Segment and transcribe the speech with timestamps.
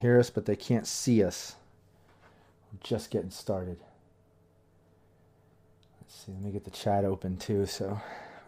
[0.00, 1.56] Hear us, but they can't see us.
[2.72, 3.78] We're just getting started.
[6.00, 7.98] Let's see, let me get the chat open too so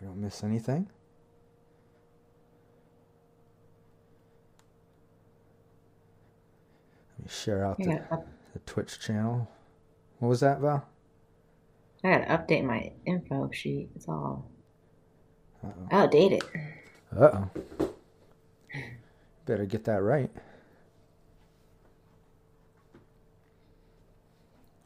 [0.01, 0.89] we don't miss anything.
[7.19, 8.03] Let me share out the,
[8.53, 9.51] the Twitch channel.
[10.19, 10.87] What was that, Val?
[12.05, 13.89] I gotta update my info sheet.
[13.97, 14.51] It's all
[15.91, 16.42] outdated.
[17.17, 17.51] Uh oh.
[19.47, 20.30] Better get that right.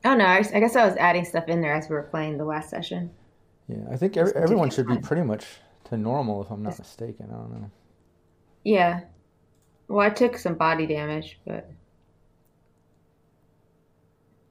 [0.05, 2.37] Oh no, I, I guess I was adding stuff in there as we were playing
[2.37, 3.11] the last session.
[3.69, 5.47] Yeah, I think every, everyone should be pretty much
[5.85, 7.29] to normal if I'm not mistaken.
[7.31, 7.71] I don't know.
[8.65, 9.03] Yeah.
[9.89, 11.71] Well, I took some body damage, but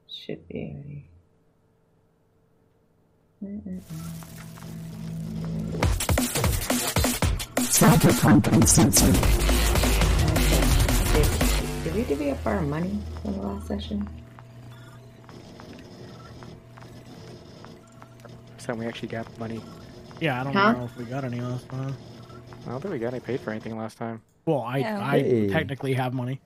[0.08, 1.08] should be.
[7.60, 9.16] Cyberpunk Uncensored.
[11.14, 14.08] Did, did we divvy up our money from the last session?
[18.62, 19.60] So we actually got money.
[20.20, 20.74] Yeah, I don't Huh?
[20.74, 21.96] know if we got any last time.
[22.68, 24.22] I don't think we got any paid for anything last time.
[24.46, 25.04] Well, I Yeah.
[25.04, 25.50] I Hey.
[25.50, 26.40] technically have money.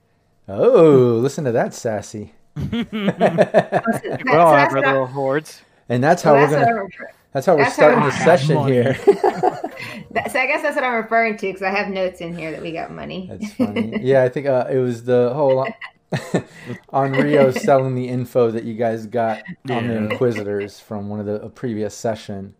[0.48, 2.32] Oh, listen to that sassy.
[2.56, 5.60] Well, I'll so have that's our little hordes.
[5.90, 6.88] And that's so how we're that's gonna.
[7.32, 8.72] That's how we're that's starting I the session money.
[8.72, 8.94] here.
[8.94, 12.62] so I guess that's what I'm referring to because I have notes in here that
[12.62, 13.28] we got money.
[13.30, 13.98] That's funny.
[14.00, 15.66] Yeah, I think uh, it was the whole
[16.92, 21.42] Onryu selling the info that you guys got on the Inquisitors from one of the
[21.42, 22.54] a previous session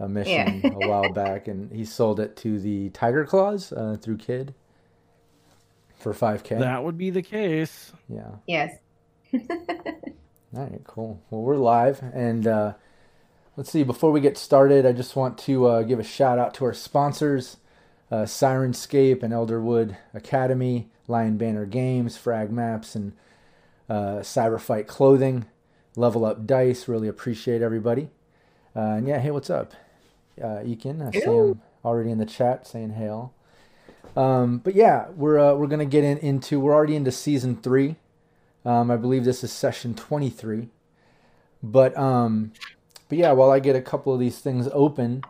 [0.00, 0.70] uh, mission Yeah.
[0.72, 4.54] a while back, and he sold it to the Tiger Claws uh, through Kid
[5.98, 6.56] for five k.
[6.56, 7.92] That would be the case.
[8.08, 8.30] Yeah.
[8.46, 8.76] yes.
[9.34, 9.40] All
[10.54, 11.20] right, cool.
[11.30, 12.74] Well, we're live, and uh,
[13.56, 13.82] let's see.
[13.82, 16.72] Before we get started, I just want to uh, give a shout out to our
[16.72, 17.58] sponsors:
[18.10, 23.12] uh, Syrinscape and Elderwood Academy, Lion Banner Games, Frag Maps, and
[23.88, 25.46] uh, Cyberfight Clothing,
[25.96, 26.88] Level Up Dice.
[26.88, 28.08] Really appreciate everybody.
[28.74, 29.72] Uh, and yeah, hey, what's up,
[30.42, 31.06] uh, Ekin?
[31.06, 33.32] I see him already in the chat saying hail.
[34.16, 37.96] Um, but yeah, we're uh, we're gonna get in, into we're already into season three.
[38.64, 40.68] Um, I believe this is session 23.
[41.62, 42.52] But um,
[43.08, 45.22] but yeah, while I get a couple of these things open,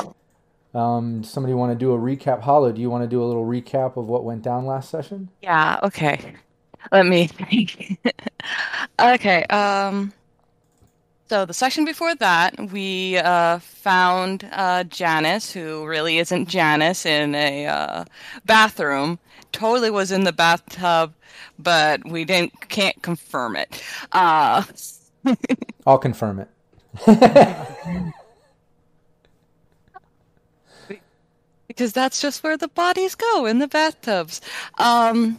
[0.76, 2.40] um, somebody want to do a recap?
[2.40, 5.30] Hollow, do you want to do a little recap of what went down last session?
[5.42, 6.34] Yeah, okay.
[6.92, 7.98] Let me think.
[9.00, 10.12] okay, um
[11.28, 17.34] so the session before that, we uh, found uh, Janice, who really isn't Janice, in
[17.34, 18.04] a uh,
[18.44, 19.18] bathroom.
[19.50, 21.14] Totally was in the bathtub,
[21.58, 23.82] but we didn't can't confirm it.
[24.12, 24.62] Uh,
[25.86, 26.48] I'll confirm it.
[31.76, 34.40] because that's just where the bodies go in the bathtubs.
[34.78, 35.38] Um,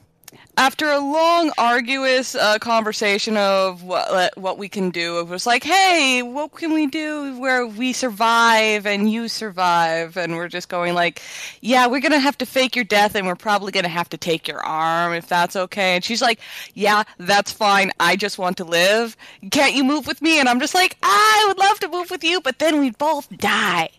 [0.56, 5.64] after a long, arduous uh, conversation of what what we can do, it was like,
[5.64, 10.94] "Hey, what can we do where we survive and you survive?" And we're just going
[10.94, 11.22] like,
[11.62, 14.48] "Yeah, we're gonna have to fake your death, and we're probably gonna have to take
[14.48, 16.40] your arm if that's okay." And she's like,
[16.74, 17.92] "Yeah, that's fine.
[18.00, 19.16] I just want to live.
[19.52, 22.24] Can't you move with me?" And I'm just like, "I would love to move with
[22.24, 23.90] you, but then we'd both die."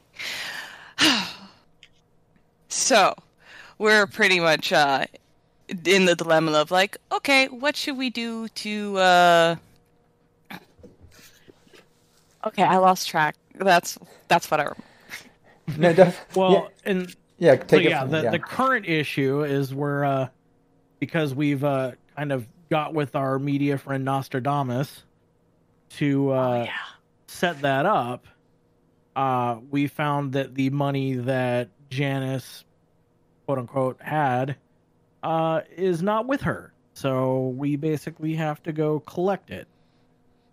[2.69, 3.15] So,
[3.79, 5.06] we're pretty much uh,
[5.69, 8.99] in the dilemma of like, okay, what should we do to?
[8.99, 9.56] Uh...
[12.47, 13.37] Okay, I lost track.
[13.55, 14.62] That's that's what I.
[14.65, 14.77] Remember.
[15.77, 18.31] No, def- Well, and yeah, yeah, so take it yeah, from the, yeah.
[18.31, 20.28] the current issue is we're uh,
[20.99, 25.03] because we've uh, kind of got with our media friend Nostradamus
[25.91, 26.72] to uh, yeah.
[27.27, 28.27] set that up.
[29.15, 32.65] Uh, we found that the money that Janice,
[33.48, 34.56] quote unquote, had
[35.22, 36.74] uh, is not with her.
[36.92, 39.66] So we basically have to go collect it,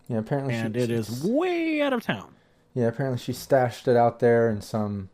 [0.07, 2.33] yeah, apparently and she, it is way out of town.
[2.73, 5.09] Yeah, apparently she stashed it out there in some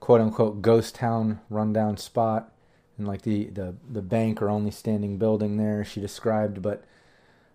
[0.00, 2.52] quote unquote ghost town rundown spot
[2.98, 6.60] in like the, the, the bank or only standing building there she described.
[6.60, 6.82] But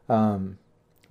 [0.07, 0.57] um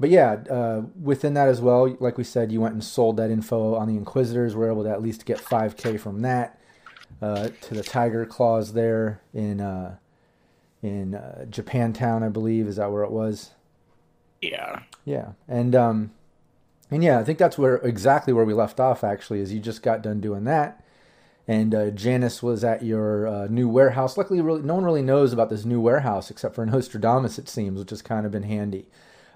[0.01, 3.31] but yeah, uh, within that as well, like we said, you went and sold that
[3.31, 4.57] info on the Inquisitors.
[4.57, 6.59] We're able to at least get 5K from that
[7.23, 9.97] uh, to the Tiger Claws there in uh,
[10.83, 12.67] in uh, Japantown, I believe.
[12.67, 13.51] Is that where it was?
[14.41, 14.83] Yeah.
[15.05, 16.13] Yeah, and um,
[16.91, 19.05] and yeah, I think that's where exactly where we left off.
[19.05, 20.83] Actually, is you just got done doing that,
[21.47, 24.17] and uh, Janice was at your uh, new warehouse.
[24.17, 27.79] Luckily, really, no one really knows about this new warehouse except for Nostradamus, it seems,
[27.79, 28.87] which has kind of been handy.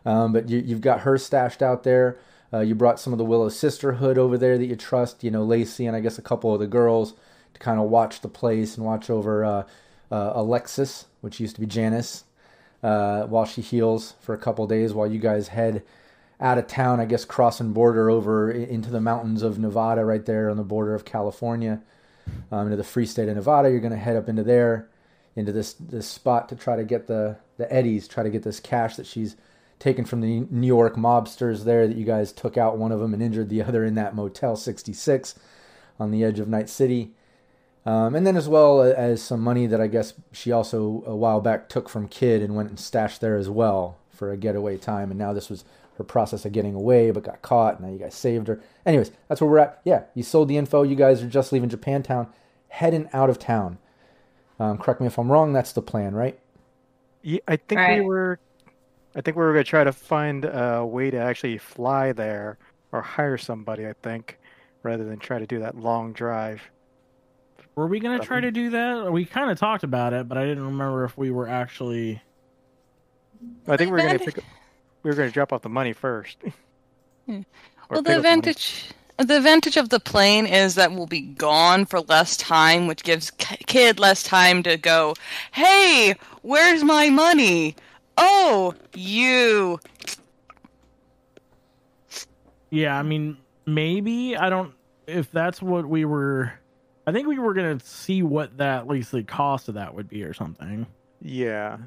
[0.06, 2.16] Um, but you, you've got her stashed out there.
[2.50, 5.22] Uh, you brought some of the Willow sisterhood over there that you trust.
[5.22, 7.12] You know, Lacey and I guess a couple of the girls
[7.54, 9.62] to kind of watch the place and watch over uh,
[10.10, 12.24] uh, Alexis, which used to be Janice,
[12.82, 15.82] uh, while she heals for a couple days while you guys head
[16.40, 17.00] out of town.
[17.00, 20.94] I guess crossing border over into the mountains of Nevada, right there on the border
[20.94, 21.80] of California,
[22.52, 23.70] um, into the free state of Nevada.
[23.70, 24.88] You're going to head up into there,
[25.36, 28.60] into this this spot to try to get the the eddies, try to get this
[28.60, 29.36] cash that she's
[29.78, 33.14] taken from the New York mobsters there that you guys took out one of them
[33.14, 35.34] and injured the other in that Motel 66
[36.00, 37.12] on the edge of Night City.
[37.86, 41.40] Um, and then as well as some money that I guess she also a while
[41.40, 45.10] back took from Kid and went and stashed there as well for a getaway time.
[45.10, 45.64] And now this was
[45.96, 47.80] her process of getting away, but got caught.
[47.80, 48.60] Now you guys saved her.
[48.86, 49.80] Anyways, that's where we're at.
[49.84, 50.82] Yeah, you sold the info.
[50.82, 52.28] You guys are just leaving Japantown,
[52.68, 53.78] heading out of town.
[54.60, 55.52] Um, correct me if I'm wrong.
[55.52, 56.38] That's the plan, right?
[57.22, 58.38] Yeah, I think we were.
[59.14, 62.58] I think we were gonna try to find a way to actually fly there
[62.92, 63.86] or hire somebody.
[63.86, 64.38] I think,
[64.82, 66.62] rather than try to do that long drive.
[67.78, 69.12] Were we gonna try to do that?
[69.12, 72.20] We kind of talked about it, but I didn't remember if we were actually.
[73.68, 74.38] I think we're gonna pick.
[74.38, 74.44] Up,
[75.04, 76.38] we were gonna drop off the money first.
[77.26, 77.36] Hmm.
[77.36, 77.42] Or
[77.90, 78.16] Well, the up money.
[78.16, 78.86] advantage
[79.16, 83.30] the advantage of the plane is that we'll be gone for less time, which gives
[83.30, 85.14] K- kid less time to go.
[85.52, 87.76] Hey, where's my money?
[88.16, 89.78] Oh, you.
[92.70, 93.36] Yeah, I mean,
[93.66, 94.74] maybe I don't.
[95.06, 96.54] If that's what we were,
[97.08, 100.08] I think we were gonna see what that at least the cost of that would
[100.08, 100.86] be or something.
[101.22, 101.78] Yeah.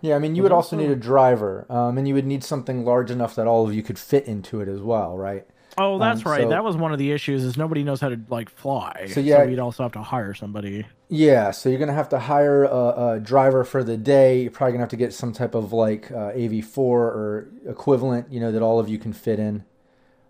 [0.00, 2.42] Yeah, I mean, you would also also- need a driver, um, and you would need
[2.44, 5.44] something large enough that all of you could fit into it as well, right?
[5.78, 6.42] Oh, that's Um, right.
[6.42, 9.06] so- that was one of the issues is nobody knows how to like fly.
[9.08, 10.86] So, yeah- you'd also have to hire somebody.
[11.08, 14.42] Yeah, so you're gonna have to hire a, a driver for the day.
[14.42, 18.38] You're probably gonna have to get some type of like uh, AV4 or equivalent, you
[18.38, 19.64] know, that all of you can fit in.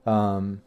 [0.06, 0.62] Um,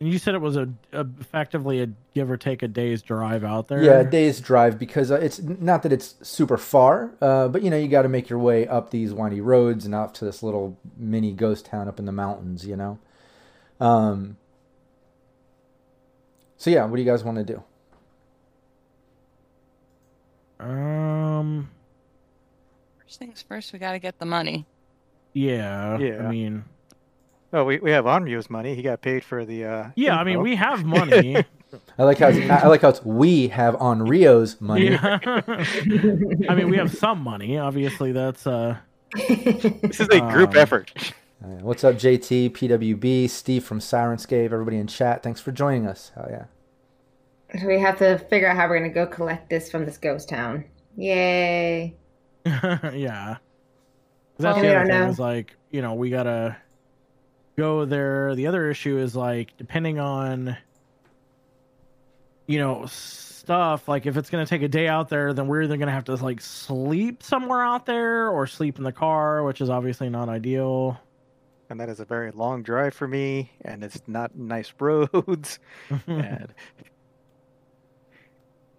[0.00, 3.44] And you said it was a, a effectively a give or take a day's drive
[3.44, 3.82] out there.
[3.82, 7.70] yeah, a day's drive because uh, it's not that it's super far, uh, but you
[7.70, 10.42] know, you got to make your way up these windy roads and out to this
[10.42, 12.98] little mini ghost town up in the mountains, you know.
[13.80, 14.36] Um,
[16.56, 17.62] so yeah, what do you guys want to do?
[20.64, 21.70] Um.
[22.98, 24.66] First things first, we gotta get the money.
[25.34, 25.98] Yeah.
[25.98, 26.26] Yeah.
[26.26, 26.64] I mean.
[27.54, 28.74] Oh, we we have Onryu's money.
[28.74, 29.64] He got paid for the.
[29.64, 30.18] uh Yeah.
[30.18, 31.36] I mean, we have money.
[31.98, 34.90] I like how it's, I like how it's we have Onryu's money.
[34.90, 35.18] yeah.
[36.48, 37.56] I mean, we have some money.
[37.56, 38.76] Obviously, that's uh.
[39.14, 40.92] This is a group Um, effort.
[41.40, 45.22] What's up, JT, PWB, Steve from Syrinscape, everybody in chat?
[45.22, 46.10] Thanks for joining us.
[46.16, 46.44] Hell yeah.
[47.60, 50.28] So we have to figure out how we're gonna go collect this from this ghost
[50.28, 50.64] town.
[50.96, 51.94] Yay!
[52.46, 53.36] yeah.
[53.36, 53.38] Well,
[54.38, 55.08] That's we the other thing know.
[55.08, 56.56] is like, you know, we gotta
[57.56, 58.34] go there.
[58.34, 60.56] The other issue is like, depending on,
[62.46, 65.76] you know, stuff, like if it's gonna take a day out there, then we're either
[65.76, 69.70] gonna have to like sleep somewhere out there or sleep in the car, which is
[69.70, 70.98] obviously not ideal.
[71.70, 75.58] and that is a very long drive for me, and it's not nice roads.
[76.06, 76.54] and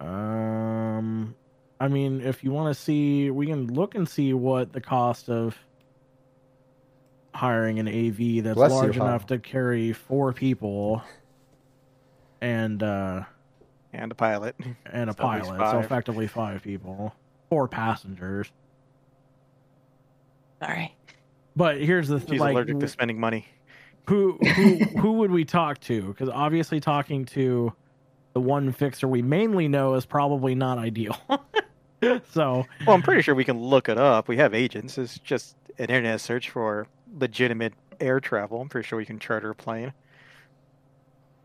[0.00, 1.34] um,
[1.80, 5.28] I mean, if you want to see, we can look and see what the cost
[5.28, 5.56] of
[7.36, 9.06] hiring an AV that's Bless large Hal.
[9.06, 11.02] enough to carry four people
[12.40, 13.22] and uh
[13.92, 14.56] and a pilot.
[14.92, 17.14] and a So pilot, so effectively five people,
[17.48, 18.50] four passengers.
[20.62, 20.94] Sorry.
[21.54, 23.46] But here's the She's like, allergic to spending money.
[24.08, 26.02] who who who would we talk to?
[26.08, 27.72] Because obviously, talking to
[28.34, 31.16] the one fixer we mainly know is probably not ideal.
[32.32, 34.28] so Well, I'm pretty sure we can look it up.
[34.28, 34.98] We have agents.
[34.98, 36.86] It's just an internet search for
[37.18, 38.60] legitimate air travel.
[38.60, 39.92] I'm pretty sure we can charter a plane.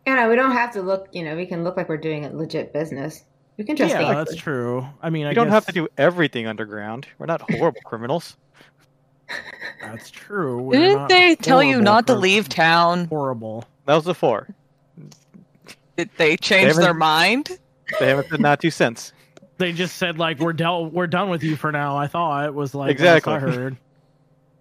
[0.07, 1.07] You know, we don't have to look.
[1.11, 3.23] You know, we can look like we're doing a legit business.
[3.57, 4.15] We can just yeah, think.
[4.15, 4.85] that's true.
[5.01, 7.07] I mean, I We don't guess have to do everything underground.
[7.19, 8.35] We're not horrible criminals.
[9.81, 10.61] That's true.
[10.61, 13.05] We're Didn't not they tell you not to leave town?
[13.05, 13.63] Horrible.
[13.85, 14.47] That was the four.
[15.97, 17.57] Did they change haven't- their mind?
[17.99, 19.13] They haven't said not two cents.
[19.57, 21.95] They just said like we're dealt, we're done with you for now.
[21.97, 23.33] I thought it was like Exactly.
[23.33, 23.77] I heard.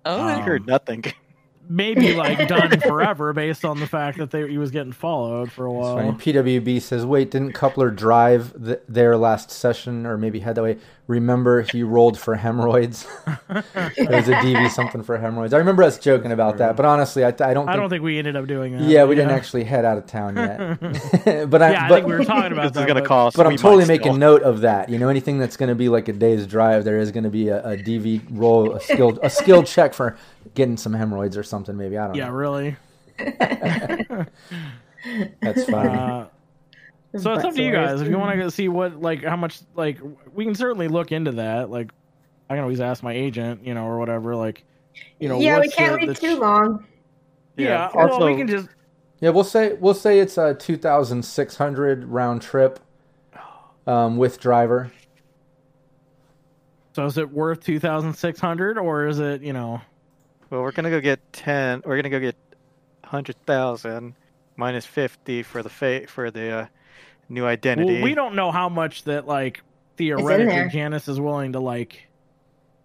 [0.05, 1.05] Oh, I Um, heard nothing.
[1.69, 5.67] maybe like done forever based on the fact that they, he was getting followed for
[5.67, 6.13] a while.
[6.15, 10.79] PWB says, "Wait, didn't Coupler drive th- there last session, or maybe head that way?
[11.11, 13.05] Remember, he rolled for hemorrhoids.
[13.51, 15.53] it was a DV something for hemorrhoids.
[15.53, 17.67] I remember us joking about that, but honestly, I, I don't.
[17.67, 18.83] Think, I don't think we ended up doing that.
[18.83, 20.79] Yeah, we but didn't actually head out of town yet.
[21.51, 22.81] but I, Yeah, I but, think we were talking about This that.
[22.83, 23.37] is gonna but- cost.
[23.37, 23.97] but I'm we might totally still.
[23.97, 24.89] making note of that.
[24.89, 27.31] You know, anything that's going to be like a day's drive, there is going to
[27.31, 30.17] be a, a DV roll, a skill, a skilled check for
[30.55, 31.77] getting some hemorrhoids or something.
[31.77, 32.19] Maybe I don't know.
[32.19, 32.35] Yeah, know.
[32.35, 32.77] really.
[35.43, 35.89] That's funny.
[35.89, 36.27] Uh,
[37.17, 39.61] so it's up to you guys if you want to see what like how much
[39.75, 39.99] like
[40.33, 41.71] we can certainly look into that.
[41.71, 41.91] Like
[42.49, 44.37] I can always ask my agent, you know, or whatever.
[44.37, 44.65] Like
[45.19, 46.87] you know, yeah, we can't the- leave the too ch- long.
[47.57, 48.69] Yeah, Also- well, we can just
[49.21, 52.81] Yeah, we'll say we'll say it's a two thousand six hundred round trip
[53.87, 54.91] um, with driver.
[56.95, 59.81] So is it worth two thousand six hundred, or is it you know?
[60.51, 61.83] Well, we're gonna go get ten.
[61.85, 62.37] We're gonna go get
[63.05, 64.15] hundred thousand
[64.57, 66.67] minus fifty for the fa- for the uh,
[67.31, 67.95] new identity.
[67.95, 69.63] Well, we don't know how much that like
[69.97, 72.07] theoretically Janice is willing to like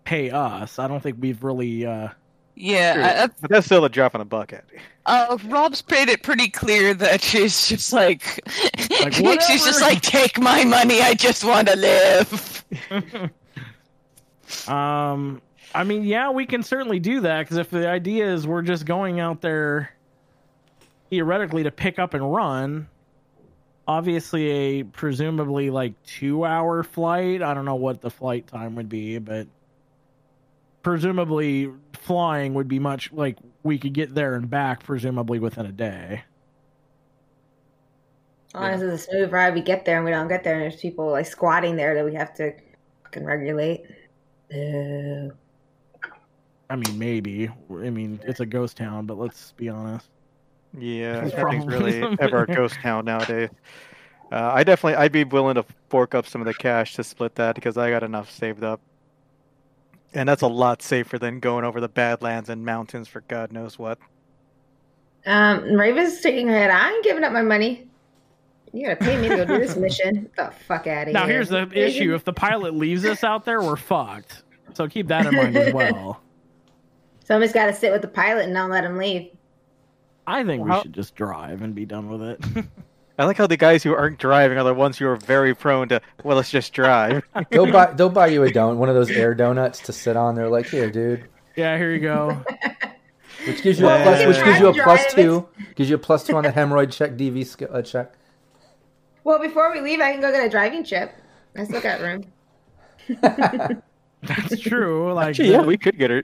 [0.06, 0.80] pay us.
[0.80, 1.86] I don't think we've really.
[1.86, 2.10] uh
[2.56, 4.64] Yeah, I- but that's still a drop in the bucket.
[5.08, 8.40] Uh, Rob's made it pretty clear that she's just like,
[9.02, 12.66] Like, she's just like, take my money, I just want to live.
[14.68, 15.42] Um,
[15.74, 18.86] I mean, yeah, we can certainly do that because if the idea is we're just
[18.86, 19.92] going out there
[21.10, 22.88] theoretically to pick up and run,
[23.88, 27.42] obviously a presumably like two hour flight.
[27.42, 29.48] I don't know what the flight time would be, but
[30.84, 35.72] presumably flying would be much like we could get there and back presumably within a
[35.72, 36.24] day.
[38.54, 39.54] Honestly, it's a smooth ride.
[39.54, 42.06] We get there and we don't get there, and there's people like squatting there that
[42.06, 42.54] we have to
[43.04, 43.84] fucking regulate.
[44.50, 45.32] Boo.
[46.70, 47.50] I mean, maybe.
[47.70, 50.10] I mean, it's a ghost town, but let's be honest.
[50.78, 53.50] Yeah, That's nothing's really ever a ghost town nowadays.
[54.32, 57.36] Uh, I definitely, I'd be willing to fork up some of the cash to split
[57.36, 58.82] that because I got enough saved up,
[60.14, 63.78] and that's a lot safer than going over the Badlands and mountains for God knows
[63.78, 64.00] what.
[65.26, 66.72] Um, Raven's shaking her head.
[66.72, 67.88] I ain't giving up my money.
[68.74, 70.14] You gotta pay me to go do this mission.
[70.16, 71.14] Get the fuck out of here.
[71.14, 74.44] Now, here's the issue: if the pilot leaves us out there, we're fucked.
[74.74, 76.22] So keep that in mind as well.
[77.24, 79.32] Somebody's got to sit with the pilot and not let him leave.
[80.28, 82.66] I think we How- should just drive and be done with it.
[83.18, 85.88] I like how the guys who aren't driving are the ones who are very prone
[85.88, 87.24] to, well, let's just drive.
[87.50, 90.36] They'll buy they'll buy you a donut, one of those air donuts to sit on.
[90.36, 91.24] They're like, here, dude,
[91.56, 92.44] yeah, here you go.
[93.48, 95.16] which gives you a plus, which gives you a plus drive.
[95.16, 98.14] two, gives you a plus two on the hemorrhoid check, DV sk- uh, check.
[99.24, 101.14] Well, before we leave, I can go get a driving chip.
[101.56, 102.26] I still got room.
[104.22, 105.14] That's true.
[105.14, 106.24] Like, Actually, yeah, we could get her.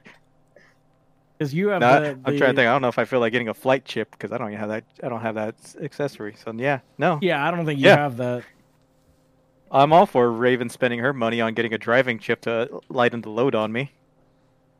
[1.41, 2.59] Because you have No, the, I'm the- trying to think.
[2.59, 4.69] I don't know if I feel like getting a flight chip because I don't have
[4.69, 4.83] that.
[5.03, 6.35] I don't have that accessory.
[6.43, 7.17] So yeah, no.
[7.19, 7.95] Yeah, I don't think you Yeah.
[7.97, 8.43] have that.
[9.71, 13.29] I'm all for Raven spending her money on getting a driving chip to lighten the
[13.31, 13.91] load on me.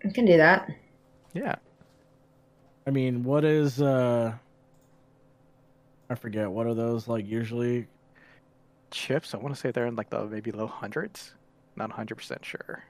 [0.06, 0.70] I can do that.
[1.34, 1.56] Yeah.
[2.86, 4.34] I mean, what is uh?
[6.12, 6.52] I forget.
[6.52, 7.88] What are those like usually?
[8.92, 9.34] Chips.
[9.34, 11.34] I want to say they're in like the maybe low hundreds.
[11.76, 12.84] Not 100 percent sure.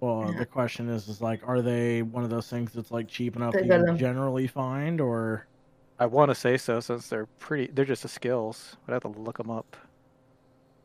[0.00, 3.34] Well, the question is, is like, are they one of those things that's like cheap
[3.36, 5.46] enough They to generally find, or
[5.98, 7.72] I want to say so since they're pretty.
[7.72, 8.76] They're just the skills.
[8.84, 9.76] But I have to look them up.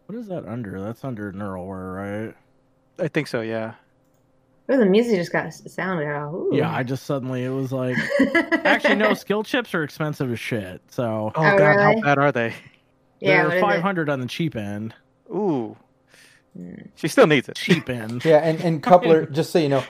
[0.06, 0.80] what is that under?
[0.80, 2.36] That's under Neuralware, right?
[3.04, 3.42] I think so.
[3.42, 3.74] Yeah.
[4.70, 6.34] Oh, the music just got sounded out.
[6.34, 6.52] Ooh.
[6.54, 7.98] Yeah, I just suddenly it was like,
[8.64, 10.82] actually, no, skill chips are expensive as shit.
[10.90, 11.96] So Oh, Oh, god, really?
[11.96, 12.54] how bad are they?
[13.20, 14.94] yeah, they're five hundred on the cheap end.
[15.30, 15.76] Ooh.
[16.96, 17.56] She still needs it.
[17.56, 18.24] Cheap end.
[18.26, 19.84] Yeah, and and coupler, just so you know,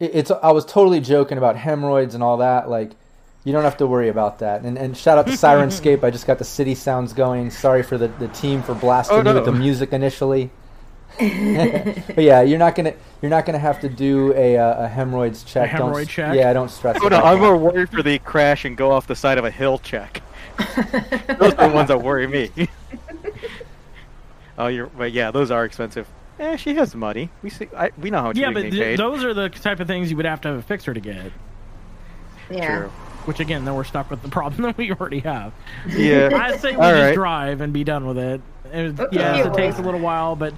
[0.00, 2.68] it, it's I was totally joking about hemorrhoids and all that.
[2.70, 2.92] Like,
[3.44, 4.62] you don't have to worry about that.
[4.62, 6.02] And and shout out to Syrinscape.
[6.02, 7.50] I just got the city sounds going.
[7.50, 10.50] Sorry for the, the team for blasting Oh, me with the music initially.
[11.18, 15.44] but yeah, you're not gonna you're not gonna have to do a uh, a hemorrhoids
[15.44, 15.74] check.
[15.74, 16.34] A Don't hemorrhoid s- check?
[16.36, 16.96] Yeah, don't stress.
[17.02, 19.44] Oh no, about I'm more worried for the crash and go off the side of
[19.44, 20.22] a hill check.
[20.58, 22.50] those are the ones that worry me.
[24.64, 26.06] Oh, you're but yeah, those are expensive.
[26.38, 27.28] Eh, she has money.
[27.42, 27.68] We see.
[27.76, 28.98] I, we know how much Yeah, but th- paid.
[28.98, 31.30] those are the type of things you would have to have a fixer to get.
[32.50, 32.78] Yeah.
[32.78, 32.88] True.
[33.24, 35.52] Which again, then we're stuck with the problem that we already have.
[35.86, 36.30] Yeah.
[36.32, 37.14] I say we All just right.
[37.14, 38.40] drive and be done with it.
[38.72, 39.16] And Okay.
[39.16, 40.54] yes, it takes a little while, but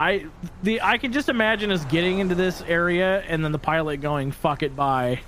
[0.00, 0.26] I
[0.62, 4.32] the I can just imagine us getting into this area and then the pilot going
[4.32, 5.20] "fuck it, bye,"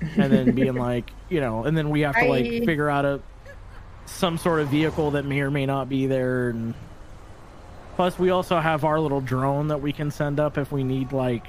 [0.00, 2.60] and then being like, you know, and then we have to like Bye.
[2.66, 3.20] figure out a
[4.06, 6.74] some sort of vehicle that may or may not be there, and
[7.98, 11.10] plus we also have our little drone that we can send up if we need
[11.10, 11.44] like,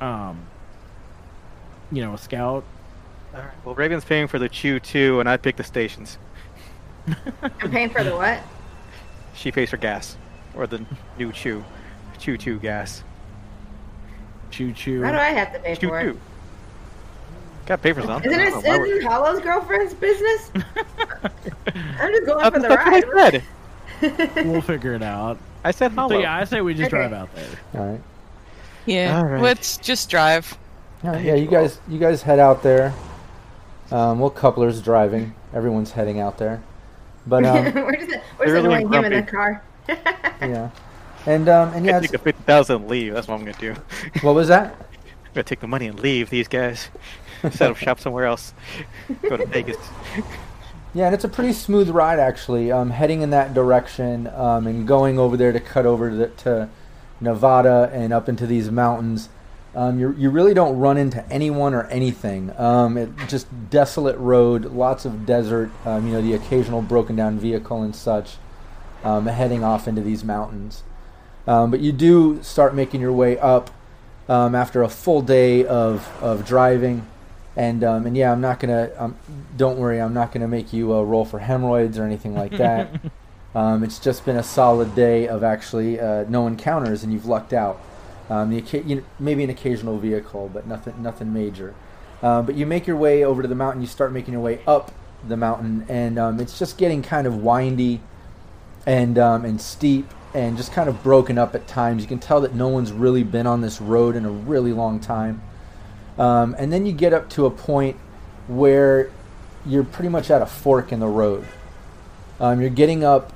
[0.00, 0.40] um,
[1.92, 2.64] you know, a scout.
[3.34, 3.50] All right.
[3.62, 6.16] Well, Raven's paying for the chew too, and I pick the stations.
[7.42, 8.40] I'm paying for the what?
[9.34, 10.16] She pays for gas,
[10.54, 10.82] or the
[11.18, 11.62] new chew,
[12.18, 13.04] chew chew gas.
[14.50, 15.02] Chew chew.
[15.02, 16.04] Why do I have to pay Chew for it?
[16.04, 16.20] chew.
[17.66, 18.30] Got to pay for something.
[18.30, 20.50] Isn't I it don't know why we're- isn't Hollow's girlfriend's business?
[20.54, 23.42] I'm just going That's, for the that's ride.
[24.00, 24.46] What I said.
[24.46, 25.38] We'll figure it out.
[25.64, 26.18] I said So hello.
[26.20, 27.08] yeah, I say we just Okay.
[27.08, 27.48] drive out there.
[27.74, 28.00] All right.
[28.86, 29.18] Yeah.
[29.18, 29.42] All right.
[29.42, 30.56] Let's just drive.
[31.04, 32.92] Yeah, yeah, you guys, you guys head out there.
[33.90, 35.34] Um, well, Coupler's driving.
[35.54, 36.62] Everyone's heading out there,
[37.26, 39.62] but um, We're just we're just annoying him in the car.
[39.88, 40.70] yeah,
[41.24, 43.14] and um, and I yeah, take the it's- fifty thousand and leave.
[43.14, 43.74] That's what I'm gonna do.
[44.22, 44.74] What was that?
[45.24, 46.88] I'm gonna take the money and leave these guys.
[47.50, 48.52] Set up shop somewhere else.
[49.22, 49.76] Go to Vegas.
[50.94, 52.72] Yeah, and it's a pretty smooth ride actually.
[52.72, 56.68] Um, heading in that direction um, and going over there to cut over to, to
[57.20, 59.28] Nevada and up into these mountains.
[59.74, 62.52] Um, you really don't run into anyone or anything.
[62.58, 65.70] Um, it just desolate road, lots of desert.
[65.84, 68.38] Um, you know, the occasional broken down vehicle and such.
[69.04, 70.82] Um, heading off into these mountains,
[71.46, 73.70] but you do start making your way up
[74.28, 77.06] after a full day of of driving.
[77.58, 78.92] And um, and yeah, I'm not gonna.
[78.96, 79.16] Um,
[79.56, 83.00] don't worry, I'm not gonna make you uh, roll for hemorrhoids or anything like that.
[83.54, 87.52] um, it's just been a solid day of actually uh, no encounters, and you've lucked
[87.52, 87.80] out.
[88.30, 91.74] Um, the you know, maybe an occasional vehicle, but nothing nothing major.
[92.22, 93.82] Um, but you make your way over to the mountain.
[93.82, 94.92] You start making your way up
[95.26, 98.00] the mountain, and um, it's just getting kind of windy
[98.86, 102.02] and um, and steep and just kind of broken up at times.
[102.02, 105.00] You can tell that no one's really been on this road in a really long
[105.00, 105.42] time.
[106.18, 107.96] Um, and then you get up to a point
[108.48, 109.10] where
[109.64, 111.46] you're pretty much at a fork in the road.
[112.40, 113.32] Um, you're getting up.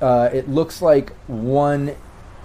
[0.00, 1.94] Uh, it looks like one,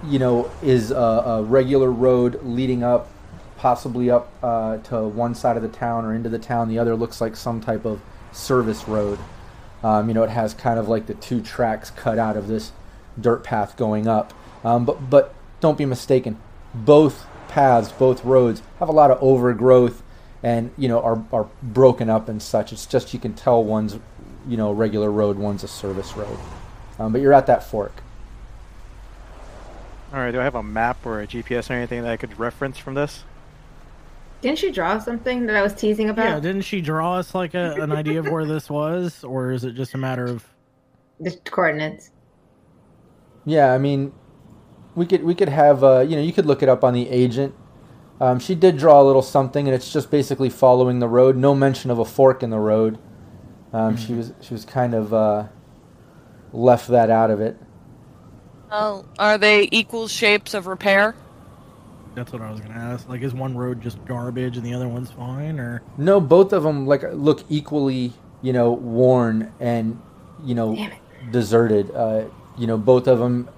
[0.05, 3.09] you know, is a, a regular road leading up,
[3.57, 6.69] possibly up uh, to one side of the town or into the town.
[6.69, 8.01] The other looks like some type of
[8.31, 9.19] service road.
[9.83, 12.71] Um, you know, it has kind of like the two tracks cut out of this
[13.19, 14.33] dirt path going up.
[14.63, 16.39] Um, but but don't be mistaken,
[16.73, 20.01] both paths, both roads have a lot of overgrowth,
[20.41, 22.73] and you know are are broken up and such.
[22.73, 23.99] It's just you can tell one's
[24.47, 26.37] you know a regular road, one's a service road.
[26.97, 28.01] Um, but you're at that fork.
[30.13, 30.31] All right.
[30.31, 32.95] Do I have a map or a GPS or anything that I could reference from
[32.95, 33.23] this?
[34.41, 36.25] Didn't she draw something that I was teasing about?
[36.25, 39.63] Yeah, didn't she draw us like a, an idea of where this was, or is
[39.63, 40.43] it just a matter of?
[41.21, 42.11] the coordinates.
[43.45, 44.11] Yeah, I mean,
[44.95, 47.09] we could we could have uh, you know you could look it up on the
[47.09, 47.53] agent.
[48.19, 51.35] Um, she did draw a little something, and it's just basically following the road.
[51.35, 52.99] No mention of a fork in the road.
[53.73, 55.47] Um, She was she was kind of uh,
[56.53, 57.57] left that out of it.
[58.69, 61.15] Well, are they equal shapes of repair?
[62.13, 63.07] That's what I was gonna ask.
[63.07, 65.81] Like, is one road just garbage and the other one's fine, or?
[65.97, 69.99] No, both of them like look equally, you know, worn and
[70.43, 70.77] you know
[71.31, 71.91] deserted.
[71.91, 72.25] Uh,
[72.57, 73.49] you know, both of them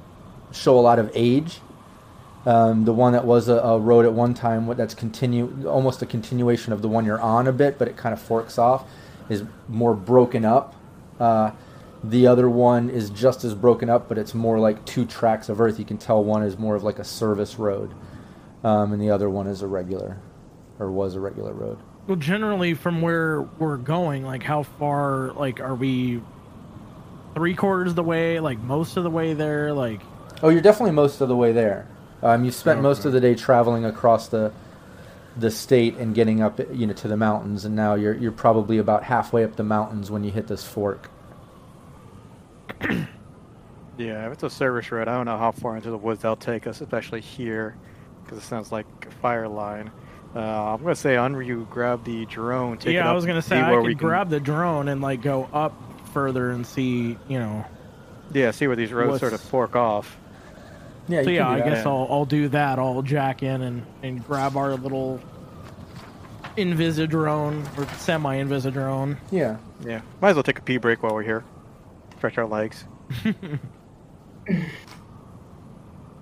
[0.54, 1.60] show a lot of age.
[2.46, 6.06] Um, the one that was a, a road at one time, that's continue almost a
[6.06, 8.86] continuation of the one you're on a bit, but it kind of forks off,
[9.30, 10.76] is more broken up.
[11.20, 11.52] Uh,
[12.04, 15.62] the other one is just as broken up, but it's more like two tracks of
[15.62, 15.80] earth.
[15.80, 17.94] You can tell one is more of like a service road,
[18.64, 20.18] um, and the other one is a regular,
[20.80, 21.78] or was a regular road.
[22.08, 25.32] Well, generally, from where we're going, like, how far?
[25.32, 26.22] Like, are we
[27.34, 28.42] three quarters of the way?
[28.42, 29.72] Like, most of the way there?
[29.72, 30.02] Like,
[30.44, 31.88] Oh, you're definitely most of the way there.
[32.22, 34.52] Um, you spent most of the day traveling across the
[35.36, 38.78] the state and getting up, you know, to the mountains, and now you're you're probably
[38.78, 41.10] about halfway up the mountains when you hit this fork.
[43.98, 46.36] Yeah, if it's a service road, I don't know how far into the woods they'll
[46.36, 47.76] take us, especially here,
[48.24, 49.92] because it sounds like a fire line.
[50.36, 52.80] Uh, I'm gonna say, Onryu, grab the drone.
[52.80, 55.00] Take it yeah, I was gonna say I could we can- grab the drone and
[55.00, 55.74] like go up
[56.12, 57.64] further and see, you know.
[58.34, 60.18] Yeah, see where these roads sort of fork off.
[61.08, 61.66] Yeah, So you yeah, can I that.
[61.66, 62.80] guess I'll I'll do that.
[62.80, 65.20] I'll jack in and and grab our little
[66.58, 69.18] Invisidrone or semi Invisidrone.
[69.32, 71.44] Yeah, Yeah, might as well take a pee break while we're here.
[72.18, 72.86] Stretch our legs.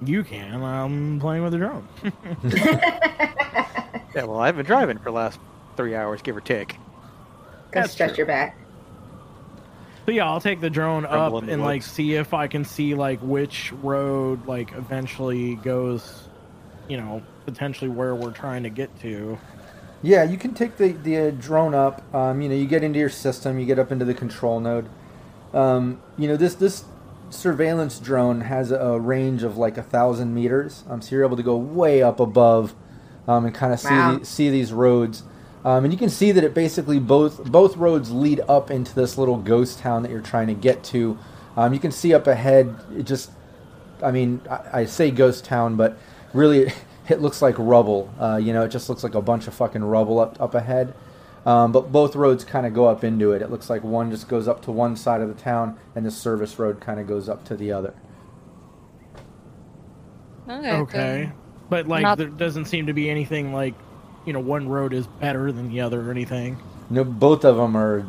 [0.03, 0.63] You can.
[0.63, 1.87] I'm playing with the drone.
[4.13, 5.39] Yeah, well, I've been driving for the last
[5.77, 6.73] three hours, give or take.
[6.73, 8.17] Go That's stretch true.
[8.17, 8.57] your back.
[10.05, 12.65] So yeah, I'll take the drone Rumble up the and like see if I can
[12.65, 16.27] see like which road like eventually goes,
[16.87, 19.37] you know, potentially where we're trying to get to.
[20.01, 20.23] yeah.
[20.23, 22.03] You can take the the uh, drone up.
[22.15, 24.89] Um, you know, you get into your system, you get up into the control node.
[25.53, 26.85] Um, you know, this this
[27.29, 30.83] surveillance drone has a, a range of like a thousand meters.
[30.89, 32.73] Um, so you're able to go way up above,
[33.27, 34.17] um, and kind of see Wow.
[34.17, 35.23] the, see these roads.
[35.63, 39.17] Um, and you can see that it basically both both roads lead up into this
[39.17, 41.17] little ghost town that you're trying to get to.
[41.55, 43.29] Um, you can see up ahead, it just,
[44.01, 45.97] I mean, I, I say ghost town, but
[46.33, 46.71] really
[47.09, 48.11] it looks like rubble.
[48.19, 50.93] Uh, you know, it just looks like a bunch of fucking rubble up up ahead.
[51.45, 53.41] Um, but both roads kind of go up into it.
[53.41, 56.11] It looks like one just goes up to one side of the town, and the
[56.11, 57.93] service road kind of goes up to the other.
[60.47, 60.71] Okay.
[60.71, 61.31] Okay.
[61.69, 63.73] But like Not- there doesn't seem to be anything like
[64.25, 66.57] you know one road is better than the other or anything.
[66.89, 68.05] Know, both of them are.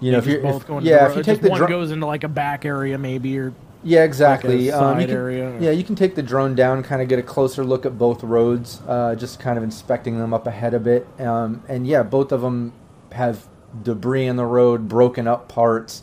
[0.00, 1.68] You know, if you're both if, going yeah, to if you take the one dro-
[1.68, 4.70] goes into like a back area maybe or Yeah, exactly.
[4.70, 7.18] Like um, you can, area Yeah, you can take the drone down, kind of get
[7.18, 10.80] a closer look at both roads, uh, just kind of inspecting them up ahead a
[10.80, 11.06] bit.
[11.18, 12.74] Um, and yeah, both of them
[13.12, 13.46] have
[13.82, 16.02] debris in the road, broken up parts.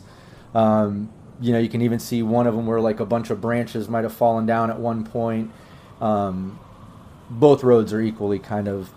[0.54, 3.40] Um, you know, you can even see one of them where like a bunch of
[3.40, 5.52] branches might have fallen down at one point.
[6.00, 6.58] Um,
[7.30, 8.90] both roads are equally kind of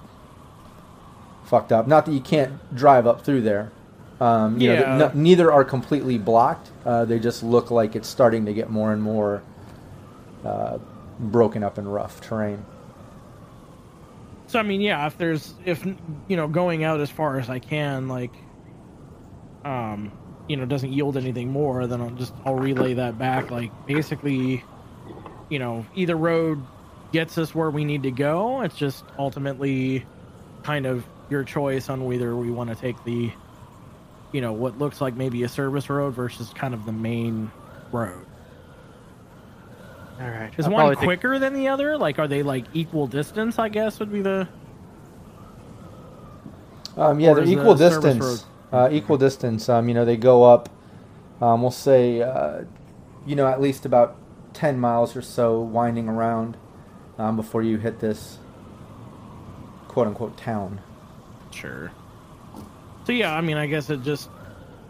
[1.48, 1.88] fucked up.
[1.88, 3.72] Not that you can't drive up through there.
[4.20, 4.98] Um, you know, Yeah.
[4.98, 6.70] th- n- neither are completely blocked.
[6.86, 9.42] Uh, they just look like it's starting to get more and more
[10.46, 10.78] uh,
[11.20, 12.64] broken up and rough terrain.
[14.48, 17.60] So I mean, yeah, if there's if you know going out as far as I
[17.60, 18.32] can, like,
[19.66, 20.12] um,
[20.48, 23.52] you know, doesn't yield anything more, then I'll just I'll relay that back.
[23.52, 24.64] Like, basically,
[25.50, 26.62] you know, either road
[27.12, 28.62] gets us where we need to go.
[28.62, 30.06] It's just ultimately
[30.64, 33.32] kind of your choice on whether we want to take the,
[34.32, 37.52] you know, what looks like maybe a service road versus kind of the main
[37.92, 38.26] road.
[40.20, 40.52] All right.
[40.58, 41.98] Is I'll one probably take- quicker than the other?
[41.98, 43.60] Like, are they like equal distance?
[43.60, 44.48] I guess would be the.
[46.96, 48.46] Um, yeah, Or they're equal the distance.
[48.72, 49.70] Uh, equal distance.
[49.70, 50.70] Um, you know, they go up.
[51.40, 52.64] Um, we'll say, uh,
[53.28, 54.16] you know, at least about
[54.54, 56.58] ten miles or so, winding around
[57.20, 58.40] um, before you hit this
[59.88, 60.82] quote unquote town.
[61.60, 61.92] Sure.
[63.06, 64.30] So yeah, I mean, I guess it just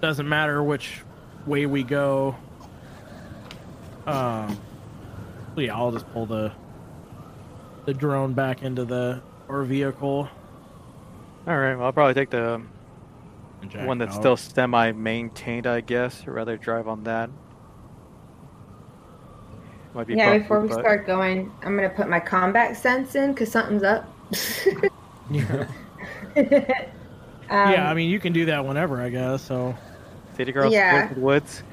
[0.01, 0.99] doesn't matter which
[1.45, 2.35] way we go.
[4.05, 4.57] Um.
[5.55, 6.51] So yeah, I'll just pull the
[7.85, 10.29] the drone back into the our vehicle.
[11.47, 11.75] All right.
[11.75, 12.61] Well, I'll probably take the
[13.85, 14.21] one that's out.
[14.21, 16.27] still semi-maintained, I guess.
[16.27, 17.29] Or rather, drive on that.
[19.93, 23.15] Might be Yeah, bumpy, before we but- start going, I'm gonna put my combat sense
[23.15, 24.11] in because something's up.
[25.29, 25.67] Yeah.
[27.49, 29.41] Um, yeah, I mean, you can do that whenever, I guess.
[29.41, 29.73] So
[30.35, 30.93] City girls Yeah.
[31.07, 31.13] yeah.
[31.13, 31.63] the woods.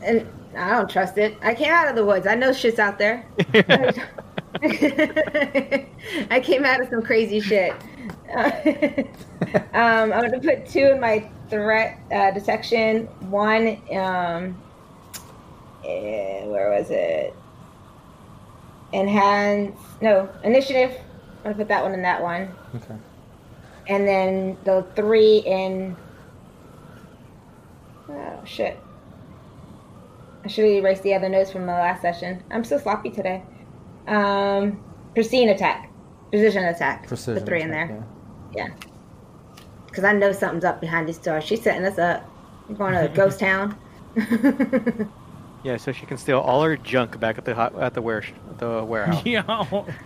[0.00, 0.24] and
[0.56, 1.36] I don't trust it.
[1.42, 2.24] I came out of the woods.
[2.28, 3.26] I know shit's out there.
[6.30, 7.72] I came out of some crazy shit.
[8.32, 8.52] um,
[9.72, 13.06] I'm gonna put two in my threat uh, detection.
[13.28, 14.56] One, um,
[15.84, 17.34] eh, where was it?
[18.92, 19.76] Enhance.
[20.00, 20.92] No, initiative.
[21.38, 22.94] I'm gonna put that one in that one, Okay.
[23.88, 25.96] And then the three in.
[28.08, 28.78] Oh shit!
[30.44, 32.42] I should have erased the other notes from the last session.
[32.50, 33.42] I'm so sloppy today.
[34.06, 34.82] Um,
[35.14, 35.90] precision attack,
[36.30, 37.06] precision attack.
[37.06, 37.34] Precision.
[37.34, 38.04] The three in there.
[38.54, 38.68] Yeah.
[39.86, 41.44] Because I know something's up behind these doors.
[41.44, 42.28] She's setting us up.
[42.68, 43.76] We're going to a ghost town.
[45.66, 48.22] Yeah, so she can steal all her junk back at the hot, at the ware
[48.58, 49.20] the warehouse.
[49.26, 49.42] yeah,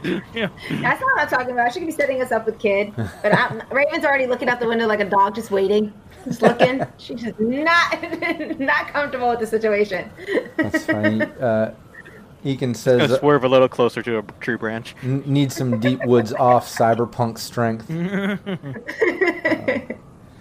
[0.02, 0.48] yeah.
[0.70, 1.74] That's not what I'm talking about.
[1.74, 2.94] She could be setting us up with kid.
[2.96, 5.92] But I'm, Raven's already looking out the window like a dog, just waiting,
[6.24, 6.82] just looking.
[6.96, 7.92] She's just not
[8.58, 10.10] not comfortable with the situation.
[10.56, 11.24] That's funny.
[11.38, 11.72] Uh,
[12.42, 14.96] Ekin Gonna says uh, swerve a little closer to a tree branch.
[15.02, 17.86] n- need some deep woods off cyberpunk strength.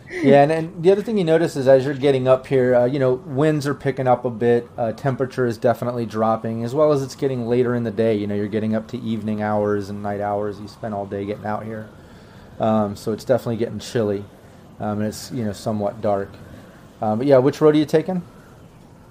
[0.10, 2.86] Yeah, and, and the other thing you notice is as you're getting up here, uh,
[2.86, 4.68] you know, winds are picking up a bit.
[4.78, 8.16] Uh, temperature is definitely dropping, as well as it's getting later in the day.
[8.16, 10.60] You know, you're getting up to evening hours and night hours.
[10.60, 11.90] You spend all day getting out here,
[12.60, 14.26] um, so it's definitely getting chilly,
[14.80, 16.30] um, and it's you know somewhat dark.
[17.02, 18.24] Um, but yeah, which road are you taking?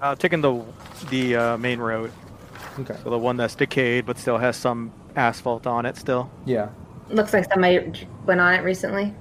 [0.01, 0.63] Uh, taking the
[1.09, 2.11] the uh, main road,
[2.79, 2.95] Okay.
[3.03, 6.29] so the one that's decayed but still has some asphalt on it still.
[6.45, 6.69] Yeah.
[7.09, 9.13] Looks like somebody went on it recently.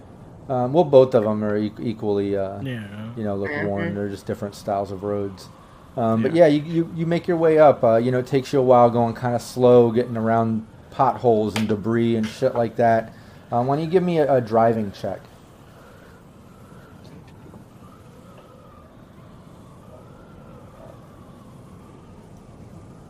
[0.48, 2.84] Um, well, both of them are e- equally, uh, Yeah.
[3.16, 3.66] you know, look Mhm.
[3.66, 3.94] worn.
[3.94, 5.48] They're just different styles of roads.
[5.96, 7.82] Um, But yeah, you, you, you make your way up.
[7.84, 11.54] Uh, you know, it takes you a while going kind of slow, getting around potholes
[11.56, 13.12] and debris and shit like that.
[13.52, 15.20] Um, why don't you give me a, a driving check?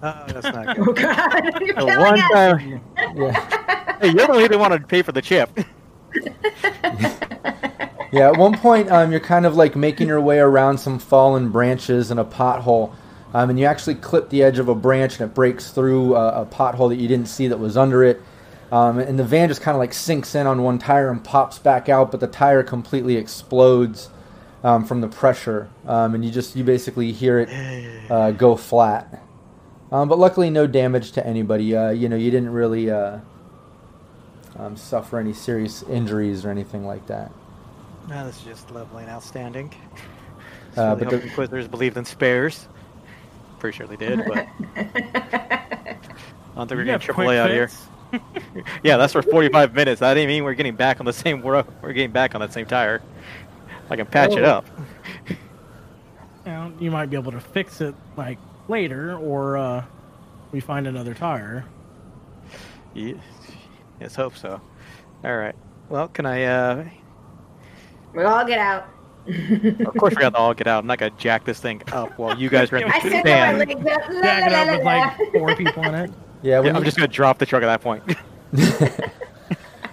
[0.02, 0.88] Uh, that's not good.
[0.88, 1.60] Oh God!
[1.60, 2.30] You're one us.
[2.32, 2.80] time,
[3.16, 3.96] Yeah.
[4.00, 5.50] hey, you're the one who didn't want to pay for the chip.
[8.10, 11.50] Yeah, at one point, um, you're kind of like making your way around some fallen
[11.50, 12.94] branches and a pothole,
[13.34, 16.42] um, and you actually clip the edge of a branch and it breaks through a,
[16.42, 18.22] a pothole that you didn't see that was under it.
[18.72, 21.58] Um, and the van just kind of like sinks in on one tire and pops
[21.58, 24.08] back out, but the tire completely explodes
[24.64, 29.22] um, from the pressure, um, and you just you basically hear it uh, go flat.
[29.92, 31.76] Um, but luckily, no damage to anybody.
[31.76, 33.18] Uh, you know, you didn't really uh,
[34.58, 37.30] um, suffer any serious injuries or anything like that.
[38.08, 39.72] No, this is just lovely and outstanding.
[40.76, 42.68] Uh, Really but the- Inquisitors believed in spares.
[43.58, 45.96] Pretty sure they did, but I
[46.54, 47.70] don't think we're You getting have quick AAA out here.
[48.82, 50.00] Yeah, that's for 45 minutes.
[50.00, 52.52] That didn't mean we're getting back on the same ro- We're getting back on that
[52.54, 53.02] same tire.
[53.90, 54.48] I can patch it Oh.
[54.48, 54.66] up.
[56.80, 59.84] You, might be able to fix it like later, or uh,
[60.52, 61.64] we find another tire.
[62.94, 63.20] Ye-
[64.00, 64.60] Let's hope so.
[65.24, 65.54] All right.
[65.88, 66.44] Well, can I?
[66.44, 66.84] uh
[68.14, 68.88] We all get out.
[69.28, 70.78] Of course, we got to all get out.
[70.80, 73.24] I'm not gonna jack this thing up while you guys are in I the said
[73.24, 73.58] my van.
[73.58, 74.08] legs up.
[74.08, 76.10] La, Jack it la, up la, with la, like four people in it.
[76.40, 78.04] Yeah, when Yeah, I'm you- just gonna drop the truck at that point.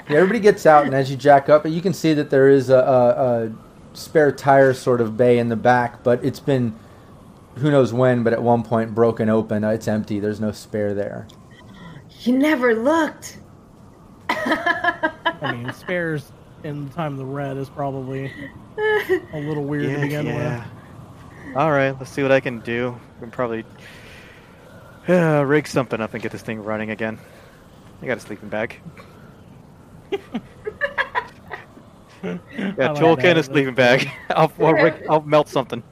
[0.08, 2.70] Yeah, everybody gets out, and as you jack up, you can see that there is
[2.70, 3.52] a, a, a
[3.98, 6.76] spare tire sort of bay in the back, but it's been
[7.56, 9.64] who knows when, but at one point broken open.
[9.64, 10.20] Uh, It's empty.
[10.20, 11.28] There's no spare there.
[12.22, 13.40] You never looked.
[14.30, 16.32] I mean, spares
[16.64, 18.32] in the time of the red is probably
[19.34, 20.64] a little weird to begin with.
[21.56, 23.00] All right, let's see what I can do.
[23.16, 23.64] We can probably
[25.08, 27.20] uh, rig something up and get this thing running again.
[28.02, 28.80] I got a sleeping bag.
[30.12, 30.20] I
[32.24, 34.10] Yeah, like toolkit and a sleeping bag.
[34.32, 35.84] I'll, I'll, rig, I'll melt something.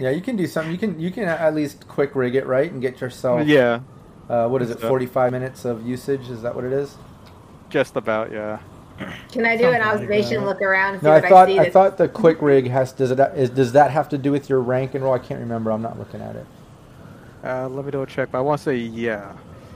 [0.00, 0.70] Yeah, you can do something.
[0.70, 3.46] You can you can at least quick rig it right and get yourself.
[3.46, 3.80] Yeah,
[4.28, 4.80] Uh, what is it?
[4.80, 6.28] 45 minutes of usage?
[6.28, 6.96] Is that what it is?
[7.70, 8.32] just about.
[8.32, 8.60] Yeah.
[9.30, 10.46] Can I do Something an observation that.
[10.46, 11.58] look around and see No, I what thought see?
[11.58, 14.48] I thought the quick rig has does it is, does that have to do with
[14.48, 15.12] your rank and roll?
[15.14, 15.70] I can't remember.
[15.70, 16.46] I'm not looking at it.
[17.44, 19.32] Uh, let me double check, but I want to say yeah.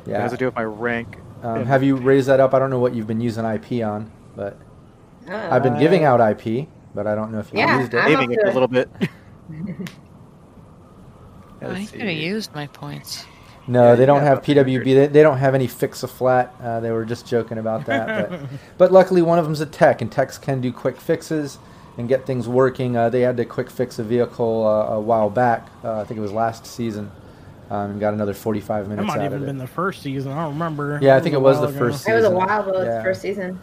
[0.06, 0.22] It Yeah.
[0.22, 1.18] has to do with my rank.
[1.42, 2.54] Um, have you raised that up?
[2.54, 4.56] I don't know what you've been using IP on, but
[5.28, 5.48] Oh.
[5.50, 7.98] I've been giving out IP, but I don't know if you Yeah, used it.
[7.98, 8.90] I'm it a little bit.
[11.60, 13.24] I Let's could have used my points.
[13.68, 14.82] No, Yeah, they don't have have up to hundred.
[14.84, 14.84] PWB.
[14.84, 16.54] They, they don't have any fix a flat.
[16.62, 18.40] Uh, they were just joking about that, but
[18.78, 21.58] but luckily one of them's a tech, and techs can do quick fixes
[21.98, 22.96] and get things working.
[22.96, 25.68] Uh, they had to quick fix a vehicle uh, a while back.
[25.84, 27.10] Uh, I think it was last season,
[27.70, 28.88] um, and got another 45 minutes.
[28.88, 29.46] That minutes might out even of it.
[29.46, 30.32] been the first season.
[30.32, 30.98] I don't remember.
[31.02, 31.78] Yeah, I That think a it was while the ago.
[31.90, 32.82] first It was a while ago.
[32.82, 32.96] Yeah.
[32.98, 33.60] the first season.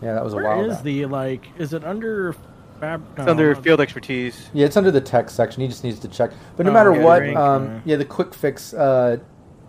[0.00, 0.84] yeah, that was a while is back.
[0.84, 1.44] the like?
[1.58, 2.34] Is it under?
[2.82, 4.50] Fab- It's no, under not- field expertise.
[4.52, 5.62] Yeah, it's under the tech section.
[5.62, 6.32] He just needs to check.
[6.56, 7.00] But no Oh, matter okay.
[7.04, 9.18] what, Rank, um, uh, yeah, the quick fix uh,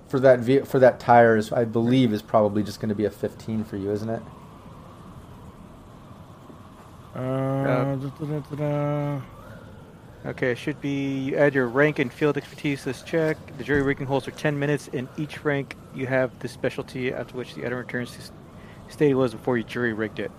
[0.08, 3.06] for that ve- for that tire is, I believe, is probably just going to be
[3.06, 4.22] a 15 for you, isn't it?
[7.16, 9.22] Uh, da-da-da-da-da.
[10.26, 13.38] Okay, it should be you add your rank and field expertise to this check.
[13.60, 14.88] The jury rigging holds for 10 minutes.
[14.88, 19.14] In each rank, you have the specialty after which the item returns to state it
[19.14, 20.32] was before you jury rigged it.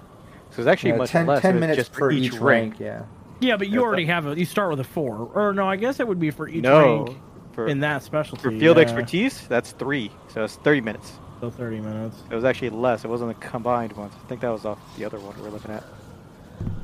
[0.54, 1.42] So it's actually Yeah, much 10, less.
[1.42, 2.78] 10 minutes just per for each rank.
[2.78, 3.02] Yeah.
[3.40, 4.38] Yeah, but you That's already have a.
[4.38, 5.68] You start with a four, or no?
[5.68, 7.18] I guess it would be for each no, rank
[7.52, 8.42] for, in that specialty.
[8.42, 8.82] for field yeah.
[8.82, 10.10] expertise, that's three.
[10.28, 11.12] So it's 30 minutes.
[11.40, 12.22] So thirty minutes.
[12.30, 13.04] It was actually less.
[13.04, 14.14] It wasn't the combined ones.
[14.22, 15.84] I think that was off the other one we're looking at.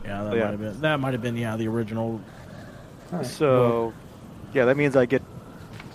[0.05, 0.43] Yeah, that Yeah.
[0.45, 0.81] might have been.
[0.81, 1.37] That might have been.
[1.37, 2.21] Yeah, the original.
[3.13, 3.27] All right.
[3.27, 3.95] So,
[4.53, 5.23] yeah, that means I get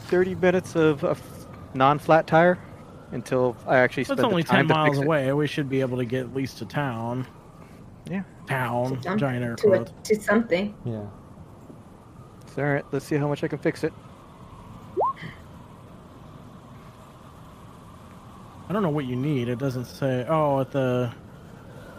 [0.07, 1.15] 30 minutes of a
[1.75, 2.57] non-flat tire
[3.11, 5.05] until I actually spend It's only ten miles to it.
[5.05, 5.31] away.
[5.33, 7.27] We should be able to get at least to town.
[8.09, 8.23] Yeah.
[8.47, 9.01] Town.
[9.01, 10.75] Some- Giant air to, a, to something.
[10.85, 11.01] Yeah.
[12.55, 13.91] So, all right, let's see how much I can fix it.
[18.67, 19.47] I don't know what you need.
[19.47, 20.25] It doesn't say.
[20.27, 21.13] Oh, at the.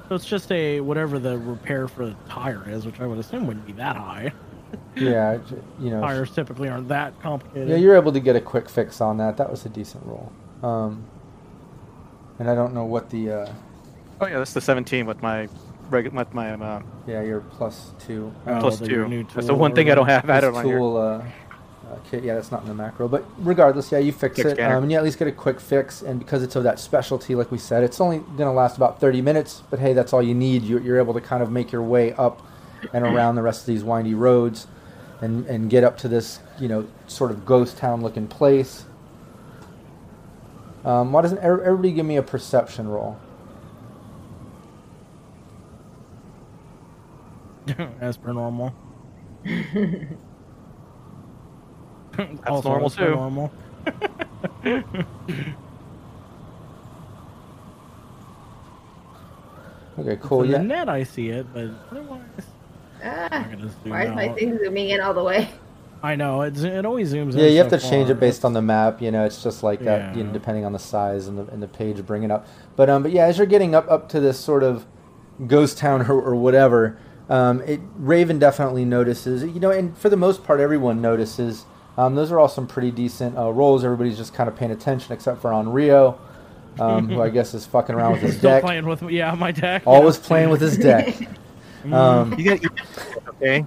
[0.08, 3.46] So it's just a whatever the repair for the tire is, which I would assume
[3.46, 4.32] wouldn't be that high.
[4.96, 5.38] Yeah.
[5.78, 6.00] You know.
[6.00, 7.68] Tires typically aren't that complicated.
[7.68, 9.36] Yeah, you're able to get a quick fix on that.
[9.36, 10.32] That was a decent roll.
[10.62, 11.04] Um,
[12.40, 13.52] and I don't know what the uh,
[14.20, 15.48] Oh yeah, that's the 17 with my
[15.90, 18.32] reg- with my um, uh, yeah your plus two.
[18.46, 19.10] Oh, plus the- your two.
[19.10, 20.78] new That's the one thing I don't have This added on here.
[20.78, 21.22] tool uh, uh,
[22.10, 22.24] kit.
[22.24, 23.08] Yeah, that's not in the macro.
[23.08, 24.76] But regardless, yeah, you fix Quick it, scanner.
[24.76, 26.02] um, and you at least get a quick fix.
[26.02, 29.22] And because it's of that specialty, like we said, it's only gonna last about 30
[29.22, 29.62] minutes.
[29.70, 30.62] But hey, that's all you need.
[30.64, 32.42] You're, you're able to kind of make your way up
[32.92, 34.66] and around the rest of these windy roads,
[35.20, 38.84] and and get up to this you know sort of ghost town looking place.
[40.84, 43.16] Um, why doesn't everybody give me a perception roll?
[48.00, 48.72] as per normal.
[52.16, 53.10] That's Also normal too.
[53.10, 53.52] Normal.
[59.98, 60.42] Okay, cool.
[60.42, 60.58] In Yeah.
[60.58, 62.20] the net, I see it, but otherwise,
[63.02, 65.48] Ah, I'm gonna zoom why is my thing zooming in all the way?
[66.02, 66.62] I know it.
[66.62, 67.34] It always zooms.
[67.34, 69.00] Yeah, in you have so to change it based on the map.
[69.00, 71.62] You know, it's just like that, you know, depending on the size and the and
[71.62, 72.46] the page bring it up.
[72.76, 74.86] But um, but yeah, as you're getting up up to this sort of
[75.46, 79.42] ghost town or, or whatever, um, it Raven definitely notices.
[79.42, 81.64] You know, and for the most part, everyone notices.
[81.98, 83.82] Um, those are all some pretty decent uh, rolls.
[83.84, 86.16] Everybody's just kind of paying attention, except for Onryu,
[86.78, 88.62] um, who I guess is fucking around with his Still deck.
[88.62, 89.82] playing with yeah my deck.
[89.86, 91.16] Always playing with his deck.
[91.90, 92.72] Um, You got,
[93.28, 93.64] okay.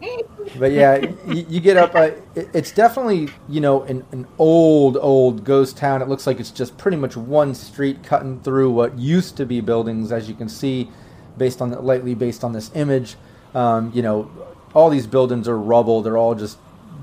[0.57, 1.95] but yeah, you, you get up.
[1.95, 6.01] Uh, it, it's definitely you know an, an old old ghost town.
[6.01, 9.61] It looks like it's just pretty much one street cutting through what used to be
[9.61, 10.89] buildings, as you can see,
[11.37, 13.15] based on lightly based on this image.
[13.53, 14.29] Um, you know,
[14.73, 16.01] all these buildings are rubble.
[16.01, 16.57] They're all just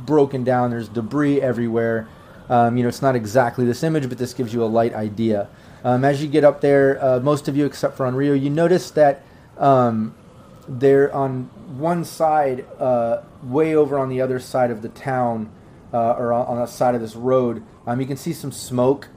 [0.05, 0.71] broken down.
[0.71, 2.09] There's debris everywhere.
[2.49, 5.49] Um, you know, it's not exactly this image, but this gives you a light idea.
[5.83, 8.91] Um, as you get up there, uh, most of you, except for Onryu, you notice
[8.93, 9.25] that
[9.59, 10.15] um,
[10.69, 11.45] they're on
[11.79, 15.51] one side, uh, way over on the other side of the town,
[15.93, 17.65] uh, or on, on the side of this road.
[17.87, 19.09] Um, you can see some smoke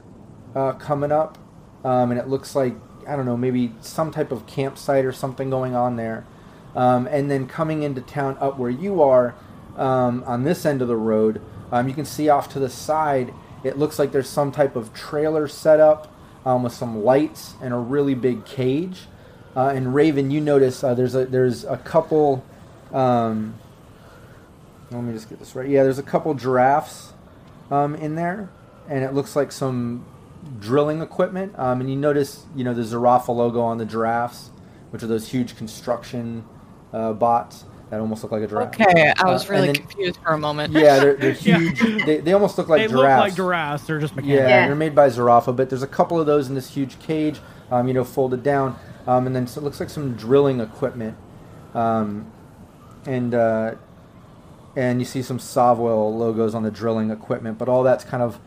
[0.55, 1.37] uh, coming up,
[1.83, 2.75] um, and it looks like
[3.09, 6.25] I don't know, maybe some type of campsite or something going on there.
[6.75, 9.35] Um, and then coming into town up where you are,
[9.77, 13.33] um, on this end of the road, um, you can see off to the side.
[13.63, 16.13] It looks like there's some type of trailer set up
[16.45, 19.07] um, with some lights and a really big cage.
[19.55, 22.45] Uh, and Raven, you notice uh, there's a there's a couple.
[22.93, 23.55] Um,
[24.91, 25.67] let me just get this right.
[25.67, 27.13] Yeah, there's a couple giraffes
[27.69, 28.49] um, in there,
[28.87, 30.05] and it looks like some
[30.59, 31.53] drilling equipment.
[31.57, 34.49] And you notice, you know, the Zhirafa logo on the giraffes,
[34.91, 36.43] which are those huge construction
[36.93, 38.79] uh, bots that almost look like a giraffe.
[38.79, 40.73] Okay, I was Uh, really then- confused for a moment.
[40.73, 41.57] Yeah, they're, they're Yeah.
[41.57, 42.05] huge.
[42.05, 43.21] They, they almost look like they giraffes.
[43.21, 43.83] look like giraffes.
[43.87, 44.49] They're just Yeah, mechanical.
[44.49, 44.67] Yeah.
[44.67, 47.39] they're made by Zhirafa, but there's a couple of those in this huge cage,
[47.71, 48.75] um, you know, folded down,
[49.07, 51.17] um, and then so it looks like some drilling equipment,
[51.73, 52.27] um,
[53.07, 53.73] and uh,
[54.75, 58.39] and you see some SovOil logos on the drilling equipment, but all that's kind of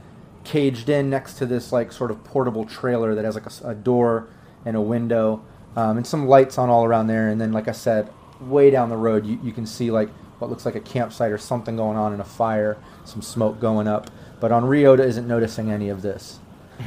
[0.45, 3.63] caged in next to this like sort of portable trailer that has like a, s-
[3.65, 4.29] a door
[4.65, 5.43] and a window,
[5.77, 8.09] um, and some lights on all around there, and then like I said,
[8.49, 11.39] way down the road you, you can see like what looks like a campsite or
[11.39, 14.11] something going on in a fire, some smoke going up.
[14.41, 16.41] But Onryu isn't noticing any of this.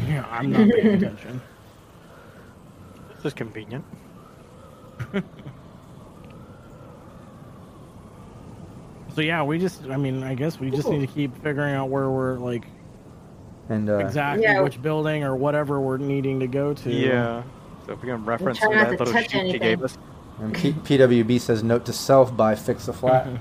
[0.08, 1.42] Yeah, I'm not paying attention.
[3.18, 3.84] This is convenient.
[9.16, 9.86] So yeah, we just.
[9.86, 12.66] I mean, I guess we just need to keep figuring out where we're like
[13.70, 14.60] And uh, exactly Yeah.
[14.60, 16.92] which building or whatever we're needing to go to.
[16.92, 17.44] Yeah.
[17.86, 19.98] So if we can reference that to little touch sheet you gave us.
[20.40, 23.28] And P- PWB says note to self buy fix a flat.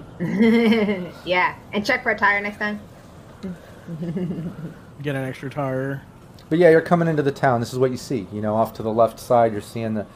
[1.24, 2.80] yeah, and check for a tire next time.
[5.02, 6.02] Get an extra tire.
[6.48, 7.60] But yeah, you're coming into the town.
[7.60, 8.26] This is what you see.
[8.32, 10.06] You know, off to the left side, you're seeing the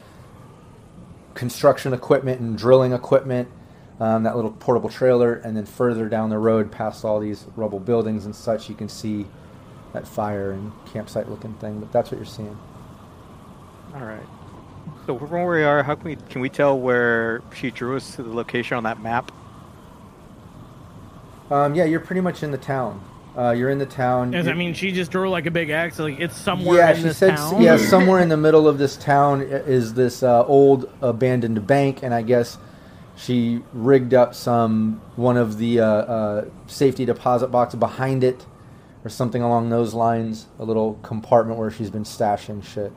[1.33, 3.49] construction equipment and drilling equipment,
[3.99, 7.79] um, that little portable trailer, and then further down the road, past all these rubble
[7.79, 9.27] buildings and such, you can see
[9.93, 11.79] that fire and campsite looking thing.
[11.79, 12.57] But that's what you're seeing.
[13.93, 14.25] All right.
[15.07, 18.17] So from where we are, how can we can we tell where she drew us
[18.17, 19.31] to the location on that map?
[21.49, 23.01] Um, yeah, you're pretty much in the town.
[23.37, 24.31] Uh, you're in the town.
[24.31, 25.97] Does You're- that mean she just drew like a big X?
[25.97, 27.61] Like it's somewhere yeah, in she this said town.
[27.61, 32.13] yeah, somewhere in the middle of this town is this uh, old abandoned bank, and
[32.13, 32.57] I guess
[33.15, 38.45] she rigged up some one of the uh, uh, safety deposit boxes behind it,
[39.05, 40.47] or something along those lines.
[40.59, 42.91] A little compartment where she's been stashing shit.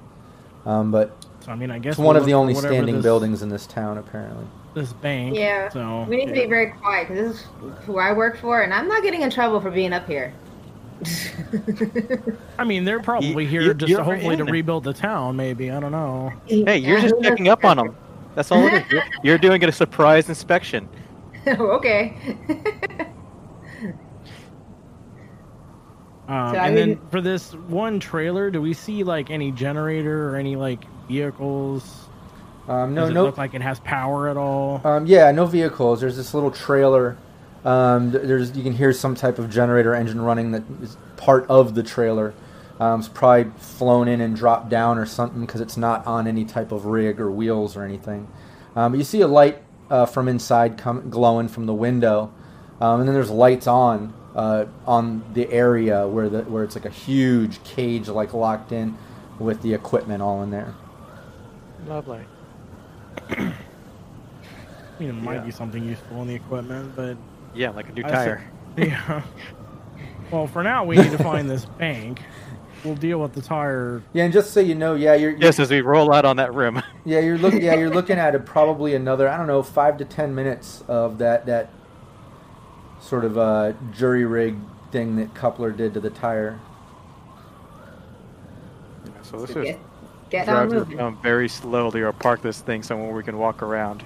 [0.66, 3.02] Um, but So I mean, I guess it's one we'll of the only standing this,
[3.02, 4.44] buildings in this town, apparently.
[4.74, 5.36] This bank.
[5.36, 7.46] Yeah, So we need to be very quiet because this is
[7.84, 10.34] who I work for, and I'm not getting in trouble for being up here.
[12.58, 15.36] I mean, they're probably here you- just you're hopefully to rebuild the town.
[15.36, 16.32] Maybe I don't know.
[16.46, 17.96] Hey, you're just checking up on them.
[18.34, 18.82] That's all it is.
[18.90, 20.88] You're, you're doing a surprise inspection.
[21.46, 22.16] okay.
[26.28, 30.28] Um, So I and then for this one trailer, do we see like any generator
[30.28, 32.06] or any like vehicles?
[32.68, 33.24] Um, no, Does it no.
[33.24, 34.80] look like it has power at all?
[34.84, 36.00] Um, yeah, no vehicles.
[36.00, 37.16] There's this little trailer.
[37.64, 41.74] Um, there's you can hear some type of generator engine running that is part of
[41.74, 42.32] the trailer.
[42.78, 46.44] Um, it's probably flown in and dropped down or something because it's not on any
[46.44, 48.26] type of rig or wheels or anything.
[48.74, 52.32] Um, but you see a light uh, from inside come, glowing from the window,
[52.80, 56.86] um, and then there's lights on uh, on the area where the where it's like
[56.86, 58.96] a huge cage like locked in
[59.38, 60.72] with the equipment all in there.
[61.86, 62.20] Lovely.
[63.30, 63.54] I
[64.98, 65.40] mean, it might Yeah.
[65.44, 67.16] be something useful in the equipment, but
[67.54, 68.44] Yeah, like a new I tire.
[68.76, 69.22] yeah.
[70.30, 72.22] well, for now, we need to find this bank.
[72.84, 74.02] We'll deal with the tire.
[74.12, 76.36] Yeah, and just so you know, yeah, you're, you're Yes, as we roll out on
[76.36, 76.80] that rim.
[77.06, 77.62] Yeah, you're looking.
[77.62, 81.16] Yeah, you're looking at it probably another I don't know five to ten minutes of
[81.18, 81.70] that that
[83.00, 84.56] sort of uh, jury rig
[84.92, 86.58] thing that Coupler did to the tire.
[89.22, 89.80] So let's So just get,
[90.30, 90.96] get drive on moving.
[90.96, 94.02] down very slowly or park this thing somewhere we can walk around.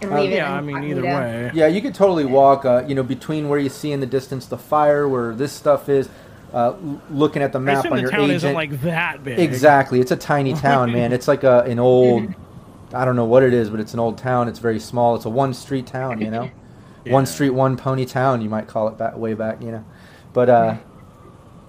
[0.00, 1.50] And Uh, leave it Yeah, I mean either way.
[1.54, 4.46] Yeah, you could totally walk, uh, you know, between where you see in the distance
[4.46, 6.08] the fire, where this stuff is,
[6.52, 6.74] uh,
[7.10, 8.34] looking at the I map assume on the your town agent.
[8.36, 9.38] isn't like that big.
[9.38, 11.12] Exactly, it's a tiny town, man.
[11.12, 12.32] It's like a an old,
[12.94, 14.48] I don't know what it is, but it's an old town.
[14.48, 15.14] It's very small.
[15.16, 16.50] It's a one street town, you know,
[17.06, 18.40] one street, one pony town.
[18.42, 19.84] You might call it back way back, you know.
[20.32, 20.74] But uh,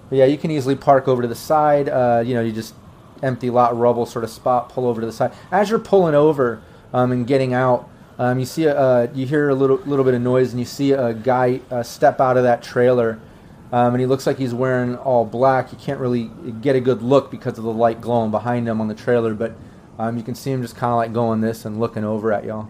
[0.08, 1.88] but yeah, you can easily park over to the side.
[1.88, 2.74] Uh, you know, you just
[3.22, 5.32] empty lot rubble sort of spot, pull over to the side.
[5.50, 6.62] As you're pulling over
[6.92, 7.88] um, and getting out,
[8.18, 10.66] um, you see a, uh, you hear a little little bit of noise, and you
[10.66, 13.20] see a guy uh, step out of that trailer.
[13.72, 15.72] Um, and he looks like he's wearing all black.
[15.72, 18.86] You can't really get a good look because of the light glowing behind him on
[18.86, 19.56] the trailer, but
[19.98, 22.44] um, you can see him just kind of like going this and looking over at
[22.44, 22.68] y'all.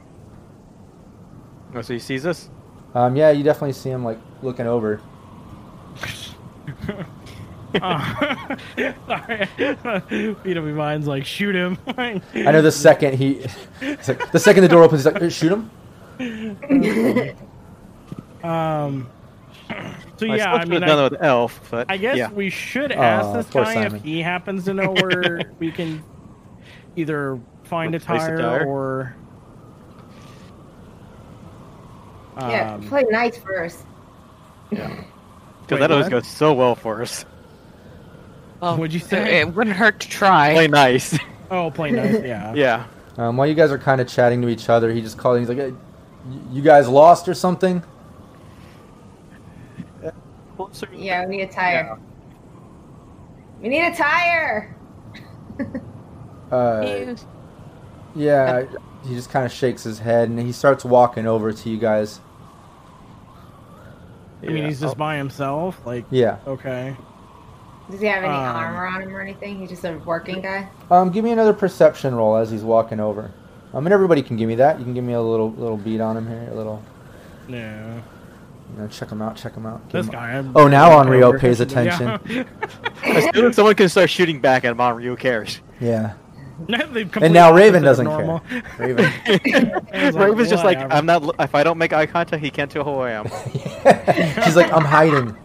[1.75, 2.49] Oh, so he sees us?
[2.95, 5.03] Um, yeah, you definitely see him like looking over.
[7.83, 8.57] Uh,
[9.07, 9.49] sorry.
[9.57, 11.79] PW Mind's like, shoot him.
[11.97, 13.45] I know the second he,
[13.81, 15.71] it's like, the second the door opens, he's like, shoot him.
[18.43, 19.09] Um.
[20.19, 22.17] So I yeah, suppose I mean, could've done I, it with Elf, but I guess
[22.17, 22.31] yeah.
[22.31, 23.97] we should Aw, ask this guy Simon.
[23.97, 26.03] if he happens to know where we can
[26.95, 28.65] either find a Replace a tire, tire?
[28.67, 29.17] or.
[32.39, 33.85] Yeah, Um, play nice first.
[34.71, 34.89] Yeah,
[35.63, 37.25] Because Wait, that always goes so well for us.
[38.61, 39.41] Well, What'd you say?
[39.41, 40.55] It wouldn't hurt to try.
[40.55, 41.19] Play nice.
[41.51, 42.23] oh, play nice.
[42.25, 42.55] Yeah.
[42.55, 42.87] yeah.
[43.19, 45.39] Um, while you guys are kind of chatting to each other, he just called.
[45.39, 45.73] He's like, hey,
[46.53, 47.83] "You guys lost or something?"
[50.93, 51.99] Yeah, we need a tire.
[53.61, 54.75] We need a tire.
[56.51, 57.15] Uh,
[58.15, 58.65] yeah,
[59.07, 62.21] he just kind of shakes his head and he starts walking over to you guys.
[64.43, 64.69] I mean, Yeah.
[64.69, 65.81] he's just by himself.
[65.87, 66.37] Like, Yeah.
[66.47, 66.97] okay.
[67.91, 69.59] Does he have any Um, armor on him or anything?
[69.59, 70.69] He's just a working guy.
[70.91, 73.31] Um, give me another perception roll as he's walking over.
[73.75, 74.79] I mean, everybody can give me that.
[74.79, 76.83] You can give me a little little beat on him here, a little.
[77.49, 78.03] No.
[78.75, 79.37] You know, check him out.
[79.37, 79.81] Check him out.
[79.89, 80.33] Give This him guy.
[80.33, 81.67] I'm- Oh, now I'm Onryu over- pays Yeah.
[81.67, 82.47] attention.
[83.05, 85.61] As soon as someone can start shooting back at him, Onryu cares.
[85.81, 86.15] Yeah.
[87.21, 88.41] And now Raven doesn't normal.
[88.49, 88.63] care.
[88.79, 89.13] Raven.
[89.27, 90.79] It's like, Raven's just like.
[90.93, 91.23] I'm not.
[91.39, 93.27] If I don't make eye contact, he can't tell who I am.
[94.43, 95.37] She's like, I'm hiding.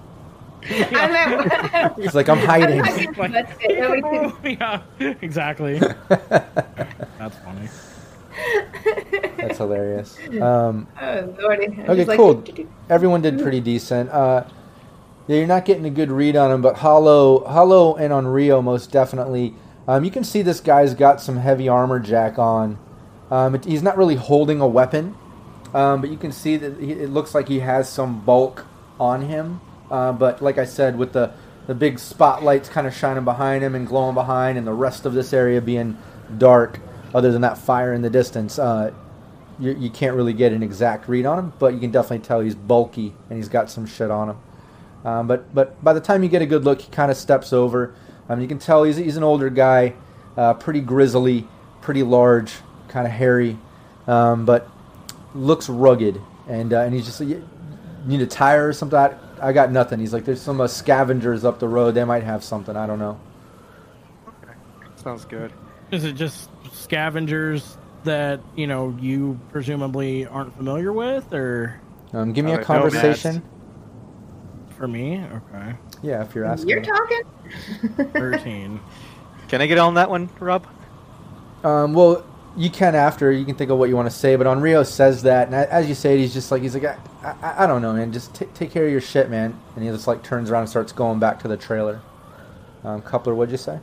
[0.69, 2.81] I meant, He's like, I'm hiding.
[2.81, 3.79] That's it.
[3.79, 4.57] Nobody can-
[4.99, 5.79] yeah, exactly.
[5.79, 7.67] That's funny.
[9.37, 10.17] That's hilarious.
[10.41, 11.67] Um, Oh, Lordy.
[11.67, 12.43] Okay, just like, cool.
[12.89, 14.09] Everyone did pretty decent.
[14.09, 14.43] Uh,
[15.27, 18.91] yeah, you're not getting a good read on him, but Hollow, Hollow, and Onryu most
[18.91, 19.53] definitely.
[19.87, 22.77] Um, you can see this guy's got some heavy armor jack on.
[23.29, 25.15] Um, it, he's not really holding a weapon,
[25.73, 28.65] um, but you can see that he, it looks like he has some bulk
[28.99, 29.61] on him.
[29.91, 31.31] Uh, but like I said, with the
[31.67, 35.13] the big spotlights kind of shining behind him and glowing behind, and the rest of
[35.13, 35.97] this area being
[36.37, 36.79] dark,
[37.13, 38.91] other than that fire in the distance, uh,
[39.59, 42.39] you, you can't really get an exact read on him, but you can definitely tell
[42.39, 44.37] he's bulky and he's got some shit on him.
[45.05, 47.53] Um, but but by the time you get a good look, he kind of steps
[47.53, 47.93] over.
[48.29, 49.93] Um, you can tell he's, he's an older guy,
[50.37, 51.47] uh, pretty grizzly,
[51.81, 52.53] pretty large,
[52.87, 53.57] kind of hairy,
[54.07, 54.69] um, but
[55.33, 56.21] looks rugged.
[56.47, 57.47] And uh, and he's just "You
[58.05, 58.97] need a tire or something.
[59.41, 59.99] I got nothing.
[59.99, 61.91] He's like, there's some uh, scavengers up the road.
[61.95, 62.75] They might have something.
[62.77, 63.19] I don't know.
[64.27, 64.53] Okay,
[64.97, 65.51] sounds good.
[65.91, 71.79] Is it just scavengers that you know you presumably aren't familiar with, or
[72.13, 73.41] Um, give me Uh, a conversation.
[74.77, 75.17] for me?
[75.23, 76.69] Okay, Yeah, if you're asking.
[76.69, 77.21] You're talking?
[78.13, 78.79] thirteen.
[79.49, 80.65] Can I get on that one, Rob?
[81.63, 82.23] Um, well,
[82.57, 83.31] you can after.
[83.31, 84.35] You can think of what you want to say.
[84.35, 86.97] But Onryu says that, and as you say it, he's just like he's like, I,
[87.41, 88.11] I, I don't know, man.
[88.11, 89.57] Just t- take care of your shit, man.
[89.75, 92.01] And he just like turns around and starts going back to the trailer.
[92.83, 93.79] Um, Coupler, what'd you say?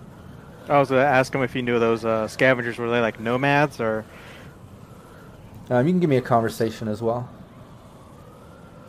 [0.68, 3.80] I was gonna ask him if he knew those uh, scavengers were they like nomads
[3.80, 4.04] or.
[5.70, 7.28] Um, you can give me a conversation as well.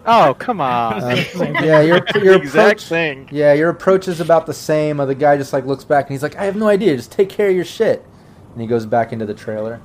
[0.06, 1.02] Oh come on!
[1.40, 2.84] Um, yeah, your your exact approach.
[2.86, 3.30] thing.
[3.32, 5.00] Yeah, your approach is about the same.
[5.00, 6.96] Uh, the guy just like looks back and he's like, I have no idea.
[6.96, 8.06] Just take care of your shit.
[8.54, 9.80] And he goes back into the trailer.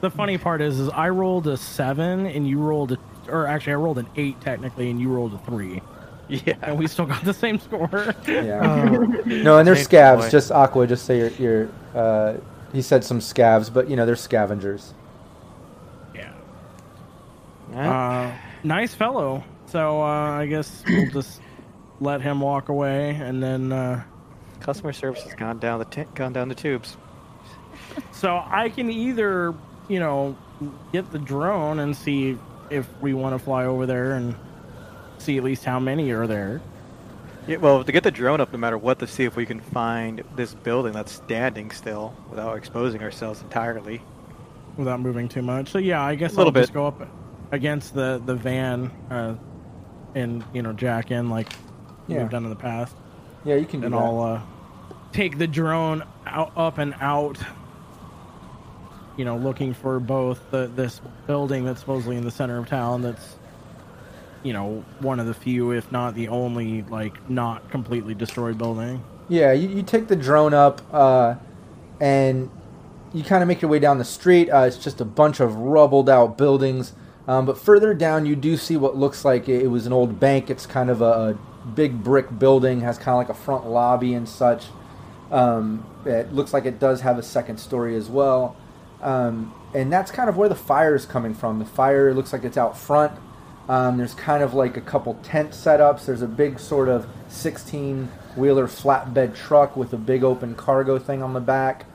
[0.00, 2.98] The funny part is, is I rolled a seven and you rolled a,
[3.28, 5.80] or actually I rolled an eight technically, and you rolled a three,
[6.28, 6.54] Yeah.
[6.62, 8.14] and we still got the same score.
[8.26, 8.60] Yeah.
[9.26, 10.18] no, and they're Same scavs.
[10.20, 10.30] boy.
[10.30, 10.86] Just Aqua.
[10.86, 11.28] Just say you're.
[11.30, 12.34] you're uh,
[12.72, 14.92] he said some scavs, but you know they're scavengers.
[16.14, 16.32] yeah.
[17.72, 17.86] Alright.
[17.86, 19.42] Uh, nice fellow.
[19.66, 21.40] So uh, I guess we'll just
[22.00, 23.72] let him walk away, and then.
[23.72, 24.02] Uh,
[24.60, 26.96] Customer service has gone down the t- gone down the tubes.
[28.12, 29.54] So I can either,
[29.88, 30.36] you know,
[30.92, 32.38] get the drone and see
[32.70, 34.34] if we want to fly over there and
[35.18, 36.60] see at least how many are there.
[37.46, 39.60] Yeah, well, to get the drone up, no matter what, to see if we can
[39.60, 44.00] find this building that's standing still without exposing ourselves entirely.
[44.78, 45.68] without moving too much.
[45.68, 47.06] So yeah, I guess A little I'll just go up
[47.52, 49.34] against the the van uh,
[50.14, 51.52] and you know jack in like
[52.08, 52.20] Yeah.
[52.22, 52.96] we've done in the past,
[53.44, 53.98] Yeah, you can do and that.
[53.98, 54.40] I'll uh,
[55.12, 57.36] take the drone out up and out.
[59.16, 63.02] You know, looking for both the this building that's supposedly in the center of town.
[63.02, 63.36] That's
[64.42, 69.02] you know one of the few, if not the only, like not completely destroyed building.
[69.28, 71.36] Yeah, you, you take the drone up, uh,
[72.00, 72.50] and
[73.14, 74.50] you kind of make your way down the street.
[74.50, 76.92] Uh, it's just a bunch of rubbled out buildings.
[77.26, 80.50] Um, but further down, you do see what looks like it, was an old bank.
[80.50, 81.34] It's kind of a, a
[81.70, 84.66] big brick building, has kind of like a front lobby and such.
[85.30, 88.56] Um, it looks like it does have a second story as well.
[89.04, 91.58] Um, and that's kind of where the fire is coming from.
[91.58, 93.12] The fire looks like it's out front.
[93.68, 96.06] Um, there's kind of like a couple tent setups.
[96.06, 101.22] There's a big sort of 16 wheeler flatbed truck with a big open cargo thing
[101.22, 101.86] on the back.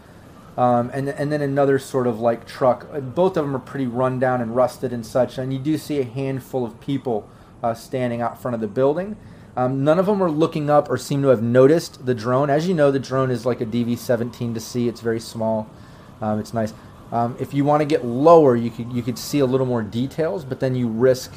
[0.58, 2.88] Um, and, and then another sort of like truck.
[2.92, 5.38] Uh, Both of them are pretty run down and rusted and such.
[5.38, 7.30] And you do see a handful of people
[7.64, 9.16] uh, standing out front of the building.
[9.56, 12.50] Um, none of them are looking up or seem to have noticed the drone.
[12.50, 14.88] As you know, the drone is like a DV-17 to see.
[14.88, 15.70] It's very small.
[16.22, 16.74] Um, it's nice.
[17.12, 19.82] Um, if you want to get lower, you could you could see a little more
[19.82, 21.34] details, but then you risk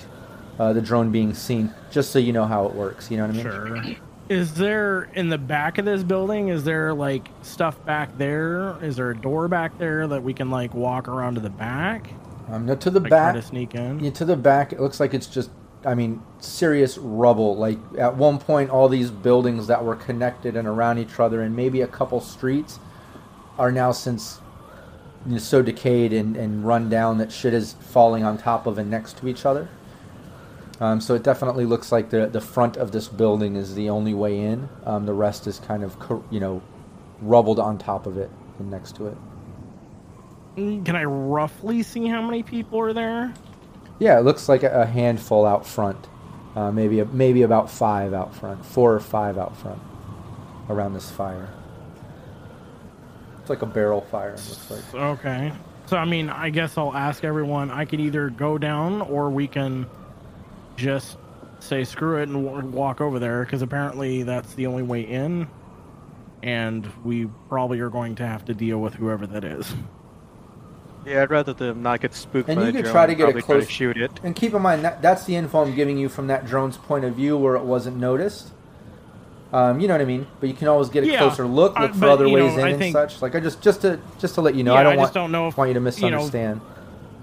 [0.58, 3.10] uh, the drone being seen, just so you know how it works.
[3.10, 3.42] You know what I mean?
[3.42, 3.96] Sure.
[4.28, 6.48] Is there in the back of this building?
[6.48, 8.76] Is there like stuff back there?
[8.82, 12.10] Is there a door back there that we can like walk around to the back?
[12.48, 13.32] Um, no, to the Like back.
[13.32, 14.00] try to sneak in.
[14.00, 15.50] Yeah, to the back, it looks like it's just,
[15.86, 17.56] I mean, serious rubble.
[17.56, 21.56] Like at one point, all these buildings that were connected and around each other, and
[21.56, 22.78] maybe a couple streets,
[23.58, 24.40] are now since
[25.26, 28.78] you know, so decayed and, and run down that shit is falling on top of
[28.78, 29.68] and next to each other.
[30.80, 34.14] Um, so it definitely looks like the the front of this building is the only
[34.14, 34.68] way in.
[34.84, 35.96] Um, the rest is kind of
[36.30, 36.60] you know
[37.20, 39.16] rubbled on top of it and next to it.
[40.56, 43.32] Can I roughly see how many people are there?
[43.98, 46.08] Yeah, it looks like a, a handful out front.
[46.56, 49.80] Uh, maybe a, maybe about five out front, four or five out front,
[50.68, 51.48] around this fire.
[53.42, 54.30] It's like a barrel fire.
[54.30, 54.94] It looks like.
[54.94, 55.52] Okay.
[55.86, 57.70] So I mean, I guess I'll ask everyone.
[57.70, 59.86] I could either go down or we can
[60.76, 61.18] just
[61.58, 65.48] say screw it and wa- walk over there because apparently that's the only way in,
[66.42, 69.74] and we probably are going to have to deal with whoever that is.
[71.04, 73.12] Yeah, I'd rather them not get spooked And by you the could drone try to
[73.12, 74.20] and get a probably try to close- shoot it.
[74.22, 77.04] And keep in mind that that's the info I'm giving you from that drone's point
[77.04, 78.52] of view, where it wasn't noticed.
[79.52, 80.26] Um, you know what I mean?
[80.40, 82.38] But you can always get a Yeah, closer look, uh, look for but, other you
[82.38, 83.20] know, ways in I and think- such.
[83.20, 85.12] Like I just just to just to let you know, Yeah, I don't I want
[85.14, 86.60] don't know if, want you to you know, misunderstand.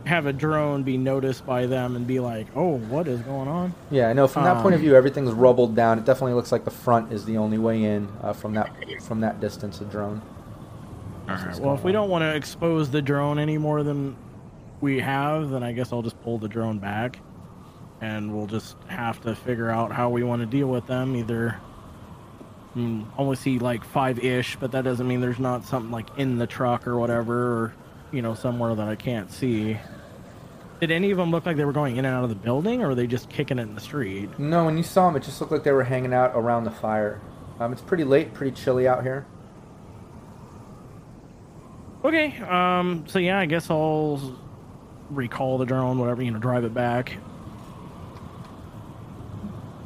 [0.05, 3.73] Have a drone be noticed by them and be like, "Oh, what is going on?"
[3.91, 4.27] Yeah, I know.
[4.27, 5.97] From that point of Um, view, everything's rubbled down.
[5.99, 8.69] It definitely looks like the front is the only way in uh, from that
[9.01, 9.81] from that distance.
[9.81, 10.21] A drone.
[11.27, 11.59] All right.
[11.59, 14.15] Well, if we don't want to expose the drone any more than
[14.81, 17.19] we have, then I guess I'll just pull the drone back,
[18.01, 21.15] and we'll just have to figure out how we want to deal with them.
[21.15, 21.57] Either
[22.75, 26.07] I mean, only see like five ish, but that doesn't mean there's not something like
[26.17, 27.73] in the truck or whatever, or
[28.11, 29.77] you know somewhere that I can't see.
[30.79, 32.81] Did any of them look like they were going in and out of the building,
[32.81, 34.39] or were they just kicking it in the street?
[34.39, 36.71] No, when you saw them, it just looked like they were hanging out around the
[36.71, 37.19] fire.
[37.59, 39.25] Um, it's pretty late, pretty chilly out here.
[42.05, 42.37] Okay.
[42.39, 43.03] Um.
[43.07, 44.39] So yeah, I guess I'll
[45.09, 47.17] recall the drone, whatever you know, drive it back.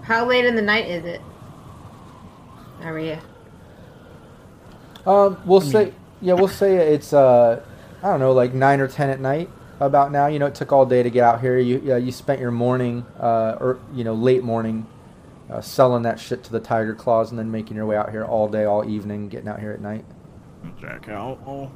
[0.04, 1.22] How late in the night is it?
[2.84, 3.22] Aria.
[5.06, 7.64] Um, we'll say, yeah, we'll say it's uh,
[8.02, 9.50] I don't know, like nine or ten at night.
[9.80, 11.58] About now, you know, it took all day to get out here.
[11.58, 14.86] You yeah, you spent your morning, uh, or you know, late morning,
[15.50, 18.24] uh, selling that shit to the Tiger Claws, and then making your way out here
[18.24, 20.06] all day, all evening, getting out here at night.
[20.80, 21.40] Jack out.
[21.46, 21.72] I'll,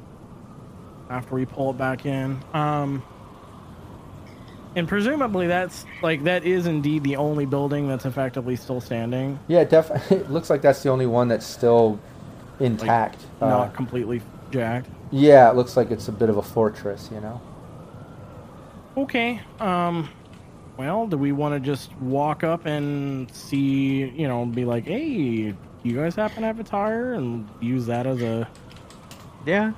[1.10, 2.38] after we pull it back in.
[2.54, 3.02] Um,
[4.76, 9.64] and presumably that's like that is indeed the only building that's effectively still standing, Yeah,
[9.64, 10.16] definitely.
[10.20, 11.98] It looks like that's the only one that's still
[12.60, 13.20] intact.
[13.40, 14.88] uh, not completely jacked.
[15.10, 17.40] yeah, it looks like it's a bit of a fortress, you know.
[18.96, 19.40] Okay.
[19.60, 20.08] Um,
[20.76, 24.04] well, do we want to just walk up and see?
[24.08, 28.06] You know, be like, hey, you guys happen to have a tire, and use that
[28.06, 28.48] as a
[29.46, 29.72] Yeah,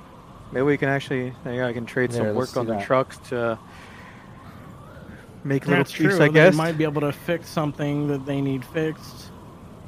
[0.51, 1.33] maybe we can actually.
[1.45, 2.85] Yeah, I can trade There, some work on see the that.
[2.85, 3.57] trucks to
[5.43, 6.23] make a little That's piece, true.
[6.23, 9.31] I They might be able to fix something that they need fixed.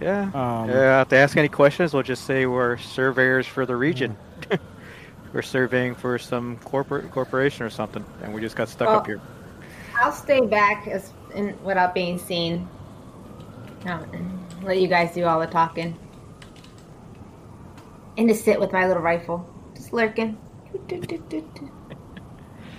[0.02, 0.24] Yeah.
[0.34, 1.02] Um, yeah.
[1.02, 4.18] If they ask any questions, we'll just say we're surveyors for the region.
[5.34, 9.06] we're surveying for some corporate corporation or something, and we just got stuck up Oh.
[9.06, 9.22] here.
[9.96, 12.68] I'll stay back as in, without being seen.
[13.86, 14.06] Oh,
[14.64, 15.98] let you guys do all the talking.
[18.18, 20.38] And to sit with my little rifle, just lurking.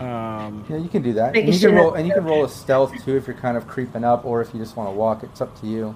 [0.01, 1.37] Um, Yeah, you can do that.
[1.37, 3.67] And you can roll and you can roll a stealth too if you're kind of
[3.67, 5.23] creeping up, or if you just want to walk.
[5.23, 5.95] It's up to you.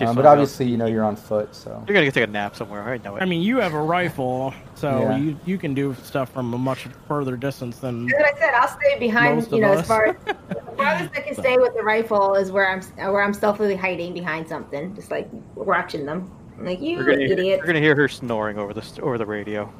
[0.00, 2.56] Um, but obviously, you know you're on foot, so You're gonna get take a nap
[2.56, 2.82] somewhere.
[2.82, 3.22] I know it.
[3.22, 5.16] I mean, you have a rifle, so Yeah.
[5.18, 8.06] you you can do stuff from a much further distance than.
[8.08, 9.46] As I said, I'll stay behind.
[9.52, 9.80] You know, us.
[9.82, 10.34] as far as the
[10.76, 12.80] farthest I can stay with the rifle is where I'm
[13.12, 16.30] where I'm stealthily hiding behind something, just like watching them.
[16.56, 17.60] I'm like you We're gonna, hear, idiot.
[17.60, 19.70] we're gonna hear her snoring over the over the radio.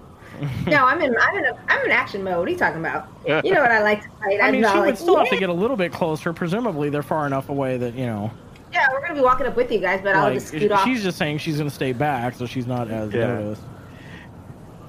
[0.66, 2.38] No, I'm in I'm in a, I'm in action mode.
[2.38, 3.08] What are you talking about?
[3.44, 4.40] You know what I like to fight.
[4.40, 6.32] I I'm mean, not she like, would still have to get a little bit closer.
[6.32, 8.30] Presumably, they're far enough away that you know.
[8.72, 10.84] Yeah, we're gonna be walking up with you guys, but I'll just scoot off.
[10.84, 13.26] she's just saying she's going to stay back, so she's not as Yeah.
[13.26, 13.62] noticed.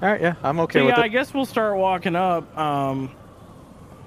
[0.00, 2.56] All right, yeah, I'm okay So with yeah, I guess we'll start walking up.
[2.56, 3.10] Um,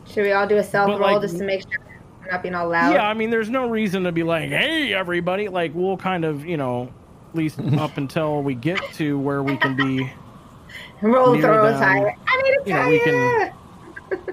[0.08, 1.80] Should we all do a stealth But, roll like, just to make sure
[2.24, 2.94] we're not being all loud?
[2.94, 6.46] yeah, I mean, there's no reason to be like, "Hey, everybody!" Like, we'll kind of,
[6.46, 6.90] you know,
[7.32, 10.10] at least up until we get to where we can be.
[11.02, 11.84] Roll near throw them.
[11.84, 13.02] I need to you know, tell we you.
[13.04, 13.54] can-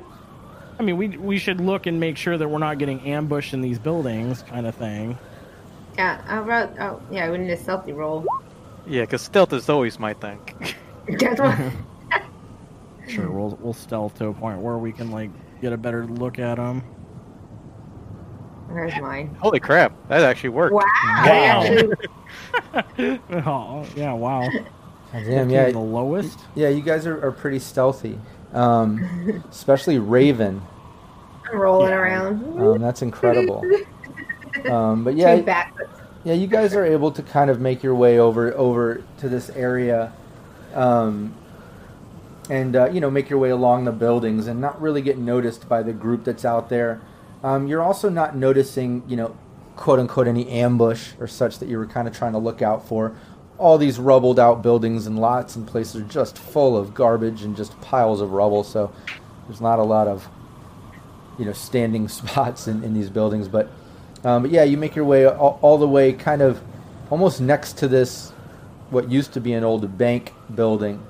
[0.78, 3.60] I mean, we we should look and make sure that we're not getting ambushed in
[3.60, 5.16] these buildings, kind of thing.
[5.96, 6.70] Yeah, I wrote.
[6.80, 8.24] Oh, yeah, we need a stealthy roll.
[8.86, 10.40] Yeah, because stealth is always my thing.
[11.18, 11.58] That's what.
[13.08, 15.28] Sure, we'll we'll stealth to a point where we can like
[15.60, 16.80] get a better look at them.
[18.68, 19.36] Where's mine?
[19.40, 20.72] Holy crap, that actually worked.
[20.72, 20.84] Wow.
[21.26, 21.62] Wow.
[22.74, 24.48] Actually, oh, yeah, wow.
[25.12, 26.38] Damn, Yeah, yeah, the lowest.
[26.54, 26.68] yeah.
[26.68, 28.18] You guys are, are pretty stealthy,
[28.52, 30.62] um, especially Raven.
[31.52, 31.96] I'm rolling Yeah.
[31.96, 32.60] around.
[32.60, 33.64] Um, that's incredible.
[34.68, 35.34] Um, but Yeah.
[35.34, 35.74] yeah, back.
[36.24, 39.50] yeah, you guys are able to kind of make your way over over to this
[39.50, 40.12] area,
[40.74, 41.34] um,
[42.50, 45.68] and uh, you know make your way along the buildings and not really get noticed
[45.68, 47.00] by the group that's out there.
[47.42, 49.34] Um, you're also not noticing, you know,
[49.74, 52.86] quote unquote, any ambush or such that you were kind of trying to look out
[52.86, 53.12] for.
[53.62, 57.56] All these rubbled out buildings and lots and places are just full of garbage and
[57.56, 58.64] just piles of rubble.
[58.64, 58.92] So
[59.46, 60.28] there's not a lot of,
[61.38, 63.46] you know, standing spots in, in these buildings.
[63.46, 63.70] But,
[64.24, 66.60] um, but yeah, you make your way all, all the way kind of
[67.08, 68.30] almost next to this,
[68.90, 71.06] what used to be an old bank building.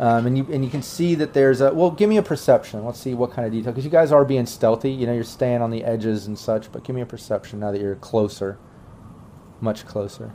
[0.00, 1.90] Um, and you and you can see that there's a well.
[1.90, 2.84] Give me a perception.
[2.84, 4.92] Let's see what kind of detail because you guys are being stealthy.
[4.92, 6.70] You know, you're staying on the edges and such.
[6.70, 8.58] But give me a perception now that you're closer,
[9.60, 10.32] much closer.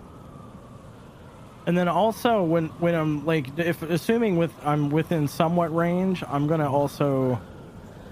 [1.65, 6.47] And then also when when I'm like if assuming with I'm within somewhat range, I'm
[6.47, 7.39] gonna also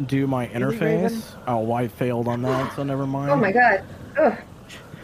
[0.06, 1.36] do my interface.
[1.48, 3.30] Oh, I failed on that, so never mind.
[3.32, 3.84] Oh my god.
[4.18, 4.34] Ugh.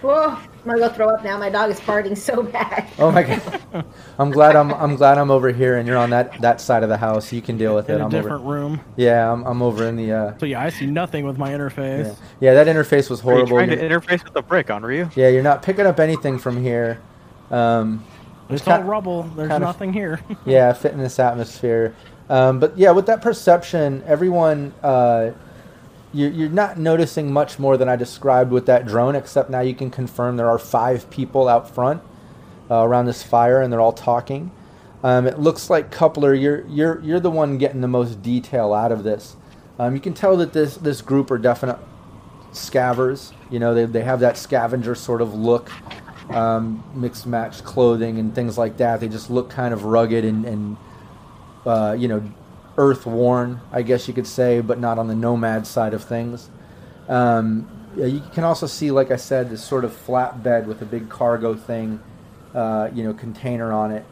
[0.01, 0.29] Whoa.
[0.29, 1.37] I'm gonna go throw up now.
[1.37, 2.87] My dog is farting so bad.
[2.99, 3.85] Oh my god!
[4.19, 6.89] I'm glad I'm I'm glad I'm over here and you're on that that side of
[6.89, 7.31] the house.
[7.33, 7.95] You can deal with it.
[7.95, 8.53] In a I'm different over.
[8.53, 8.81] room.
[8.95, 10.11] Yeah, I'm I'm over in the.
[10.11, 12.15] Uh, So yeah, I see nothing with my interface.
[12.41, 13.57] yeah, that interface was Are you horrible.
[13.57, 15.13] trying to You're- interface with the brick Onryu?
[15.15, 16.99] yeah, you're not picking up anything from here.
[17.49, 18.03] Um,
[18.49, 19.23] It's all rubble.
[19.23, 20.19] There's kind of- nothing here.
[20.45, 21.95] yeah, fit in this atmosphere.
[22.29, 25.31] Um, but yeah, with that perception, everyone, uh,
[26.13, 29.73] you're, you're not noticing much more than I described with that drone, except now you
[29.73, 32.01] can confirm there are five people out front
[32.69, 34.51] uh, around this fire, and they're all talking.
[35.03, 38.91] Um, it looks like Coupler, you're you're you're the one getting the most detail out
[38.91, 39.35] of this.
[39.77, 41.77] Um, you can tell that this this group are definite
[42.51, 43.31] scavers.
[43.49, 45.69] You know, they they have that scavenger sort of look,
[46.30, 48.99] um, mixed match clothing and things like that.
[48.99, 50.78] They just look kind of rugged and and
[51.65, 52.23] uh, you know,
[52.78, 56.49] earth worn, I guess you could say, but not on the nomad side of things.
[57.09, 61.09] Um, you can also see, like I said, this sort of flatbed with a big
[61.09, 61.99] cargo thing,
[62.53, 64.05] uh, you know, container on it,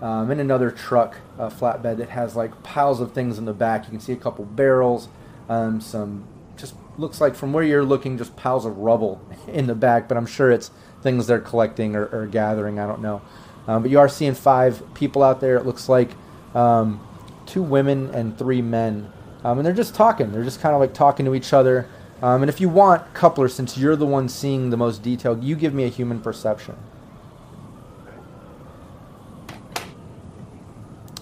[0.00, 3.84] um, and another truck, flatbed that has like piles of things in the back.
[3.84, 5.08] You can see a couple barrels,
[5.48, 9.74] um, some just looks like from where you're looking, just piles of rubble in the
[9.74, 10.08] back.
[10.08, 10.70] But I'm sure it's
[11.04, 12.80] things they're collecting or, or gathering.
[12.80, 13.22] I don't know.
[13.68, 15.56] Um, but you are seeing five people out there.
[15.56, 16.10] It looks like
[16.54, 17.00] um,
[17.46, 19.12] two women and three men,
[19.44, 20.32] um, and they're just talking.
[20.32, 21.86] They're just kind of like talking to each other.
[22.22, 25.54] Um, and if you want, Coupler, since you're the one seeing the most detail, you
[25.56, 26.76] give me a human perception.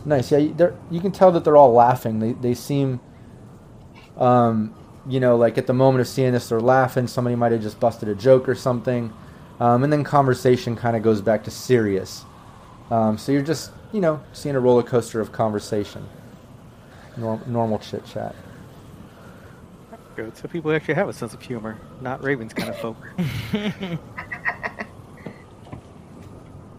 [0.05, 0.33] Nice.
[0.33, 2.19] Yeah, you- can tell that they're all laughing.
[2.19, 3.01] They they seem,
[4.19, 4.75] um,
[5.09, 7.07] you know, like at the moment of seeing this, they're laughing.
[7.07, 9.13] Somebody might have just busted a joke or something,
[9.63, 12.25] um, and then conversation kind of goes back to serious.
[12.91, 16.05] Um, so you're just, you know, seeing a roller coaster of conversation,
[17.17, 18.35] Norm- normal chit chat.
[20.17, 20.37] Good.
[20.37, 22.97] So people actually have a sense of humor, not Raven's kind of folk.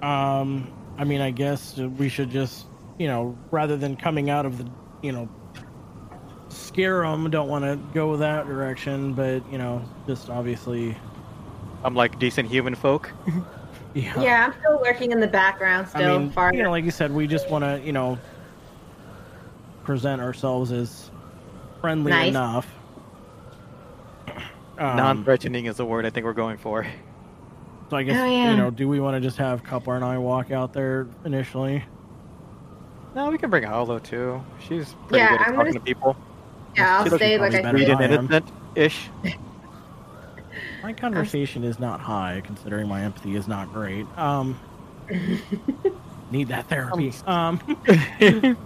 [0.03, 2.65] Um, I mean, I guess we should just,
[2.99, 4.69] you know, rather than coming out of the,
[5.01, 5.29] you know,
[6.49, 7.31] scare them.
[7.31, 10.97] Don't want to go that direction, but you know, just obviously
[11.83, 13.11] I'm like decent human folk.
[13.95, 14.19] Yeah.
[14.19, 15.87] Yeah, I'm still lurking in the background.
[15.87, 16.51] still I mean, far.
[16.51, 18.17] you know, like you said, we just want to, you know,
[19.83, 21.11] present ourselves as
[21.79, 22.29] friendly Nice.
[22.29, 22.67] enough.
[24.79, 26.87] Um, Non-threatening is the word I think we're going for.
[27.91, 28.49] so I guess Oh, yeah.
[28.49, 31.83] you know, do we want to just have Coupler and I walk out there initially?
[33.13, 34.43] No, we can bring Hollow too.
[34.59, 36.17] She's pretty Yeah, good at I'm talking gonna- to people.
[36.75, 37.97] yeah, I'll she stay like probably I better Sweet said.
[37.99, 38.25] than and I am.
[38.25, 39.09] innocent-ish.
[40.81, 44.05] My conversation is not high, considering my empathy is not great.
[44.17, 44.59] Um,
[46.31, 47.13] need that therapy.
[47.25, 47.59] Um,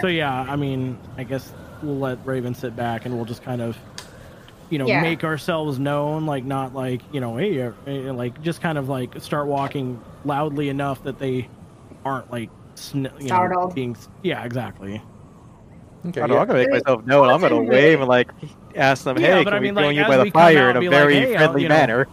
[0.00, 1.52] so yeah, I mean, I guess
[1.82, 3.76] we'll let Raven sit back, and we'll just kind of,
[4.68, 5.02] you know, Yeah.
[5.02, 8.88] make ourselves known, like not like you know, hey, uh, eh, like just kind of
[8.88, 11.48] like start walking loudly enough that they
[12.04, 15.02] aren't like, sn- you know, being yeah, exactly.
[16.06, 16.40] Okay, I don't know, yeah.
[16.40, 17.28] I'm gonna make myself known.
[17.28, 18.30] I'm gonna wave and like
[18.74, 20.30] ask them, "Hey, but can I we mean, join like, you as by the we
[20.30, 22.06] come fire out, in a be like, very "Hey, friendly you know, manner?"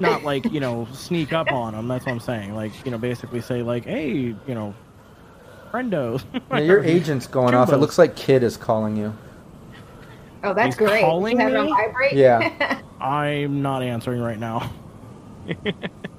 [0.00, 1.88] Not like you know, sneak up on them.
[1.88, 2.54] That's what I'm saying.
[2.54, 4.74] Like you know, basically say like, hey, you know,
[5.72, 6.24] friendos.
[6.50, 7.72] Yeah, your agent's going off.
[7.72, 9.14] It looks like Kid is calling you.
[10.42, 11.00] Oh, that's He's great.
[11.00, 11.72] calling you have on me?
[11.72, 12.12] vibrate?
[12.12, 12.80] Yeah.
[13.00, 14.70] I'm not answering right now.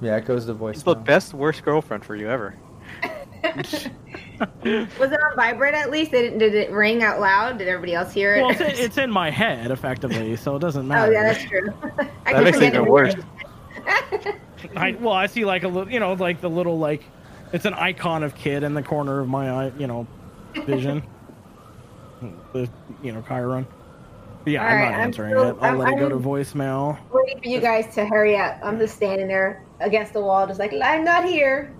[0.00, 0.76] Yeah, it goes to voice.
[0.76, 2.54] It's the best worst girlfriend for you ever.
[4.98, 6.10] Was it on vibrate at least?
[6.10, 7.58] Did it, did it ring out loud?
[7.58, 8.40] Did everybody else hear it?
[8.42, 11.10] Well, it's in, it's in my head effectively, so it doesn't matter.
[11.10, 11.72] oh yeah, that's true.
[12.26, 13.14] I That makes it even worse.
[14.74, 17.04] I, well, I see like a little, you know, like the little like,
[17.52, 20.06] it's an icon of kid in the corner of my eye, you know,
[20.64, 21.02] vision.
[22.52, 22.68] the
[23.02, 23.66] you know Chiron.
[24.44, 25.56] But yeah, I'm Alright, not I'm answering still- it.
[25.60, 26.98] I'll I'm- let it go to voicemail.
[27.12, 28.58] Waiting for you guys to hurry up.
[28.62, 31.74] I'm just standing there against the wall, just like I'm not here.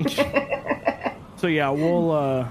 [1.36, 2.48] So yeah, we'll uh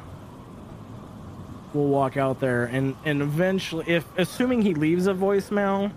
[1.74, 5.91] we'll walk out there and and eventually if assuming he leaves a voicemail,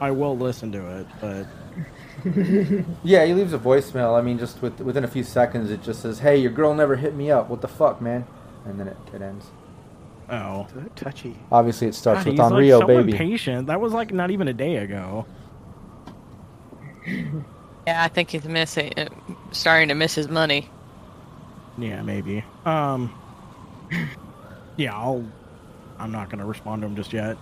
[0.00, 1.46] I will listen to it, but
[3.04, 4.18] Yeah, he leaves a voicemail.
[4.18, 6.96] I mean, just with, within a few seconds, it just says, "Hey, your girl never
[6.96, 7.50] hit me up.
[7.50, 8.24] What the fuck, man?"
[8.64, 9.46] And then it, it ends.
[10.30, 10.66] oh.
[10.94, 11.36] Touchy.
[11.50, 13.66] Obviously, it starts God, with he's "On like Rio, so baby." impatient.
[13.66, 15.26] That was like not even a day ago.
[17.86, 19.08] Yeah, I think he's missing, uh,
[19.50, 20.68] starting to miss his money.
[21.78, 22.44] Yeah, maybe.
[22.64, 23.12] Um
[24.76, 25.24] Yeah, I'll
[25.98, 27.36] I'm not gonna respond to him just yet.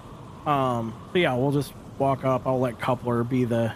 [0.47, 2.47] Um so yeah, we'll just walk up.
[2.47, 3.72] I'll let Coupler be the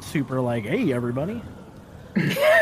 [0.00, 1.42] super like, hey everybody.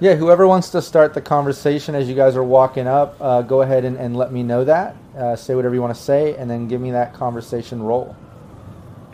[0.00, 3.62] Yeah, whoever wants to start the conversation as you guys are walking up, uh, go
[3.62, 4.96] ahead and, and let me know that.
[5.16, 8.14] Uh, say whatever you want to say, and then give me that conversation roll.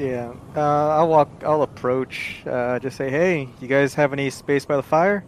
[0.01, 1.29] Yeah, uh, I'll walk.
[1.45, 2.37] I'll approach.
[2.47, 5.25] Uh, just say, "Hey, you guys have any space by the fire?"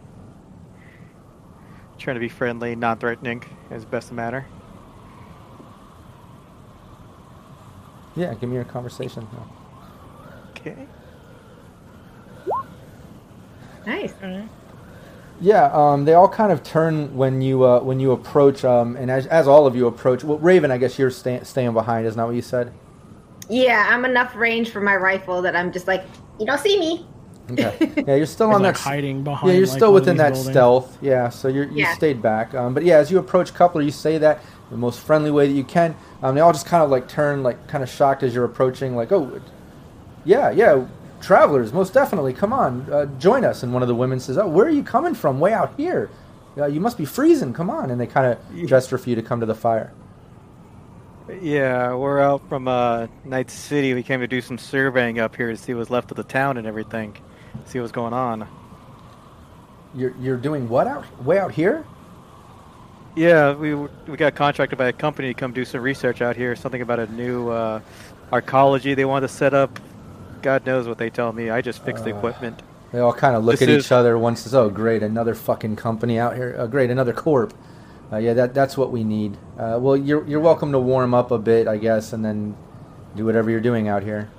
[1.98, 4.46] Trying to be friendly, non-threatening, as best the matter.
[8.16, 9.28] Yeah, give me your conversation.
[10.50, 10.86] Okay.
[13.86, 14.14] Nice.
[15.38, 19.10] Yeah, um, they all kind of turn when you uh, when you approach, um, and
[19.10, 20.24] as, as all of you approach.
[20.24, 22.72] Well, Raven, I guess you're sta- staying behind, isn't that what you said?
[23.48, 26.04] Yeah, I'm enough range for my rifle that I'm just like,
[26.38, 27.06] you don't see me.
[27.50, 27.76] Okay.
[28.06, 28.80] Yeah, you're still on like that.
[28.80, 30.50] hiding behind Yeah, you're like, still within that buildings.
[30.50, 30.98] stealth.
[31.00, 31.94] Yeah, so you're, you Yeah.
[31.94, 32.54] stayed back.
[32.54, 34.40] Um, but yeah, as you approach Coupler, you say that
[34.70, 35.94] the most friendly way that you can.
[36.22, 38.96] Um, they all just kind of like turn, like kind of shocked as you're approaching,
[38.96, 39.40] like, oh,
[40.24, 40.86] yeah, yeah,
[41.20, 43.62] travelers, most definitely, come on, uh, join us.
[43.62, 45.38] And one of the women says, oh, where are you coming from?
[45.40, 46.10] Way out here.
[46.56, 47.52] Uh, you must be freezing.
[47.52, 47.90] Come on.
[47.90, 49.92] And they kind of gesture for you to come to the fire.
[51.40, 53.94] Yeah, we're out from uh, Night City.
[53.94, 56.56] We came to do some surveying up here to see what's left of the town
[56.56, 57.16] and everything.
[57.66, 58.46] See what's going on.
[59.94, 61.04] You're, you're doing what out?
[61.24, 61.84] Way out here?
[63.14, 66.56] Yeah, we we got contracted by a company to come do some research out here.
[66.56, 67.80] Something about a new uh,
[68.30, 69.78] arcology they want to set up.
[70.40, 71.50] God knows what they tell me.
[71.50, 72.62] I just fix the Uh, equipment.
[72.90, 74.16] They all kind of look This at is- each other.
[74.16, 76.56] One says, "Oh, great, another fucking company out here.
[76.58, 77.52] Uh, great, another corp.
[78.12, 79.38] Uh, yeah, that that's what we need.
[79.58, 82.54] Uh, well, you're you're welcome to warm up a bit, I guess, and then
[83.16, 84.30] do whatever you're doing out here.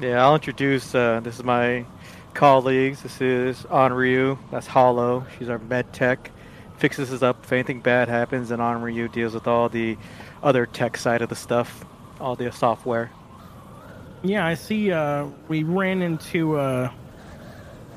[0.00, 0.94] Yeah, I'll introduce.
[0.94, 1.84] Uh, this is my
[2.32, 3.02] colleagues.
[3.02, 4.38] This is Onryu.
[4.50, 5.26] That's Hollow.
[5.38, 6.30] She's our med tech.
[6.78, 9.98] Fixes us up if anything bad happens, and Onryu deals with all the
[10.42, 11.84] other tech side of the stuff,
[12.18, 13.10] all the software.
[14.22, 14.90] Yeah, I see.
[14.90, 16.90] Uh, we ran into uh,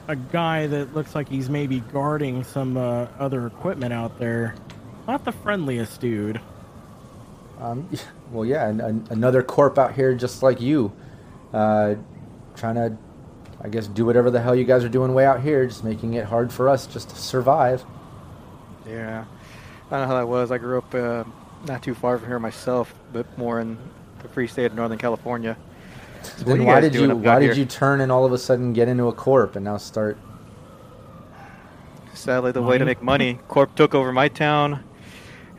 [0.10, 4.56] a guy that looks like he's maybe guarding some uh, other equipment out there.
[5.10, 6.40] Not the friendliest dude.
[7.60, 7.90] Um,
[8.32, 10.94] well, yeah, an, an, another corp out here just like you,
[11.52, 11.96] uh,
[12.56, 12.96] trying to,
[13.60, 16.14] I guess, do whatever the hell you guys are doing way out here, just making
[16.14, 17.84] it hard for us just to survive.
[18.88, 19.26] Yeah,
[19.88, 20.52] I don't know how that was.
[20.52, 21.24] I grew up uh,
[21.66, 23.80] not too far from here myself, but more in
[24.22, 25.58] the free state of Northern California.
[26.22, 27.54] what Then why did you why did here?
[27.56, 30.20] you turn and all of a sudden get into a corp and now start?
[32.14, 33.40] Sadly, the way to make money.
[33.48, 34.84] Corp took over my town.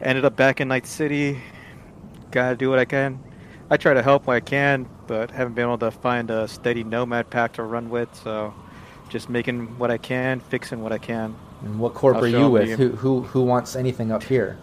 [0.03, 1.41] Ended up back in Night City.
[2.31, 3.19] Gotta do what I can.
[3.69, 6.83] I try to help when I can, but haven't been able to find a steady
[6.85, 8.13] nomad pack to run with.
[8.15, 8.55] So,
[9.11, 11.37] just making what I can, fixing what I can.
[11.63, 12.79] And what corp I'll are you with?
[12.79, 14.59] Who who who wants anything up here?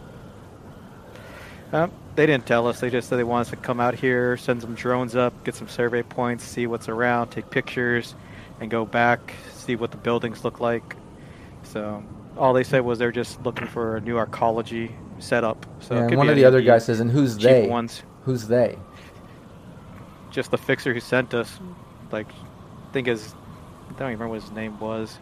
[1.71, 2.79] Um, they didn't tell us.
[2.79, 5.53] They just said they want us to come out here, send some drones up, get
[5.53, 8.15] some survey points, see what's around, take pictures,
[8.59, 10.95] and go back, see what the buildings look like.
[11.63, 12.03] So
[12.37, 15.65] all they said was they're just looking for a new arcology setup.
[15.79, 17.43] So it yeah, could one be of the other of guys says, and who's cheap
[17.45, 17.67] they?
[17.67, 18.03] ones.
[18.25, 18.77] Who's they?
[20.31, 21.59] Just the fixer who sent us.
[22.11, 23.33] Like, I think his,
[23.89, 25.17] I don't even remember what his name was.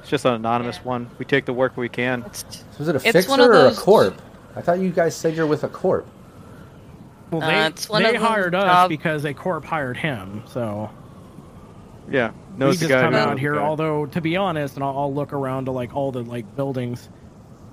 [0.00, 1.10] It's just an anonymous one.
[1.18, 2.24] We take the work we can.
[2.32, 4.20] So was it a It's fixer one of or a corp?
[4.54, 6.06] I thought you guys said you're with a corp.
[7.30, 9.96] Well, Uh, they, it's one they of those hired us job- because a corp hired
[9.96, 10.42] him.
[10.46, 10.90] So
[12.10, 13.02] Yeah, we just guy.
[13.02, 13.54] come who out here.
[13.54, 13.62] guy.
[13.62, 17.08] Although, to be honest, and I'll, I'll look around to like all the like buildings.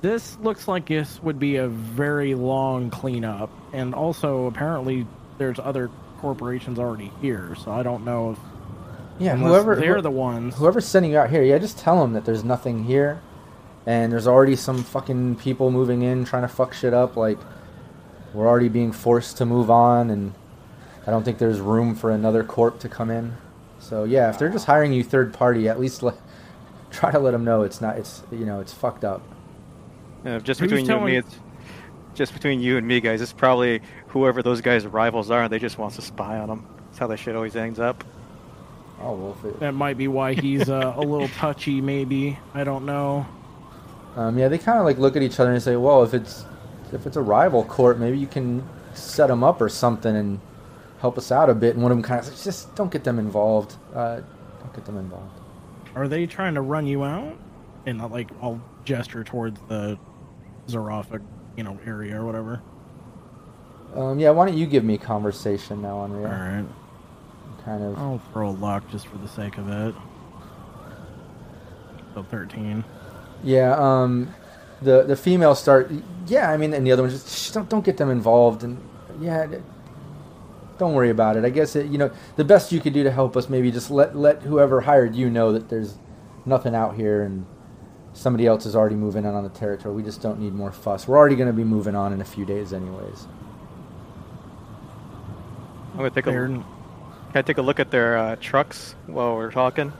[0.01, 5.05] This looks like this would be a very long cleanup, and also apparently
[5.37, 7.55] there's other corporations already here.
[7.63, 8.37] So I don't know if
[9.19, 10.55] Yeah, whoever they're who- the ones.
[10.55, 13.21] whoever's sending you out here, yeah, just tell them that there's nothing here,
[13.85, 17.15] and there's already some fucking people moving in trying to fuck shit up.
[17.15, 17.37] Like
[18.33, 20.33] we're already being forced to move on, and
[21.05, 23.33] I don't think there's room for another corp to come in.
[23.81, 26.15] So yeah, if they're just hiring you third party, at least let,
[26.91, 27.97] try to let them know it's not.
[27.97, 29.21] It's you know it's fucked up.
[30.23, 31.35] Yeah, just Who's between you and me, it's
[32.13, 33.21] just between you and me, guys.
[33.21, 35.49] It's probably whoever those guys' rivals are.
[35.49, 36.65] They just wants to spy on them.
[36.85, 38.03] That's how that shit always ends up.
[39.01, 41.81] Oh well, it, That might be why he's uh, a little touchy.
[41.81, 43.25] Maybe I don't know.
[44.15, 46.45] Um, yeah, they kind of like look at each other and say, "Well, if it's
[46.93, 50.39] if it's a rival court, maybe you can set them up or something and
[51.01, 53.03] help us out a bit." And one of them kind of says, "Just don't get
[53.03, 53.75] them involved.
[53.93, 54.21] Uh,
[54.59, 55.39] don't get them involved."
[55.95, 57.35] Are they trying to run you out?
[57.85, 59.97] And uh, like I'll gesture towards the
[60.67, 61.21] Zarafik,
[61.57, 62.61] you know, area or whatever.
[63.95, 66.25] Um, yeah, why don't you give me conversation now, Onryu?
[66.25, 66.65] All right.
[67.65, 67.97] Kind of.
[67.97, 69.95] I'll throw a luck just for the sake of it.
[72.13, 72.83] So thirteen.
[73.43, 73.75] Yeah.
[73.77, 74.33] Um,
[74.81, 75.91] the the females start.
[76.27, 78.63] Yeah, I mean, and the other ones just don't don't get them involved.
[78.63, 78.77] And
[79.19, 79.47] yeah,
[80.81, 81.45] don't worry about it.
[81.45, 83.91] I guess it, you know the best you could do to help us maybe just
[83.91, 85.93] let let whoever hired you know that there's
[86.43, 87.45] nothing out here and
[88.13, 89.93] somebody else is already moving in on the territory.
[89.93, 91.07] We just don't need more fuss.
[91.07, 93.27] We're already going to be moving on in a few days, anyways.
[95.91, 96.31] I'm gonna take a.
[96.31, 96.65] They're- Can
[97.35, 99.93] I take a look at their uh, trucks while we're talking?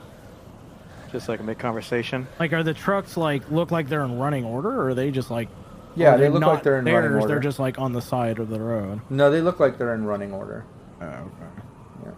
[1.11, 2.27] Just so I can make conversation.
[2.39, 5.29] Like, are the trucks like look like they're in running order, or are they just
[5.29, 5.47] like?
[5.95, 7.27] Yeah, oh, they they're look like they're in running order.
[7.27, 9.01] They're just like on the side of the road.
[9.09, 10.65] No, they look like they're in running order.
[11.01, 11.61] Oh, okay.
[12.05, 12.11] Yeah.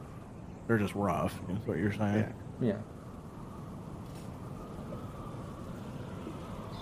[0.67, 1.33] They're just rough.
[1.49, 2.33] Is what you're saying.
[2.61, 2.67] Yeah.
[2.67, 2.77] Yeah.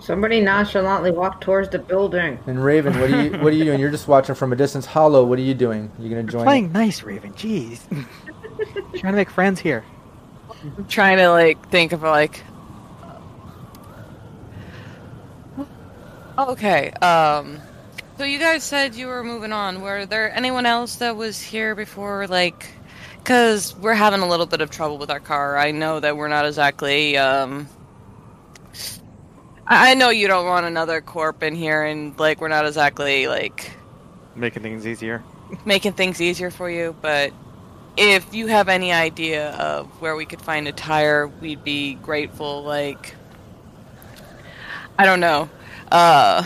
[0.02, 2.36] Somebody nonchalantly walked towards the building.
[2.46, 3.78] And Raven, what are you what are you doing?
[3.78, 4.84] You're just watching from a distance.
[4.84, 5.92] Hollow, what are you doing?
[5.98, 6.42] You gonna join?
[6.42, 7.32] Playing nice, Raven.
[7.34, 7.80] Jeez.
[8.98, 9.84] Trying to make friends here.
[10.76, 12.42] I'm trying to like think of like.
[16.38, 16.90] Okay.
[16.92, 17.60] Um.
[18.18, 19.80] So you guys said you were moving on.
[19.82, 22.66] Were there anyone else that was here before, like?
[23.18, 25.56] Because we're having a little bit of trouble with our car.
[25.56, 27.16] I know that we're not exactly.
[27.16, 27.68] Um.
[29.66, 33.28] I I know you don't want another corp in here, and like we're not exactly
[33.28, 33.72] like
[34.34, 35.22] Making things easier.
[35.66, 37.32] making things easier for you, but
[37.96, 42.62] if you have any idea of where we could find a tire, we'd be grateful.
[42.64, 43.14] Like,
[44.98, 45.50] I don't know.
[45.92, 46.44] Uh,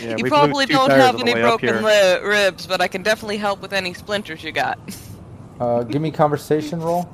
[0.00, 3.72] Yeah, you probably don't have any broken li- ribs, but I can definitely help with
[3.72, 4.78] any splinters you got.
[5.60, 7.08] Uh, give me conversation roll.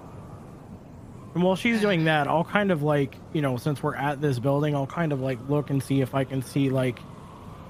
[1.34, 4.38] And while she's doing that, I'll kind of like, you know, since we're at this
[4.38, 6.98] building, I'll kind of like look and see if I can see like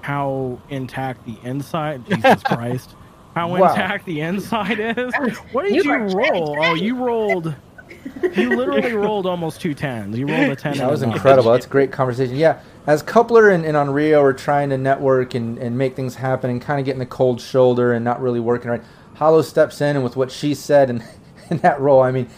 [0.03, 2.05] how intact the inside.
[2.11, 2.97] Jesus Christ,
[3.37, 3.68] how Wow.
[3.70, 5.14] intact the inside is.
[5.53, 6.57] What did You you, roll?
[6.61, 7.55] Oh, you rolled.
[8.35, 10.19] You literally rolled almost two tens.
[10.19, 10.77] You rolled a ten.
[10.79, 11.53] That was incredible.
[11.53, 12.35] That's a great conversation.
[12.35, 16.51] Yeah, as Coupler and, and Onryu are trying to network and, and make things happen
[16.51, 18.83] and kind of getting the cold shoulder and not really working right,
[19.15, 21.05] Hollow steps in and with what she said and
[21.51, 22.29] in that role, I mean,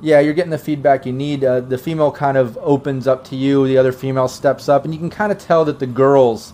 [0.00, 1.44] yeah, you're getting the feedback you need.
[1.44, 3.66] Uh, the female kind of opens up to you.
[3.66, 6.52] The other female steps up, and you can kind of tell that the girls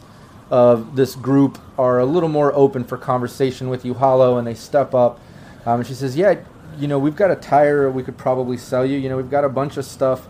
[0.50, 4.54] of this group are a little more open for conversation with you, Hollow, and they
[4.54, 5.18] step up.
[5.66, 6.36] Um, and she says, "Yeah,
[6.78, 8.98] you know, we've got a tire we could probably sell you.
[8.98, 10.26] You know, we've got a bunch of stuff.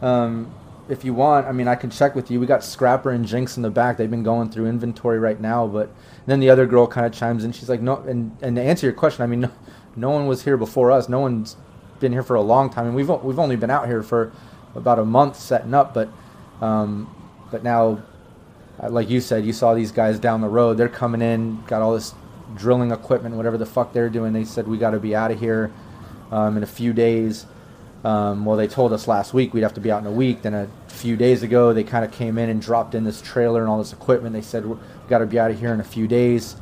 [0.00, 0.54] Um,
[0.88, 2.40] if you want, I mean, I can check with you.
[2.40, 3.96] We got Scrapper and Jinx in the back.
[3.96, 5.66] They've been going through inventory right now.
[5.66, 5.90] But
[6.26, 7.52] then the other girl kind of chimes in.
[7.52, 9.50] She's like, "No," and and to answer your question, I mean, no,
[9.96, 11.08] no one was here before us.
[11.08, 11.56] No one's
[12.00, 14.32] been here for a long time, and we've we've only been out here for
[14.74, 15.94] about a month setting up.
[15.94, 16.08] But
[16.60, 17.14] um,
[17.50, 18.02] but now,
[18.82, 20.76] uh, like you said, you saw these guys down the road.
[20.76, 22.14] They're coming in, got all this
[22.54, 24.32] drilling equipment, whatever the fuck they're doing.
[24.32, 25.72] They said we got to be out of here
[26.30, 27.46] um, in a few days.
[28.04, 30.42] Um, well, they told us last week we'd have to be out in a week.
[30.42, 33.60] Then a few days ago, they kind of came in and dropped in this trailer
[33.60, 34.32] and all this equipment.
[34.32, 34.76] They said we
[35.08, 36.56] got to be out of here in a few days.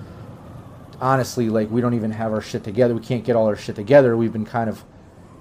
[1.01, 2.95] Honestly, like we don't even have our shit together.
[2.95, 4.17] We can't get all our shit together.
[4.17, 4.85] We've been kind of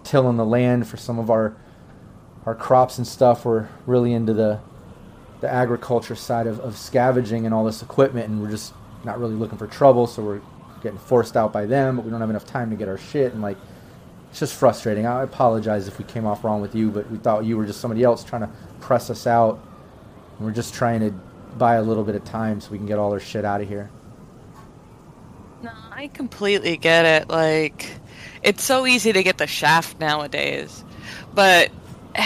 [0.03, 1.55] tilling the land for some of our
[2.45, 3.43] our crops and stuff.
[3.43, 4.61] We're really into the
[5.41, 8.73] the agriculture side of, of scavenging and all this equipment, and we're just
[9.09, 10.05] not really looking for trouble.
[10.07, 10.41] So we're
[10.83, 13.33] getting forced out by them, but we don't have enough time to get our shit
[13.33, 13.57] and like
[14.29, 15.07] it's just frustrating.
[15.07, 17.81] I apologize if we came off wrong with you, but we thought you were just
[17.81, 18.49] somebody else trying to
[18.79, 19.59] press us out.
[20.37, 21.11] And we're just trying to
[21.57, 23.67] buy a little bit of time so we can get all our shit out of
[23.67, 23.89] here.
[25.63, 27.29] No, I completely get it.
[27.29, 27.89] Like,
[28.43, 30.85] it's so easy to get the shaft nowadays.
[31.33, 31.71] But,
[32.15, 32.21] no,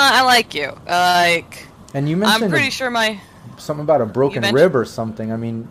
[0.00, 0.72] I like you.
[0.88, 3.20] Like, And you mentioned I'm a- pretty sure my.
[3.58, 5.32] Something about a broken mentioned- rib or something.
[5.32, 5.68] I mean,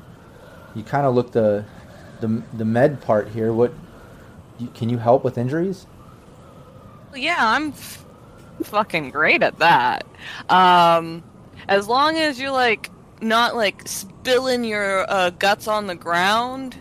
[0.75, 1.65] you kind of look the
[2.21, 3.51] the the med part here.
[3.53, 3.73] What
[4.73, 5.85] can you help with injuries?
[7.15, 8.05] Yeah, I'm f-
[8.63, 10.05] fucking great at that.
[10.49, 11.23] Um,
[11.67, 12.89] as long as you're like
[13.21, 16.75] not like spilling your uh, guts on the ground,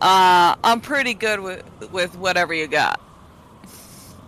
[0.00, 1.62] uh, I'm pretty good with
[1.92, 3.00] with whatever you got.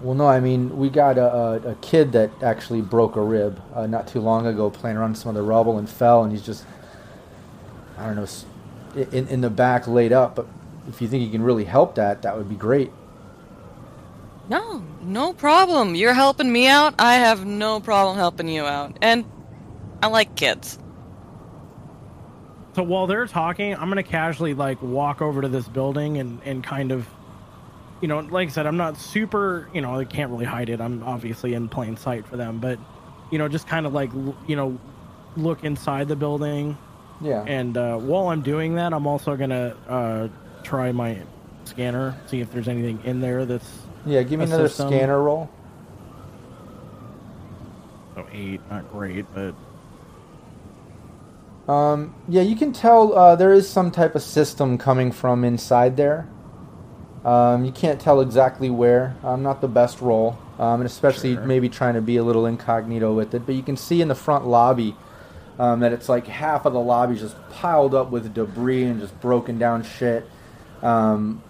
[0.01, 3.61] Well, no, I mean we got a, a, a kid that actually broke a rib
[3.75, 6.45] uh, not too long ago, playing around some of the rubble and fell, and he's
[6.45, 6.65] just
[7.99, 8.27] I don't know,
[9.13, 10.37] in, in the back laid up.
[10.37, 10.47] But
[10.89, 12.91] if you think you can really help that, that would be great.
[14.49, 15.95] No, no problem.
[15.95, 16.95] You're helping me out.
[16.99, 18.97] I have no problem helping you out.
[19.01, 19.25] And
[20.03, 20.79] I like kids.
[22.75, 26.65] So while they're talking, I'm gonna casually like walk over to this building and and
[26.65, 27.07] kind of,
[28.01, 30.81] you know, like I said, I'm not super, you know, I can't really hide it.
[30.81, 32.79] I'm obviously in plain sight for them, but
[33.31, 34.11] you know, just kind of like
[34.47, 34.79] you know,
[35.37, 36.77] look inside the building.
[37.21, 37.45] Yeah.
[37.47, 40.29] And uh, while I'm doing that, I'm also gonna uh,
[40.63, 41.19] try my
[41.65, 43.69] scanner, see if there's anything in there that's
[44.07, 44.89] Yeah, give me another system.
[44.89, 45.51] scanner roll.
[48.17, 49.55] oh, eight, not great, but
[51.69, 55.97] Um, yeah, you can tell uh, there is some type of system coming from inside
[55.97, 56.27] there.
[57.25, 59.15] Um, you can't tell exactly where.
[59.23, 61.45] Um, not the best roll, um, and especially Sure.
[61.45, 63.45] maybe trying to be a little incognito with it.
[63.45, 64.97] But you can see in the front lobby
[65.59, 69.21] um, that it's like half of the lobby just piled up with debris and just
[69.21, 70.27] broken down shit.
[70.83, 71.43] Um,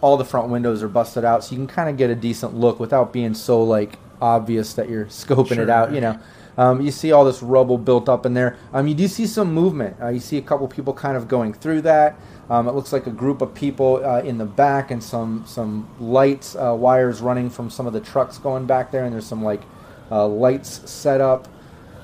[0.00, 2.54] all the front windows are busted out, so you can kind of get a decent
[2.54, 5.92] look without being so like obvious that you're scoping it out.
[5.92, 6.18] You know.
[6.58, 8.56] Um, you see all this rubble built up in there.
[8.74, 9.96] Um, you do see some movement.
[10.02, 12.14] Uh, you see a couple people kind of going through that.
[12.52, 15.88] Um, it looks like a group of people uh, in the back and some some
[15.98, 19.04] lights, uh, wires running from some of the trucks going back there.
[19.04, 19.62] And there's some like
[20.10, 21.48] uh, lights set up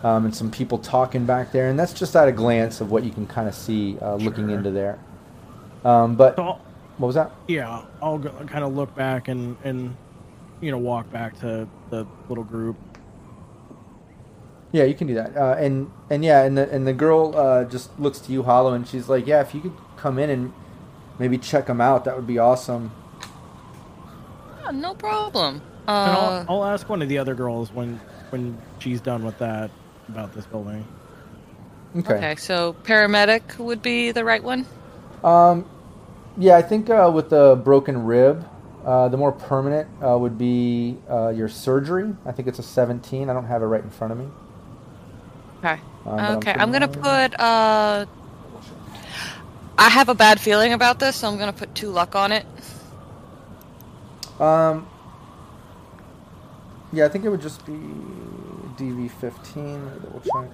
[0.03, 1.69] um, and some people talking back there.
[1.69, 4.49] And that's just at a glance of what you can kind of see uh, looking
[4.49, 4.57] Sure.
[4.57, 4.99] into there.
[5.85, 6.59] Um, but so
[6.97, 7.31] what was that?
[7.47, 9.95] yeah, I'll go, kind of look back and and
[10.63, 12.77] you know walk back to the little group.
[14.73, 15.37] Yeah, you can do that.
[15.37, 18.73] Uh, and and yeah, and the and the girl uh, just looks to you, Hollow,
[18.73, 20.53] and she's like, "Yeah, if you could come in and
[21.19, 22.93] maybe check them out, that would be awesome."
[24.63, 25.63] Yeah, no problem.
[26.05, 29.39] And Uh, I'll, I'll ask one of the other girls when when she's done with
[29.39, 29.71] that
[30.09, 30.87] about this building.
[31.97, 32.15] Okay.
[32.17, 34.67] okay, so paramedic would be the right one?
[35.25, 35.65] Um,
[36.37, 38.47] yeah, I think uh, with the broken rib,
[38.85, 42.15] uh, the more permanent uh, would be uh, your surgery.
[42.27, 43.29] I think it's a 17.
[43.31, 44.29] I don't have it right in front of me.
[45.59, 45.81] Okay.
[46.07, 47.39] Um, but I'm okay, I'm gonna put.
[47.41, 48.07] Uh,
[49.79, 52.45] I have a bad feeling about this, so I'm gonna put two luck on it.
[54.41, 54.89] Um,
[56.93, 59.57] yeah, I think it would just be DV15.
[59.57, 60.51] Let me double check.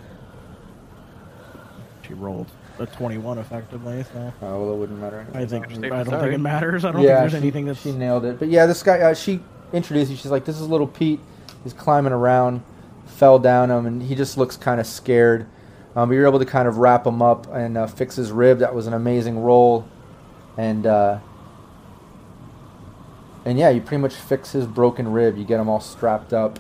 [2.07, 2.49] She rolled
[2.79, 5.21] a 21 effectively, so Oh, well, it wouldn't matter.
[5.21, 5.43] Anyway.
[5.43, 6.85] I think I don't think it matters.
[6.85, 8.39] I don't yeah, think there's she, anything that's she nailed it.
[8.39, 9.41] But yeah, this guy, uh, she
[9.73, 10.17] introduced you.
[10.17, 11.21] She's like, "This is little Pete.
[11.63, 12.63] He's climbing around,
[13.07, 15.47] fell down him, and he just looks kind of scared."
[15.97, 18.59] Um, but you're able to kind of wrap him up and uh, fix his rib.
[18.59, 19.87] That was an amazing roll,
[20.57, 21.21] and uh,
[23.45, 25.37] and yeah, you pretty much fix his broken rib.
[25.37, 26.59] You get him all strapped up,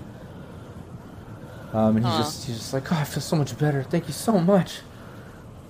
[1.73, 2.19] um, and he's Aw.
[2.19, 3.83] just he's just like, "Oh, I feel so much better.
[3.83, 4.81] Thank you so much."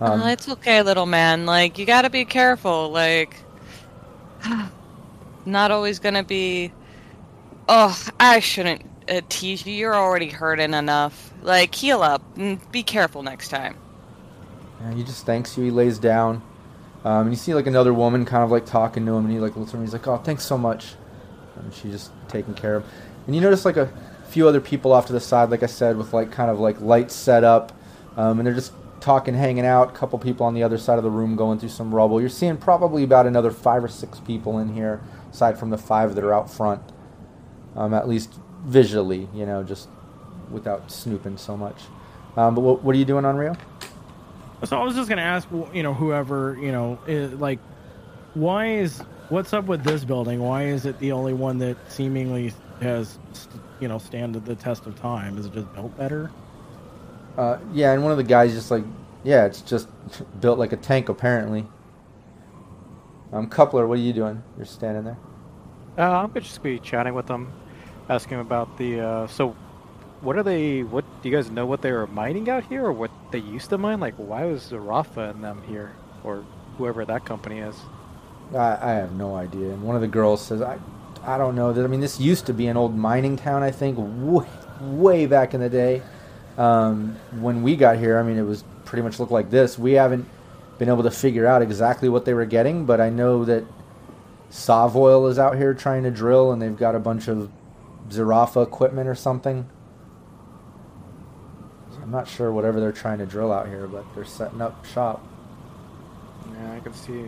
[0.01, 1.47] Um, it's okay, little man.
[1.47, 2.91] Like you gotta be careful.
[2.91, 3.37] Like,
[5.47, 6.73] not always gonna be.
[7.69, 9.73] Oh, I shouldn't uh, tease you.
[9.73, 11.33] You're already hurting enough.
[11.45, 13.76] Like, heal up and be careful next time.
[14.82, 15.64] And he just thanks you.
[15.64, 16.42] He lays down.
[17.05, 19.38] Um, and you see like another woman kind of like talking to him, and he
[19.38, 19.82] like looks at him.
[19.82, 20.95] He's like, "Oh, thanks so much,"
[21.57, 22.84] and she's just taking care of.
[22.84, 22.90] Him.
[23.26, 23.92] And you notice like a
[24.28, 26.80] few other people off to the side, like I said, with like kind of like
[26.80, 27.72] lights set up,
[28.16, 29.90] um, and they're just talking, hanging out.
[29.90, 32.20] A couple people on the other side of the room going through some rubble.
[32.20, 36.14] You're seeing probably about another five or six people in here, aside from the five
[36.14, 36.80] that are out front.
[37.76, 38.32] Um, at least
[38.64, 39.88] visually, you know, just
[40.51, 41.82] without snooping so much.
[42.36, 43.57] Um, but what, what are you doing Onryu?
[44.64, 47.59] So I was just gonna ask, you know, whoever, you know, is, like,
[48.34, 50.40] why is what's up with this building?
[50.40, 53.18] Why is it the only one that seemingly has,
[53.80, 55.38] you know, stand the test of time?
[55.38, 56.30] Is it just built better?
[57.36, 58.84] Uh, yeah, and one of the guys just like,
[59.22, 59.88] yeah, it's just
[60.40, 61.66] built like a tank apparently.
[63.32, 64.42] Um, Coupler, what are you doing?
[64.57, 65.18] You're standing there.
[65.99, 67.53] Uh, I'm gonna just be chatting with them,
[68.09, 69.01] asking about the.
[69.01, 69.57] Uh, so,
[70.25, 70.83] what are they?
[70.83, 71.66] What do you guys know?
[71.66, 74.01] What they were mining out here, or what they used to mine?
[74.01, 75.93] Like, why was Rafa and them here,
[76.25, 76.45] or
[76.79, 77.77] whoever that company is?
[78.55, 79.70] I, I have no idea.
[79.70, 80.79] And one of the girls says, I,
[81.22, 81.70] I don't know.
[81.70, 83.62] I mean, this used to be an old mining town.
[83.62, 84.47] I think way,
[84.81, 86.03] way back in the day.
[86.57, 89.79] Um, when we got here, I mean, it was pretty much looked like this.
[89.79, 90.29] We haven't
[90.79, 93.64] been able to figure out exactly what they were getting, but I know that
[94.51, 97.51] SovOil is out here trying to drill, and they've got a bunch of
[98.09, 99.68] Zhirafa equipment or something.
[102.05, 105.27] I'm not sure whatever they're trying to drill out here, but they're setting up shop.
[106.53, 107.25] Yeah, I can see.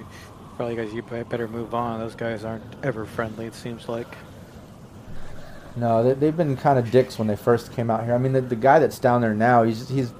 [0.57, 1.99] Probably guys, you better move on.
[1.99, 3.47] Those guys aren't ever friendly.
[3.47, 4.07] It seems like.
[5.77, 8.14] No, they, they've been kind of dicks when they first came out here.
[8.14, 10.12] I mean, the, the guy that's down there now, he's he's,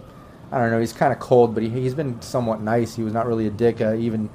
[0.51, 2.97] I don't know, he's kind of cold, but he he's been somewhat nice.
[2.97, 3.83] He was not really a dick.
[3.83, 4.31] Uh, even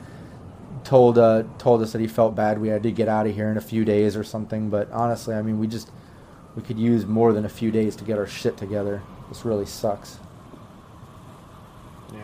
[0.83, 2.61] told uh, told us that he felt bad.
[2.61, 4.69] We had to get out of here in a few days or something.
[4.69, 5.89] But honestly, I mean, we just
[6.55, 9.01] we could use more than a few days to get our shit together.
[9.31, 10.19] This really sucks.
[12.13, 12.19] Yeah.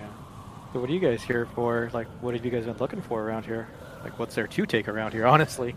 [0.73, 1.89] So what are you guys here for?
[1.93, 3.69] Like, what have you guys been looking for around here?
[4.03, 5.25] Like, what's there to take around here?
[5.27, 5.73] Honestly.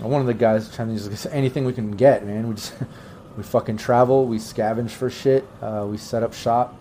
[0.00, 2.48] One of the guys trying to use anything we can get, man.
[2.48, 2.74] We just
[3.36, 4.26] we fucking travel.
[4.26, 5.46] We scavenge for shit.
[5.62, 6.76] Uh, we set up shop.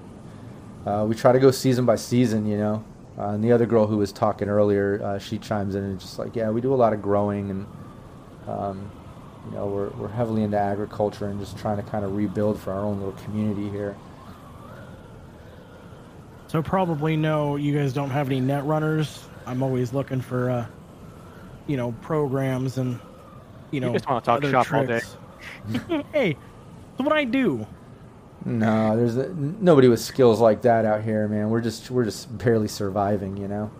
[0.87, 2.83] Uh, we try to go season by season, you know.
[3.19, 6.17] Uh, and the other girl who was talking earlier, uh, she chimes in and just
[6.17, 7.67] like, yeah, we do a lot of growing and,
[8.47, 8.91] um,
[9.49, 12.71] you know, we're, we're heavily into agriculture and just trying to kind of rebuild for
[12.71, 13.95] our own little community here.
[16.47, 19.25] So probably no, you guys don't have any net runners.
[19.45, 20.65] I'm always looking for, uh,
[21.67, 22.99] you know, programs and,
[23.71, 25.15] you know, you just want to talk other shop tricks.
[25.67, 26.05] all day.
[26.13, 26.37] hey,
[26.97, 27.65] that's what I do.
[28.45, 31.49] No, there's a, nobody with skills like that out here, man.
[31.49, 33.71] We're just we're just barely surviving, you know.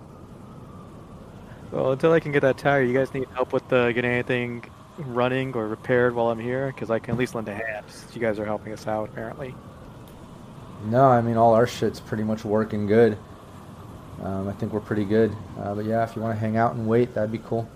[1.71, 4.65] Well, until I can get that tire, you guys need help with uh, getting anything
[4.97, 7.85] running or repaired while I'm here, because I can at least lend a hand.
[8.13, 9.53] You guys are helping us out, apparently.
[10.85, 13.17] No, I mean all our shit's pretty much working good.
[14.21, 15.35] Um, I think we're pretty good.
[15.59, 17.69] Uh, but yeah, if you want to hang out and wait, that'd be cool.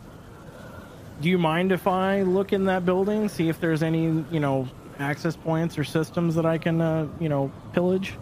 [1.21, 4.67] Do you mind if I look in that building, see if there's any, you know,
[4.99, 8.13] access points or systems that I can, uh, you know, pillage?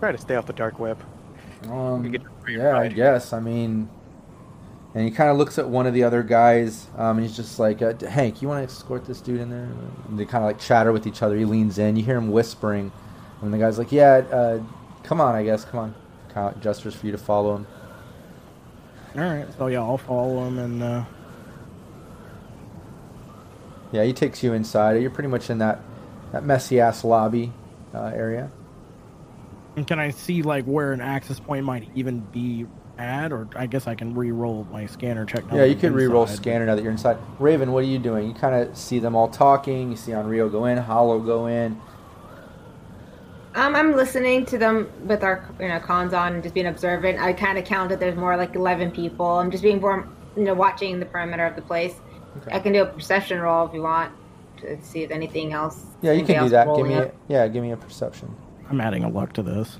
[0.00, 0.98] Try to stay off the dark web.
[1.68, 3.32] Um, You get free yeah, I guess.
[3.32, 3.88] I mean,
[4.94, 7.58] and he kind of looks at one of the other guys, um, and he's just
[7.58, 9.68] like, uh, "Hank, you want to escort this dude in there?"
[10.08, 11.36] And they kind of like chatter with each other.
[11.36, 11.96] He leans in.
[11.96, 12.90] You hear him whispering,
[13.42, 14.60] and the guy's like, "Yeah, uh,
[15.02, 15.94] come on, I guess, come on."
[16.30, 17.66] Kind of gestures for you to follow him.
[19.16, 20.82] All right, so yeah, I'll follow him and.
[20.82, 21.04] Uh,
[23.90, 25.00] Yeah, he takes you inside.
[25.00, 25.80] You're pretty much in that
[26.32, 27.52] that messy ass lobby
[27.94, 28.50] uh, area.
[29.76, 32.66] And can I see like where an access point might even be
[32.98, 35.46] at, or I guess I can re-roll my scanner check.
[35.46, 37.16] now Yeah, you I'm can re-roll scanner now that you're inside.
[37.38, 38.28] Raven, what are you doing?
[38.28, 39.90] You kind of see them all talking.
[39.90, 41.80] You see Onryu go in, Hollow go in.
[43.54, 47.18] Um, I'm listening to them with our you know cons on and just being observant.
[47.18, 49.26] I kind of counted there's more like 11 people.
[49.26, 51.94] I'm just being more you know watching the perimeter of the place.
[52.36, 52.56] Okay.
[52.56, 54.12] I can do a perception roll if you want
[54.58, 55.84] to see if anything else.
[56.02, 56.64] Yeah, you can do that.
[56.64, 58.34] Give rolling me a, yeah, give me a perception.
[58.70, 59.78] I'm adding a luck to this.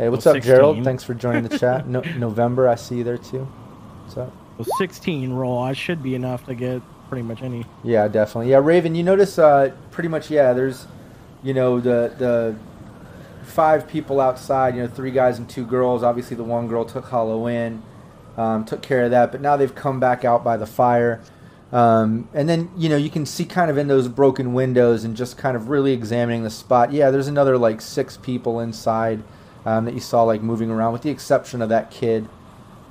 [0.00, 0.82] Hey, what's Well, up, Gerald?
[0.82, 1.86] Thanks for joining the chat.
[1.86, 3.46] No, November, I see you there too.
[4.04, 4.32] What's up?
[4.56, 7.66] So 16 roll, I should be enough to get pretty much any.
[7.84, 8.50] Yeah, definitely.
[8.50, 10.30] Yeah, Raven, you notice uh, pretty much.
[10.30, 10.86] Yeah, there's,
[11.42, 12.56] you know, the the
[13.42, 14.74] five people outside.
[14.74, 16.02] You know, three guys and two girls.
[16.02, 17.82] Obviously, the one girl took Hollow in,
[18.38, 19.30] um, took care of that.
[19.30, 21.20] But now they've come back out by the fire.
[21.72, 25.14] Um, and then you know you can see kind of in those broken windows and
[25.14, 26.90] just kind of really examining the spot.
[26.90, 29.22] Yeah, there's another like six people inside
[29.64, 32.28] um, that you saw like moving around, with the exception of that kid.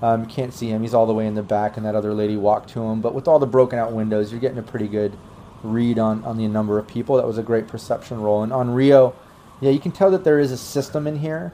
[0.01, 2.13] Um, you can't see him; he's all the way in the back, and that other
[2.13, 3.01] lady walked to him.
[3.01, 5.17] But with all the broken out windows, you're getting a pretty good
[5.63, 7.17] read on on the number of people.
[7.17, 8.43] That was a great perception roll.
[8.43, 9.13] And Onryu,
[9.59, 11.51] yeah, you can tell that there is a system in here.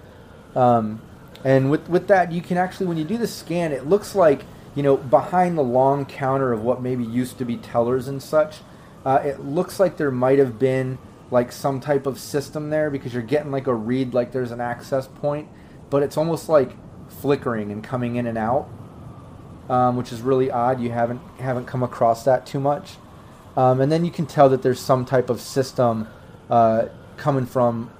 [0.55, 1.01] Um,
[1.43, 4.45] And with with that, you can actually when you do the scan, it looks like
[4.75, 8.57] you know behind the long counter of what maybe used to be tellers and such.
[9.05, 10.97] Uh, it looks like there might have been
[11.31, 14.61] like some type of system there because you're getting like a read like there's an
[14.61, 15.47] access point,
[15.89, 16.71] but it's almost like
[17.09, 18.69] flickering and coming in and out,
[19.69, 20.79] um, which is really odd.
[20.79, 22.97] You haven't haven't come across that too much,
[23.57, 26.07] um, and then you can tell that there's some type of system
[26.49, 26.87] uh,
[27.17, 27.91] coming from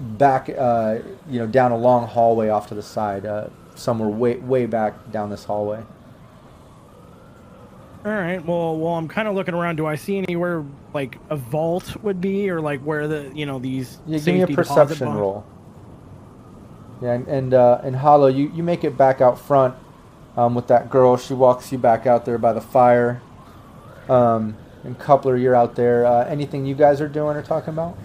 [0.00, 0.98] back, uh,
[1.28, 5.10] you know, down a long hallway off to the side, uh, somewhere way way back
[5.10, 5.82] down this hallway.
[8.06, 8.44] All right.
[8.46, 9.76] Well, well, I'm kind of looking around.
[9.76, 10.64] Do I see anywhere
[10.94, 13.98] like a vault would be, or like where the you know these?
[14.06, 15.44] Yeah, give me a perception roll.
[17.02, 19.74] Yeah, and and, uh, and Hollow, you, you make it back out front
[20.36, 21.16] um, with that girl.
[21.16, 23.20] She walks you back out there by the fire.
[24.08, 26.06] Um, and Coupler, you're out there.
[26.06, 27.98] Uh, anything you guys are doing or talking about?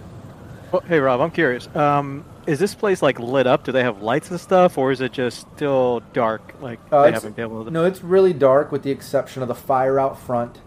[0.72, 1.68] Well, hey Rob, I'm curious.
[1.76, 3.64] Um, is this place like lit up?
[3.64, 6.54] Do they have lights and stuff, or is it just still dark?
[6.60, 7.70] Like Uh, they haven't been able to.
[7.70, 10.60] No, it's really dark with the exception of the fire out front.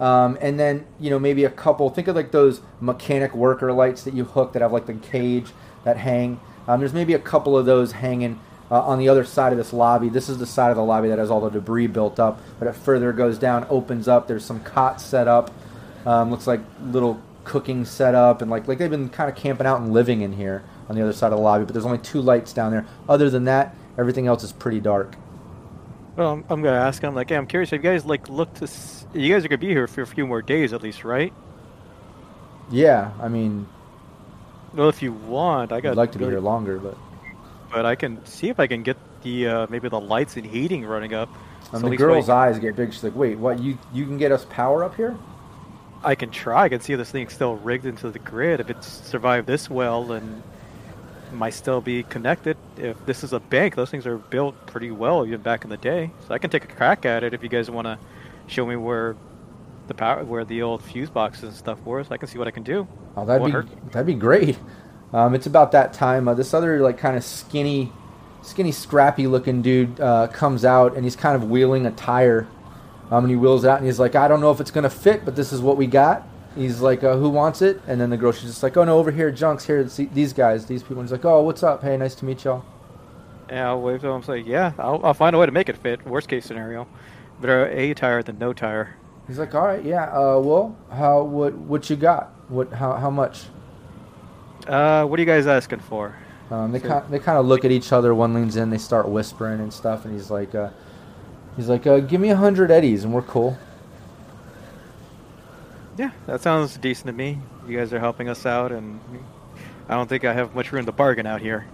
[0.00, 4.02] Um, and then, you know, maybe a couple, think of like those mechanic worker lights
[4.02, 5.52] that you hook that have like the cage
[5.84, 6.40] that hang.
[6.66, 8.40] Um, there's maybe a couple of those hanging
[8.70, 10.08] uh, on the other side of this lobby.
[10.08, 12.40] This is the side of the lobby that has all the debris built up.
[12.58, 14.26] But it further goes down, opens up.
[14.26, 15.52] There's some cots set up.
[16.04, 18.42] Um, looks like little cooking set up.
[18.42, 21.02] And like, like they've been kind of camping out and living in here on the
[21.02, 21.64] other side of the lobby.
[21.64, 22.86] But there's only two lights down there.
[23.08, 25.16] Other than that, everything else is pretty dark.
[26.16, 27.70] Well, I'm, I'm gonna ask I'm Like, hey, I'm curious.
[27.70, 28.64] Have you guys like looked to?
[28.64, 31.32] S- you guys are gonna be here for a few more days at least, right?
[32.70, 33.66] Yeah, I mean,
[34.74, 35.90] Well, if you want, I got.
[35.92, 36.96] I'd like to be here longer, but
[37.72, 40.84] but I can see if I can get the uh, maybe the lights and heating
[40.84, 41.28] running up.
[41.72, 42.92] um, So the girl's I, eyes get big.
[42.92, 43.58] She's like, "Wait, what?
[43.60, 45.16] You you can get us power up here?"
[46.02, 46.64] I can try.
[46.64, 48.60] I can see if this thing's still rigged into the grid.
[48.60, 50.42] If it's survived this well, then
[51.34, 52.56] might still be connected.
[52.76, 55.76] If this is a bank, those things are built pretty well even back in the
[55.76, 56.10] day.
[56.26, 57.98] So I can take a crack at it if you guys want to
[58.46, 59.16] show me where
[59.86, 62.02] the power, where the old fuse boxes and stuff were.
[62.04, 62.86] So I can see what I can do.
[63.16, 63.92] Oh, that'd Won't be hurt.
[63.92, 64.58] that'd be great.
[65.12, 66.26] Um, it's about that time.
[66.26, 67.92] Uh, this other like kind of skinny,
[68.42, 72.48] skinny, scrappy looking dude uh, comes out and he's kind of wheeling a tire.
[73.10, 74.90] Um, and he wheels it out and he's like, "I don't know if it's gonna
[74.90, 78.10] fit, but this is what we got." He's like, uh, "Who wants it?" And then
[78.10, 79.88] the girl she's just like, "Oh no, over here, Junks here.
[79.88, 81.82] See, these guys, these people." And he's like, "Oh, what's up?
[81.82, 82.64] Hey, nice to meet y'all."
[83.50, 85.68] Yeah, I'll wave to him and say, yeah, I'll, I'll find a way to make
[85.68, 86.04] it fit.
[86.06, 86.86] Worst case scenario,
[87.40, 88.96] better a tire than no tire.
[89.26, 90.04] He's like, "All right, yeah.
[90.04, 92.32] Uh, well, how what what you got?
[92.48, 93.44] What how how much?"
[94.66, 96.16] Uh, what are you guys asking for?
[96.50, 98.14] Um, they kind they kind of look at each other.
[98.14, 100.70] One leans in, they start whispering and stuff, and he's like, uh,
[101.56, 103.58] he's like, uh, "Give me a hundred eddies, and we're cool."
[105.96, 107.38] Yeah, that sounds decent to me.
[107.68, 109.00] You guys are helping us out, and
[109.88, 111.66] I don't think I have much room to bargain out here.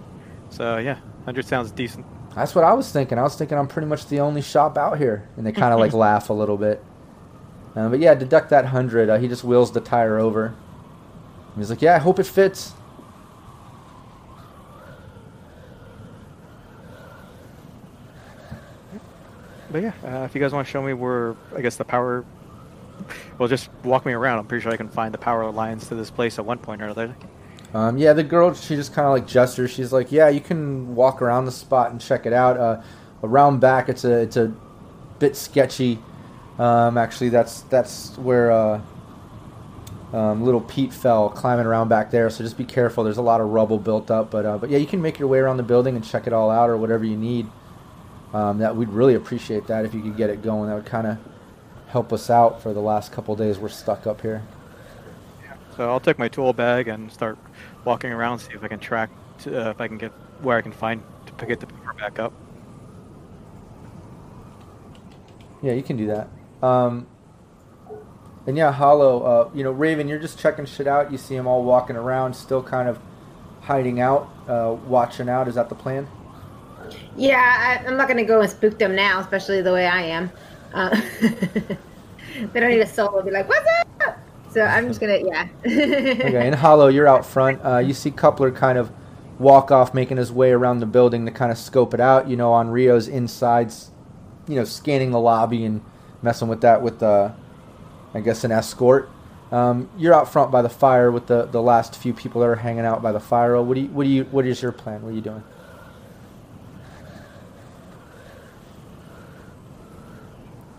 [0.51, 2.05] So yeah, hundred sounds decent.
[2.35, 3.19] That's what I was thinking.
[3.19, 5.81] I was thinking I'm pretty much the only shop out here, and they kind of
[5.81, 6.85] like laugh a little bit.
[7.75, 9.09] Uh, but yeah, deduct that hundred.
[9.09, 10.55] Uh, he just wheels the tire over.
[11.57, 12.73] He's like, "Yeah, I hope it fits."
[19.71, 22.25] But yeah, uh, if you guys want to show me where, I guess the power,
[23.39, 24.39] well, just walk me around.
[24.39, 26.83] I'm pretty sure I can find the power lines to this place at one point
[26.83, 27.17] or another.
[27.73, 29.71] Um, yeah, the girl, she just kind of like gestures.
[29.71, 32.57] She's like, "Yeah, you can walk around the spot and check it out.
[32.57, 32.83] Uh,
[33.23, 34.53] around back, it's a it's a
[35.19, 35.99] bit sketchy.
[36.59, 38.81] Um, actually, that's that's where uh,
[40.13, 42.29] um, little Pete fell climbing around back there.
[42.31, 43.05] So just be careful.
[43.05, 45.29] There's a lot of rubble built up, but uh, but yeah, you can make your
[45.29, 47.47] way around the building and check it all out or whatever you need.
[48.33, 50.69] Um, that we'd really appreciate that if you could get it going.
[50.69, 51.19] That would kind of
[51.91, 54.43] help us out for the last couple days we're stuck up here.
[55.77, 57.39] So I'll take my tool bag and start
[57.85, 59.11] walking around, see if I can track,
[59.41, 61.95] to, uh, if I can get where I can find to pick- get the power
[61.95, 62.33] back up.
[65.63, 66.29] Yeah, you can do that.
[66.63, 67.07] Um,
[68.47, 71.11] and yeah, Hollow, uh, you know, Raven, you're just checking shit out.
[71.13, 72.99] You see them all walking around, still kind of
[73.63, 75.49] hiding out, uh, watching out.
[75.49, 76.07] Is that the plan?
[77.17, 77.39] Yeah,
[77.83, 80.31] I, I'm not gonna go and spook them now, especially the way I am.
[80.73, 84.19] Uh, they don't need a soul be like, "What's up?"
[84.51, 85.49] So I'm just gonna, yeah.
[85.65, 87.65] Okay, and Hollow, you're out front.
[87.65, 88.91] Uh, you see Coupler kind of
[89.39, 92.29] walk off, making his way around the building to kind of scope it out.
[92.29, 93.91] You know, Onryu's insides,
[94.49, 95.83] you know, scanning the lobby and
[96.21, 97.31] messing with that with, uh,
[98.13, 99.09] I guess, an escort.
[99.53, 102.57] Um, you're out front by the fire with the, the last few people that are
[102.57, 103.61] hanging out by the fire.
[103.63, 105.03] What do you what do you what is your plan?
[105.03, 105.43] What are you doing?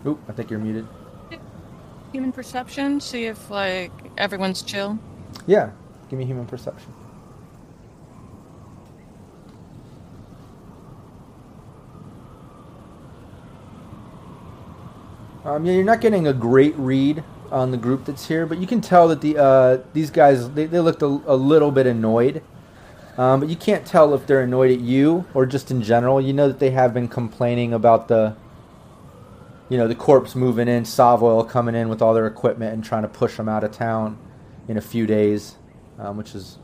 [0.06, 0.86] Oop, I think you're muted.
[2.12, 4.98] Human perception, see if like everyone's chill.
[5.46, 5.70] Yeah,
[6.10, 6.92] give me human perception.
[15.44, 18.66] Um, yeah, you're not getting a great read on the group that's here, but you
[18.66, 22.42] can tell that the uh, these guys they, they looked a, a, little bit annoyed.
[23.18, 26.20] Um, but you can't tell if they're annoyed at you or just in general.
[26.20, 28.36] You know that they have been complaining about the
[29.72, 33.04] you know, the corpse moving in, SovOil coming in with all their equipment and trying
[33.04, 34.18] to push them out of town
[34.68, 35.56] in a few days,
[35.98, 36.58] um, which is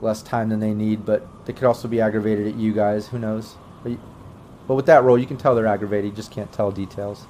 [0.00, 1.06] less time than they need.
[1.06, 3.06] But they could also be aggravated at you guys.
[3.06, 3.54] Who knows?
[3.84, 4.00] But, you,
[4.66, 6.10] but with that roll, you can tell they're aggravated.
[6.10, 7.28] You just can't tell details.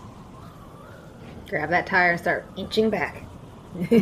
[1.51, 3.25] Grab that tire and start inching back.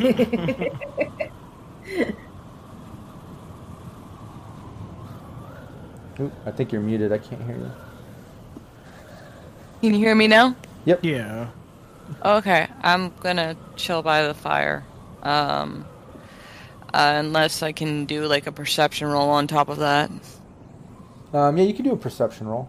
[6.21, 7.11] Oop, I think you're muted.
[7.11, 7.86] I can't hear you.
[9.81, 10.57] Can you hear me now?
[10.85, 11.05] Yep.
[11.05, 11.49] Yeah.
[12.25, 14.85] Okay, I'm gonna chill by the fire.
[15.23, 15.85] Um,
[16.95, 20.11] uh, unless I can do like a perception roll on top of that.
[21.33, 22.69] Um, yeah, you can do a perception roll.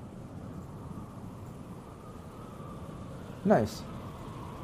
[3.46, 3.84] Nice.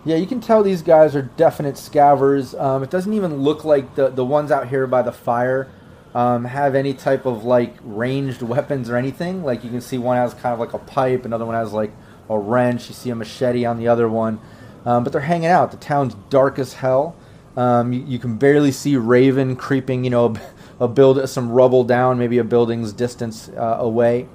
[0.05, 2.59] Yeah, you can tell these guys are definite scavers.
[2.59, 5.69] Um, it doesn't even look like the the ones out here by the fire
[6.15, 9.43] um, have any type of like ranged weapons or anything.
[9.43, 11.91] Like you can see one has kind of like a pipe, another one has like
[12.29, 12.87] a wrench.
[12.89, 14.39] You see a machete on the other one,
[14.85, 15.71] um, but they're hanging out.
[15.71, 17.15] The town's dark as hell.
[17.55, 20.35] Um, you, you, can barely see Raven creeping, you know,
[20.79, 24.27] a, build some rubble down, maybe a building's distance uh, away.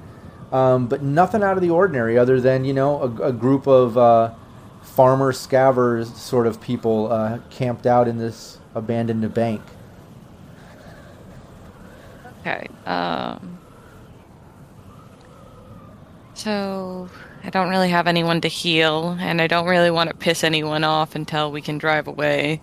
[0.53, 3.99] Um, but nothing out of the ordinary, other than you know a, a group of
[3.99, 4.33] uh,
[4.83, 9.61] farmer scavers sort of people uh, camped out in this abandoned bank.
[12.41, 12.67] Okay.
[12.87, 13.59] Um,
[16.35, 17.11] so
[17.49, 20.85] I don't really have anyone to heal, and I don't really want to piss anyone
[20.85, 22.61] off until we can drive away.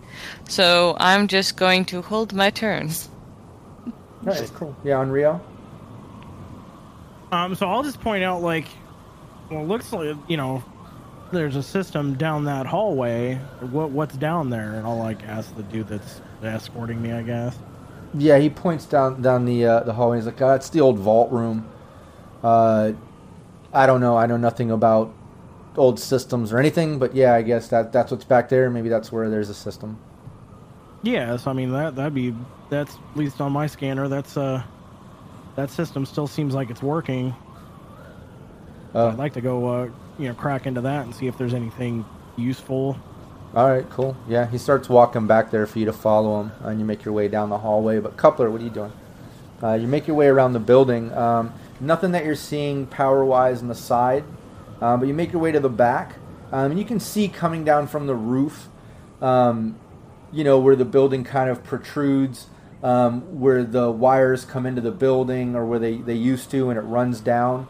[0.48, 2.92] So I'm just going to hold my turn.
[4.28, 4.76] Alright, cool.
[4.84, 5.42] Yeah, Onryu.
[7.32, 8.68] Um, so I'll just point out, like,
[9.50, 10.64] well, it looks like you know,
[11.32, 13.38] there's a system down that hallway.
[13.72, 14.76] What what's down there?
[14.76, 17.58] And I'll like ask the dude that's escorting me, I guess.
[18.14, 20.18] Yeah, he points down down the uh, the hallway.
[20.18, 21.68] He's like, oh, "That's the old vault room."
[22.44, 22.92] Uh,
[23.76, 24.18] I don't know.
[24.18, 25.14] I know nothing about
[25.78, 28.70] old systems or anything, but yeah, I guess that that's what's back there.
[28.70, 30.00] Maybe that's where there's a system.
[31.04, 32.34] Yeah, so I mean that that'd be
[32.70, 34.08] that's at least on my scanner.
[34.08, 34.64] That's uh
[35.56, 37.36] that system still seems like it's working.
[38.94, 41.54] Uh, I'd like to go uh, you know crack into that and see if there's
[41.54, 42.06] anything
[42.38, 42.98] useful.
[43.54, 44.18] All right, cool.
[44.28, 47.14] Yeah, he starts walking back there for you to follow him, and you make your
[47.14, 48.00] way down the hallway.
[48.00, 48.92] But Coupler, what are you doing?
[49.64, 51.14] Uh, you make your way around the building.
[51.14, 54.24] Um, nothing that you're seeing power-wise on the side,
[54.82, 56.16] um, but you make your way to the back,
[56.52, 58.68] um, and you can see coming down from the roof,
[59.22, 59.78] um,
[60.32, 62.48] you know, where the building kind of protrudes,
[62.84, 66.78] um, where the wires come into the building, or where they, they used to, and
[66.78, 67.68] it runs down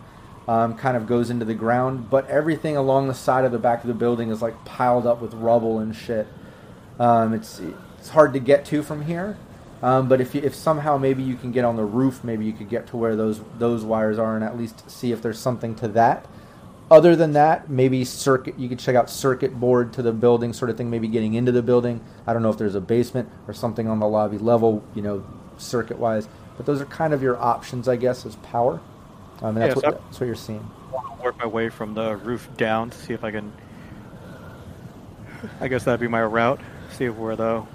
[0.48, 3.82] um, kind of goes into the ground, but everything along the side of the back
[3.82, 6.28] of the building is like piled up with rubble and shit.
[7.00, 7.60] Um, it's
[7.98, 9.38] it's hard to get to from here,
[9.82, 12.54] um, but if you, if somehow maybe you can get on the roof, maybe you
[12.54, 15.76] could get to where those those wires are and at least see if there's something
[15.76, 16.26] to that.
[16.90, 20.70] Other than that, maybe circuit you could check out circuit board to the building sort
[20.70, 20.90] of thing.
[20.90, 22.02] Maybe getting into the building.
[22.28, 25.26] I don't know if there's a basement or something on the lobby level, you know,
[25.58, 26.28] circuit wise.
[26.58, 28.80] But those are kind of your options, I guess, as power.
[29.42, 30.70] I mean, that's, Yeah, what, that's what you're seeing.
[30.94, 33.52] I Work my way from the roof down to see if I can.
[35.60, 36.62] I guess that'd be my route.
[36.92, 37.66] See if where the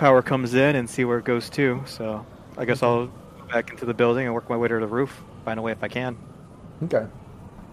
[0.00, 1.82] power comes in and see where it goes to.
[1.86, 2.24] So
[2.56, 5.22] I guess I'll go back into the building and work my way to the roof.
[5.44, 6.16] Find a way if I can.
[6.84, 7.06] Okay.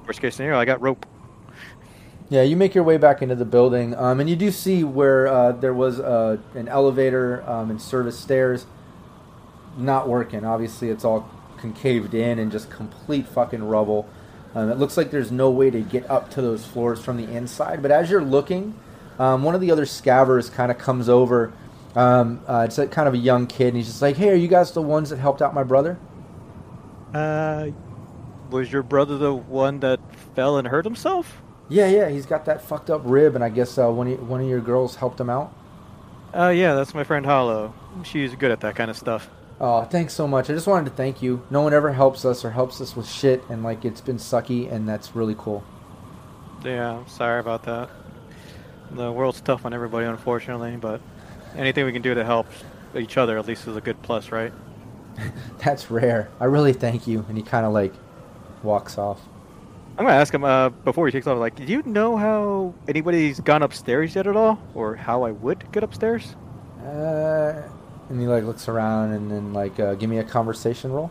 [0.06, 1.06] Worst case scenario, I got rope.
[2.30, 5.28] Yeah, you make your way back into the building, um, and you do see where
[5.28, 8.66] uh, there was uh, an elevator um, and service stairs
[9.78, 10.44] not working.
[10.44, 14.10] Obviously, it's all concaved in and just complete fucking rubble.
[14.54, 17.32] Um, it looks like there's no way to get up to those floors from the
[17.34, 17.82] inside.
[17.82, 18.78] But as you're looking,
[19.18, 21.54] um, one of the other scavers kind of comes over.
[21.96, 24.36] Um, uh, it's a, kind of a young kid, and he's just like, "Hey, are
[24.36, 25.98] you guys the ones that helped out my brother?"
[27.14, 27.68] Uh,
[28.50, 30.00] was your brother the one that
[30.36, 31.42] fell and hurt himself?
[31.70, 32.10] Yeah, yeah.
[32.10, 34.62] He's got that fucked up rib, and I guess uh, one of, one of your
[34.62, 35.54] girls helped him out.
[36.34, 37.74] Uh, yeah, that's my friend Hollow.
[38.04, 39.30] She's good at that kind of stuff.
[39.60, 40.50] Oh, thanks so much.
[40.50, 41.42] I just wanted to thank you.
[41.50, 44.72] No one ever helps us or helps us with shit, and like it's been sucky,
[44.72, 45.64] and that's really cool.
[46.64, 47.90] Yeah, sorry about that.
[48.92, 51.02] The world's tough on everybody, unfortunately, but
[51.56, 52.48] anything we can do to help
[52.96, 54.54] each other at least is a good plus, right?
[55.60, 56.30] That's rare.
[56.40, 57.26] I really thank you.
[57.28, 57.94] And he kind of like
[58.64, 59.20] walks off.
[59.98, 61.40] I'm gonna ask him uh, before he takes off.
[61.40, 65.72] Like, do you know how anybody's gone upstairs yet at all, or how I would
[65.72, 66.36] get upstairs?
[66.86, 67.64] Uh,
[68.10, 71.10] and he like looks around and then like uh, give me a conversation roll.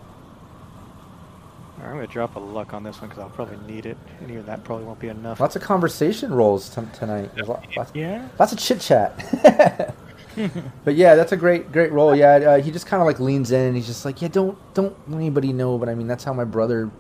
[1.81, 4.31] All I'm gonna drop a luck on this one because I'll probably need it, and
[4.31, 5.41] even that probably won't be enough.
[5.41, 7.31] Lots of conversation rolls t- tonight.
[7.45, 8.29] Lots, Yeah.
[8.39, 9.95] lots of chit chat.
[10.85, 12.15] but yeah, that's a great great role.
[12.15, 14.59] Yeah, uh, he just kind of like leans in and he's just like, yeah, don't
[14.75, 15.79] don't let anybody know.
[15.79, 16.91] But I mean, that's how my brother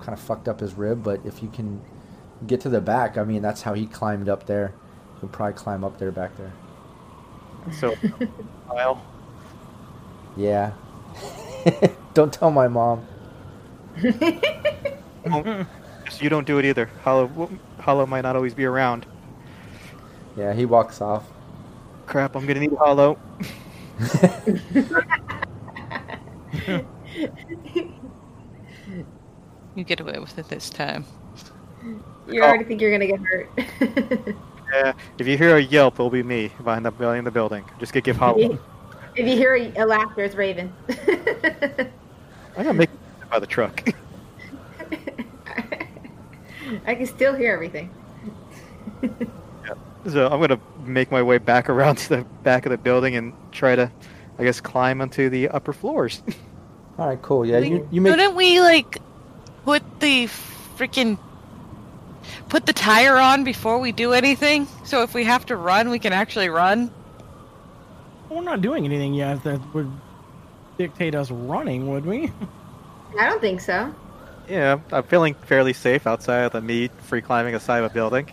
[0.00, 1.02] kind of fucked up his rib.
[1.02, 1.80] But if you can
[2.46, 4.74] get to the back, I mean, that's how he climbed up there.
[5.14, 6.52] You can probably climb up there back there.
[7.72, 7.96] So,
[8.68, 9.02] Kyle,
[10.36, 10.72] Yeah.
[12.14, 13.06] don't tell my mom.
[14.02, 14.12] you
[16.28, 16.86] don't do it either.
[17.02, 17.50] Hollow,
[17.80, 19.06] Hollow might not always be around.
[20.36, 21.26] Yeah, he walks off.
[22.10, 23.18] Crap, I'm gonna need Hollow.
[29.76, 31.04] You get away with it this time.
[32.28, 32.66] You already oh.
[32.66, 34.36] think you're gonna get hurt.
[34.72, 37.64] Yeah, if you hear a yelp, it'll be me behind the behind the building.
[37.78, 38.58] Just gonna give Hollow.
[39.16, 40.72] if you hear a, a laughter, it's Raven.
[40.88, 43.88] I'm gonna make it by the truck.
[46.86, 47.90] I can still hear everything.
[50.06, 53.32] So I'm gonna make my way back around to the back of the building and
[53.52, 53.90] try to,
[54.38, 56.22] I guess, climb onto the upper floors.
[56.98, 57.46] All right, cool.
[57.46, 58.98] Yeah, you you make Couldn't we like
[59.64, 60.26] put the
[60.76, 61.18] freaking
[62.48, 64.66] put the tire on before we do anything?
[64.84, 66.90] So if we have to run, we can actually run.
[68.28, 69.90] We're not doing anything yet that would
[70.78, 72.30] dictate us running, would we?
[73.18, 73.92] I don't think so.
[74.48, 77.94] yeah, I'm feeling fairly safe outside of the me free climbing a side of a
[77.94, 78.30] building.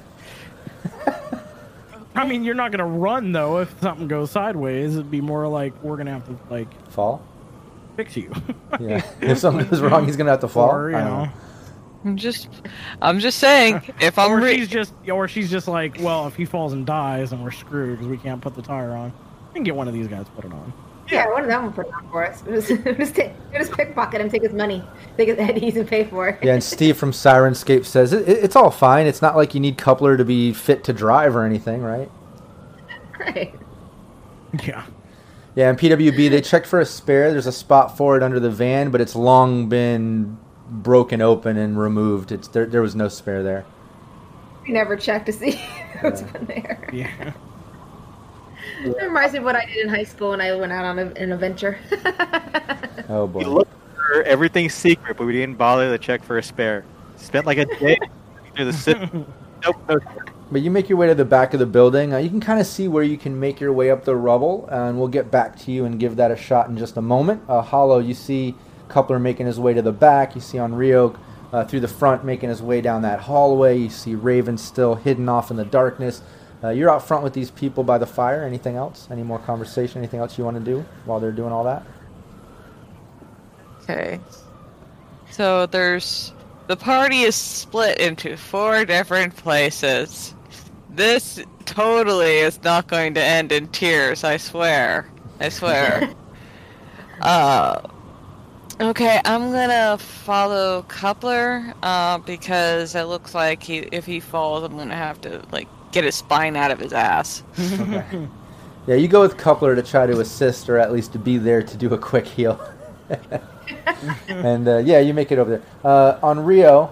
[2.17, 4.95] I mean, you're not gonna run though if something goes sideways.
[4.95, 7.21] It'd be more like we're gonna have to like fall.
[7.95, 8.31] fix you.
[8.79, 10.71] Yeah, if something goes wrong, he's gonna have to fall.
[10.71, 11.29] Or, you I don't know,
[12.05, 12.49] I'm just,
[13.01, 13.81] I'm just saying.
[13.99, 16.85] If I'm or re- she's just, or she's just like, well, if he falls and
[16.85, 19.11] dies, then we're screwed because we can't put the tire on.
[19.49, 20.73] We can get one of these guys to put it on.
[21.09, 22.43] Yeah, one of them will put it on for us.
[22.45, 24.83] We'll just, we'll just, take, we'll just pickpocket him, take his money,
[25.15, 26.39] take his Eddie's, and pay for it.
[26.43, 29.07] Yeah, and Steve from Syrinscape says it, it, it's all fine.
[29.07, 32.09] It's not like you need coupler to be fit to drive or anything, right?
[33.19, 33.53] right.
[34.63, 34.85] Yeah.
[35.55, 37.31] Yeah, and PWB they checked for a spare.
[37.31, 40.37] There's a spot for it under the van, but it's long been
[40.69, 42.31] broken open and removed.
[42.31, 42.67] It's there.
[42.67, 43.65] There was no spare there.
[44.67, 45.59] We never checked to see
[45.99, 46.89] who's been there.
[46.93, 47.33] Yeah.
[48.91, 50.99] It reminds me of what I did in high school when I went out on
[50.99, 51.77] a, an adventure.
[53.09, 53.39] Oh boy!
[53.39, 56.83] We looked for everything secret, but we didn't bother to check for a spare.
[57.15, 57.97] Spent like a day
[58.55, 59.09] through the city.
[59.63, 60.25] Nope, no spare.
[60.51, 62.13] But you make your way to the back of the building.
[62.13, 64.67] Uh, you can kind of see where you can make your way up the rubble,
[64.69, 67.41] and we'll get back to you and give that a shot in just a moment.
[67.47, 68.55] Uh, Hollow, you see
[68.89, 70.35] Coupler making his way to the back.
[70.35, 71.17] You see Onryu
[71.51, 73.77] uh, through the front making his way down that hallway.
[73.77, 76.21] You see Raven still hidden off in the darkness.
[76.63, 78.43] Uh, you're out front with these people by the fire.
[78.43, 79.07] Anything else?
[79.11, 79.99] Any more conversation?
[79.99, 81.83] Anything else you want to do while they're doing all that?
[83.83, 84.19] Okay.
[85.29, 86.33] So there's
[86.67, 90.33] the party is split into four different places.
[90.89, 95.07] This totally is not going to end in tears, I swear.
[95.39, 96.09] I swear.
[97.21, 97.81] uh
[98.79, 104.77] Okay, I'm gonna follow Coupler, uh, because it looks like he if he falls I'm
[104.77, 107.43] gonna have to like get his spine out of his ass.
[107.59, 108.27] Okay.
[108.87, 111.61] yeah, you go with Coupler to try to assist, or at least to be there
[111.61, 112.59] to do a quick heal.
[114.27, 115.63] and uh, yeah, you make it over there.
[115.83, 116.89] Uh, Onryu,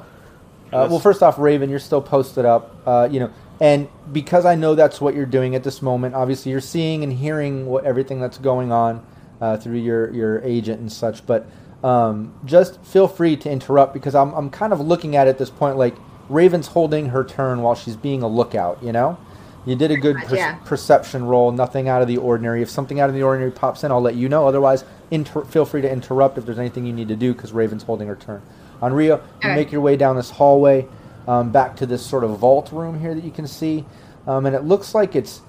[0.76, 2.76] uh, well, first off, Raven, you're still posted up.
[2.85, 3.31] Uh, you know,
[3.61, 7.13] and because I know that's what you're doing at this moment, obviously you're seeing and
[7.13, 9.05] hearing what everything that's going on
[9.39, 11.26] uh, through your your agent and such.
[11.26, 11.47] But
[11.84, 15.38] um, just feel free to interrupt because I'm I'm kind of looking at it at
[15.38, 15.95] this point like
[16.30, 18.81] Raven's holding her turn while she's being a lookout.
[18.84, 19.18] You know.
[19.65, 20.56] You did a good per- yeah.
[20.64, 22.61] perception roll, nothing out of the ordinary.
[22.61, 24.47] If something out of the ordinary pops in, I'll let you know.
[24.47, 27.81] Otherwise, inter- feel free to interrupt if there's anything you need to do because Raven's
[27.81, 28.43] holding her turn.
[28.80, 30.88] Onryu, you make your way down this hallway
[31.27, 33.85] um, back to this sort of vault room here that you can see,
[34.27, 35.41] um, and it looks like it's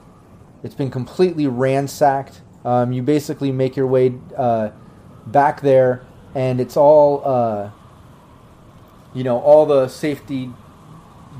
[0.62, 2.40] it's been completely ransacked.
[2.64, 4.70] Um, you basically make your way uh,
[5.26, 6.04] back there,
[6.34, 7.70] and it's all uh,
[9.14, 10.50] you know all the safety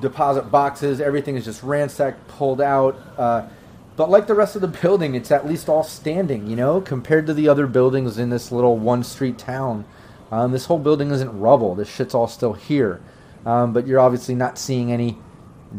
[0.01, 1.01] deposit boxes.
[1.01, 2.99] Everything is just ransacked, pulled out.
[3.17, 3.49] Uh,
[3.97, 6.47] but like the rest of the building, it's at least all standing.
[6.47, 9.85] You know, compared to the other buildings in this little one street town,
[10.31, 11.75] um, this whole building isn't rubble.
[11.75, 13.01] This shit's all still here.
[13.45, 15.19] Um, but you're obviously not seeing any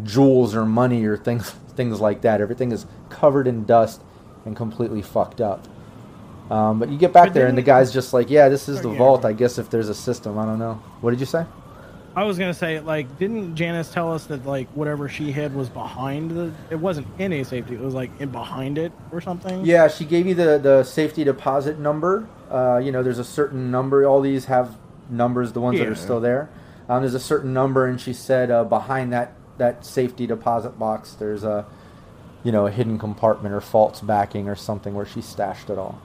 [0.04, 2.42] jewels or money or things things like that.
[2.42, 4.02] Everything is covered in dust
[4.46, 5.68] and completely fucked up.
[6.50, 8.90] Um, but you get back there, and the guy's just like, "Yeah, this is the
[8.90, 9.26] vault.
[9.26, 11.46] I guess if there's a system, I don't know." What did you say?
[12.18, 15.70] I was gonna say, like, didn't Janice tell us that like whatever she hid was
[15.70, 16.52] behind the?
[16.72, 17.76] It wasn't in a safety.
[17.76, 19.64] It was like in behind it or something.
[19.64, 22.28] Yeah, she gave you the, the safety deposit number.
[22.50, 24.04] Uh, you know, there's a certain number.
[24.04, 24.76] All these have
[25.12, 26.50] numbers, the ones that are still there.
[26.90, 31.14] Um, there's a certain number, and she said uh, behind that that safety deposit box,
[31.14, 31.68] there's a
[32.44, 36.02] you know a hidden compartment or false backing or something where she stashed it all.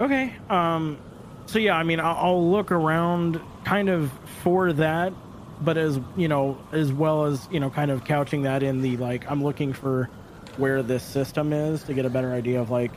[0.00, 0.32] Okay.
[0.48, 0.96] Um.
[1.44, 4.10] So yeah, I mean, I'll, I'll look around kind of
[4.42, 5.12] for that,
[5.60, 8.96] but as you know, as well as you know, kind of couching that in the
[8.96, 10.08] like, I'm looking for
[10.56, 12.92] where this system is to get a better idea of like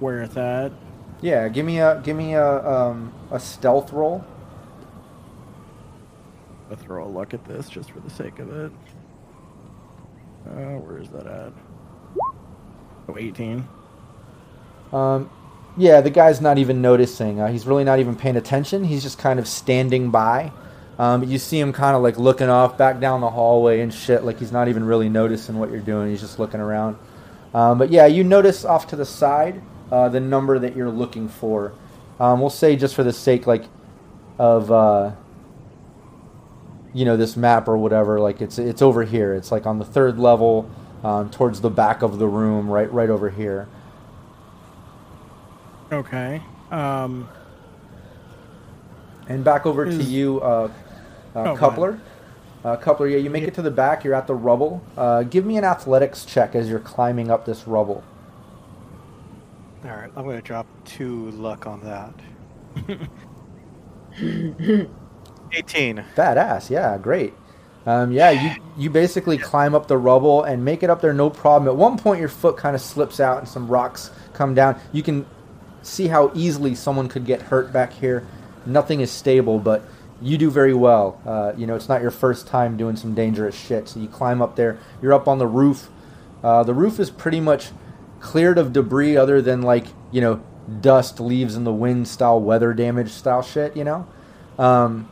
[0.00, 0.72] where it's at.
[1.20, 4.24] Yeah, give me a give me a um, a stealth roll.
[6.70, 8.72] I'll throw a look at this just for the sake of it.
[10.46, 11.52] Uh, where is that at?
[13.08, 13.66] Oh, 18.
[14.92, 15.30] Um,
[15.76, 17.40] yeah, the guy's not even noticing.
[17.40, 18.84] Uh, he's really not even paying attention.
[18.84, 20.52] He's just kind of standing by.
[20.98, 24.22] Um, you see him kind of like looking off back down the hallway and shit.
[24.22, 26.10] Like he's not even really noticing what you're doing.
[26.10, 26.96] He's just looking around.
[27.52, 29.60] Um, but yeah, you notice off to the side
[29.90, 31.72] uh, the number that you're looking for.
[32.20, 33.64] Um, we'll say just for the sake like
[34.38, 35.12] of uh,
[36.92, 38.20] you know this map or whatever.
[38.20, 39.34] Like it's it's over here.
[39.34, 40.70] It's like on the third level,
[41.02, 43.68] um, towards the back of the room, right right over here.
[45.92, 46.42] Okay.
[46.70, 47.28] Um.
[49.28, 50.70] And back over to you, uh,
[51.34, 51.98] uh, Oh, Coupler.
[52.62, 54.04] Uh, Coupler, yeah, you make it to the back.
[54.04, 54.82] You're at the rubble.
[54.96, 58.02] Uh, give me an athletics check as you're climbing up this rubble.
[59.84, 62.14] All right, I'm going to drop two luck on that.
[65.52, 66.04] 18.
[66.16, 67.34] Badass, yeah, great.
[67.86, 71.28] Um, yeah, you you basically climb up the rubble and make it up there no
[71.28, 71.68] problem.
[71.68, 74.80] At one point, your foot kind of slips out and some rocks come down.
[74.92, 75.26] You can
[75.86, 78.26] see how easily someone could get hurt back here.
[78.66, 79.82] Nothing is stable, but
[80.20, 81.20] you do very well.
[81.26, 83.88] Uh, you know, it's not your first time doing some dangerous shit.
[83.88, 84.78] So you climb up there.
[85.02, 85.90] You're up on the roof.
[86.42, 87.70] Uh, the roof is pretty much
[88.20, 90.42] cleared of debris, other than like you know
[90.80, 93.76] dust, leaves in the wind style, weather damage style shit.
[93.76, 94.06] You know.
[94.58, 95.08] Um,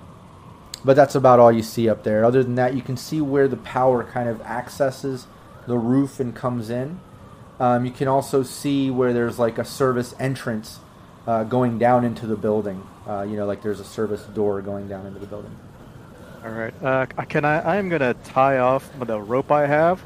[0.84, 2.24] but that's about all you see up there.
[2.24, 5.26] Other than that, you can see where the power kind of accesses
[5.66, 7.00] the roof and comes in.
[7.60, 10.80] Um, you can also see where there's like a service entrance
[11.26, 12.86] uh, going down into the building.
[13.06, 15.54] Uh, you know, like there's a service door going down into the building.
[16.44, 16.74] All right.
[16.82, 17.78] Uh, can I?
[17.78, 20.02] I'm gonna tie off the rope I have,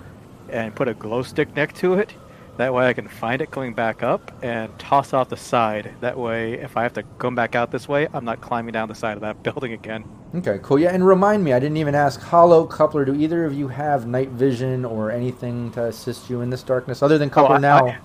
[0.51, 2.13] and put a glow stick next to it.
[2.57, 5.95] That way I can find it coming back up and toss off the side.
[6.01, 8.89] That way, if I have to come back out this way, I'm not climbing down
[8.89, 10.05] the side of that building again.
[10.37, 10.79] Okay, cool.
[10.79, 12.21] Yeah, and remind me, I didn't even ask.
[12.21, 16.51] Hollow Coupler, do either of you have night vision or anything to assist you in
[16.51, 17.87] this darkness other than oh, Coupler I, now?
[17.87, 17.99] I,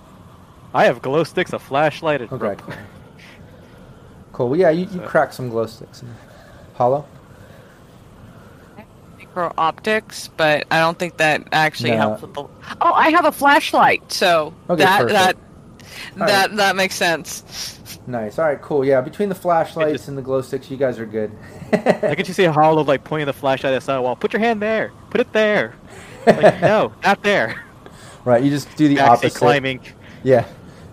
[0.72, 2.74] I have glow sticks, a flashlight, and Okay, cool.
[4.32, 4.48] Cool.
[4.48, 6.02] Well, yeah, you, you crack some glow sticks.
[6.74, 7.04] Hollow.
[9.18, 11.96] Micro optics, but I don't think that actually No.
[11.98, 12.44] helps with the.
[12.80, 15.12] Oh, I have a flashlight, so Okay, that perfect.
[15.12, 15.36] that
[16.18, 16.56] All that right.
[16.56, 17.78] that makes sense.
[18.06, 18.38] Nice.
[18.38, 18.84] All right, cool.
[18.84, 21.30] Yeah, between the flashlights just- and the glow sticks, you guys are good.
[21.72, 24.16] I can just see a Hollow like pointing the flashlight at the side wall.
[24.16, 24.90] Put your hand there.
[25.10, 25.74] Put it there.
[26.26, 27.62] Like, no, not there.
[28.24, 29.34] right, you just do the opposite.
[29.38, 29.80] climbing.
[30.24, 30.46] Yeah,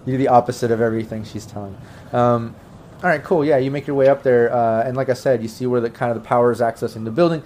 [0.05, 1.75] you do the opposite of everything she's telling.
[2.13, 2.55] Um,
[3.01, 3.43] all right, cool.
[3.45, 5.81] Yeah, you make your way up there, uh, and like I said, you see where
[5.81, 7.41] the kind of the power is accessing the building.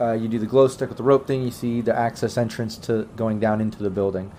[0.00, 1.42] Uh, you do the glow stick with the rope thing.
[1.44, 4.32] You see the access entrance to going down into the building.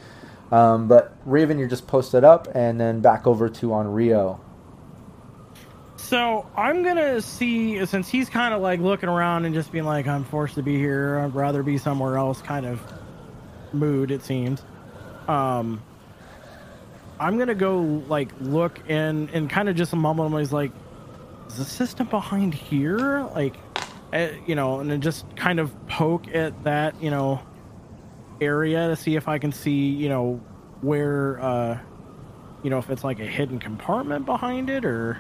[0.52, 4.40] Um, but Raven, you're just posted up, and then back over to Onryu.
[6.06, 10.06] So I'm gonna see since he's kind of like looking around and just being like,
[10.06, 11.18] "I'm forced to be here.
[11.18, 12.80] I'd rather be somewhere else." Kind of
[13.74, 14.64] mood it seems.
[15.28, 15.82] Um,
[17.20, 20.30] I'm gonna go like look and and kind of just mumble.
[20.38, 20.72] He's like,
[21.48, 23.56] "Is the system behind here?" Like,
[24.14, 27.42] uh, you know, and then just kind of poke at that you know
[28.40, 30.40] area to see if I can see you know
[30.82, 31.80] where uh
[32.62, 35.18] you know if it's like a hidden compartment behind it or.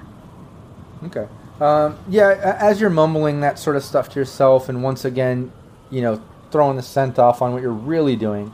[1.06, 1.28] Okay.
[1.60, 5.52] Um, yeah, as you're mumbling that sort of stuff to yourself, and once again,
[5.90, 6.22] you know,
[6.52, 8.54] throwing the scent off on what you're really doing,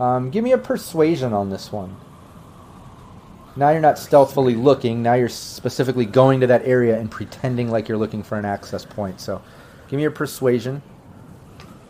[0.00, 1.96] um, give me a persuasion on this one.
[3.56, 5.02] Now you're not stealthily looking.
[5.02, 8.84] Now you're specifically going to that area and pretending like you're looking for an access
[8.84, 9.20] point.
[9.20, 9.42] So,
[9.88, 10.82] give me your persuasion.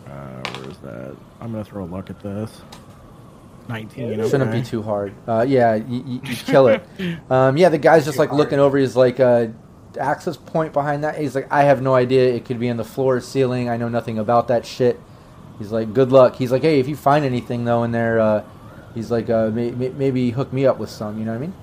[0.07, 1.17] Uh, where's that?
[1.41, 2.51] I'm gonna throw a look at this.
[3.69, 4.15] Nineteen.
[4.29, 5.15] Shouldn't be too hard.
[5.29, 6.83] Uh, yeah, you, you, you kill it.
[7.31, 8.77] Um, yeah, the guy's just like looking over.
[8.77, 9.47] He's like, uh,
[9.99, 11.19] access point behind that.
[11.19, 12.33] He's like, I have no idea.
[12.35, 13.69] It could be in the floor, or ceiling.
[13.69, 15.01] I know nothing about that shit.
[15.59, 16.37] He's like, good luck.
[16.37, 18.45] He's like, hey, if you find anything though in there, uh,
[18.95, 21.19] he's like, uh, may, may, maybe hook me up with some.
[21.19, 21.55] You know what I mean?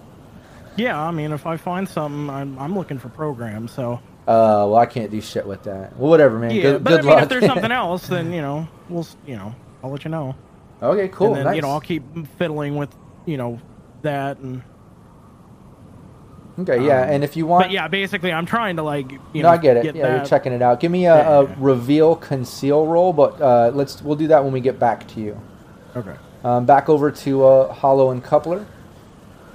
[0.76, 3.72] Yeah, I mean, if I find something, I'm, I'm looking for programs.
[3.72, 3.94] So
[4.28, 5.98] Uh, well, I can't do shit with that.
[5.98, 6.52] Well, whatever, man.
[6.52, 7.24] yeah, good but good I mean, luck.
[7.24, 10.36] if there's something else, then you know, we'll s- you know, I'll let you know.
[10.84, 11.28] okay, cool.
[11.30, 11.56] And then nice.
[11.56, 12.04] you know, I'll keep
[12.38, 12.94] fiddling with
[13.26, 13.60] you know
[14.04, 14.62] that and
[16.60, 19.20] Okay, yeah, Um, and if you want, But yeah, basically, I'm trying to like you
[19.36, 19.96] no, know I get it.
[19.96, 20.80] yeah, that- you're checking it out.
[20.80, 21.56] Give me a, Yeah, a yeah, yeah.
[21.60, 25.40] reveal conceal roll, but uh, let's we'll do that when we get back to you.
[25.96, 26.14] Okay.
[26.44, 28.66] Um, back over to uh, Hollow and Coupler.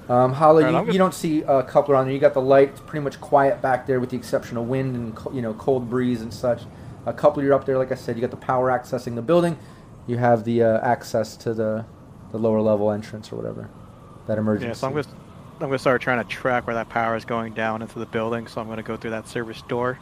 [0.09, 2.13] Um, Hollow, Alright, you, I'm you don't see uh, Coupler on there.
[2.15, 2.71] You got the light.
[2.71, 5.55] It's pretty much quiet back there, with the exception of wind and co- you know
[5.55, 6.63] cold breeze and such.
[7.07, 7.79] Uh, Coupler, you're up there.
[7.79, 9.59] Like I said, you got the power accessing the building.
[10.07, 11.85] You have the uh, access to the
[12.31, 13.69] the lower level entrance or whatever.
[14.27, 14.69] That emergency.
[14.69, 15.05] Yeah, so I'm gonna
[15.55, 18.47] I'm gonna start trying to track where that power is going down into the building.
[18.47, 19.99] So I'm gonna go through that service door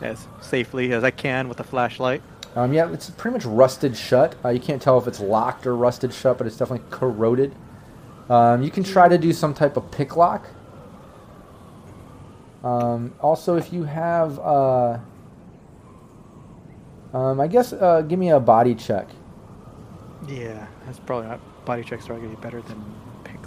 [0.00, 2.22] as safely as I can with the flashlight.
[2.56, 4.34] Um, yeah, it's pretty much rusted shut.
[4.44, 7.54] Uh, you can't tell if it's locked or rusted shut, but it's definitely corroded.
[8.28, 10.46] Um, you can try to do some type of pick lock.
[12.62, 14.98] Um, also, if you have, uh,
[17.14, 19.08] um, I guess, uh, give me a body check.
[20.28, 22.84] Yeah, that's probably not body checks are gonna be better than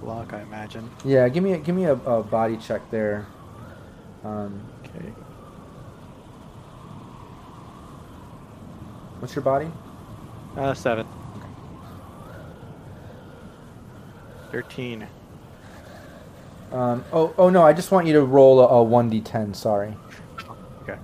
[0.06, 0.90] lock, I imagine.
[1.06, 3.26] Yeah, give me a, give me a, a body check there.
[4.24, 5.12] Um, Okay.
[9.20, 9.70] what's your body?
[10.58, 11.08] Uh, seven.
[14.52, 15.08] Thirteen.
[16.72, 19.96] Um, oh, oh no, I just want you to roll a, a 1d10, sorry.
[20.82, 20.98] Okay.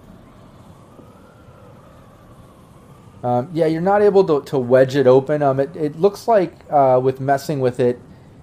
[3.23, 5.43] Um, yeah, you're not able to, to wedge it open.
[5.43, 7.99] Um, it, it looks like uh, with messing with it,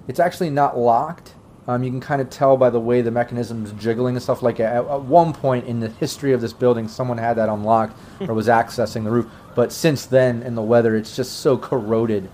[0.08, 1.34] it's actually not locked.
[1.68, 4.42] Um, you can kind of tell by the way the mechanism's jiggling and stuff.
[4.42, 7.98] Like at, at one point in the history of this building, someone had that unlocked
[8.20, 9.26] or was accessing the roof.
[9.56, 12.28] But since then, in the weather, it's just so corroded,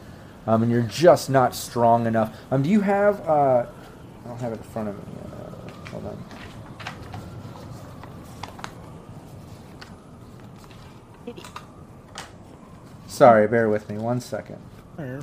[0.47, 2.37] um, and you're just not strong enough.
[2.51, 3.27] Um, do you have?
[3.27, 3.67] Uh,
[4.25, 5.05] I don't have it in front of me.
[5.25, 6.25] Uh, hold on.
[13.07, 14.59] Sorry, bear with me one second.
[14.97, 15.21] There.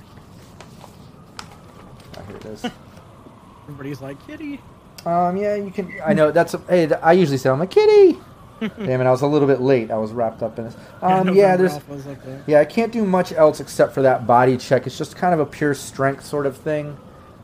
[2.18, 2.66] Oh, here it is.
[3.64, 4.60] Everybody's like kitty.
[5.06, 5.94] Um, yeah, you can.
[6.06, 6.54] I know that's.
[6.54, 8.20] A, hey, I usually say I'm a kitty.
[8.60, 9.90] Damn it, I was a little bit late.
[9.90, 10.76] I was wrapped up in this.
[11.02, 11.76] Um, yeah, there's.
[11.88, 12.18] Like.
[12.46, 14.86] Yeah, I can't do much else except for that body check.
[14.86, 16.98] It's just kind of a pure strength sort of thing.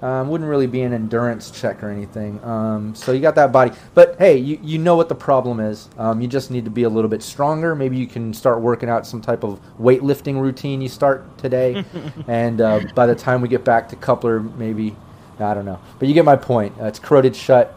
[0.05, 2.39] Um, wouldn't really be an endurance check or anything.
[2.43, 5.89] Um, so you got that body, but hey, you, you know what the problem is.
[5.97, 7.73] Um, you just need to be a little bit stronger.
[7.73, 11.83] Maybe you can start working out some type of weightlifting routine you start today,
[12.27, 14.95] and uh, by the time we get back to coupler, maybe
[15.39, 15.79] I don't know.
[15.97, 16.79] But you get my point.
[16.79, 17.73] Uh, it's corroded shut.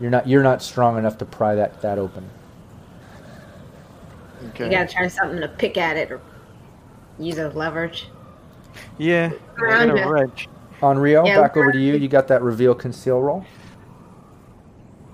[0.00, 2.30] You're not you're not strong enough to pry that that open.
[4.50, 4.66] Okay.
[4.66, 6.20] You gotta try something to pick at it or
[7.18, 8.06] use a leverage.
[8.98, 9.32] Yeah.
[9.58, 10.08] Around I'm gonna ya.
[10.08, 10.48] wrench.
[10.82, 11.94] Onryu, Yeah, back over to you.
[11.94, 13.44] You got that reveal conceal roll.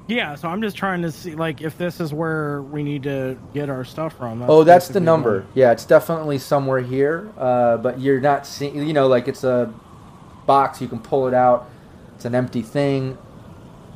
[0.08, 3.36] Yeah, so I'm just trying to see like if this is where we need to
[3.52, 4.42] get our stuff from.
[4.48, 5.40] Oh, that's the number.
[5.40, 7.28] what- Yeah, it's definitely somewhere here.
[7.36, 8.86] Uh, but you're not seeing.
[8.86, 9.72] You know, like it's a
[10.46, 10.80] box.
[10.80, 11.68] You can pull it out.
[12.16, 13.18] It's an empty thing.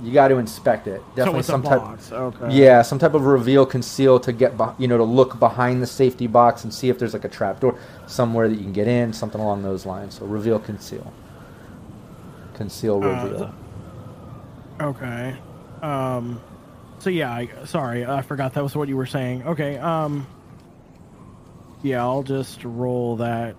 [0.02, 1.00] You got to inspect it.
[1.00, 1.78] So Definitely it's a some type.
[1.80, 2.12] box.
[2.12, 2.50] Okay.
[2.50, 5.86] Yeah, some type of reveal conceal to get, beh- you know, to look behind the
[5.86, 8.88] safety box and see if there's like a trap door somewhere that you can get
[8.88, 10.18] in, something along those lines.
[10.18, 11.12] So reveal conceal.
[12.62, 13.54] Conceal Uh, reveal.
[14.80, 15.36] Okay.
[15.82, 16.40] Um.
[17.00, 19.42] So yeah, I, sorry, I forgot that was what you were saying.
[19.44, 19.76] Okay.
[19.78, 20.26] Um.
[21.82, 23.56] Yeah, I'll just roll that.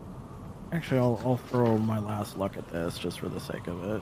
[0.71, 4.01] Actually, I'll I'll throw my last luck at this just for the sake of it.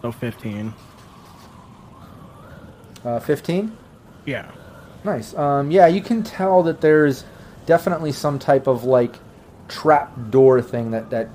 [0.00, 0.72] So fifteen.
[3.04, 3.76] Uh, 15?
[4.24, 4.50] Yeah.
[5.04, 5.34] Nice.
[5.34, 7.24] Um, yeah, you can tell that there's
[7.66, 9.16] definitely some type of like
[9.68, 11.28] trap door thing that that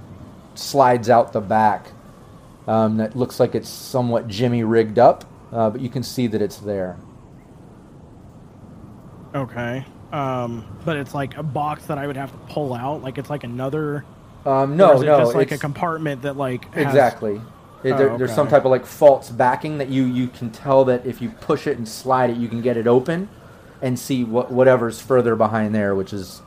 [0.55, 1.87] slides out the back.
[2.67, 6.41] Um, that looks like it's somewhat jimmy rigged up, uh, but you can see that
[6.41, 6.97] it's there.
[9.33, 9.85] Okay.
[10.11, 10.65] Um.
[10.85, 13.03] But it's like a box that I would have to pull out.
[13.03, 14.03] Like it's like another.
[14.45, 17.35] Um, no, is it no, just like a compartment that like has- exactly.
[17.83, 20.83] It- Oh, there- There's some type of like false backing that you you can tell
[20.85, 23.29] that if you push it and slide it, you can get it open,
[23.81, 26.41] and see what whatever's further behind there, which is.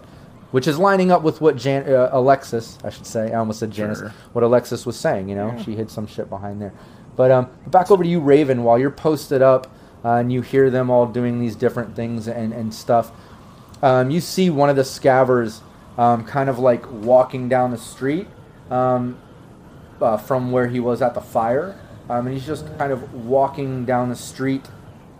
[0.52, 3.70] Which is lining up with what Jan- uh, Alexis, I should say, I almost said
[3.70, 4.12] Janice, Sure.
[4.32, 5.28] what Alexis was saying.
[5.28, 6.72] You know, she hid some shit behind there.
[7.16, 8.62] But um, back over to you, Raven.
[8.62, 9.66] While you're posted up
[10.04, 13.12] uh, and you hear them all doing these different things and, and stuff,
[13.82, 15.60] um, you see one of the scavers
[15.98, 18.28] um, kind of like walking down the street
[18.70, 19.18] um,
[20.00, 21.78] uh, from where he was at the fire.
[22.10, 24.66] Um, and he's just kind of walking down the street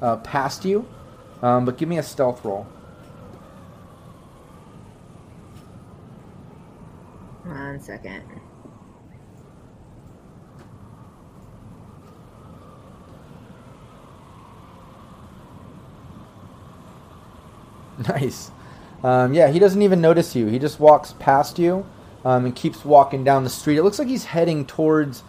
[0.02, 0.86] uh, past you.
[1.40, 2.66] Um, but give me a stealth roll.
[7.44, 8.22] One second.
[18.08, 18.50] Nice.
[19.04, 20.46] Um, yeah, he doesn't even notice you.
[20.46, 21.86] He just walks past you
[22.24, 23.76] um, and keeps walking down the street.
[23.76, 25.22] It looks like he's heading towards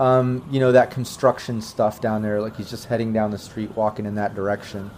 [0.00, 2.40] um, you know, that construction stuff down there.
[2.40, 4.90] Like he's just heading down the street, walking in that direction.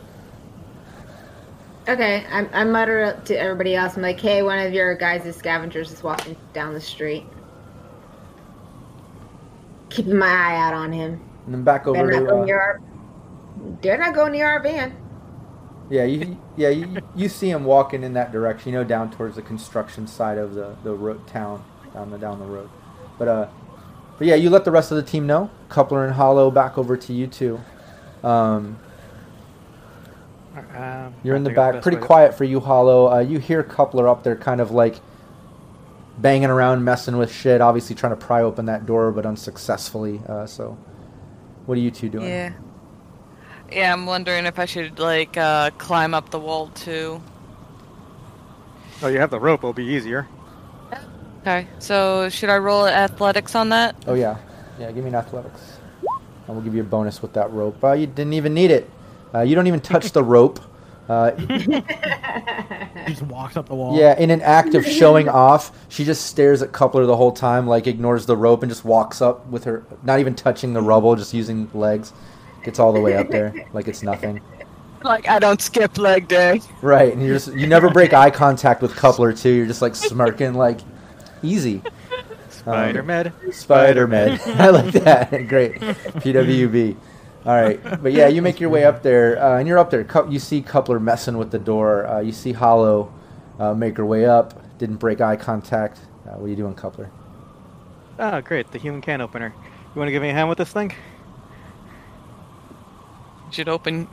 [1.89, 3.97] Okay, I, I mutter to everybody else.
[3.97, 7.27] I'm like, hey, one of your guys' is scavengers is walking down the street.
[9.91, 11.21] Keeping my eye out on him.
[11.47, 12.27] And then back over Better not to.
[12.27, 12.81] go Uh, our.
[13.81, 14.97] Dare not go near our van.
[15.91, 18.73] yeah, you yeah you, you see him walking in that direction.
[18.73, 22.39] You know, down towards the construction side of the the road, town down the down
[22.39, 22.71] the road.
[23.19, 23.49] But uh,
[24.19, 25.51] but yeah, you let the rest of the team know.
[25.69, 27.61] Coupler and Hollow back over to you two.
[28.25, 28.79] Um,
[30.83, 33.13] Um, You're in the back, pretty quiet for you, Hollow.
[33.13, 34.97] Uh, you hear Coupler up there, kind of like
[36.19, 37.61] banging around, messing with shit.
[37.61, 40.21] Obviously, trying to pry open that door, but unsuccessfully.
[40.29, 40.77] Uh, so,
[41.67, 42.27] what are you two doing?
[42.27, 42.53] Yeah.
[43.71, 47.23] Yeah, I'm wondering if I should like uh, climb up the wall too.
[49.03, 49.61] Oh, you have the rope.
[49.61, 50.27] It'll be easier.
[51.43, 53.97] Okay, so should I roll athletics on that?
[54.07, 54.37] Oh yeah,
[54.79, 54.91] yeah.
[54.91, 55.79] Give me an athletics,
[56.47, 57.83] and we'll give you a bonus with that rope.
[57.83, 58.91] Uh, you didn't even need it.
[59.33, 60.61] Uh, you don't even touch the rope.
[61.13, 61.37] Uh,
[63.07, 63.99] He just walks up the wall.
[63.99, 67.67] yeah, in an act of showing off, she just stares at Coupler the whole time,
[67.67, 71.17] like ignores the rope and just walks up with her, not even touching the rubble,
[71.17, 72.13] just using legs.
[72.65, 74.41] Gets all the way up there, like it's nothing.
[75.03, 76.61] Like I don't skip leg day.
[76.81, 79.51] Right, and you just you never break eye contact with Coupler too.
[79.51, 80.79] You're just like smirking, like
[81.43, 81.83] easy.
[82.51, 83.33] Spider Med.
[83.51, 84.39] Spider Man.
[84.47, 85.31] I like that.
[85.49, 85.75] Great.
[85.81, 86.95] PWB.
[87.45, 90.07] All right, but yeah, you make your way up there, uh, and you're up there.
[90.29, 92.07] You see Coupler messing with the door.
[92.07, 93.13] Uh, you see Hollow
[93.59, 94.55] uh, make her way up.
[94.79, 95.99] Didn't break eye contact.
[96.25, 97.11] Uh, what are you doing, Coupler?
[98.19, 98.71] Ah, great.
[98.71, 99.53] The human can opener.
[99.95, 100.93] You want to give me a hand with this thing?
[103.51, 104.07] Should open.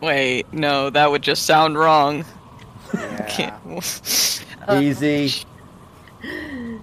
[0.00, 2.24] Wait, no, that would just sound wrong.
[3.28, 3.54] Can't.
[4.70, 5.32] Easy.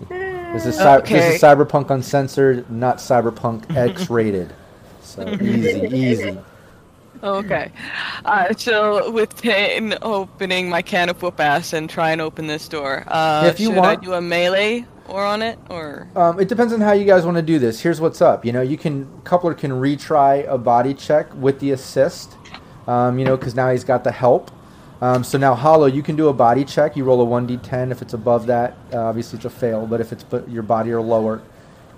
[0.10, 4.52] This is cy- this is Cyberpunk uncensored, not Cyberpunk X-rated.
[5.20, 6.38] So easy, easy.
[7.22, 7.72] Okay.
[8.24, 12.68] Uh, so with Tane opening my can of whoop ass and try and open this
[12.68, 16.08] door, uh, If you should want- I do a melee or on it or?
[16.16, 17.82] Um, it depends on how you guys want to do this.
[17.82, 18.46] Here's what's up.
[18.46, 22.36] You know, you can Coupler can retry a body check with the assist.
[22.88, 24.50] Um, you know, because now he's got the help.
[25.02, 26.96] Um, so now Hollow, you can do a body check.
[26.98, 27.92] You roll a one d10.
[27.92, 29.86] If it's above that, uh, obviously it's a fail.
[29.86, 31.42] But if it's but your body or lower,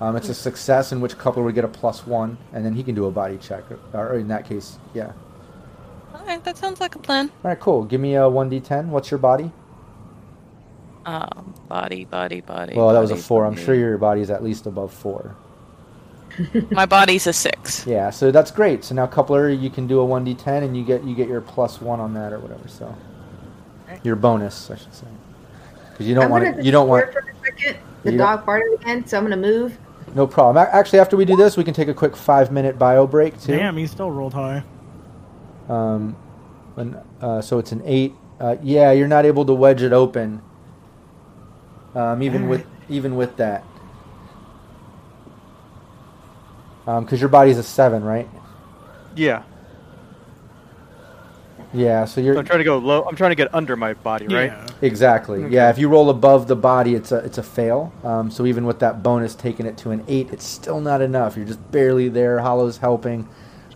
[0.02, 0.92] um, it's a success.
[0.92, 3.38] In which Coupler would get a plus one, and then he can do a body
[3.38, 3.64] check.
[3.94, 5.14] Or, or in that case, yeah.
[6.14, 7.30] Alright, that sounds like a plan.
[7.44, 7.86] All right, cool.
[7.86, 8.88] Give me a one d10.
[8.88, 9.52] What's your body?
[11.06, 12.74] Um, body, body, body.
[12.76, 13.46] Well, that was a body, four.
[13.46, 13.66] I'm body.
[13.66, 15.36] sure your body is at least above four.
[16.72, 17.86] My body's a six.
[17.86, 18.84] Yeah, so that's great.
[18.84, 21.42] So now coupler, you can do a one d10, and you get you get your
[21.42, 22.68] plus one on that or whatever.
[22.68, 22.96] So
[24.04, 25.08] your bonus, I should say,
[25.92, 26.66] because you don't I'm want gonna it.
[26.66, 27.78] You don't want disappear for a second.
[28.04, 29.78] The You dog farted again, so I'm gonna move.
[30.16, 30.58] No problem.
[30.58, 33.40] A- Actually, after we do this, we can take a quick five minute bio break
[33.40, 33.56] too.
[33.56, 34.64] Damn, he still rolled high.
[35.70, 36.16] Um,
[36.78, 38.14] and, uh, so it's an eight.
[38.40, 40.42] Uh, yeah, you're not able to wedge it open.
[41.96, 43.64] Um, even with even with that,
[46.86, 48.28] because your body's a seven, right?
[49.16, 49.44] Yeah.
[51.74, 53.04] Yeah, so So you're I'm trying to go low.
[53.04, 54.52] I'm trying to get under my body, right?
[54.52, 54.68] Yeah.
[54.82, 55.44] Exactly.
[55.44, 55.54] Okay.
[55.54, 57.94] Yeah, if you roll above the body, it's a it's a fail.
[58.04, 61.38] Um, so even with that bonus, taking it to an eight, it's still not enough.
[61.38, 62.40] You're just barely there.
[62.40, 63.28] Hollow's helping.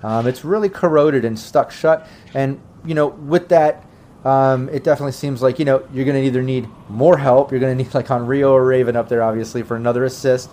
[0.03, 2.07] Um, it's really corroded and stuck shut.
[2.33, 3.85] And you know, with that,
[4.23, 7.51] um, it definitely seems like you know you're going to either need more help.
[7.51, 10.49] You're going to need like Onryu or Raven up there, obviously, for another assist,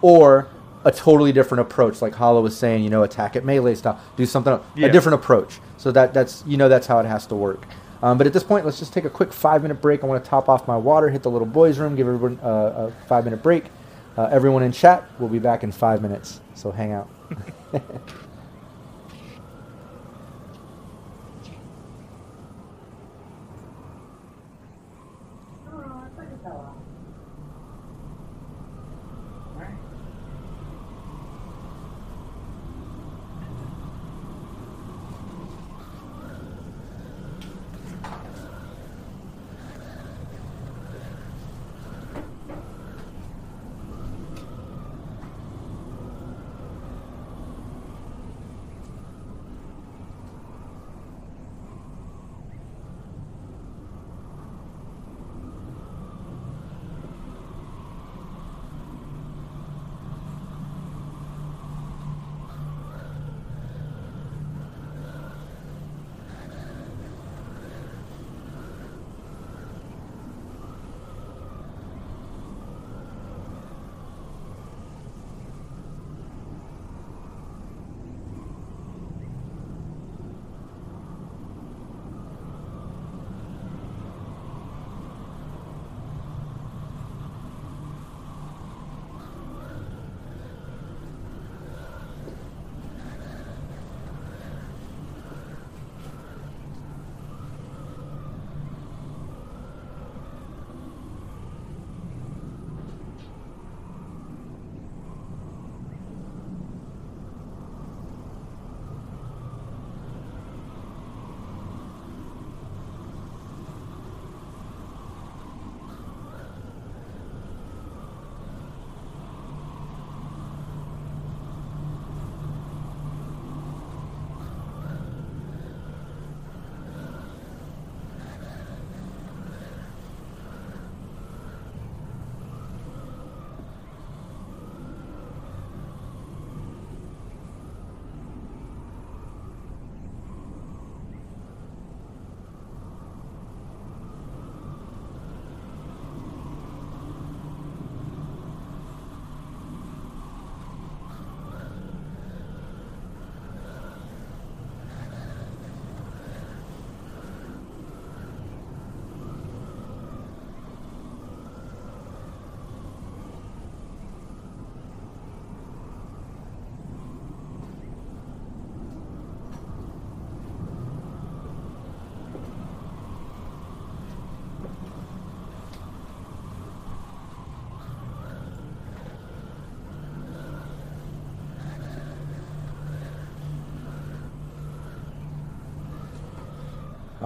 [0.00, 0.48] or
[0.86, 2.00] a totally different approach.
[2.00, 4.86] Like Hollow was saying, you know, attack it melee style, do something Yeah.
[4.86, 5.60] a different approach.
[5.76, 7.66] So that that's you know that's how it has to work.
[8.02, 10.04] Um, but at this point, let's just take a quick five minute break.
[10.04, 12.90] I want to top off my water, hit the little boys' room, give everyone uh,
[12.90, 13.64] a five minute break.
[14.16, 16.40] Uh, everyone in chat, we'll be back in five minutes.
[16.54, 17.08] So hang out.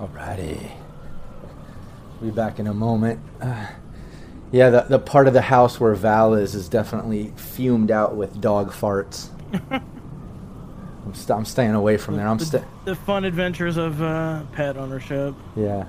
[0.00, 0.70] Alrighty.
[2.22, 3.20] Be back in a moment.
[3.40, 3.66] Uh,
[4.50, 8.40] yeah, the, the part of the house where Val is is definitely fumed out with
[8.40, 9.28] dog farts.
[9.70, 12.26] I'm, st- I'm staying away from there.
[12.26, 15.34] I'm the, sta- the fun adventures of uh, pet ownership.
[15.56, 15.84] Yeah,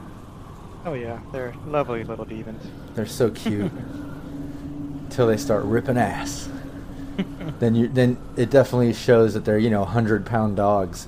[0.86, 2.64] Oh yeah, they're lovely little demons.
[2.96, 3.72] they're so cute.
[5.10, 6.50] Till they start ripping ass.
[7.60, 11.08] then you then it definitely shows that they're you know hundred pound dogs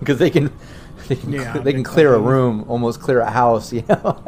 [0.00, 0.50] because they can
[1.08, 4.22] they can Yeah, cl- they can clear a room almost clear a house you know.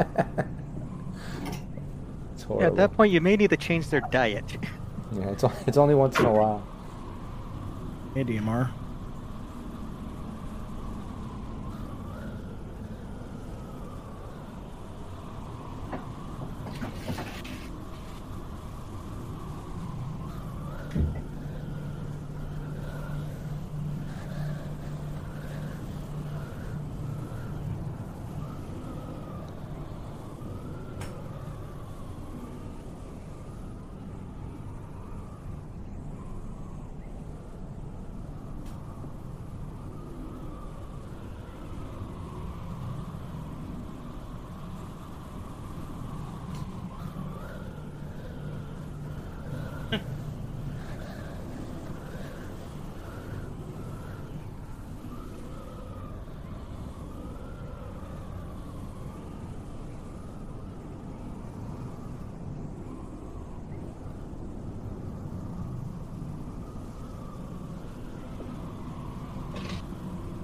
[2.33, 2.61] it's horrible.
[2.63, 4.57] Yeah, at that point you may need to change their diet.
[5.13, 6.63] Yeah, it's it's only once in a while.
[8.15, 8.71] Hey, DMR.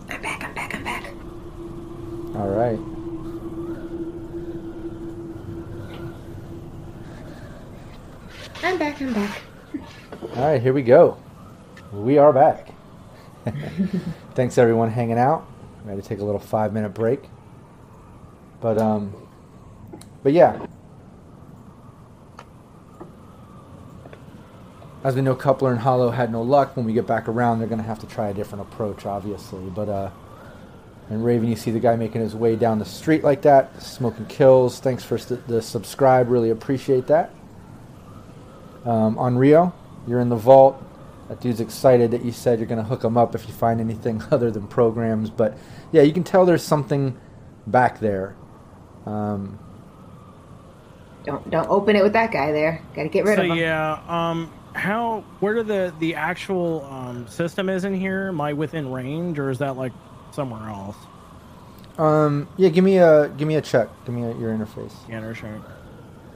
[0.09, 1.05] I'm back, I'm back, I'm back.
[2.37, 2.79] All right.
[8.63, 9.41] I'm back, I'm back.
[10.37, 11.19] All right, here we go.
[11.93, 12.69] We are back.
[14.35, 15.45] Thanks everyone hanging out.
[15.85, 17.25] We had to take a little five minute break.
[18.61, 19.13] But um
[20.23, 20.65] but yeah.
[25.03, 27.67] As we know Coupler and Hollow had no luck, when we get back around they're
[27.67, 29.69] gonna have to try a different approach, obviously.
[29.71, 30.11] But uh
[31.11, 34.27] and Raven, you see the guy making his way down the street like that, smoking
[34.27, 34.79] kills.
[34.79, 37.31] Thanks for st- the subscribe, really appreciate that.
[38.87, 39.73] Um, Onryu,
[40.07, 40.83] you're in the vault.
[41.29, 43.81] That dude's excited that you said you're going to hook him up if you find
[43.81, 45.31] anything other than programs.
[45.31, 45.57] But
[45.93, 47.17] yeah, you can tell there's something
[47.67, 48.37] back there.
[49.07, 49.59] Um,
[51.25, 52.83] Don't don't open it with that guy there.
[52.95, 53.57] Gotta get rid so of him.
[53.59, 58.29] yeah, um, how where the the actual um, system is in here?
[58.29, 59.93] Am I within range, or is that like
[60.33, 60.97] somewhere else?
[61.99, 63.89] um, yeah, give me a give me a check.
[64.05, 64.93] Give me a, your interface.
[65.05, 65.63] Scanner check.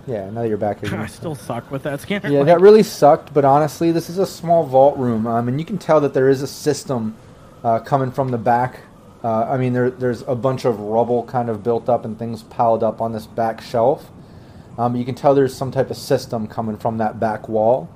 [0.08, 0.96] Yeah, now that you're back here.
[1.02, 2.30] me still suck with that scanner.
[2.30, 3.34] Yeah, that really sucked.
[3.34, 6.30] But honestly, this is a small vault room, um, and you can tell that there
[6.30, 7.14] is a system
[7.62, 8.80] uh, coming from the back.
[9.22, 12.42] Uh, I mean, there, there's a bunch of rubble kind of built up and things
[12.44, 14.10] piled up on this back shelf.
[14.78, 17.90] Um, you can tell there's some type of system coming from that back wall.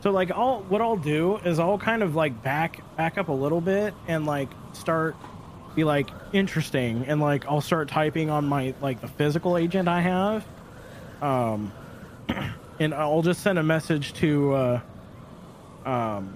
[0.00, 3.32] So like I'll what I'll do is I'll kind of like back back up a
[3.32, 5.16] little bit and like start
[5.74, 10.00] be like interesting and like I'll start typing on my like the physical agent I
[10.00, 10.46] have.
[11.22, 11.72] Um
[12.80, 14.80] and I'll just send a message to uh
[15.84, 16.34] um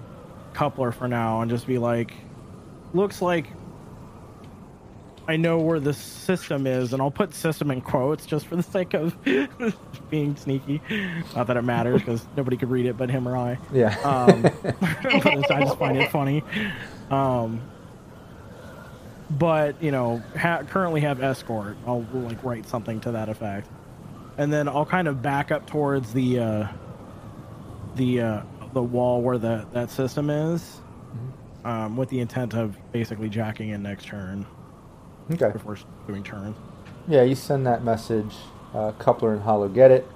[0.54, 2.12] coupler for now and just be like
[2.92, 3.46] looks like
[5.28, 8.62] I know where the system is, and I'll put system in quotes just for the
[8.62, 9.14] sake of
[10.10, 10.80] being sneaky.
[11.36, 13.58] Not that it matters because nobody could read it but him or I.
[13.70, 13.94] Yeah.
[14.00, 14.46] Um,
[15.04, 16.42] I just find it funny.
[17.10, 17.60] Um,
[19.30, 21.76] but you know, ha- currently have escort.
[21.86, 23.68] I'll like write something to that effect,
[24.36, 26.68] and then I'll kind of back up towards the uh,
[27.96, 28.42] the uh,
[28.72, 30.80] the wall where the that system is,
[31.64, 34.46] um, with the intent of basically jacking in next turn
[35.32, 35.52] okay.
[35.54, 35.76] if we're
[36.06, 36.56] doing turns.
[37.06, 38.34] Yeah, you send that message.
[38.74, 40.06] Uh, Coupler and Hollow get it.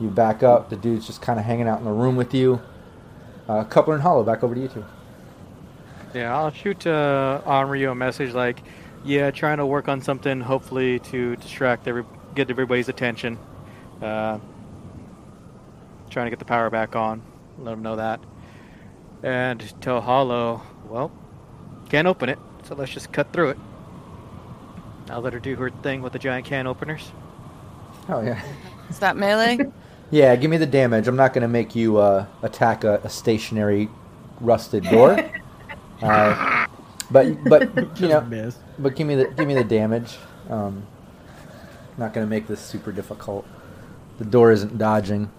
[0.00, 0.70] You back up.
[0.70, 2.60] The dude's just kind of hanging out in the room with you.
[3.48, 4.84] Uh, Coupler and Hollow, back over to you two.
[6.14, 8.62] Yeah, I'll shoot uh, Onryu a message like,
[9.04, 13.38] yeah, trying to work on something, hopefully to distract every, get everybody's attention.
[14.00, 14.38] Uh,
[16.10, 17.22] trying to get the power back on.
[17.58, 18.20] Let them know that.
[19.22, 21.10] And tell Hollow, well,
[21.88, 23.58] can't open it, so let's just cut through it.
[25.08, 27.10] I'll let her do her thing with the giant can openers.
[28.08, 28.42] Oh yeah.
[28.90, 29.58] Is that melee?
[30.10, 31.08] Yeah, give me the damage.
[31.08, 33.88] I'm not going to make you uh, attack a, a stationary
[34.42, 35.16] rusted door.
[36.02, 36.66] uh,
[37.10, 38.56] but but you know, miss.
[38.78, 40.16] but give me the give me the damage.
[40.50, 40.86] Um,
[41.98, 43.46] not going to make this super difficult.
[44.18, 45.30] The door isn't dodging.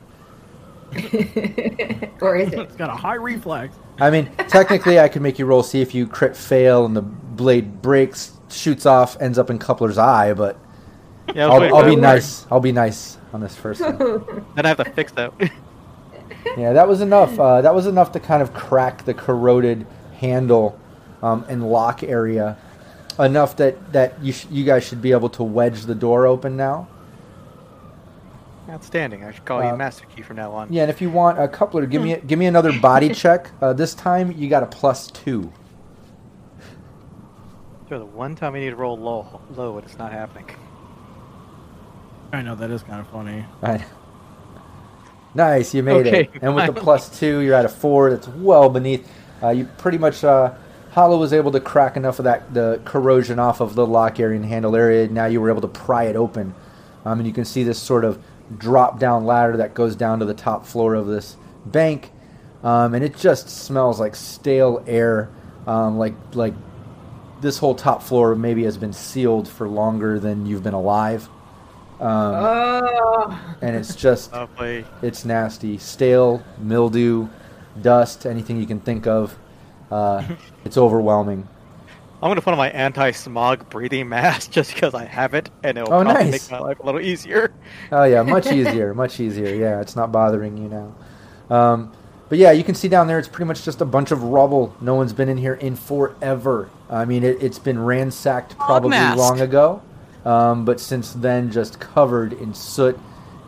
[2.21, 2.59] or is it?
[2.59, 3.75] It's got a high reflex.
[3.99, 7.01] I mean, technically, I could make you roll see if you crit fail and the
[7.01, 8.33] blade breaks.
[8.49, 10.57] shoots off, ends up in Coupler's eye, but
[11.33, 12.01] Yeah, I was waiting I'll, I'll be that.
[12.01, 12.47] nice.
[12.51, 13.97] I'll be nice on this first one.
[14.55, 15.33] Then I have to fix that.
[16.57, 17.39] Yeah, that was enough.
[17.39, 19.87] Uh, that was enough to kind of crack the corroded
[20.27, 20.79] handle
[21.21, 22.57] um, and lock area,
[23.19, 26.55] enough that that you sh- you guys should be able to wedge the door open
[26.57, 26.87] now.
[28.69, 29.23] Outstanding.
[29.25, 30.71] I should call Uh, you Master Key from now on.
[30.71, 33.51] Yeah, and if you want a coupler, give me give me another body check.
[33.61, 35.51] Uh, this time you got a plus two.
[37.89, 40.49] So the one time I need to roll low, low, and it's not happening.
[42.31, 43.45] I know that is kind of funny.
[43.61, 43.83] Right.
[45.35, 46.41] Nice, you made Okay, it.
[46.41, 48.09] And with the plus two, you're at a four.
[48.11, 49.07] That's well beneath.
[49.43, 50.23] Uh, you pretty much.
[50.23, 50.53] Uh,
[50.91, 54.35] Hollow was able to crack enough of that the corrosion off of the lock area
[54.35, 55.07] and handle area.
[55.07, 56.53] Now you were able to pry it open,
[57.03, 58.23] um, and you can see this sort of
[58.57, 62.11] drop down ladder that goes down to the top floor of this bank,
[62.63, 65.29] um, and it just smells like stale air.
[65.65, 66.53] Um, like like
[67.41, 71.27] this whole top floor maybe has been sealed for longer than you've been alive.
[71.99, 73.57] Um, Oh.
[73.61, 74.85] and it's just Lovely.
[75.01, 75.77] it's nasty.
[75.77, 77.27] Stale, mildew,
[77.81, 79.35] dust, anything you can think of.
[79.91, 80.23] Uh,
[80.65, 81.47] it's overwhelming.
[82.21, 85.93] I'm gonna put on my anti-smog breathing mask just because I have it, and it'll
[85.93, 86.49] Oh, probably nice.
[86.49, 87.53] make my life a little easier.
[87.91, 89.53] Oh yeah, much easier, much easier.
[89.53, 90.95] Yeah, it's not bothering you now.
[91.55, 91.91] Um,
[92.29, 93.19] but yeah, you can see down there.
[93.19, 94.73] It's pretty much just a bunch of rubble.
[94.79, 96.69] No one's been in here in forever.
[96.89, 99.17] I mean, it, it's been ransacked probably mask.
[99.17, 99.81] long ago,
[100.23, 102.97] um, but since then, just covered in soot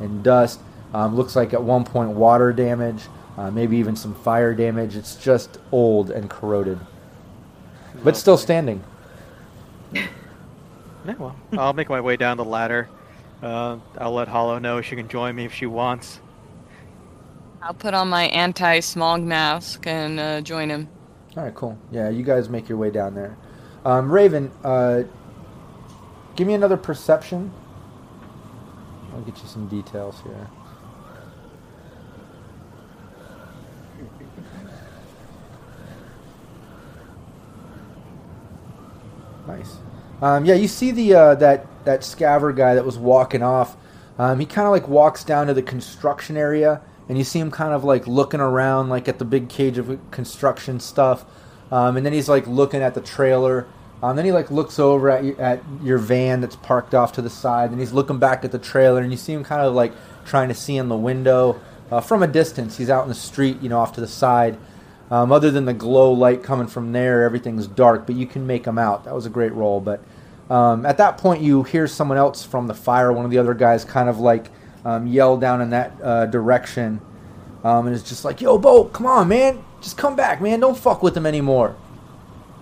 [0.02, 0.60] and dust.
[0.94, 3.04] Um, looks like at one point water damage,
[3.38, 4.96] uh, maybe even some fire damage.
[4.96, 6.80] It's just old and corroded,
[8.04, 8.84] but still standing.
[11.08, 12.90] Yeah, well, I'll make my way down the ladder.
[13.44, 16.20] Uh, I'll let Hollow know she can join me if she wants.
[17.62, 20.88] I'll put on my anti-smog mask and uh, join him.
[21.38, 21.78] All right, cool.
[21.92, 23.38] Yeah, you guys make your way down there.
[23.84, 25.04] Um, Raven, uh,
[26.36, 27.52] give me another perception.
[29.14, 30.48] I'll get you some details here.
[39.48, 39.78] Nice.
[40.22, 43.78] Um, yeah, you see the uh, that that scaver guy that was walking off.
[44.18, 47.52] Um, he kind of like walks down to the construction area, and you see him
[47.52, 51.26] kind of like looking around, like at the big cage of construction stuff.
[51.72, 53.68] Um, and then he's like looking at the trailer.
[54.02, 57.22] Um, then he like looks over at you, at your van that's parked off to
[57.22, 59.74] the side, and he's looking back at the trailer, and you see him kind of
[59.74, 59.94] like
[60.26, 61.60] trying to see in the window
[61.92, 62.78] uh, from a distance.
[62.78, 64.58] He's out in the street, you know, off to the side.
[65.12, 68.64] Um, other than the glow light coming from there, everything's dark, but you can make
[68.64, 69.06] them out.
[69.06, 69.80] That was a great roll.
[69.80, 70.02] But
[70.50, 73.12] um, at that point, you hear someone else from the fire.
[73.12, 74.48] One of the other guys kind of like
[74.84, 77.02] um, yell down in that uh, direction,
[77.64, 80.60] um, and it's just like, "Yo, Bo, come on, man, just come back, man.
[80.60, 81.76] Don't fuck with him anymore."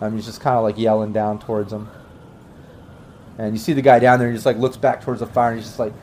[0.02, 1.90] Um, he's just kind of like yelling down towards him,
[3.38, 4.30] and you see the guy down there.
[4.30, 5.94] He just like looks back towards the fire, and he's just like,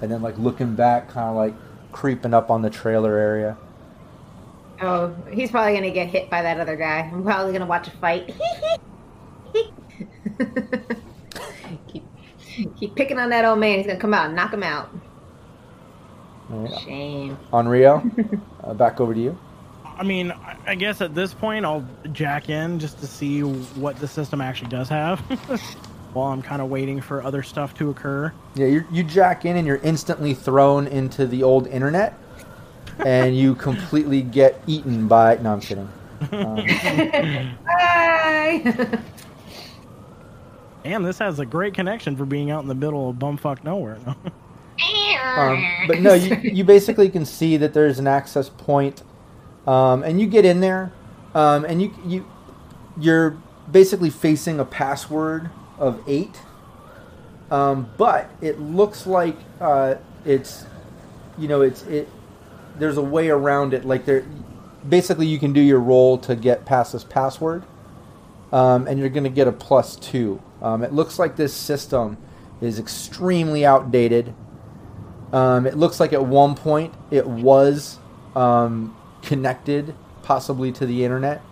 [0.00, 1.54] and then like looking back, kind of like
[1.92, 3.56] creeping up on the trailer area.
[4.82, 7.08] Oh, he's probably gonna get hit by that other guy.
[7.12, 8.34] I'm probably gonna watch a fight.
[11.88, 12.04] keep,
[12.76, 13.78] keep picking on that old man.
[13.78, 14.90] He's gonna come out and knock him out.
[16.50, 16.80] All right.
[16.80, 17.38] Shame.
[17.52, 19.38] Onryu, uh, back over to you.
[19.84, 23.96] I mean, I- I guess at this point I'll jack in just to see what
[23.96, 25.20] the system actually does have,
[26.12, 28.32] while I'm kind of waiting for other stuff to occur.
[28.54, 32.18] Yeah, you you jack in and you're instantly thrown into the old internet,
[33.00, 35.36] and you completely get eaten by.
[35.36, 35.88] No, I'm kidding.
[36.30, 36.56] Um,
[37.64, 38.98] Bye.
[40.84, 43.98] Damn, this has a great connection for being out in the middle of bumfuck nowhere.
[45.36, 49.02] um, but no, you, you basically can see that there's an access point,
[49.66, 50.92] um, and you get in there,
[51.34, 52.26] um, and you you
[52.98, 53.36] you're
[53.70, 56.40] basically facing a password of eight,
[57.50, 59.94] um, but it looks like uh,
[60.24, 60.64] it's
[61.38, 62.08] you know it's it
[62.82, 64.24] there's a way around it like there
[64.88, 67.62] basically you can do your roll to get past this password
[68.52, 70.40] um, and you're going to get a plus two.
[70.60, 72.18] Um, it looks like this system
[72.60, 74.34] is extremely outdated.
[75.32, 77.98] Um, it looks like at one point it was
[78.36, 81.42] um, connected possibly to the internet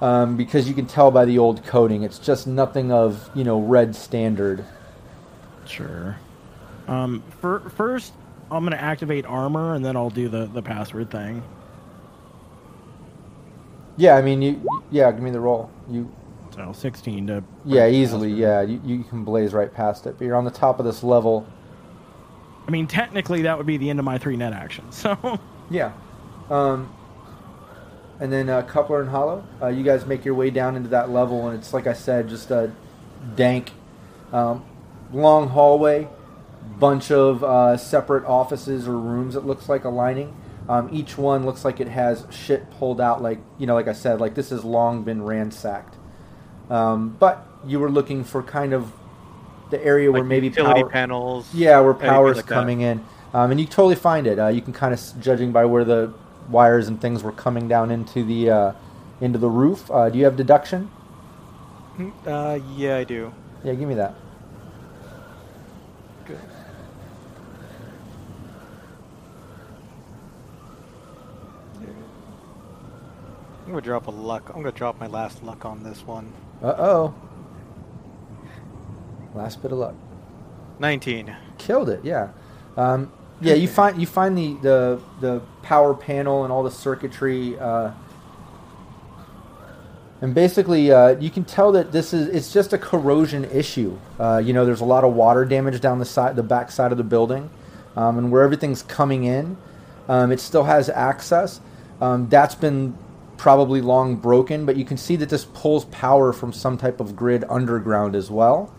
[0.00, 2.02] um, because you can tell by the old coding.
[2.02, 4.64] It's just nothing of you know red standard.
[5.66, 6.16] Sure.
[6.88, 8.12] Um, fir- first,
[8.52, 11.42] I'm gonna activate armor, and then I'll do the the password thing.
[13.98, 16.10] yeah i mean you yeah give me the roll you
[16.54, 17.44] So 16 to.
[17.64, 18.30] Yeah, easily.
[18.30, 20.16] Yeah, you, you can blaze right past it.
[20.18, 21.46] But you're on the top of this level.
[22.68, 24.84] I mean, technically, that would be the end of my three net action.
[24.92, 25.16] So
[25.70, 25.92] Yeah.
[26.50, 26.92] Um,
[28.20, 29.44] and then uh, Coupler and Hollow.
[29.62, 32.28] Uh, you guys make your way down into that level, and it's like I said,
[32.28, 32.70] just a
[33.34, 33.72] dank,
[34.30, 34.62] um,
[35.10, 36.06] long hallway,
[36.78, 39.36] bunch of uh, separate offices or rooms.
[39.36, 40.36] It looks like aligning.
[40.68, 43.92] Um, each one looks like it has shit pulled out, like you know, like I
[43.92, 45.96] said, like this has long been ransacked.
[46.70, 48.92] Um, but you were looking for kind of
[49.70, 51.52] the area where maybe utility power, panels.
[51.54, 52.54] yeah, where anything power's like that.
[52.54, 53.04] coming in,
[53.34, 54.38] um, and you totally find it.
[54.38, 56.12] Uh, you can kind of judging by where the
[56.48, 58.72] wires and things were coming down into the uh,
[59.20, 59.90] into the roof.
[59.90, 60.90] Uh, do you have deduction?
[62.26, 63.32] Uh, yeah, I do.
[63.64, 64.14] Yeah, give me that.
[66.24, 66.38] Good.
[73.72, 74.50] I'm gonna drop a luck.
[74.50, 76.30] I'm gonna drop my last luck on this one.
[76.62, 77.14] Uh oh.
[79.34, 79.94] Last bit of luck.
[80.78, 81.34] 19.
[81.56, 82.04] Killed it.
[82.04, 82.32] Yeah.
[82.76, 83.54] Um, yeah.
[83.54, 87.58] You find you find the, the the power panel and all the circuitry.
[87.58, 87.92] Uh,
[90.20, 93.98] and basically, uh, you can tell that this is it's just a corrosion issue.
[94.20, 96.92] Uh, you know, there's a lot of water damage down the side, the back side
[96.92, 97.48] of the building,
[97.96, 99.56] um, and where everything's coming in,
[100.10, 101.62] um, it still has access.
[102.02, 102.98] Um, that's been
[103.42, 107.16] probably long broken, but you can see that this pulls power from some type of
[107.16, 108.72] grid underground as well.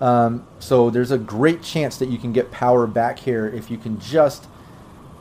[0.00, 3.76] Um, so there's a great chance that you can get power back here if you
[3.76, 4.46] can just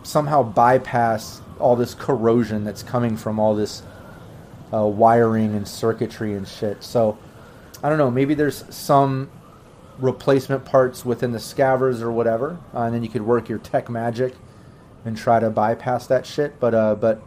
[0.03, 3.81] somehow bypass all this corrosion that's coming from all this
[4.71, 6.83] uh, wiring and circuitry and shit.
[6.83, 7.17] So
[7.81, 8.11] I don't know.
[8.11, 9.31] Maybe there's some
[9.97, 13.89] replacement parts within the scavers or whatever, uh, and then you could work your tech
[13.89, 14.35] magic
[15.03, 16.59] and try to bypass that shit.
[16.59, 17.23] But uh, but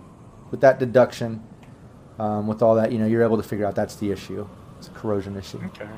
[0.52, 1.42] with that deduction,
[2.18, 4.46] um, with all that, you know, you're able to figure out that's the issue.
[4.78, 5.60] It's a corrosion issue.
[5.66, 5.88] Okay.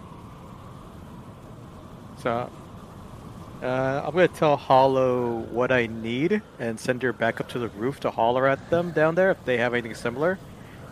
[2.22, 2.50] So,
[3.62, 7.68] uh, I'm gonna tell Hollow what I need and send her back up to the
[7.68, 10.38] roof to holler at them down there if they have anything similar.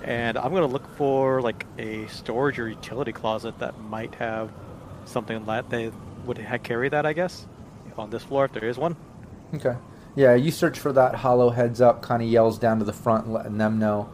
[0.02, 4.50] And I'm gonna look for like a storage or utility closet that might have
[5.04, 5.90] something that they
[6.24, 7.46] would carry that, I guess,
[7.96, 8.96] on this floor if there is one.
[9.54, 9.76] Okay.
[10.14, 13.30] Yeah, you search for that hollow heads up, kind of yells down to the front,
[13.30, 14.10] letting them know.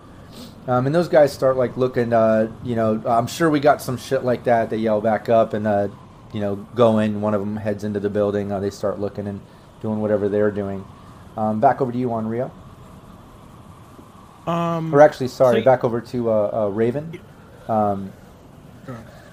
[0.66, 2.12] Um, and those guys start like looking.
[2.12, 4.70] Uh, you know, I'm sure we got some shit like that.
[4.70, 5.88] They yell back up and uh,
[6.32, 7.20] you know go in.
[7.20, 8.50] One of them heads into the building.
[8.50, 9.40] Uh, they start looking and
[9.82, 10.84] doing whatever they're doing.
[11.36, 12.50] Um, back over to you Onryu.
[14.46, 17.18] Um, Or actually, sorry, so- back over to uh, uh, Raven.
[17.68, 18.12] Um,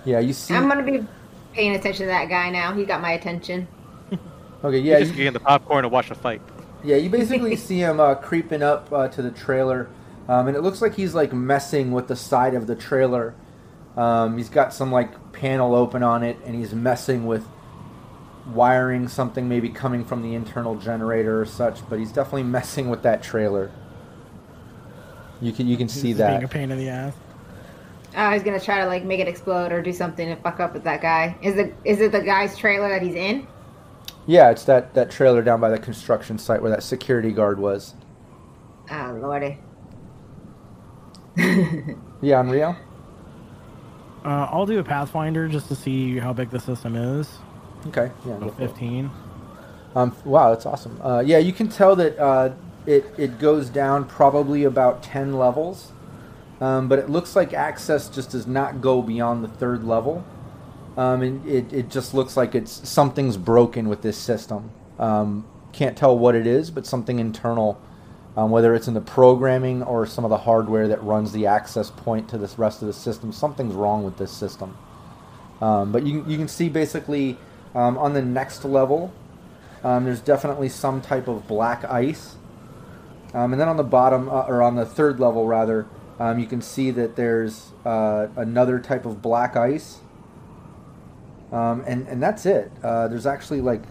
[0.05, 0.53] yeah, you see.
[0.53, 1.05] I'm gonna be
[1.53, 2.73] paying attention to that guy now.
[2.73, 3.67] He got my attention.
[4.63, 6.39] Okay, Yeah, yeah, just you, getting the popcorn and watch the fight.
[6.83, 9.89] Yeah, you basically see him uh, creeping up uh, to the trailer,
[10.27, 13.33] um, and it looks like he's like messing with the side of the trailer.
[13.97, 17.45] Um, he's got some like panel open on it, and he's messing with
[18.47, 21.87] wiring something maybe coming from the internal generator or such.
[21.89, 23.71] But he's definitely messing with that trailer.
[25.41, 26.29] You can you can see He's that.
[26.29, 27.15] being a pain in the ass.
[28.15, 30.73] Oh, he's gonna try to like make it explode or do something to fuck up
[30.73, 31.35] with that guy.
[31.41, 33.47] Is it is it the guy's trailer that he's in?
[34.27, 37.95] Yeah, it's that that trailer down by the construction site where that security guard was.
[38.91, 39.57] Oh lordy.
[42.21, 42.75] Yeah, Rio.
[44.23, 47.27] Uh, I'll do a Pathfinder just to see how big the system is.
[47.87, 48.37] Okay, yeah.
[48.39, 48.67] So go for it.
[48.67, 49.09] 15.
[49.95, 50.99] Um, wow, that's awesome.
[51.01, 52.53] Uh, yeah, you can tell that uh,
[52.85, 55.91] it it goes down probably about ten levels,
[56.61, 60.23] um, but it looks like access just does not go beyond the third level,
[60.95, 64.71] um, and it it just looks like it's something's broken with this system.
[64.99, 67.81] Um, can't tell what it is, but something internal,
[68.37, 71.91] um, whether it's in the programming or some of the hardware that runs the access
[71.91, 73.31] point to this rest of the system.
[73.31, 74.77] Something's wrong with this system.
[75.61, 77.37] Um, but you you can see basically
[77.75, 79.13] um, on the next level.
[79.83, 82.35] Um, there's definitely some type of black ice.
[83.33, 85.87] Um, and then on the bottom, uh, or on the third level rather,
[86.19, 89.99] um, you can see that there's uh, another type of black ice.
[91.51, 92.71] And, and that's it.
[92.83, 93.83] Uh, there's actually like.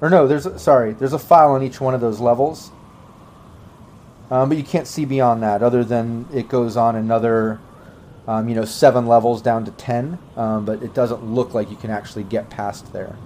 [0.00, 2.70] Or no, there's sorry, there's a file on each one of those levels.
[4.30, 7.60] Um, but you can't see beyond that, other than it goes on another,
[8.26, 10.18] um, you know, seven levels down to ten.
[10.36, 13.16] Um, but it doesn't look like you can actually get past there.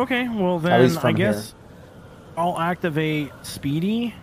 [0.00, 1.54] Okay, well then I guess
[2.36, 4.14] I'll activate Speedy.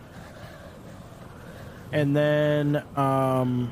[1.91, 3.71] And then um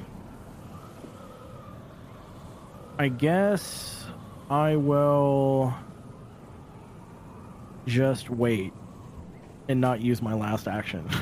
[2.98, 4.06] I guess
[4.50, 5.74] I will
[7.88, 8.72] just wait
[9.68, 11.08] and not use my last action.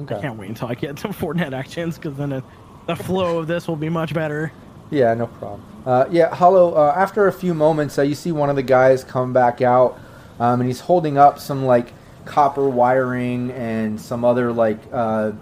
[0.00, 0.16] Okay.
[0.16, 2.44] I can't wait until I get to four net actions because then it,
[2.86, 4.50] the flow of this will be much better.
[4.90, 5.62] Yeah, no problem.
[5.84, 9.04] Uh, yeah, Hollow, uh, after a few moments, uh, you see one of the guys
[9.04, 9.98] come back out,
[10.40, 11.92] um, and he's holding up some, like,
[12.24, 15.32] copper wiring and some other, like, uh,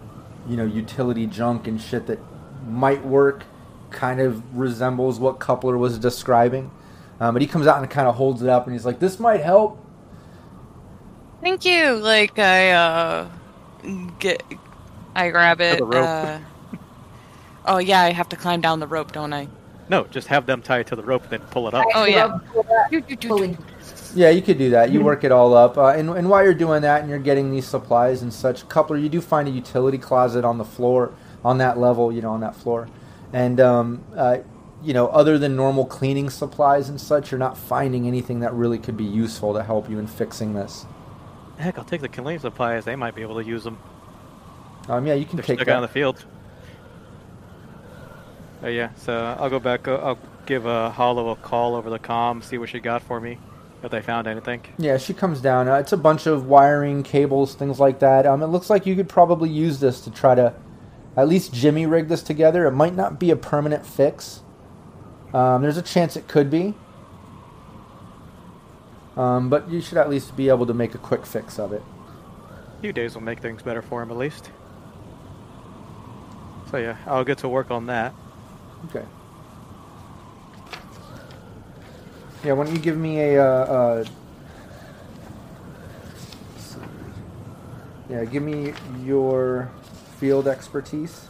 [0.48, 2.18] you know, utility junk and shit that
[2.66, 3.44] might work.
[3.90, 6.70] Kind of resembles what Coupler was describing.
[7.20, 9.20] Um, but he comes out and kind of holds it up and he's like, "This
[9.20, 9.79] might help."
[11.40, 11.94] Thank you.
[11.96, 13.28] Like I uh
[14.18, 14.42] get
[15.14, 15.80] I grab it.
[15.82, 16.38] Uh,
[17.66, 19.48] oh yeah, I have to climb down the rope, don't I?
[19.88, 21.84] No, just have them tie it to the rope and then pull it up.
[21.94, 22.38] Oh yeah.
[22.90, 23.16] Fully.
[23.16, 23.58] Fully.
[24.14, 24.90] Yeah, you could do that.
[24.90, 27.50] You work it all up, uh, and and while you're doing that, and you're getting
[27.50, 31.12] these supplies and such, coupler, you do find a utility closet on the floor,
[31.44, 32.88] on that level, you know, on that floor,
[33.32, 34.38] and um, uh,
[34.82, 38.78] you know, other than normal cleaning supplies and such, you're not finding anything that really
[38.78, 40.86] could be useful to help you in fixing this.
[41.60, 42.84] Heck, I'll take the cleaning supplies.
[42.84, 43.78] They might be able to use them.
[44.88, 45.76] Um, yeah, you can They're take stuck that.
[45.76, 46.24] in the field.
[48.62, 49.86] Oh yeah, so I'll go back.
[49.88, 53.20] uh, I'll give a Hollow a call over the comm, see what she got for
[53.20, 53.38] me,
[53.82, 54.62] if they found anything.
[54.78, 55.68] Yeah, she comes down.
[55.68, 58.26] Uh, it's a bunch of wiring, cables, things like that.
[58.26, 60.54] Um, it looks like you could probably use this to try to
[61.16, 62.66] at least jimmy rig this together.
[62.66, 64.42] It might not be a permanent fix.
[65.32, 66.74] Um, there's a chance it could be.
[69.16, 71.82] Um, but you should at least be able to make a quick fix of it.
[72.78, 74.50] A few days will make things better for him at least.
[76.70, 78.14] So yeah, I'll get to work on that.
[78.86, 79.04] Okay.
[82.44, 83.44] Yeah, why don't you give me a.
[83.44, 84.04] Uh, uh,
[88.08, 88.72] yeah, give me
[89.04, 89.70] your
[90.18, 91.26] field expertise.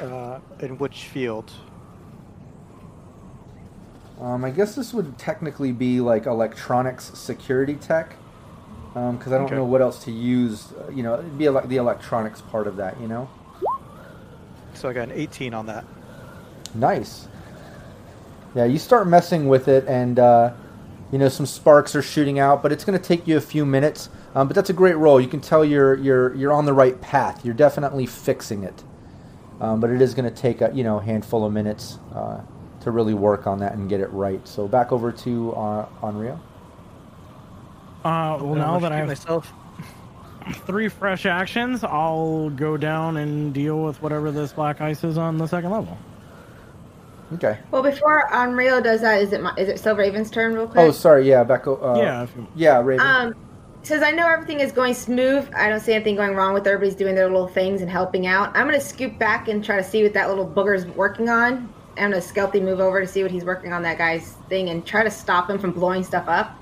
[0.00, 1.52] Uh, in which field?
[4.20, 8.16] Um, I guess this would technically be like electronics security tech,
[8.94, 9.56] because I don't Okay.
[9.56, 10.72] know what else to use.
[10.72, 12.98] uh, You know, it'd be like the electronics part of that.
[13.00, 13.28] You know.
[14.74, 15.84] So I got an 18 on that.
[16.74, 17.28] Nice.
[18.54, 20.52] Yeah, you start messing with it, and uh,
[21.12, 23.66] you know some sparks are shooting out, but it's going to take you a few
[23.66, 24.08] minutes.
[24.34, 25.20] Um, but that's a great roll.
[25.20, 27.44] You can tell you're you're you're on the right path.
[27.44, 28.82] You're definitely fixing it.
[29.60, 32.40] Um, but it is going to take a you know handful of minutes uh,
[32.86, 34.46] to really work on that and get it right.
[34.46, 36.38] So back over to uh, Onryu.
[38.04, 39.52] Uh, well, now that I have myself.
[40.66, 45.36] three fresh actions, I'll go down and deal with whatever this black ice is on
[45.36, 45.98] the second level.
[47.34, 47.58] Okay.
[47.72, 50.78] Well, before Unreal does that, is it my, is it still Raven's turn, real quick?
[50.78, 51.28] Oh, sorry.
[51.28, 51.66] Yeah, back.
[51.66, 53.04] Uh, yeah, if you, Yeah, Raven.
[53.04, 53.34] Um,
[53.82, 56.94] since I know everything is going smooth, I don't see anything going wrong with everybody's
[56.94, 58.56] doing their little things and helping out.
[58.56, 61.72] I'm gonna scoop back and try to see what that little booger's working on.
[61.96, 64.84] I'm gonna stealthy move over to see what he's working on that guy's thing and
[64.84, 66.56] try to stop him from blowing stuff up.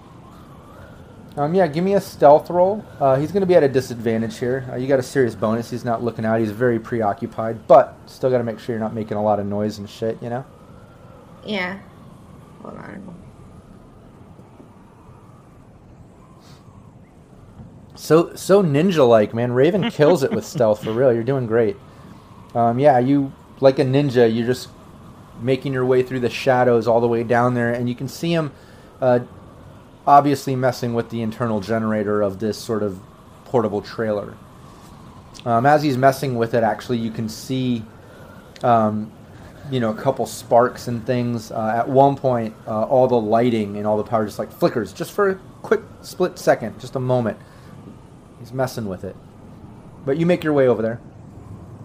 [1.36, 2.85] Um, yeah, give me a stealth roll.
[3.01, 4.69] Uh, he's going to be at a disadvantage here.
[4.70, 5.69] Uh, you got a serious bonus.
[5.69, 6.39] He's not looking out.
[6.39, 9.47] He's very preoccupied, but still got to make sure you're not making a lot of
[9.47, 10.23] noise and shit.
[10.23, 10.44] You know.
[11.44, 11.81] Yeah.
[12.62, 13.24] Hold on.
[17.97, 19.52] So so ninja like, man.
[19.52, 21.12] Raven kills it with stealth for real.
[21.12, 21.77] You're doing great.
[22.55, 24.32] Um, yeah, you like a ninja.
[24.32, 24.69] You're just
[25.44, 28.32] making your way through the shadows all the way down there, and you can see
[28.32, 28.50] him,
[29.00, 29.20] uh,
[30.06, 32.98] obviously messing with the internal generator of this sort of
[33.44, 34.34] portable trailer.
[35.44, 37.84] Um, as he's messing with it, actually, you can see,
[38.62, 39.12] um,
[39.70, 41.52] you know, a couple sparks and things.
[41.52, 44.94] Uh, at one point, uh, all the lighting and all the power just like flickers,
[44.94, 47.38] just for a quick split second, just a moment.
[48.40, 49.14] He's messing with it.
[50.06, 51.00] But you make your way over there,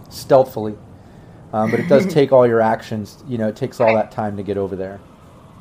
[0.09, 0.77] stealthily.
[1.53, 3.23] Um, but it does take all your actions.
[3.27, 4.99] You know, it takes all that time to get over there.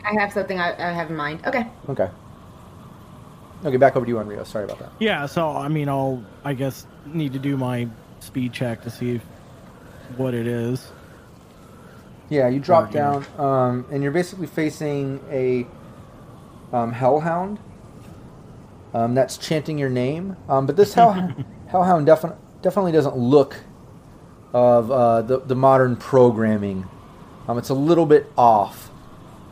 [0.05, 1.41] I have something I, I have in mind.
[1.47, 1.67] Okay.
[1.89, 2.09] Okay.
[3.65, 4.93] Okay, back over to you Onryu Sorry about that.
[5.01, 5.27] yeah.
[5.27, 7.89] So I mean, I'll I guess need to do my
[8.21, 9.21] speed check to see
[10.17, 10.93] what it is.
[12.29, 15.67] Yeah, you drop Or, down, um, and you're basically facing a
[16.73, 17.59] um, hellhound
[18.95, 20.37] um, that's chanting your name.
[20.49, 21.35] Um, but this hell,
[21.69, 22.29] hellhound defi-
[22.63, 23.57] definitely doesn't look
[24.53, 26.89] of uh, the, the modern programming.
[27.47, 28.91] Um, it's a little bit off.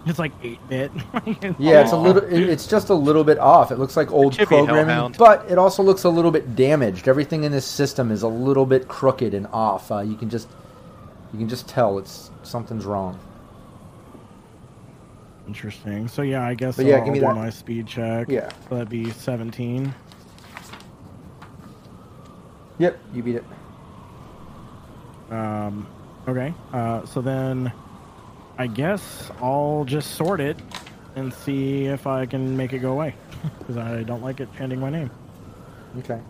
[0.06, 0.92] It's like eight bit.
[1.58, 2.22] Yeah, it's a little.
[2.22, 3.72] it- It's just a little bit off.
[3.72, 7.08] It looks like old chippy programming, but it also looks a little bit damaged.
[7.08, 9.90] Everything in this system is a little bit crooked and off.
[9.90, 10.48] Uh, you can just,
[11.32, 13.18] you can just tell it's something's wrong.
[15.48, 16.06] Interesting.
[16.08, 17.34] So yeah, I guess But yeah, I'll give me do that.
[17.34, 18.28] my speed check.
[18.28, 18.48] Yeah.
[18.68, 19.92] So that'd be seventeen.
[22.78, 23.44] Yep, you beat it.
[25.30, 25.86] Um,
[26.28, 26.54] okay.
[26.72, 27.72] Uh, so then,
[28.58, 30.56] I guess I'll just sort it
[31.14, 33.14] and see if I can make it go away
[33.58, 35.10] because I don't like it chanting my name.
[35.98, 36.20] Okay.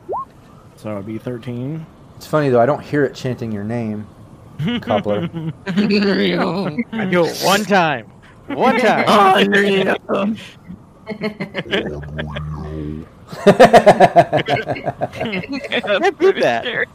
[0.77, 1.87] So it'd be thirteen.
[2.17, 2.61] It's funny though.
[2.61, 4.07] I don't hear it chanting your name,
[4.81, 5.29] coupler.
[5.67, 8.07] I do it one time.
[8.47, 9.07] One time.
[15.13, 16.87] Can't do that.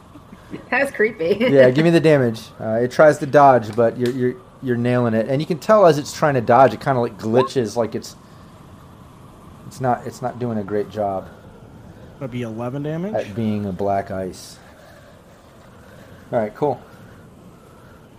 [0.70, 1.36] That's creepy.
[1.40, 2.40] yeah, give me the damage.
[2.60, 5.86] Uh, it tries to dodge, but you're you're you're nailing it, and you can tell
[5.86, 8.16] as it's trying to dodge, it kind of like glitches, like it's
[9.66, 11.28] it's not it's not doing a great job
[12.20, 13.14] That'd be 11 damage.
[13.14, 14.56] at being a black ice.
[16.30, 16.80] All right, cool.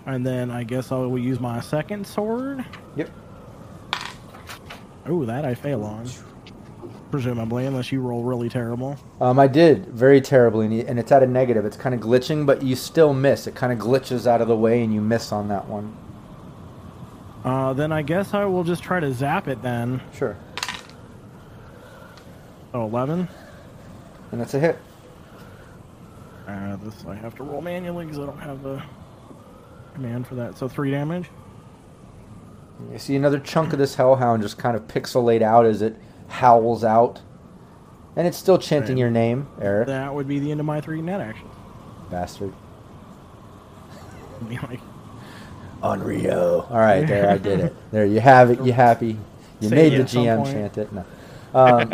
[0.06, 2.66] And then I guess I will use my second sword.
[2.98, 3.10] Yep.
[5.06, 6.10] Oh, that I fail on.
[7.14, 8.98] Presumably, unless you roll really terrible.
[9.22, 11.64] Um, I did very terribly, and and it's at a negative.
[11.64, 13.46] It's kind of glitching, but you still miss.
[13.46, 15.96] It kind of glitches out of the way, and you miss on that one.
[17.46, 20.02] Uh, then I guess I will just try to zap it then.
[20.12, 20.36] Sure.
[22.74, 23.28] Oh, 11.
[24.32, 24.80] And that's a hit.
[26.48, 28.82] Uh, this I have to roll manually because I don't have the
[29.94, 30.58] command for that.
[30.58, 31.30] So three damage.
[32.92, 35.96] You see another chunk of this hellhound just kind of pixelate out as it
[36.34, 37.22] howls out.
[38.16, 39.00] And it's still chanting Right.
[39.02, 39.88] your name, Eric.
[39.88, 41.52] That would be the end of my three net actions.
[42.12, 42.54] Bastard.
[44.50, 44.80] Be like,
[45.82, 46.68] Unreal.
[46.70, 47.76] All right, there, I did it.
[47.92, 48.62] There, you have it.
[48.62, 49.18] You happy.
[49.60, 50.92] You Say made the GM chant it.
[50.92, 51.06] No.
[51.56, 51.88] Um,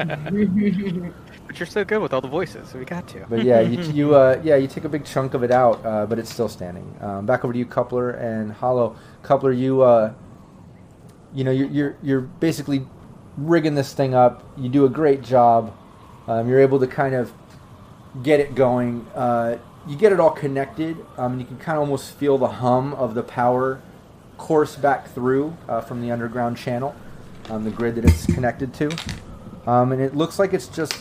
[1.47, 3.25] But you're so good with all the voices, so we got to.
[3.27, 6.05] but yeah, you, you uh, yeah, you take a big chunk of it out, uh,
[6.05, 6.95] but it's still standing.
[7.01, 8.95] Um, back over to you, Coupler and Hollow.
[9.23, 10.13] Coupler, you uh,
[11.33, 12.85] you know, you're, you're you're basically
[13.47, 14.43] rigging this thing up.
[14.57, 15.75] You do a great job.
[16.27, 17.31] Um, you're able to kind of
[18.23, 19.05] get it going.
[19.15, 19.57] Uh,
[19.87, 20.97] you get it all connected.
[21.17, 23.81] Um, you can kind of almost feel the hum of the power
[24.37, 26.95] course back through uh, from the underground channel,
[27.49, 28.89] um, the grid that it's connected to.
[29.67, 30.93] Um, and it looks like it's just,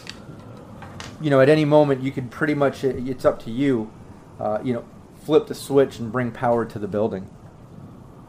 [1.21, 3.91] you know, at any moment you could pretty much, it- it's up to you,
[4.41, 4.85] uh, you know,
[5.25, 7.29] flip the switch and bring power to the building.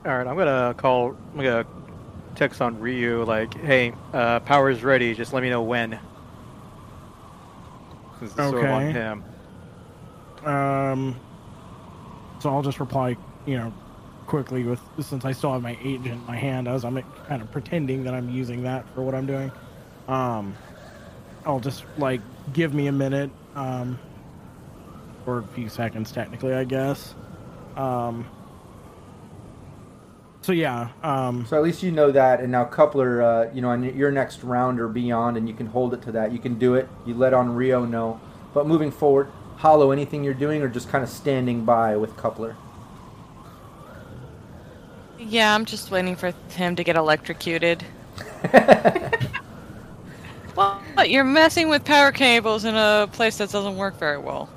[0.06, 1.16] All right, I'm gonna call.
[1.34, 1.66] I'm gonna
[2.36, 5.14] text Onryu like, "Hey, uh, power's ready.
[5.14, 6.00] Just let me know when."
[8.20, 8.92] Since it's sort on Okay.
[8.92, 9.24] him.
[10.46, 11.16] um,
[12.40, 13.74] so I'll just reply, you know,
[14.28, 17.52] quickly with since I still have my agent in my hand as I'm kind of
[17.52, 19.52] pretending that I'm using that for what I'm doing.
[20.08, 20.56] Um,
[21.46, 22.22] I'll just like
[22.54, 23.98] give me a minute, um,
[25.26, 27.16] or a few seconds technically, I guess.
[27.76, 28.26] Um,
[30.42, 33.70] so yeah, um, So at least you know that, and now Coupler, uh, you know,
[33.70, 36.32] on your next round or beyond, and you can hold it to that.
[36.32, 36.88] You can do it.
[37.06, 38.22] You let Onryu know.
[38.54, 42.58] But moving forward, Hollow, anything you're doing, or just kind of standing by with Coupler?
[45.18, 47.86] Yeah, I'm just waiting for him to get electrocuted.
[50.56, 54.50] well, but you're messing with power cables in a place that doesn't work very well.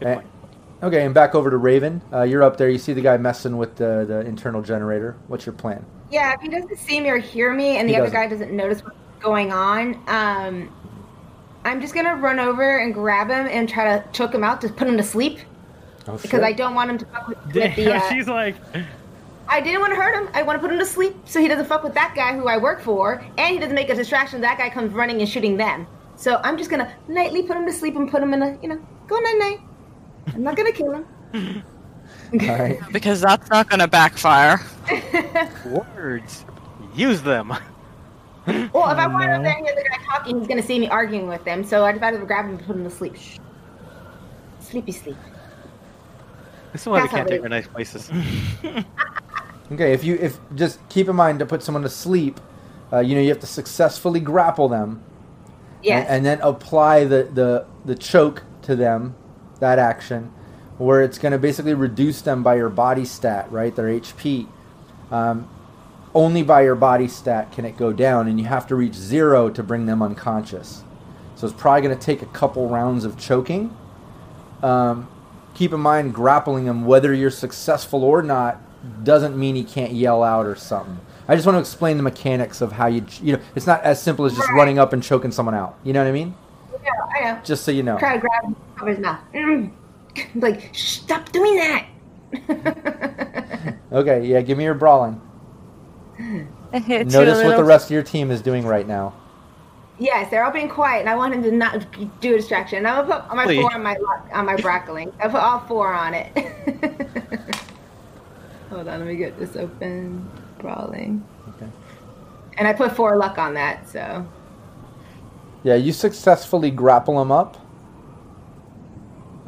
[0.00, 0.26] Good Eh, point.
[0.82, 2.02] Okay, and back over to Raven.
[2.12, 2.68] Uh, you're up there.
[2.68, 5.16] You see the guy messing with the, the internal generator.
[5.28, 5.84] What's your plan?
[6.10, 8.20] Yeah, if he doesn't see me or hear me, and He the other doesn't.
[8.20, 10.70] guy doesn't notice what's going on, um,
[11.64, 14.68] I'm just gonna run over and grab him and try to choke him out to
[14.68, 15.38] put him to sleep
[16.06, 17.60] Oh, because I don't want him to fuck with, with the.
[17.84, 18.54] damn, Uh, she's like,
[19.48, 20.28] I didn't want to hurt him.
[20.34, 22.46] I want to put him to sleep so he doesn't fuck with that guy who
[22.46, 24.40] I work for, and he doesn't make a distraction.
[24.42, 25.88] That guy comes running and shooting them.
[26.14, 28.68] So I'm just gonna nightly put him to sleep and put him in a, you
[28.68, 28.78] know,
[29.08, 29.60] go night night.
[30.34, 31.06] I'm not gonna kill him.
[32.32, 32.78] All right.
[32.92, 34.60] Because that's not going to backfire.
[35.66, 36.44] Words.
[36.94, 37.52] Use them.
[38.46, 39.38] Well, if I want No.
[39.38, 41.64] to then hear the guy talking, he's gonna see me arguing with him.
[41.64, 43.16] So I decided to grab him and put him to sleep.
[43.16, 43.38] Shh.
[44.60, 45.16] Sleepy sleep.
[46.72, 48.08] This is why we can't take our nice places.
[49.72, 52.40] Okay, if you if just keep in mind to put someone to sleep,
[52.92, 55.02] uh, you know you have to successfully grapple them,
[55.82, 56.06] Yes.
[56.08, 59.16] and, and then apply the, the the choke to them,
[59.60, 60.32] that action,
[60.78, 63.74] where it's going to basically reduce them by your body stat, right?
[63.74, 64.46] Their HP.
[65.10, 65.48] Um,
[66.14, 69.50] only by your body stat can it go down, and you have to reach zero
[69.50, 70.82] to bring them unconscious.
[71.34, 73.76] So it's probably going to take a couple rounds of choking.
[74.62, 75.08] Um,
[75.54, 78.60] keep in mind, grappling him, whether you're successful or not,
[79.04, 81.00] doesn't mean he can't yell out or something.
[81.28, 84.00] I just want to explain the mechanics of how you, you know, it's not as
[84.00, 85.78] simple as just running up and choking someone out.
[85.82, 86.34] You know what I mean?
[86.86, 87.40] Yeah, I know.
[87.44, 87.98] Just so you know.
[87.98, 89.20] Try to grab him over his mouth.
[89.34, 89.70] Mm.
[90.36, 91.86] Like, stop doing that.
[93.92, 95.20] Okay, yeah, give me your brawling.
[96.18, 99.14] Notice your what the rest of your team is doing right now.
[99.98, 101.86] yes, they're all being quiet, and I want him to not
[102.20, 102.78] do a distraction.
[102.78, 103.60] And I'm gonna put my Please.
[103.62, 103.96] four on my
[104.32, 105.12] on my brackling.
[105.20, 106.30] I put all four on it.
[108.70, 110.28] Hold on, let me get this open.
[110.58, 111.24] Brawling.
[111.50, 111.70] Okay.
[112.58, 114.26] And I put four luck on that, so
[115.66, 117.56] Yeah, you successfully grapple him up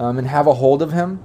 [0.00, 1.22] um, and have a hold of him.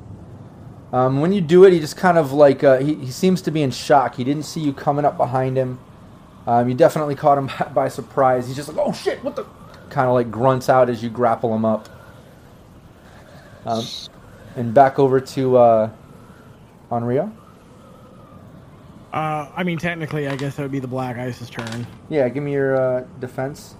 [0.92, 3.50] Um, when you do it, he just kind of like uh, he, he seems to
[3.50, 4.14] be in shock.
[4.14, 5.80] He didn't see you coming up behind him.
[6.46, 8.46] Um, you definitely caught him by, by surprise.
[8.46, 9.24] He's just like, "Oh shit!
[9.24, 9.48] What the?
[9.90, 11.90] kind of like grunts out as you grapple him up.
[13.66, 13.84] Um,
[14.56, 15.90] and back over to uh,
[16.92, 17.32] Onryu.
[19.12, 21.88] Uh, I mean, technically, I guess that would be the Black Ice's turn.
[22.10, 23.76] Yeah, give me your uh, defense.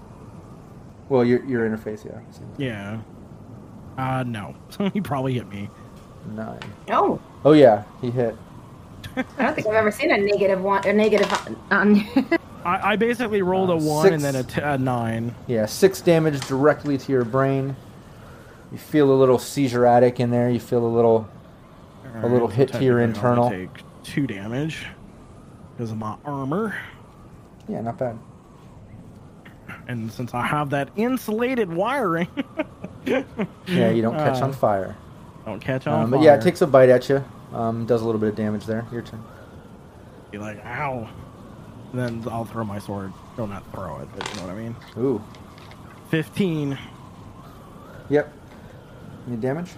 [1.08, 2.20] Well, your your interface, yeah.
[2.58, 2.98] Yeah.
[3.98, 4.54] Uh, no.
[4.92, 5.68] he probably hit me.
[6.34, 6.58] Nine.
[6.90, 8.34] Oh, Oh yeah, he hit.
[9.16, 10.86] I don't think I've ever seen a negative one.
[10.86, 11.30] A negative
[11.70, 12.00] on.
[12.64, 14.14] I, I basically rolled a Uh, one six.
[14.14, 15.34] and then a, t- a nine.
[15.46, 17.76] Yeah, six damage directly to your brain.
[18.72, 20.48] You feel a little seizure-atic in there.
[20.50, 21.28] You feel a little.
[22.22, 23.50] A little hit to your technically I'm gonna internal.
[23.50, 24.86] Take two damage
[25.76, 26.74] because of my armor,
[27.68, 28.18] Yeah, not bad.
[29.88, 32.28] And since I have that insulated wiring,
[33.06, 34.96] Yeah, you don't catch Uh, on fire.
[35.44, 36.26] don't catch on Um, but fire.
[36.26, 37.22] yeah, it takes a bite at you.
[37.52, 38.86] Um, does a little bit of damage there.
[38.90, 39.22] Your turn.
[40.30, 41.08] Be like, ow.
[41.92, 43.12] And then I'll throw my sword.
[43.38, 44.76] No, not throw it, but you know what I mean.
[44.98, 45.22] Ooh.
[46.08, 46.76] Fifteen.
[48.08, 48.32] Yep.
[49.28, 49.70] Any damage?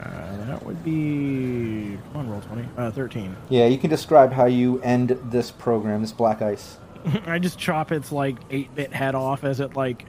[0.00, 1.96] Uh, that would be.
[2.12, 2.66] Come on, roll twenty.
[2.76, 3.36] Uh, thirteen.
[3.50, 6.78] Yeah, you can describe how you end this program, this black ice.
[7.26, 10.06] I just chop its like eight bit head off as it like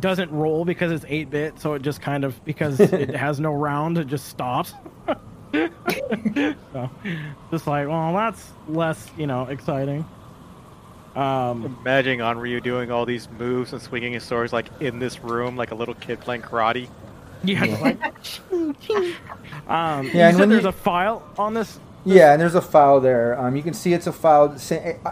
[0.00, 3.52] doesn't roll because it's eight bit, so it just kind of because it has no
[3.52, 4.72] round, it just stops.
[5.52, 6.90] so,
[7.50, 10.04] just like, well, that's less, you know, exciting.
[11.16, 15.56] Um, Imagining Onryu doing all these moves and swinging his swords like in this room,
[15.56, 16.88] like a little kid playing karate.
[17.42, 18.00] yeah, it's like,
[19.68, 21.80] um, Yeah, you and said when there's you- a file on this.
[22.04, 23.38] Yeah, and there's a file there.
[23.38, 24.56] Um, you can see it's a file,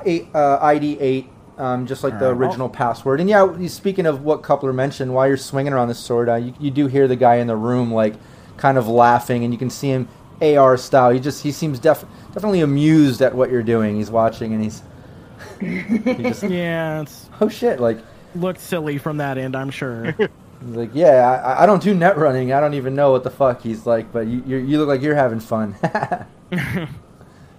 [0.05, 1.29] eight, uh, ID eight,
[1.59, 3.21] um, just like the Alright, I'll- original password.
[3.21, 6.55] And yeah, speaking of what Coupler mentioned, while you're swinging around the sword, uh, you,
[6.59, 8.15] you do hear the guy in the room like
[8.57, 10.09] kind of laughing, and you can see him
[10.41, 11.11] AR style.
[11.11, 13.97] He just he seems def- definitely amused at what you're doing.
[13.97, 14.83] He's watching, and he's
[15.61, 17.99] he just Yeah, it's oh shit, like
[18.35, 20.15] looked silly from that end, I'm sure.
[20.67, 22.53] He's like, yeah, I, I don't do net running.
[22.53, 25.15] I don't even know what the fuck he's like, but you, you, look like you're
[25.15, 25.77] having fun.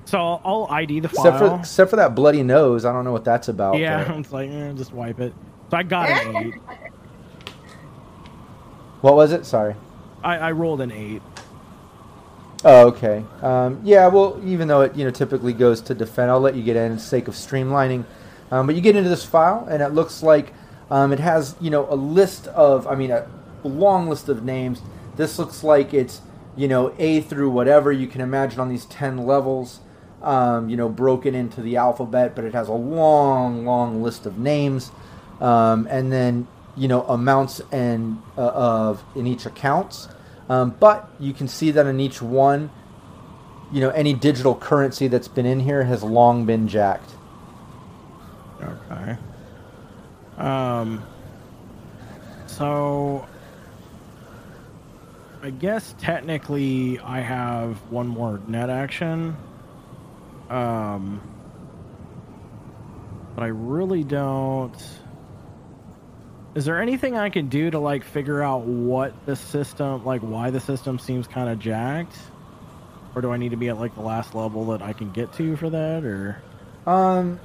[0.06, 1.28] so I'll, I'll ID the file.
[1.28, 2.84] except for except for that bloody nose.
[2.84, 3.78] I don't know what that's about.
[3.78, 5.34] yeah, but- it's like eh, just wipe it.
[5.72, 6.54] So I got an eight.
[9.02, 9.46] What was it?
[9.46, 9.76] Sorry.
[10.24, 11.22] I, I rolled an eight.
[12.66, 13.24] Oh, okay.
[13.42, 14.08] Um, yeah.
[14.08, 17.00] Well, even though it you know typically goes to defend, I'll let you get in
[17.00, 18.04] sake of streamlining.
[18.52, 20.54] Um, but you get into this file, and it looks like
[20.90, 23.28] um, it has you know a list of, I mean, a
[23.64, 24.82] long list of names.
[25.16, 26.22] This looks like it's
[26.56, 29.82] you know A through whatever you can imagine on these ten levels.
[30.22, 34.38] Um, you know, broken into the alphabet, but it has a long, long list of
[34.38, 34.92] names,
[35.40, 36.46] um, and then
[36.76, 40.10] you know amounts and uh, of in each accounts.
[40.50, 42.70] Um, but you can see that in each one,
[43.72, 47.12] you know, any digital currency that's been in here has long been jacked.
[48.62, 49.18] Okay.
[50.40, 51.04] Um.
[52.48, 53.28] So,
[55.44, 59.36] I guess technically I have one more net action.
[60.50, 61.22] Um.
[63.36, 64.76] But I really don't.
[66.56, 70.50] Is there anything I can do to like figure out what the system, like why
[70.50, 72.18] the system seems kind of jacked?
[73.16, 75.32] Or do I need to be at like the last level that I can get
[75.34, 76.42] to for that, or?
[76.86, 77.40] Um,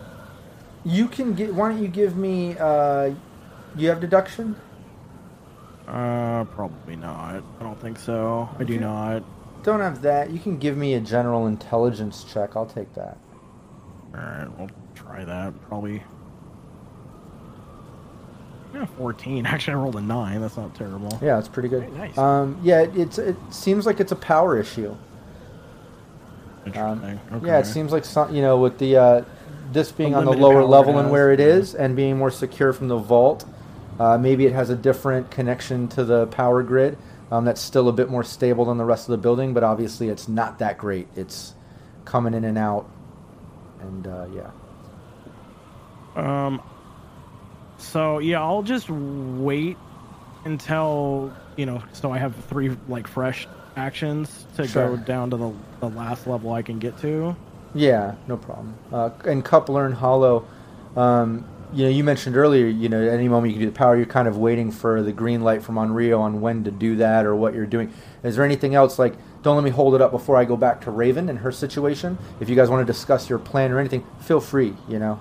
[0.84, 1.54] you can get.
[1.54, 2.56] Why don't you give me?
[2.58, 3.12] Uh,
[3.76, 4.56] you have deduction.
[5.88, 7.42] Uh, probably not.
[7.60, 8.48] I don't think so.
[8.58, 9.22] I do not.
[9.62, 10.30] Don't have that.
[10.30, 12.56] You can give me a general intelligence check.
[12.56, 13.18] I'll take that.
[14.14, 15.52] Alright, we'll try that.
[15.68, 16.02] Probably.
[18.74, 19.46] Yeah, 14.
[19.46, 20.40] Actually, I rolled a 9.
[20.40, 21.18] That's not terrible.
[21.22, 21.92] Yeah, it's pretty good.
[21.94, 22.16] Nice.
[22.18, 24.90] Um, yeah, it- it's it seems like it's a power issue.
[24.90, 27.20] Um, Interesting.
[27.32, 27.46] okay.
[27.46, 29.22] Yeah, it seems like some, you know, with the uh,
[29.72, 31.46] this being on the lower level and where it yeah.
[31.46, 33.44] is, and being more secure from the vault,
[33.98, 36.98] uh, maybe it has a different connection to the power grid
[37.30, 39.54] um, that's still a bit more stable than the rest of the building.
[39.54, 41.08] But obviously, it's not that great.
[41.16, 41.54] It's
[42.04, 42.88] coming in and out,
[43.80, 44.50] and uh, yeah.
[46.16, 46.62] Um,
[47.76, 49.76] so, yeah, I'll just wait
[50.44, 54.96] until, you know, so I have three, like, fresh actions to Sure.
[54.96, 57.34] go down to the, the last level I can get to.
[57.74, 58.74] Yeah, no problem.
[58.92, 60.46] Uh, and Coupler and Hollow,
[60.96, 63.76] um, you know, you mentioned earlier, you know, at any moment you can do the
[63.76, 63.96] power.
[63.96, 67.26] You're kind of waiting for the green light from Onryu on when to do that
[67.26, 67.92] or what you're doing.
[68.22, 69.14] Is there anything else like?
[69.42, 72.16] Don't let me hold it up before I go back to Raven and her situation.
[72.40, 74.74] If you guys want to discuss your plan or anything, feel free.
[74.88, 75.20] You know.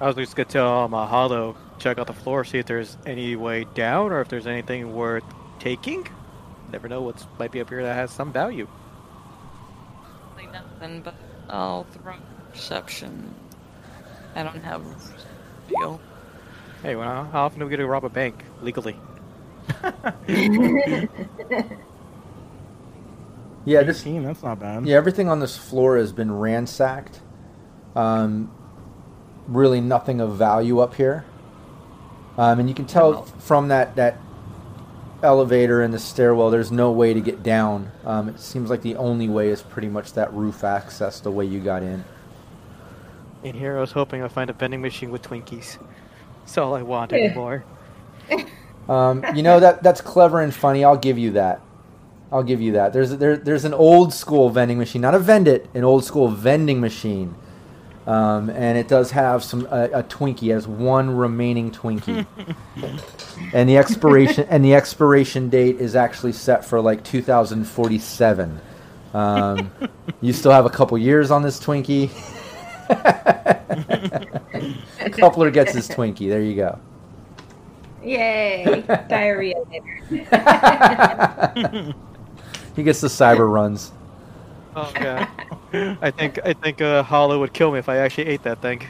[0.00, 3.36] I was just gonna tell my Hollow check out the floor, see if there's any
[3.36, 5.24] way down or if there's anything worth
[5.58, 6.06] taking.
[6.72, 8.66] Never know what might be up here that has some value.
[10.36, 11.14] Really nothing, but
[11.54, 12.14] I'll throw
[12.52, 13.32] perception.
[14.34, 14.82] I don't have
[15.68, 16.00] deal.
[16.82, 18.96] Hey, well, how often do we get to rob a bank legally?
[23.66, 24.86] Yeah, this 18, that's not bad.
[24.86, 27.20] Yeah, everything on this floor has been ransacked.
[27.96, 28.52] Um,
[29.46, 31.24] really, nothing of value up here.
[32.36, 34.18] Um, and you can tell from that that
[35.24, 37.90] elevator and the stairwell, there's no way to get down.
[38.04, 41.44] Um, it seems like the only way is pretty much that roof access, the way
[41.44, 42.04] you got in.
[43.42, 45.78] In here, I was hoping I'd find a vending machine with Twinkies.
[46.40, 47.18] That's all I want Yeah.
[47.18, 47.64] anymore.
[48.86, 50.84] Um, you know that that's clever and funny.
[50.84, 51.62] I'll give you that.
[52.30, 52.92] I'll give you that.
[52.92, 56.80] There's there, there's an old school vending machine, not a Vendit, an old school vending
[56.82, 57.34] machine,
[58.06, 62.26] um, and it does have some a, a Twinkie as one remaining Twinkie,
[63.54, 68.60] and the expiration and the expiration date is actually set for like 2047.
[69.14, 69.70] Um,
[70.20, 72.10] you still have a couple years on this Twinkie.
[75.12, 76.28] Coupler gets his Twinkie.
[76.28, 76.78] There you go.
[78.02, 78.84] Yay!
[79.08, 79.54] Diarrhea
[82.76, 83.92] he gets the cyber runs.
[84.76, 85.26] Oh god.
[86.02, 88.82] I think I think uh, Hollow would kill me if I actually ate that thing.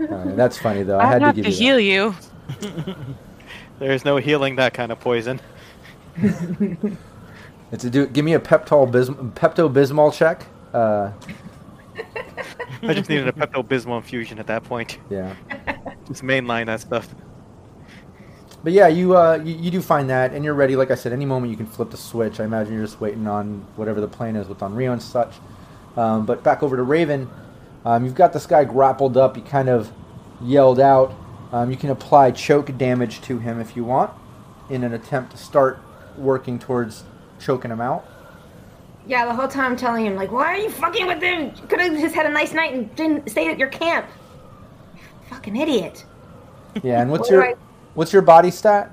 [0.00, 0.98] Alright, that's funny though.
[0.98, 1.62] I I'd had to give to you that.
[1.62, 2.14] heal you.
[3.78, 5.40] There's no healing that kind of poison.
[7.70, 8.06] It's a do.
[8.06, 10.46] Give me a Pepto Bismol check.
[10.72, 11.12] Uh,
[12.82, 14.98] I just needed a Pepto Bismol infusion at that point.
[15.10, 15.34] yeah,
[16.06, 17.14] Just mainline that stuff.
[18.64, 20.76] but yeah, you, uh, you you do find that, and you're ready.
[20.76, 22.40] Like I said, any moment you can flip the switch.
[22.40, 25.34] I imagine you're just waiting on whatever the plan is with Onryu and such.
[25.98, 27.28] Um, but back over to Raven,
[27.84, 29.36] um, you've got this guy grappled up.
[29.36, 29.90] You kind of
[30.40, 31.12] yelled out.
[31.50, 34.12] Um, you can apply choke damage to him if you want,
[34.70, 35.80] in an attempt to start
[36.16, 37.02] working towards
[37.40, 38.06] choking him out.
[39.08, 41.50] Yeah, the whole time I'm telling him, like, why are you fucking with him?
[41.68, 44.06] Could have just had a nice night and didn't stay at your camp.
[45.30, 46.04] Fucking idiot.
[46.82, 47.54] Yeah, and what's What your I-
[47.94, 48.92] what's your body stat?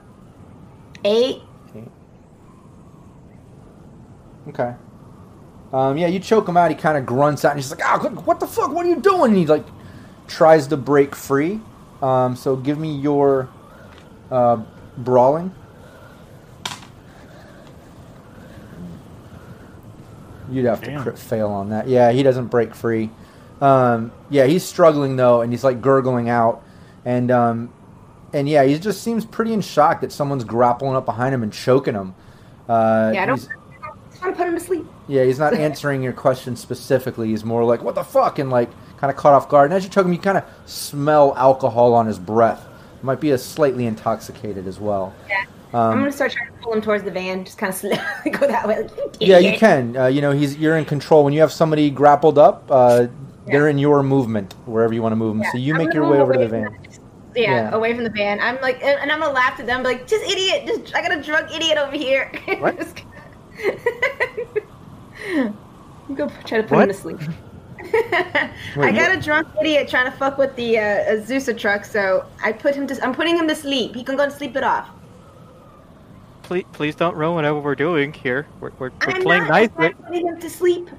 [1.04, 1.42] Eight.
[4.48, 4.74] Okay.
[5.74, 6.70] Um, yeah, you choke him out.
[6.72, 8.72] He kind of grunts out, and he's like, "Ah, what, what the fuck?
[8.72, 9.66] What are you doing?" And he like
[10.28, 11.60] tries to break free.
[12.02, 13.50] Um, so give me your
[14.32, 14.58] uh,
[14.98, 15.54] brawling.
[20.50, 21.88] You'd have to crit fail on that.
[21.88, 23.10] Yeah, he doesn't break free.
[23.62, 26.64] Um, yeah, he's struggling though, and he's like gurgling out,
[27.04, 27.74] and um,
[28.34, 31.52] and yeah, he just seems pretty in shock that someone's grappling up behind him and
[31.52, 32.14] choking him.
[32.70, 33.40] Uh, Yeah, I don't.
[33.40, 33.50] he's-
[33.84, 34.86] I want to put him to sleep.
[35.08, 37.30] Yeah, he's not answering your question specifically.
[37.30, 39.72] He's more like, "What the fuck?" and like kind of caught off guard.
[39.72, 42.66] And as you choke him, you kind of smell alcohol on his breath.
[43.02, 45.14] Might be a slightly intoxicated as well.
[45.30, 45.44] Yeah.
[45.74, 47.44] I'm Um, gonna start trying to pull him towards the van.
[47.44, 47.82] Just kind of
[48.40, 48.84] go that way.
[48.84, 49.98] Like, yeah, you can.
[49.98, 52.64] Uh, you know, he's you're in control when you have somebody grappled up.
[52.70, 53.08] Uh,
[53.48, 55.46] They're in your movement wherever you want to move them.
[55.52, 56.76] so you I'm make your way over to the van.
[57.36, 57.76] Yeah, Yeah.
[57.76, 58.40] away from the van.
[58.40, 60.66] I'm like, and, and I'm gonna laugh at them, be like, just idiot.
[60.66, 62.32] Just I got a drunk idiot over here.
[62.60, 63.04] What?
[65.26, 65.54] Just-
[66.16, 66.84] Go try to put What?
[66.84, 67.20] him to sleep.
[68.78, 70.82] I got a drunk idiot trying to fuck with the uh,
[71.14, 73.04] Azusa truck, so I put him to.
[73.04, 73.96] I'm putting him to sleep.
[73.96, 74.90] He can go and sleep it off.
[76.44, 78.48] Please, please don't ruin whatever we're doing here.
[78.60, 79.70] We're, we're, we're I'm playing not, nice.
[79.78, 80.90] I'm putting him to sleep.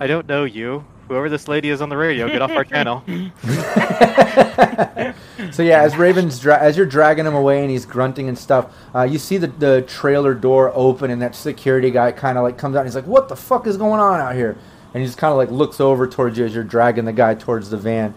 [0.00, 0.84] I don't know you.
[1.12, 3.04] Whoever this lady is on the radio, get off our channel.
[5.50, 8.74] So yeah, as Raven's dra- as you're dragging him away and he's grunting and stuff,
[8.94, 12.56] uh, you see the the trailer door open and that security guy kind of like
[12.56, 14.56] comes out and he's like, "What the fuck is going on out here?"
[14.94, 17.34] And he just kind of like looks over towards you as you're dragging the guy
[17.34, 18.14] towards the van,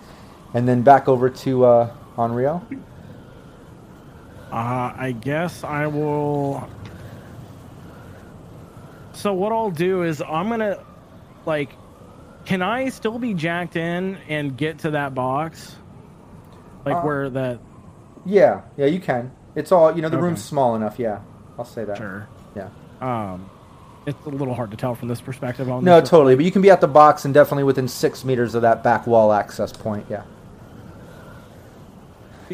[0.54, 2.62] and then back over to uh, Onryu.
[4.52, 6.70] Uh, I guess I will.
[9.12, 10.80] So what I'll do is I'm gonna,
[11.46, 11.72] like,
[12.46, 15.76] can I still be jacked in and get to that box,
[16.86, 17.60] like Uh, where that?
[18.26, 19.32] Yeah, yeah, you can.
[19.56, 20.10] It's all you know.
[20.10, 20.24] The Okay.
[20.26, 21.00] room's small enough.
[21.00, 21.20] Yeah,
[21.58, 21.98] I'll say that.
[21.98, 22.28] Sure.
[22.56, 22.68] Yeah.
[23.02, 23.50] Um,
[24.06, 25.70] it's a little hard to tell from this perspective.
[25.70, 26.36] On No, totally.
[26.36, 29.08] But you can be at the box and definitely within six meters of that back
[29.08, 30.06] wall access point.
[30.10, 30.22] Yeah.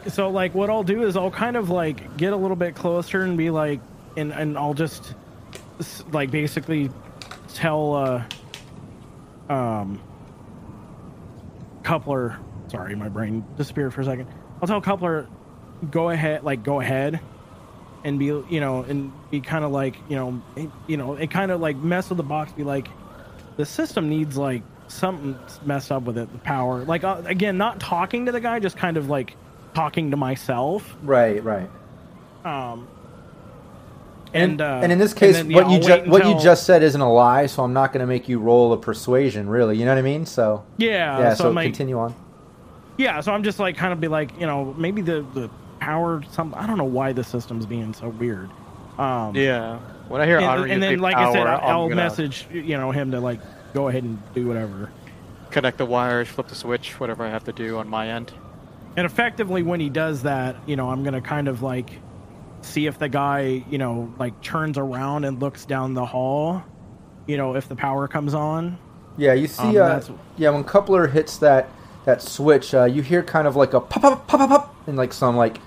[0.08, 3.24] So like, what I'll do is I'll kind of like get a little bit closer
[3.24, 3.82] and be like,
[4.16, 5.14] and and I'll just
[6.12, 6.90] like basically
[7.54, 8.24] tell uh
[9.52, 10.00] um
[11.84, 12.38] coupler
[12.68, 14.28] sorry my brain disappeared for a second
[14.62, 15.28] i'll tell coupler
[15.90, 17.20] go ahead like go ahead
[18.04, 21.30] and be you know and be kind of like you know it, you know it
[21.32, 22.88] kind of like mess with the box be like
[23.58, 27.80] the system needs like something messed up with it the power like uh, again not
[27.80, 29.36] talking to the guy just kind of like
[29.74, 31.44] talking to myself Right.
[31.44, 31.70] Right.
[32.46, 32.88] um
[34.34, 36.26] And and uh, and in this case, then, yeah, what you I'll just wait what
[36.26, 38.78] you just said isn't a lie, so I'm not going to make you roll a
[38.78, 39.50] persuasion.
[39.50, 40.26] Really, you know what I mean?
[40.26, 41.34] So yeah yeah.
[41.34, 42.16] so, So, I'm like, continue on.
[42.98, 45.50] yeah, so I'm just like kind of be like, you know, maybe the the
[45.80, 46.24] power.
[46.32, 48.50] Some I don't know why the system's being so weird.
[48.98, 49.80] Um, Yeah.
[50.08, 52.48] When I hear and, and then use like I said, power, I'm I'll gonna message
[52.52, 53.40] you know him to like
[53.74, 54.92] go ahead and do whatever.
[55.50, 58.32] connect the wires, flip the switch, whatever I have to do on my end.
[58.98, 61.92] And effectively, when he does that, you know, I'm gonna kind of like
[62.62, 66.64] see if the guy, you know, like turns around and looks down the hall.
[67.28, 68.78] You know, if the power comes on.
[69.18, 69.78] Yeah, you see.
[69.78, 71.70] Um, uh, yeah, when Coupler hits that
[72.06, 74.98] that switch, uh, you hear kind of like a pop, pop, pop, pop, pop, and
[74.98, 75.58] like some like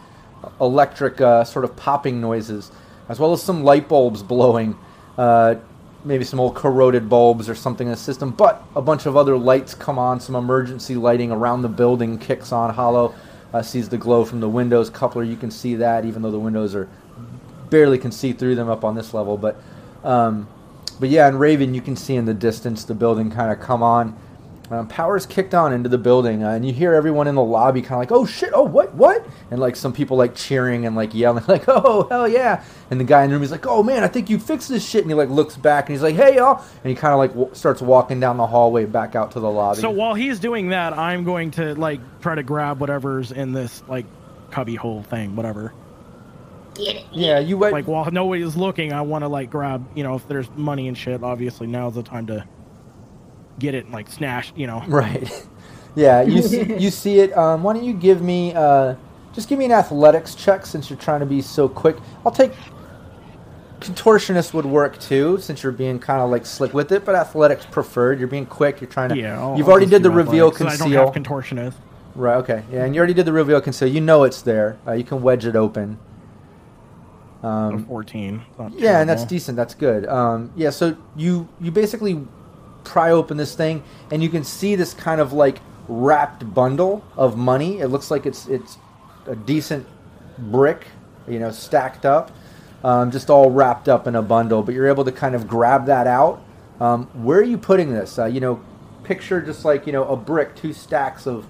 [0.60, 2.73] electric uh, sort of popping noises,
[3.09, 4.77] as well as some light bulbs blowing.
[5.17, 5.57] Uh,
[6.05, 9.39] maybe some old corroded bulbs or something in the system, but a bunch of other
[9.39, 10.20] lights come on.
[10.20, 12.75] Some emergency lighting around the building kicks on.
[12.75, 13.15] Hollow
[13.55, 14.91] uh, sees the glow from the windows.
[14.91, 16.89] Coupler, you can see that, even though the windows are
[17.70, 19.39] barely can see through them up on this level.
[19.39, 19.57] But
[20.02, 20.49] um,
[21.00, 23.83] but yeah, in Raven, you can see in the distance the building kind of come
[23.83, 24.18] on.
[24.70, 27.81] Um, power's kicked on into the building, uh, and you hear everyone in the lobby
[27.81, 28.50] kind of like, "Oh shit!
[28.55, 28.92] Oh what?
[28.94, 32.99] What?" And like some people like cheering and like yelling, like, "Oh hell yeah!" And
[32.99, 35.03] the guy in the room is like, "Oh man, I think you fixed this shit."
[35.03, 37.31] And he like looks back and he's like, "Hey y'all!" And he kind of like
[37.31, 39.81] w- starts walking down the hallway back out to the lobby.
[39.81, 43.83] So while he's doing that, I'm going to like try to grab whatever's in this
[43.87, 44.07] like
[44.51, 45.73] cubby hole thing, whatever.
[47.13, 47.73] Yeah, you went.
[47.73, 50.97] Like while nobody's looking, I want to like grab, you know, if there's money and
[50.97, 51.23] shit.
[51.23, 52.45] Obviously, now's the time to
[53.59, 54.83] get it and like snatch, you know.
[54.87, 55.31] Right.
[55.95, 57.37] yeah, you see, you see it.
[57.37, 58.97] Um, why don't you give me uh,
[59.35, 61.97] just give me an athletics check since you're trying to be so quick.
[62.25, 62.53] I'll take
[63.81, 67.67] contortionist would work too since you're being kind of like slick with it, but athletics
[67.67, 68.19] preferred.
[68.19, 68.81] You're being quick.
[68.81, 69.17] You're trying to.
[69.19, 71.05] Yeah, I'll- you've I'll already did the reveal 'cause I conceal.
[71.05, 71.75] don't have contortionist.
[72.15, 72.37] right.
[72.37, 72.63] Okay.
[72.73, 73.89] Yeah, and you already did the reveal conceal.
[73.89, 74.79] You know it's there.
[74.87, 75.99] Uh, you can wedge it open.
[77.43, 78.43] Um, 14.
[78.59, 79.57] Not yeah, and that's decent.
[79.57, 80.07] That's good.
[80.07, 82.27] Um, yeah, so you you basically
[82.85, 87.37] pry open this thing, and you can see this kind of like wrapped bundle of
[87.37, 87.81] money.
[87.81, 88.79] It looks like it's it's
[89.27, 89.86] a decent
[90.39, 90.86] brick,
[91.28, 92.31] you know, stacked up,
[92.83, 94.62] um, just all wrapped up in a bundle.
[94.62, 96.43] But you're able to kind of grab that out.
[96.81, 98.19] Um, where are you putting this?
[98.19, 98.61] Uh, you know,
[99.05, 101.47] picture just like you know a brick, two stacks of.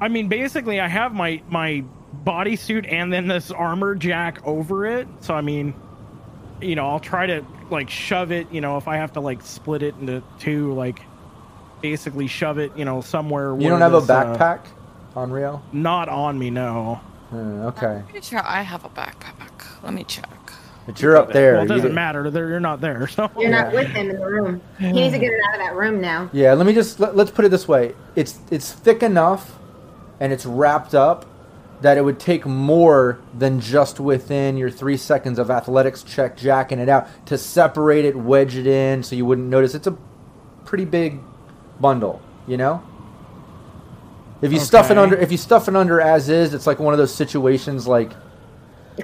[0.00, 1.84] I mean, basically, I have my my
[2.24, 5.08] bodysuit and then this armor jack over it.
[5.20, 5.74] So I mean,
[6.60, 8.50] you know, I'll try to like shove it.
[8.52, 11.00] You know, if I have to like split it into two, like
[11.80, 12.76] basically shove it.
[12.76, 13.58] You know, somewhere.
[13.58, 14.66] You don't have a this, uh, backpack
[15.14, 15.60] Onryu.
[15.72, 17.00] not on me, no.
[17.32, 17.36] Uh,
[17.68, 19.82] okay, Pretty sure I have a backpack.
[19.82, 20.28] Let me check.
[20.86, 21.54] but you're up there.
[21.54, 22.30] Well, it doesn't did- matter.
[22.30, 23.06] They're, you're not there.
[23.08, 23.62] So You're Yeah.
[23.64, 24.60] not with him in the room.
[24.78, 26.28] He needs to get it out of that room now.
[26.32, 29.58] Yeah, let me just let, let's put it this way: it's it's thick enough,
[30.20, 31.26] and it's wrapped up
[31.80, 36.78] that it would take more than just within your three seconds of athletics check jacking
[36.78, 39.74] it out to separate it, wedge it in, so you wouldn't notice.
[39.74, 39.96] It's a
[40.64, 41.18] pretty big
[41.80, 42.82] bundle, you know.
[44.44, 46.92] If you stuff it under, if you stuff it under as is, it's like one
[46.94, 48.12] of those situations like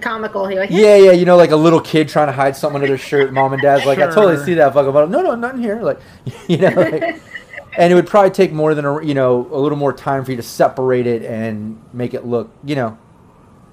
[0.00, 0.46] comical.
[0.46, 2.86] He like, yeah, yeah, you know, like a little kid trying to hide something under
[2.88, 3.32] their shirt.
[3.32, 5.08] Mom and dad's like, I totally see that fucking bottle.
[5.08, 5.80] No, no, nothing here.
[5.82, 5.98] Like,
[6.48, 7.20] you know, like,
[7.76, 10.30] and it would probably take more than a, you know, a little more time for
[10.30, 12.98] you to separate it and make it look, you know.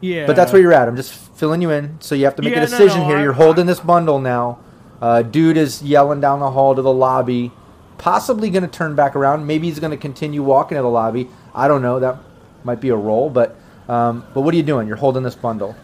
[0.01, 0.25] yeah.
[0.25, 0.87] But that's where you're at.
[0.87, 3.17] I'm just filling you in, so you have to make Yeah, a decision no, here.
[3.17, 4.59] I- you're holding this bundle now.
[4.99, 7.51] Uh, dude is yelling down the hall to the lobby,
[7.99, 9.45] possibly going to turn back around.
[9.45, 11.29] Maybe he's going to continue walking to the lobby.
[11.57, 11.99] I don't know.
[11.99, 12.19] That
[12.63, 13.55] might be a roll, but
[13.89, 14.87] um, but what are you doing?
[14.87, 15.75] You're holding this bundle.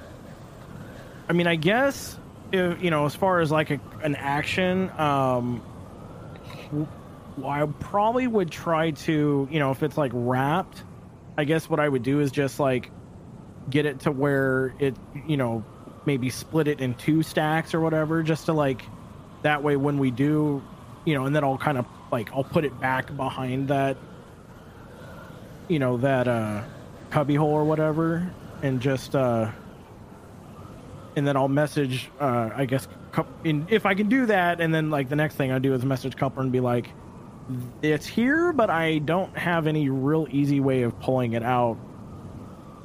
[1.28, 2.18] I mean, I guess
[2.52, 5.64] if, you know, as far as like a, an action, um,
[7.44, 10.84] I probably would try to, you know, if it's like wrapped,
[11.38, 12.92] I guess what I would do is just like
[13.70, 14.96] get it to where it,
[15.26, 15.64] you know,
[16.06, 18.84] maybe split it in two stacks or whatever, just to like
[19.42, 20.62] that way when we do,
[21.06, 23.98] you know, and then I'll kind of like I'll put it back behind that,
[25.68, 26.64] you know, that uh
[27.10, 28.28] cubby hole or whatever,
[28.62, 29.52] and just uh
[31.16, 34.74] and then I'll message, uh, I guess, cou- in, if I can do that, and
[34.74, 36.90] then like the next thing I do is message Coupler and be like,
[37.82, 41.78] "It's here, but I don't have any real easy way of pulling it out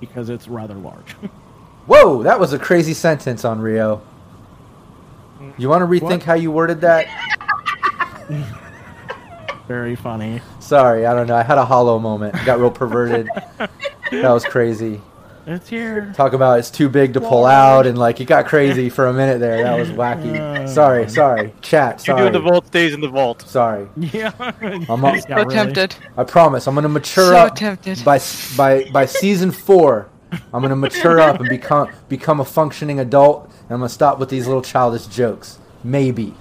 [0.01, 1.13] because it's rather large."
[1.87, 4.01] Whoa, that was a crazy sentence Onryu.
[5.57, 6.23] You want to rethink What?
[6.25, 7.07] how you worded that?
[9.69, 10.41] Very funny.
[10.61, 11.37] Sorry, I don't know.
[11.37, 12.35] I had a hollow moment.
[12.47, 13.29] Got real perverted.
[13.59, 15.01] that was crazy.
[15.47, 16.13] It's here.
[16.15, 19.13] Talk about it's too big to pull out, and like it got crazy for a
[19.13, 19.63] minute there.
[19.63, 20.39] That was wacky.
[20.39, 21.55] Uh, sorry, sorry.
[21.63, 23.43] Chat, You do in the vault stays in the vault.
[23.49, 23.89] Sorry.
[23.97, 24.33] Yeah.
[24.89, 25.15] I'm up.
[25.15, 25.55] Yeah, so really.
[25.55, 25.97] tempted.
[26.19, 26.67] I promise.
[26.67, 28.05] I'm gonna mature So up tempted.
[28.05, 28.21] by
[28.57, 30.09] by by season four.
[30.53, 33.45] I'm gonna mature up and become become a functioning adult.
[33.45, 35.59] And I'm gonna stop with these little childish jokes.
[35.83, 36.35] Maybe.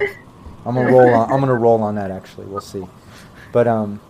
[0.66, 1.32] I'm gonna roll on.
[1.32, 2.10] I'm gonna roll on that.
[2.10, 2.86] Actually, we'll see.
[3.52, 4.00] But um,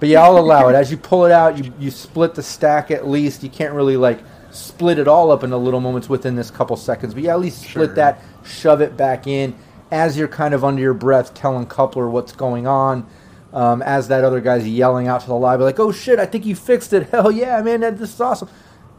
[0.00, 0.74] But yeah, I'll allow it.
[0.74, 3.42] As you pull it out, you, you split the stack at least.
[3.42, 7.14] You can't really like split it all up into little moments within this couple seconds.
[7.14, 7.94] But yeah, at least split Sure.
[7.94, 9.54] that, shove it back in
[9.90, 13.06] as you're kind of under your breath telling Coupler what's going on.
[13.52, 16.46] Um, as that other guy's yelling out to the lobby, like, oh shit, I think
[16.46, 17.08] you fixed it.
[17.10, 18.48] Hell yeah, man, that, this is awesome.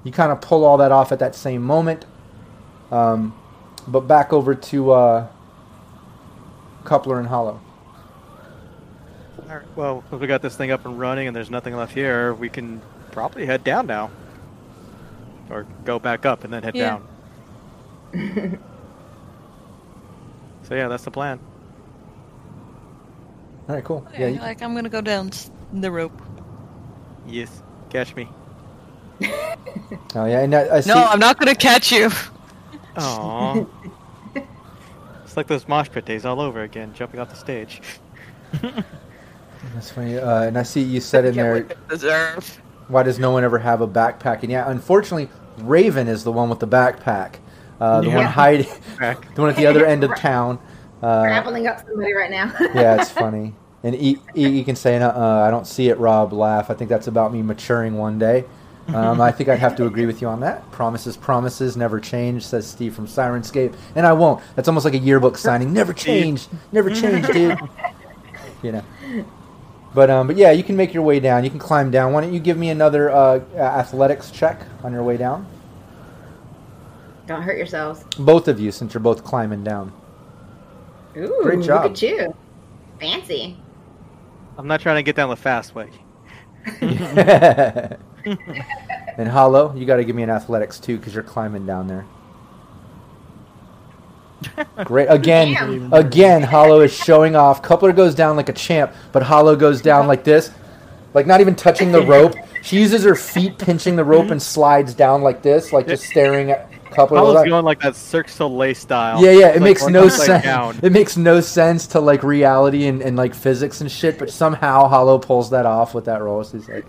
[0.04, 2.06] You kind of pull all that off at that same moment.
[2.92, 3.34] Um,
[3.88, 5.28] but back over to uh,
[6.84, 7.60] Coupler and Hollow.
[9.54, 11.94] All right, well, if we got this thing up and running and there's nothing left
[11.94, 14.10] here, we can probably head down now.
[15.52, 17.00] Or go back up and then head Yeah.
[17.00, 17.08] down.
[20.64, 21.40] so yeah, that's the plan.
[23.70, 24.08] All right, cool.
[24.14, 25.30] Yeah, Yeah, you, like I'm gonna go down
[25.72, 26.20] the rope.
[27.28, 28.28] Yes, catch me.
[29.24, 30.90] oh yeah, and I, I see.
[30.90, 32.10] No, I'm not gonna catch you.
[32.96, 33.68] Aww.
[35.24, 37.82] it's like those mosh pit days all over again, jumping off the stage.
[39.74, 40.18] That's funny.
[40.18, 42.62] Uh, and I see you said in there, deserve.
[42.88, 44.44] why does no one ever have a backpack?
[44.44, 47.36] And yeah, unfortunately, Raven is the one with the backpack.
[47.80, 48.68] Uh, the one hiding,
[49.00, 50.60] the one at the other end of town.
[51.02, 52.54] Uh, Grappling up somebody right now.
[52.60, 53.54] yeah, it's funny.
[53.84, 55.12] And E, e, e can say, uh,
[55.42, 56.32] I don't see it, Rob.
[56.32, 56.70] Laugh.
[56.70, 58.46] I think that's about me maturing one day.
[58.88, 60.70] Um, I think I'd have to agree with you on that.
[60.72, 63.76] Promises, promises, never change, says Steve from Syrinscape.
[63.96, 64.42] And I won't.
[64.56, 65.74] That's almost like a yearbook signing.
[65.74, 66.48] Never change.
[66.72, 67.58] Never change, dude.
[68.62, 68.84] You know.
[69.94, 71.44] But um, but yeah, you can make your way down.
[71.44, 72.14] You can climb down.
[72.14, 75.46] Why don't you give me another uh, athletics check on your way down?
[77.28, 78.04] Don't hurt yourselves.
[78.18, 79.94] Both of you, since you're both climbing down.
[81.16, 81.84] Ooh, Great job.
[81.84, 82.36] Look at you.
[83.00, 83.58] Fancy.
[84.58, 85.90] I'm not trying to get down the fast way.
[89.18, 92.06] and Hollow, you got to give me an athletics too because you're climbing down there.
[94.86, 95.08] Great.
[95.10, 95.94] Again, Damn.
[95.94, 97.62] again, Hollow is showing off.
[97.62, 100.52] Coupler goes down like a champ, but Hollow goes down like this,
[101.14, 102.36] like not even touching the rope.
[102.62, 106.52] She uses her feet pinching the rope and slides down like this, like just staring
[106.52, 107.18] at Coupler.
[107.18, 109.22] I was Like- going like that Cirque du Soleil style.
[109.24, 110.44] yeah, yeah, it like makes no sense.
[110.44, 110.78] down.
[110.82, 114.88] It makes no sense to like reality and, and like physics and shit, but somehow
[114.88, 116.44] Hollow pulls that off with that roll.
[116.44, 116.86] She's like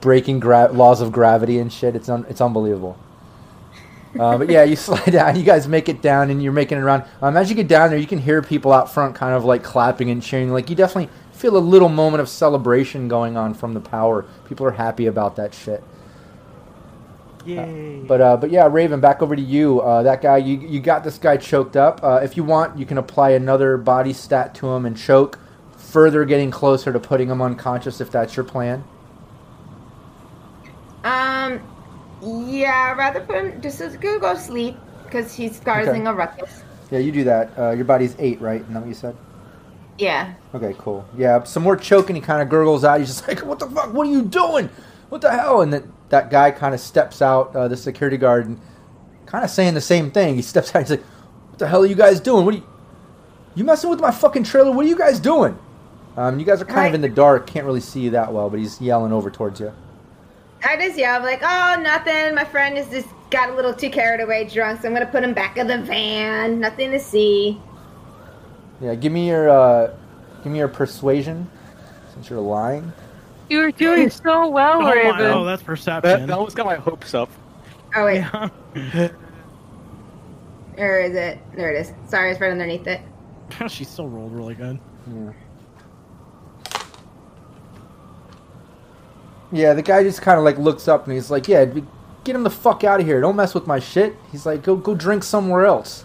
[0.00, 1.96] breaking gra- laws of gravity and shit.
[1.96, 2.96] It's un- it's unbelievable.
[4.18, 5.36] Uh, but yeah, you slide down.
[5.36, 7.04] You guys make it down, and you're making it around.
[7.20, 9.62] Um, as you get down there, you can hear people out front kind of like
[9.62, 10.50] clapping and cheering.
[10.50, 14.24] Like you definitely feel a little moment of celebration going on from the power.
[14.48, 15.82] People are happy about that shit.
[17.44, 18.04] Yay.
[18.06, 19.80] But uh, but yeah, Raven, back over to you.
[19.80, 22.00] Uh, that guy, you you got this guy choked up.
[22.02, 25.38] Uh, if you want, you can apply another body stat to him and choke,
[25.76, 28.84] further getting closer to putting him unconscious if that's your plan.
[31.02, 31.60] Um,
[32.22, 36.10] yeah, I'd rather put him just as go go sleep because he's causing Okay.
[36.10, 36.62] a ruckus.
[36.90, 37.50] Yeah, you do that.
[37.58, 38.60] Uh, your body's eight, right?
[38.60, 39.16] Isn't that what you said?
[39.98, 40.34] Yeah.
[40.54, 41.04] Okay, cool.
[41.16, 42.16] Yeah, some more choking.
[42.16, 42.98] He kind of gurgles out.
[43.00, 43.92] He's just like, "What the fuck?
[43.92, 44.68] What are you doing?
[45.08, 48.46] What the hell?" And then that guy kind of steps out, uh, the security guard,
[48.46, 48.60] and
[49.26, 50.34] kind of saying the same thing.
[50.36, 50.80] He steps out.
[50.82, 51.02] He's like,
[51.50, 52.44] "What the hell are you guys doing?
[52.44, 52.66] What are you?
[53.54, 54.72] You messing with my fucking trailer?
[54.72, 55.58] What are you guys doing?"
[56.16, 57.46] Um, you guys are kind of in the dark.
[57.46, 59.72] Can't really see you that well, but he's yelling over towards you.
[60.64, 62.34] I just yeah, I'm like, oh, nothing.
[62.34, 65.22] My friend is just got a little too carried away, drunk, so I'm gonna put
[65.24, 66.60] him back in the van.
[66.60, 67.60] Nothing to see.
[68.80, 69.94] Yeah, give me your uh,
[70.42, 71.48] give me your persuasion,
[72.14, 72.92] since you're lying.
[73.48, 75.20] You were doing so well, Oh, my- Raven.
[75.26, 76.26] oh, that's that, perception.
[76.26, 77.28] that almost got my hopes up.
[77.94, 78.48] Oh wait, Yeah.
[80.76, 81.38] where is it?
[81.54, 81.92] There it is.
[82.08, 83.00] Sorry, it's right underneath it.
[83.68, 84.78] she still rolled really good.
[85.06, 85.32] Yeah.
[89.52, 91.66] Yeah, the guy just kind of like looks up and he's like, "Yeah,
[92.24, 93.20] get him the fuck out of here!
[93.20, 96.04] Don't mess with my shit." He's like, "Go, go drink somewhere else."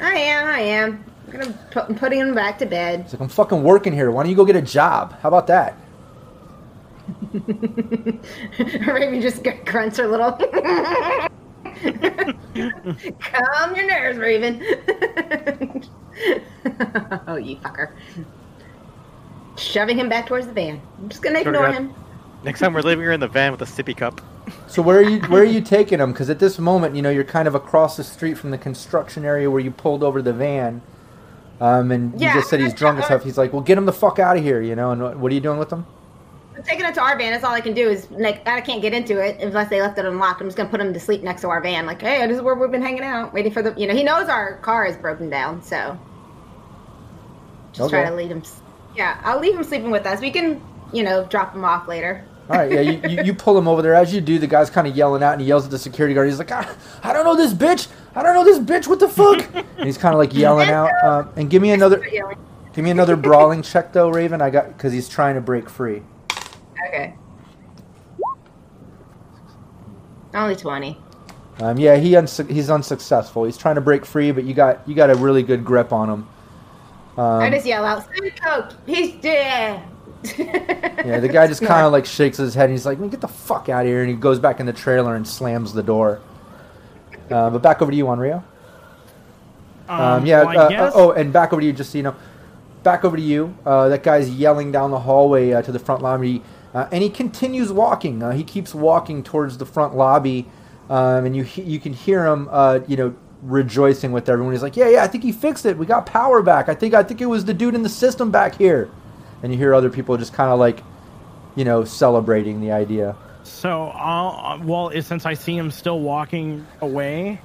[0.00, 1.04] I am, I am.
[1.26, 3.02] I'm gonna put, I'm putting him back to bed.
[3.02, 4.10] He's like, "I'm fucking working here.
[4.12, 5.18] Why don't you go get a job?
[5.20, 5.76] How about that?"
[8.86, 10.32] Raven just grunts her little.
[13.20, 14.62] Calm your nerves, Raven.
[17.26, 17.90] oh, you fucker.
[19.56, 20.80] Shoving him back towards the van.
[20.98, 21.72] I'm just gonna ignore yeah.
[21.72, 21.94] him.
[22.44, 24.20] Next time we're leaving her in the van with a sippy cup.
[24.66, 25.20] So where are you?
[25.22, 26.12] Where are you taking him?
[26.12, 29.24] Because at this moment, you know, you're kind of across the street from the construction
[29.24, 30.82] area where you pulled over the van.
[31.60, 33.24] Um, and Yeah, you just said he's drunk and stuff.
[33.24, 34.90] He's like, "Well, get him the fuck out of here," you know.
[34.90, 35.86] And what, what are you doing with him?
[36.56, 37.32] I'm taking it to our van.
[37.32, 39.98] That's all I can do is like I can't get into it unless they left
[39.98, 40.40] it unlocked.
[40.40, 41.86] I'm just gonna put him to sleep next to our van.
[41.86, 43.72] Like, hey, this is where we've been hanging out, waiting for the.
[43.80, 45.98] You know, he knows our car is broken down, so
[47.72, 48.42] just try to lead him.
[48.94, 50.20] Yeah, I'll leave him sleeping with us.
[50.20, 50.60] We can,
[50.92, 52.24] you know, drop him off later.
[52.50, 53.94] All right, yeah, you, you, you pull him over there.
[53.94, 56.14] As you do, the guy's kind of yelling out, and he yells at the security
[56.14, 56.28] guard.
[56.28, 56.68] He's like, "I,
[57.02, 57.88] I don't know this bitch.
[58.14, 58.86] I don't know this bitch.
[58.86, 59.48] What the fuck?"
[59.78, 60.90] and he's kind of like yelling out.
[61.02, 62.00] Uh, and give me another,
[62.74, 64.42] give me another brawling check though, Raven.
[64.42, 66.02] I got because he's trying to break free.
[66.88, 67.14] Okay.
[70.34, 70.98] Only twenty.
[71.60, 73.44] Um, yeah, he unsu- he's unsuccessful.
[73.44, 76.10] He's trying to break free, but you got you got a really good grip on
[76.10, 76.28] him.
[77.16, 78.68] I Um, just yell out, "Psycho!
[78.84, 79.80] He's dead!"
[80.38, 83.20] yeah, the guy just kind of like shakes his head and he's like, "Man, "Get
[83.20, 85.82] the fuck out of here!" And he goes back in the trailer and slams the
[85.82, 86.20] door.
[87.30, 88.42] Uh, but back over to you, Onryu.
[89.88, 90.42] Um, yeah.
[90.44, 92.14] well, uh, uh, oh, and back over to you, just so you know.
[92.82, 93.56] Back over to you.
[93.64, 96.42] Uh, that guy's yelling down the hallway uh, to the front lobby,
[96.74, 98.22] uh, and he continues walking.
[98.22, 100.46] Uh, he keeps walking towards the front lobby,
[100.90, 104.52] um, and you he- you can hear him, uh, you know, rejoicing with everyone.
[104.52, 105.78] He's like, "Yeah, yeah, I think he fixed it.
[105.78, 106.68] We got power back.
[106.68, 108.88] I think I think it was the dude in the system back here."
[109.44, 110.82] And you hear other people just kind of like,
[111.54, 113.14] you know, celebrating the idea.
[113.42, 117.42] So, I'll, uh, well, since I see him still walking away,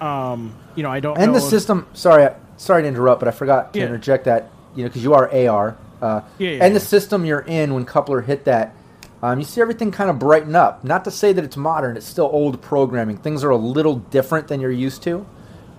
[0.00, 1.18] um, you know, I don't.
[1.18, 1.86] And the if- system.
[1.92, 3.84] Sorry, sorry to interrupt, but I forgot to Yeah.
[3.84, 4.48] interject that.
[4.74, 5.76] You know, because you are AR.
[6.00, 8.74] Uh, Yeah, yeah, and the system you're in when Coupler hit that,
[9.22, 10.82] um, you see everything kind of brighten up.
[10.82, 13.18] Not to say that it's modern; it's still old programming.
[13.18, 15.26] Things are a little different than you're used to,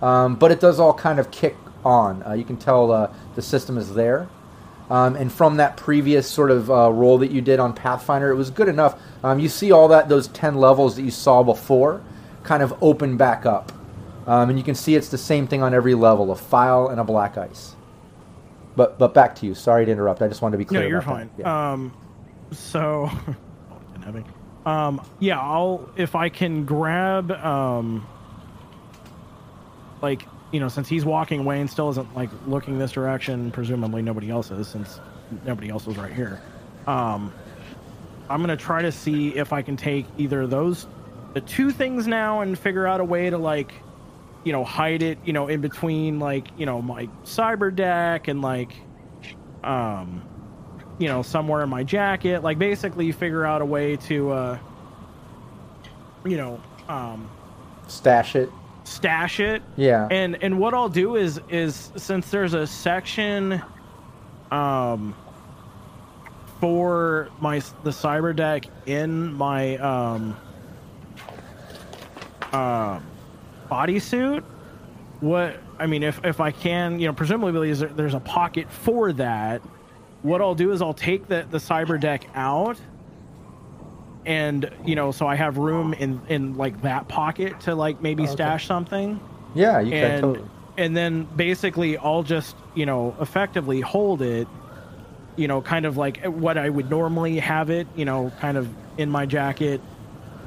[0.00, 2.22] um, but it does all kind of kick on.
[2.24, 4.28] Uh, you can tell uh, the system is there.
[4.90, 8.34] Um, and from that previous sort of uh, role that you did on Pathfinder, it
[8.34, 9.00] was good enough.
[9.22, 12.02] Um, you see all that those ten levels that you saw before,
[12.42, 13.70] kind of open back up,
[14.26, 16.98] um, and you can see it's the same thing on every level: a file and
[17.00, 17.76] a black ice.
[18.74, 19.54] But but back to you.
[19.54, 20.22] Sorry to interrupt.
[20.22, 20.82] I just wanted to be clear.
[20.82, 21.30] No, you're fine.
[21.38, 21.72] Yeah.
[21.72, 21.92] Um,
[22.50, 23.08] so,
[23.92, 24.24] didn't have any.
[24.66, 28.06] um, yeah, I'll if I can grab um,
[30.02, 34.02] like you know, since he's walking away and still isn't like looking this direction, presumably
[34.02, 35.00] nobody else is, since
[35.44, 36.40] nobody else was right here.
[36.86, 37.32] Um,
[38.28, 40.86] I'm gonna try to see if I can take either those,
[41.34, 43.72] the two things now, and figure out a way to like,
[44.44, 48.42] you know, hide it, you know, in between like you know my cyber deck and
[48.42, 48.72] like,
[49.62, 50.22] um,
[50.98, 52.42] you know, somewhere in my jacket.
[52.42, 54.58] Like basically figure out a way to, uh,
[56.24, 57.28] you know, um,
[57.88, 58.50] Stash it.
[58.90, 59.62] Stash it.
[59.76, 60.08] Yeah.
[60.10, 63.62] And and what I'll do is is since there's a section,
[64.50, 65.14] um,
[66.60, 70.36] for my the cyber deck in my um,
[72.52, 73.00] uh,
[73.70, 74.42] bodysuit.
[75.20, 79.62] What I mean, if if I can, you know, presumably there's a pocket for that.
[80.22, 82.78] What I'll do is I'll take the the cyber deck out,
[84.30, 88.22] and you know, so I have room in in like that pocket to like maybe
[88.24, 88.32] Okay.
[88.32, 89.18] stash something
[89.54, 90.48] yeah, you can and totally.
[90.78, 94.46] and then basically I'll just you know effectively hold it,
[95.36, 98.68] you know, kind of like what I would normally have it, you know, kind of
[98.98, 99.80] in my jacket,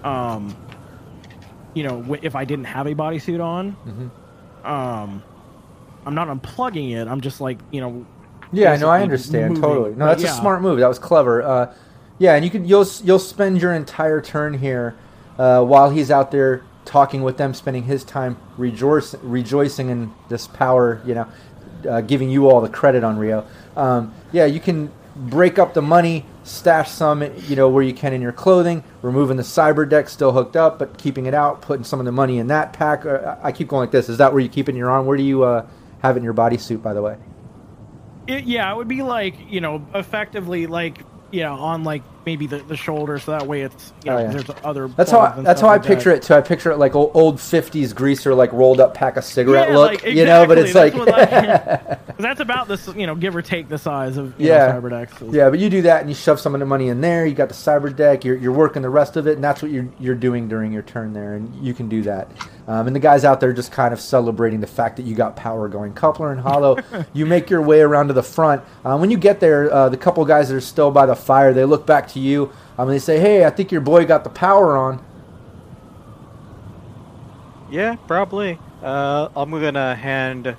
[0.05, 0.55] um,
[1.73, 4.67] you know, if I didn't have a bodysuit on, Mm-hmm.
[4.67, 5.21] um,
[6.05, 7.07] I'm not unplugging it.
[7.07, 8.05] I'm just like you know,
[8.53, 9.61] Yeah, no, I understand moving.
[9.63, 9.95] totally.
[9.95, 10.31] No, that's yeah.
[10.31, 10.79] a smart move.
[10.79, 11.41] That was clever.
[11.43, 11.73] Uh,
[12.19, 14.95] yeah, and you can you'll you'll spend your entire turn here
[15.37, 20.47] uh, while he's out there talking with them, spending his time rejoicing rejoicing in this
[20.47, 21.01] power.
[21.05, 21.27] You know,
[21.89, 23.45] uh, giving you all the credit Onryu.
[23.75, 28.13] Um, yeah, you can break up the money, stash some, you know, where you can
[28.13, 31.83] in your clothing, removing the cyber deck still hooked up, but keeping it out, putting
[31.83, 33.05] some of the money in that pack.
[33.05, 34.09] Uh, I keep going like this.
[34.09, 35.05] Is that where you keep it in your arm?
[35.05, 35.65] Where do you uh,
[36.01, 37.17] have it in your bodysuit, by the way?
[38.25, 42.59] It, yeah, it would be like you know, effectively like yeah, on like maybe the,
[42.59, 44.31] the shoulder, so that way it's you oh, know Oh, yeah.
[44.31, 44.87] there's other.
[44.87, 46.17] That's how I, that's how I like picture that.
[46.17, 46.35] it too.
[46.35, 49.91] I picture it like old, '50s greaser, like rolled up pack of cigarette Yeah, look,
[50.03, 50.45] like, you know.
[50.45, 53.79] But it's exactly, like, that's I- that's about this, you know, give or take the
[53.79, 55.15] size of you yeah, know, cyber decks.
[55.31, 55.49] yeah.
[55.49, 57.25] But you do that, and you shove some of the money in there.
[57.25, 58.23] You got the cyber deck.
[58.23, 60.83] You're, you're working the rest of it, and that's what you're you're doing during your
[60.83, 62.29] turn there, and you can do that.
[62.67, 65.35] Um, and the guys out there just kind of celebrating the fact that you got
[65.35, 65.93] power going.
[65.93, 66.77] Coupler and Hollow,
[67.13, 68.63] you make your way around to the front.
[68.85, 71.53] Uh, when you get there, uh, the couple guys that are still by the fire,
[71.53, 72.51] they look back to you.
[72.77, 75.03] Um, and they say, "Hey, I think your boy got the power on."
[77.69, 78.59] Yeah, probably.
[78.81, 80.55] Uh, I'm gonna hand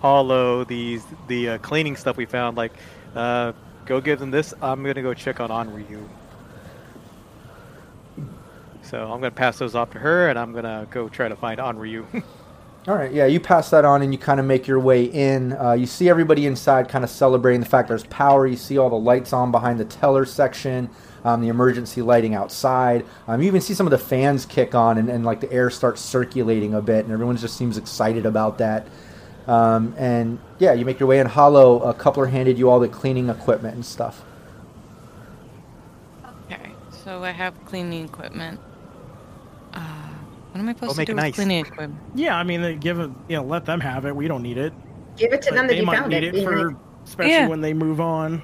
[0.00, 2.56] Hollow these the uh, cleaning stuff we found.
[2.56, 2.72] Like,
[3.14, 3.52] uh,
[3.84, 4.54] go give them this.
[4.62, 6.08] I'm gonna go check on Onryu.
[8.88, 11.60] So I'm gonna pass those off to her, and I'm gonna go try to find
[11.60, 12.06] Onryu.
[12.88, 15.52] All right, yeah, you pass that on and you kind of make your way in.
[15.52, 18.46] Uh, you see everybody inside kind of celebrating the fact there's power.
[18.46, 20.88] You see all the lights on behind the teller section,
[21.22, 23.04] um, the emergency lighting outside.
[23.26, 25.68] Um, you even see some of the fans kick on and, and like the air
[25.68, 28.86] starts circulating a bit, and everyone just seems excited about that.
[29.46, 31.26] Um, and yeah, you make your way in.
[31.26, 34.22] Hollow, a coupler handed you all the cleaning equipment and stuff.
[36.46, 36.72] Okay,
[37.04, 38.60] so I have cleaning equipment.
[40.54, 41.34] Uh, what am I supposed to make do it with nice.
[41.34, 41.94] cleaning equipment?
[42.14, 44.14] Yeah, I mean, they give it, you know, let them have it.
[44.14, 44.72] We don't need it.
[45.16, 46.34] Give it to But them that they you might found need it.
[46.34, 47.48] it for, especially Yeah.
[47.48, 48.42] when they move on.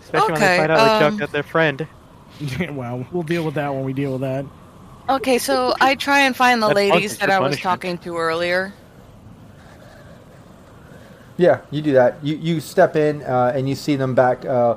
[0.00, 1.86] Especially when Okay, they find out they um, jumped at their friend.
[2.72, 4.44] well, we'll deal with that when we deal with that.
[5.08, 7.62] Okay, so I try and find the That's ladies punishment that for I was punishment.
[7.62, 8.72] talking to earlier.
[11.36, 12.24] Yeah, you do that.
[12.24, 14.76] You you step in uh, and you see them back uh,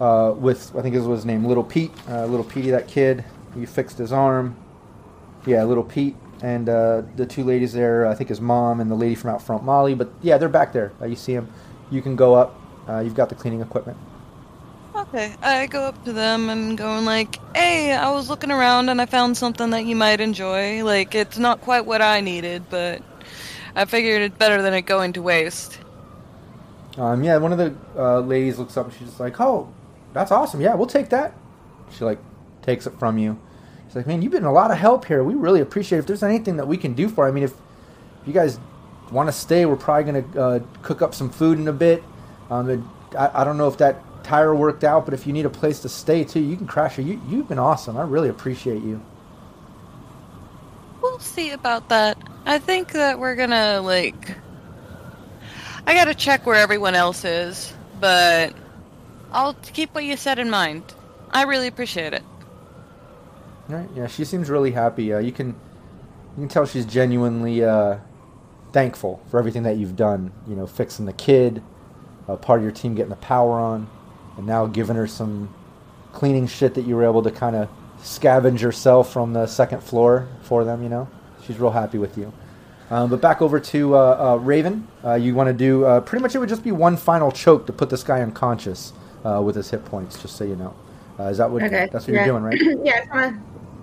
[0.00, 1.92] uh, with I think his was his name, Little Pete.
[2.08, 3.24] Uh, little Petey, that kid.
[3.56, 4.56] You fixed his arm.
[5.46, 8.06] Yeah, Little Pete and uh, the two ladies there.
[8.06, 9.94] I think his mom and the lady from out front, Molly.
[9.94, 10.92] But yeah, they're back there.
[11.00, 11.52] Uh, you see them.
[11.90, 12.58] You can go up.
[12.88, 13.98] Uh, you've got the cleaning equipment.
[14.94, 19.00] Okay, I go up to them and going like, "Hey, I was looking around and
[19.00, 20.84] I found something that you might enjoy.
[20.84, 23.02] Like, it's not quite what I needed, but
[23.74, 25.78] I figured it's better than it going to waste."
[26.98, 29.72] Um, yeah, one of the uh, ladies looks up and she's just like, "Oh,
[30.12, 30.60] that's awesome.
[30.60, 31.34] Yeah, we'll take that."
[31.92, 32.18] She like
[32.62, 33.38] takes it from you.
[33.90, 35.24] She's like, "Man, you've been a lot of help here.
[35.24, 35.98] We really appreciate.
[35.98, 36.02] it.
[36.02, 37.28] If there's anything that we can do for, you.
[37.28, 37.52] I mean, if
[38.24, 38.60] you guys
[39.10, 42.04] want to stay, we're probably gonna uh, cook up some food in a bit.
[42.50, 42.88] Um,
[43.18, 45.80] I, I don't know if that tire worked out, but if you need a place
[45.80, 47.04] to stay too, you can crash here.
[47.04, 47.96] You, you've been awesome.
[47.96, 49.02] I really appreciate you."
[51.02, 52.16] We'll see about that.
[52.46, 54.36] I think that we're gonna like.
[55.84, 58.54] I gotta check where everyone else is, but
[59.32, 60.84] I'll keep what you said in mind.
[61.32, 62.22] I really appreciate it.
[63.70, 63.88] Right.
[63.94, 65.12] Yeah, she seems really happy.
[65.12, 67.98] Uh, you can you can tell she's genuinely uh,
[68.72, 70.32] thankful for everything that you've done.
[70.48, 71.62] You know, fixing the kid,
[72.28, 73.88] uh, part of your team getting the power on,
[74.36, 75.54] and now giving her some
[76.12, 77.68] cleaning shit that you were able to kind of
[78.02, 80.82] scavenge yourself from the second floor for them.
[80.82, 81.08] You know,
[81.44, 82.32] she's real happy with you.
[82.90, 83.98] Um, but back over to uh,
[84.34, 84.88] uh, Raven.
[85.04, 87.66] Uh, you want to do uh, pretty much it would just be one final choke
[87.66, 88.92] to put this guy unconscious
[89.24, 90.20] uh, with his hit points.
[90.20, 90.74] Just so you know,
[91.18, 91.88] uh, is that what Okay.
[91.92, 92.24] that's what yeah.
[92.26, 92.60] you're doing, right?
[92.84, 93.32] yeah,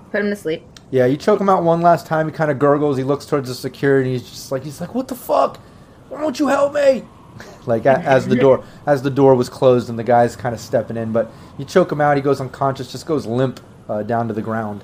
[0.07, 0.63] I just want to put him to sleep.
[0.89, 2.27] Yeah, you choke him out one last time.
[2.27, 2.97] He kind of gurgles.
[2.97, 4.13] He looks towards the security.
[4.13, 5.57] He's just like, he's like, "What the fuck?
[6.09, 7.03] Why won't you help me?"
[7.65, 10.97] Like as the door as the door was closed and the guy's kind of stepping
[10.97, 11.11] in.
[11.11, 12.15] But you choke him out.
[12.15, 12.91] He goes unconscious.
[12.91, 14.83] Just goes limp uh, down to the ground.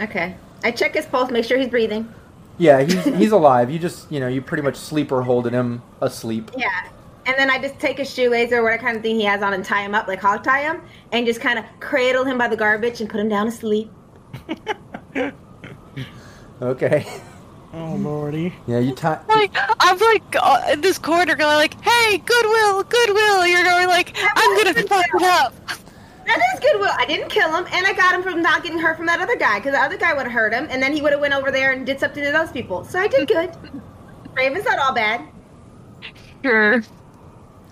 [0.00, 0.36] Okay.
[0.64, 2.12] I check his pulse, make sure he's breathing.
[2.58, 3.70] Yeah, he's he's alive.
[3.70, 6.50] You just you know you pretty much sleeper holding him asleep.
[6.56, 6.88] Yeah.
[7.30, 9.52] And then I just take his shoelace or whatever kind of thing he has on
[9.54, 12.48] and tie him up, like hog tie him, and just kind of cradle him by
[12.48, 13.90] the garbage and put him down to sleep.
[16.62, 17.06] Okay.
[17.72, 18.52] Oh lordy.
[18.66, 19.18] Yeah, you tie.
[19.28, 24.14] Like I'm like uh, in this corner going like, "Hey, Goodwill, Goodwill!" You're going like,
[24.20, 25.54] "I'm gonna fuck it up."
[26.26, 26.92] That is goodwill.
[26.98, 29.36] I didn't kill him, and I got him from not getting hurt from that other
[29.36, 31.32] guy, because the other guy would have hurt him, and then he would have went
[31.32, 32.84] over there and did something to those people.
[32.84, 33.50] So I did good.
[34.34, 35.26] Raven's not all bad.
[36.42, 36.82] Sure.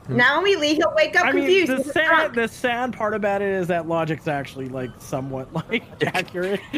[0.09, 1.85] Now when we leave, he'll wake up I mean, confused.
[1.87, 6.61] the sad, the sad part about it is that logic's actually like somewhat like accurate.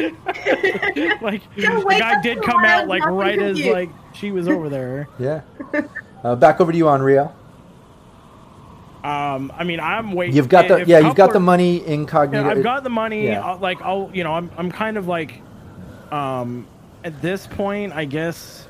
[1.23, 4.49] like He'll the guy did come out like drunk and right as like she was
[4.49, 5.09] over there.
[5.19, 5.43] Yeah.
[6.25, 7.33] Uh, back over to you, Onryu.
[9.05, 10.37] Um, I mean, I'm waiting.
[10.37, 12.45] You've got the if yeah, you've got Coupler- the money incognito.
[12.45, 13.27] Yeah, I've got the money.
[13.27, 13.43] Yeah.
[13.43, 15.41] I'll, like I'll, you know, I'm I'm kind of like,
[16.11, 16.67] um,
[17.05, 18.67] at this point, I guess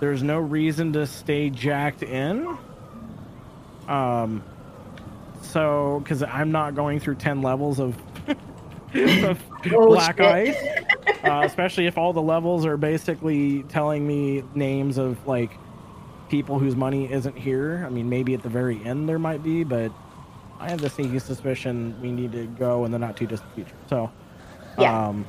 [0.00, 2.58] there's no reason to stay jacked in.
[3.88, 4.42] Um,
[5.42, 7.96] so because I'm not going through ten levels of,
[8.94, 9.42] of
[9.72, 10.26] Oh, black shit.
[10.26, 10.56] ice,
[11.24, 15.50] uh, especially if all the levels are basically telling me names of like
[16.28, 17.84] people whose money isn't here.
[17.86, 19.92] I mean, maybe at the very end there might be, but
[20.58, 23.76] I have the sneaky suspicion we need to go in the not too distant future.
[23.88, 24.10] So,
[24.78, 25.08] Yeah.
[25.08, 25.24] um,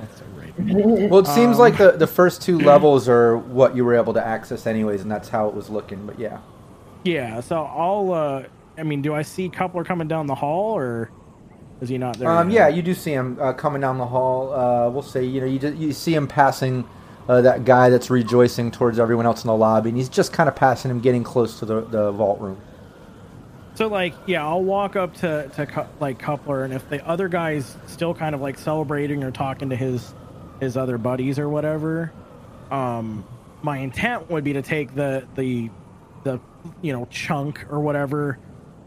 [0.00, 1.10] that's so great.
[1.10, 4.12] Well, it seems Um, like the, the first two levels are what you were able
[4.14, 6.04] to access anyways, and that's how it was looking.
[6.06, 6.38] But yeah,
[7.04, 8.12] Yeah, so I'll.
[8.12, 8.44] uh
[8.76, 11.10] I mean, do I see Coupler coming down the hall, or
[11.80, 12.28] is he not there?
[12.28, 14.52] um, yeah, you do see him uh, coming down the hall.
[14.52, 16.84] Uh, we'll say you know you just, you see him passing
[17.28, 20.48] uh, that guy that's rejoicing towards everyone else in the lobby, and he's just kind
[20.48, 22.60] of passing him, getting close to the, the vault room.
[23.74, 27.76] So like, yeah, I'll walk up to to like Coupler, and if the other guy's
[27.86, 30.14] still kind of like celebrating or talking to his
[30.60, 32.12] his other buddies or whatever,
[32.70, 33.24] um,
[33.62, 35.70] my intent would be to take the the
[36.24, 36.40] the
[36.82, 38.38] you know chunk or whatever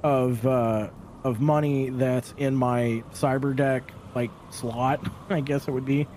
[0.03, 0.89] of uh,
[1.23, 4.99] of money that's in my cyber deck like slot,
[5.29, 6.07] I guess it would be,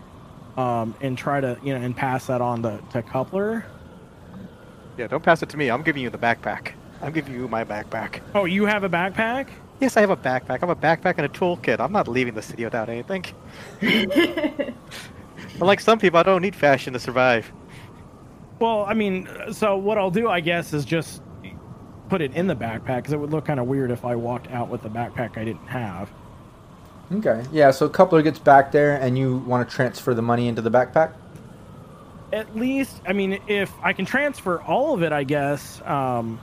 [0.56, 3.64] um, and try to you know and pass that on to to Coupler.
[4.96, 5.70] Yeah, don't pass it to me.
[5.70, 6.72] I'm giving you the backpack.
[7.00, 8.20] I'm giving you my backpack.
[8.34, 9.48] Oh, you have a backpack?
[9.80, 10.50] Yes, I have a backpack.
[10.50, 11.80] I have a backpack and a toolkit.
[11.80, 13.24] I'm not leaving the city without anything.
[15.60, 17.50] Unlike some people, I don't need fashion to survive.
[18.60, 21.22] Well, I mean, so what I'll do, I guess, is just
[22.10, 24.50] put it in the backpack because it would look kind of weird if I walked
[24.50, 26.10] out with the backpack I didn't have.
[27.10, 27.70] Okay, yeah.
[27.70, 31.14] So Coupler gets back there, and you want to transfer the money into the backpack.
[32.32, 35.80] At least, I mean, if I can transfer all of it, I guess.
[35.82, 36.38] Um,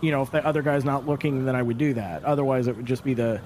[0.00, 2.24] you know, if the other guy's not looking, then I would do that.
[2.24, 3.40] Otherwise, it would just be the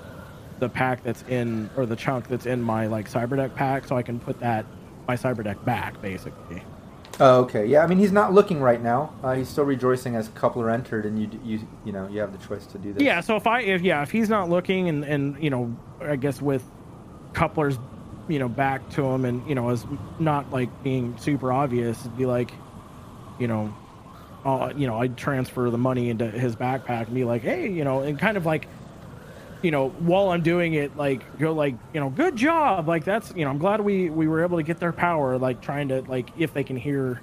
[0.59, 4.03] the pack that's in or the chunk that's in my like cyberdeck pack, so I
[4.03, 4.65] can put that
[5.07, 6.63] my cyberdeck back basically.
[7.21, 7.67] Oh, okay.
[7.67, 9.13] Yeah, I mean he's not looking right now.
[9.23, 12.47] Uh, he's still rejoicing as Coupler entered, and you you you know you have the
[12.47, 13.03] choice to do this.
[13.03, 16.17] Yeah, so if I if yeah if he's not looking and and you know I
[16.17, 16.65] guess with
[17.33, 17.79] Coupler's
[18.29, 19.87] you know back to him and you know as
[20.19, 22.51] not like being super obvious it'd be like
[23.39, 23.75] you know
[24.45, 27.85] I'll, you know I'd transfer the money into his backpack and be like hey you
[27.85, 28.69] know and kind of like
[29.63, 33.33] you know while I'm doing it like go like you know good job like that's
[33.35, 36.03] you know I'm glad we we were able to get their power like trying to
[36.03, 37.21] like if they can hear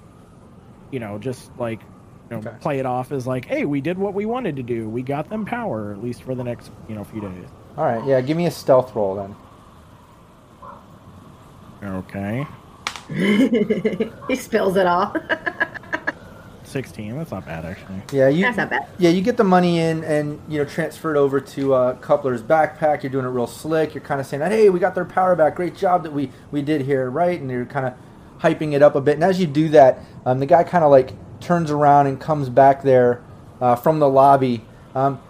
[0.91, 1.79] you know just like
[2.29, 2.55] you know Okay.
[2.59, 5.29] play it off as like hey we did what we wanted to do we got
[5.29, 7.47] them power at least for the next you know few days
[7.77, 8.05] All right.
[8.05, 8.19] Yeah.
[8.21, 9.35] Give me a stealth roll then.
[11.83, 12.45] okay
[14.27, 15.15] he spills it all.
[16.75, 18.27] 16 that's not bad actually Yeah.
[18.27, 18.43] You.
[18.43, 18.85] That's not bad.
[18.97, 19.09] Yeah.
[19.09, 23.01] You get the money in, and you know transfer it over to uh, Coupler's backpack.
[23.01, 23.93] You're doing it real slick.
[23.95, 25.55] You're kind of saying, "Hey, we got their power back.
[25.55, 27.93] Great job that we we did here, right?" And you're kind of
[28.41, 29.13] hyping it up a bit.
[29.13, 32.49] And as you do that, um, the guy kind of like turns around and comes
[32.49, 33.23] back there
[33.61, 35.21] uh, from the lobby, um,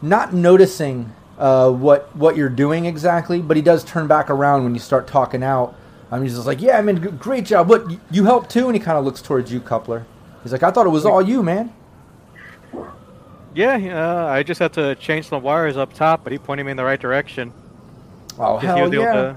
[0.00, 4.72] not noticing uh, what what you're doing exactly, but he does turn back around when
[4.72, 5.74] you start talking out.
[6.10, 7.68] Um, he's just like, "Yeah, I mean, great job.
[7.68, 10.06] What you helped too?" And he kind of looks towards you, Coupler.
[10.42, 11.72] He's like, "I thought it was all you, man."
[13.54, 16.70] Yeah, uh, I just had to change some wires up top, but he pointed me
[16.70, 17.52] in the right direction.
[18.38, 19.14] Oh Just hell use yeah!
[19.14, 19.36] uh,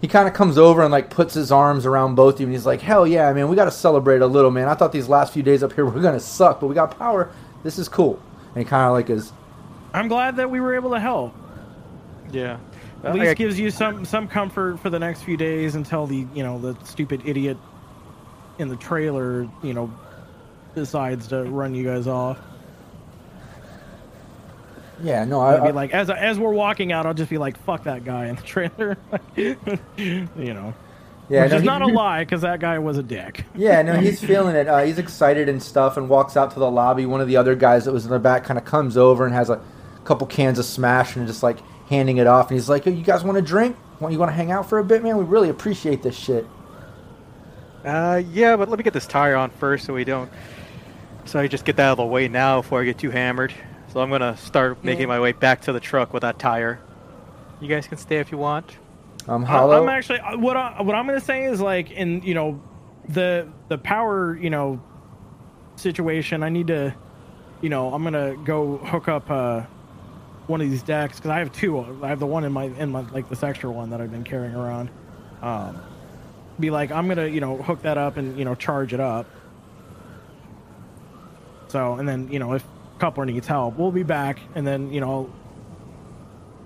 [0.00, 2.54] He kind of comes over and like puts his arms around both of you, and
[2.54, 3.48] he's like, "Hell yeah, man!
[3.48, 4.66] We got to celebrate a little, man.
[4.68, 7.30] I thought these last few days up here were gonna suck, but we got power.
[7.62, 8.18] This is cool."
[8.54, 9.32] And he kind of like is,
[9.94, 11.32] i'm glad that we were able to help
[12.32, 12.58] yeah.
[13.04, 16.06] at Uh, least I- gives you some some comfort for the next few days until
[16.06, 17.56] the you know the stupid idiot
[18.58, 19.88] in the trailer you know
[20.74, 22.38] decides to run you guys off
[25.02, 27.38] "Yeah, no, I'd I, be I like as as we're walking out i'll just be
[27.38, 28.98] like fuck that guy in the trailer
[29.36, 30.74] you know
[31.28, 33.82] yeah, which no, is he- not a lie because that guy was a dick Yeah,
[33.82, 34.66] no, he's feeling it.
[34.66, 37.06] Uh, he's excited and stuff, and walks out to the lobby.
[37.06, 39.32] One of the other guys that was in the back kind of comes over and
[39.32, 39.60] has a
[40.02, 41.58] couple cans of Smash and just like
[41.88, 42.50] handing it off.
[42.50, 43.76] And he's like, "Hey, "You guys want a drink?
[44.00, 45.18] Want you want to hang out for a bit, man?
[45.18, 46.48] We really appreciate this shit."
[47.84, 50.32] Uh, yeah, but let me get this tire on first so we don't.
[51.30, 53.54] So I just get that out of the way now before I get too hammered.
[53.92, 56.80] So I'm gonna start making my way back to the truck with that tire.
[57.60, 58.76] You guys can stay if you want.
[59.28, 59.80] Um, I- Hollow.
[59.80, 62.60] I'm actually uh, what I, what I'm going to say is like in you know
[63.08, 64.82] the the power you know
[65.76, 66.42] situation.
[66.42, 66.92] I need to
[67.60, 69.62] you know I'm going to go hook up uh,
[70.48, 71.78] one of these decks because I have two.
[72.02, 74.24] I have the one in my in my like this extra one that I've been
[74.24, 74.90] carrying around.
[75.42, 75.80] Um,
[76.58, 79.26] be like I'm gonna you know hook that up and you know charge it up.
[81.70, 82.64] So and then you know if
[82.98, 85.30] Coupler needs help, we'll be back and then you know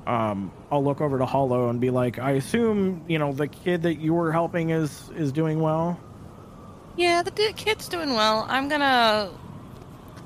[0.07, 3.83] um, I'll look over to Hollow and be like, I assume you know the kid
[3.83, 5.99] that you were helping is is doing well.
[6.97, 8.47] Yeah, the kid's doing well.
[8.49, 9.31] I'm gonna,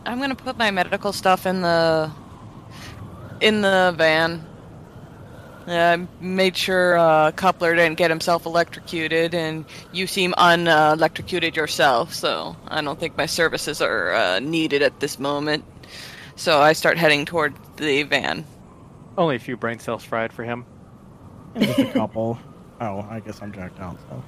[0.04, 2.10] I'm gonna put my medical stuff in the,
[3.40, 4.46] in the van.
[5.68, 12.14] Yeah, I made sure uh, Coupler didn't get himself electrocuted, and you seem unelectrocuted yourself,
[12.14, 15.64] so I don't think my services are uh, needed at this moment.
[16.36, 18.46] So I start heading toward the van.
[19.18, 20.64] Only a few brain cells fried for him.
[21.54, 22.38] And just a couple.
[22.80, 24.22] oh, I guess I'm jacked out, so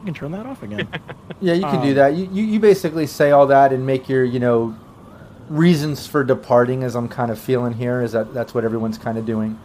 [0.00, 0.88] you can turn that off again.
[1.40, 2.14] Yeah, you can do Um, that.
[2.14, 4.74] You, you you basically say all that and make your you know
[5.48, 8.00] reasons for departing, as I'm kind of feeling here.
[8.02, 9.56] Is that that's what everyone's kind of doing,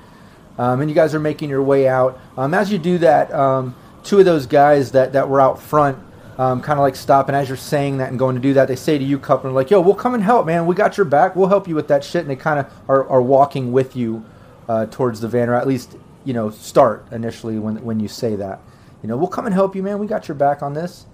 [0.58, 2.20] um, and you guys are making your way out.
[2.38, 5.98] Um, as you do that, um, two of those guys that that were out front.
[6.36, 8.68] Um, kind of like stop, and as you're saying that and going to do that,
[8.68, 10.66] they say to you, Coupler, like, "Yo, we'll come and help, man.
[10.66, 11.36] We got your back.
[11.36, 14.26] We'll help you with that shit." And they kind of are, are walking with you
[14.68, 18.36] uh, towards the van, or at least you know start initially when when you say
[18.36, 18.62] that.
[19.04, 20.00] You know, we'll come and help you, man.
[20.00, 21.06] We got your back on this.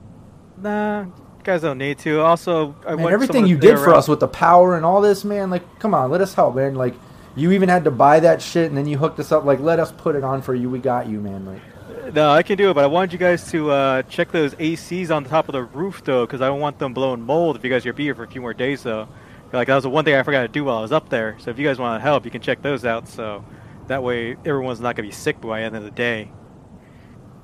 [0.62, 1.06] Nah,
[1.44, 2.22] guys don't need to.
[2.22, 5.24] Also, I Man, want everything you did for us with the power and all this,
[5.24, 6.76] man, like, come on, let us help, man.
[6.76, 6.94] Like,
[7.36, 9.46] you even had to buy that shit, and then you hooked us up.
[9.46, 10.70] Like, let us put it on for you.
[10.70, 11.46] We got you, man.
[11.46, 14.56] Like, No, I can do it, but I wanted you guys to uh, check those
[14.56, 17.56] ACs on the top of the roof, though, because I don't want them blowing mold
[17.56, 19.08] if you guys are be here for a few more days, though.
[19.54, 21.36] Like, that was the one thing I forgot to do while I was up there.
[21.40, 23.44] So if you guys want to help, you can check those out, so
[23.88, 26.32] that way everyone's not going to be sick by the end of the day.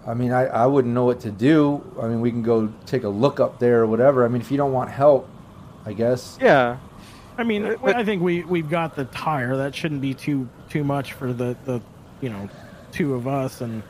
[0.08, 1.84] I mean, I, I wouldn't know what to do.
[2.00, 4.24] I mean, we can go take a look up there or whatever.
[4.24, 5.28] I mean, if you don't want help,
[5.84, 6.38] I guess.
[6.40, 6.78] Yeah.
[7.38, 9.56] I mean, I think we we've got the tire.
[9.58, 11.82] That shouldn't be too too much for the the
[12.22, 12.50] you know
[12.92, 13.84] two of us, and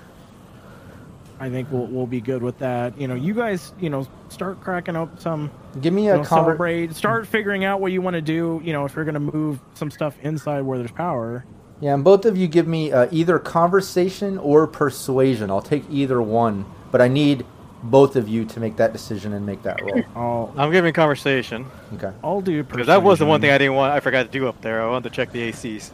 [1.39, 2.99] I think we'll we'll be good with that.
[2.99, 5.51] You know, you guys, you know, start cracking up some.
[5.81, 6.95] Give me You a know, conver- celebrate.
[6.95, 8.61] Start figuring out what you want to do.
[8.63, 11.45] You know, if you're going to move some stuff inside where there's power.
[11.81, 15.51] Yeah, and both of you give me uh, either conversation or persuasion.
[15.51, 17.45] I'll take either one, but I need
[17.83, 20.03] both of you to make that decision and make that roll.
[20.15, 22.11] I'll I'm giving conversation Okay.
[22.23, 23.93] I'll do because that was the one thing I didn't want.
[23.93, 24.81] I forgot to do up there.
[24.81, 25.91] I wanted to check the ACs.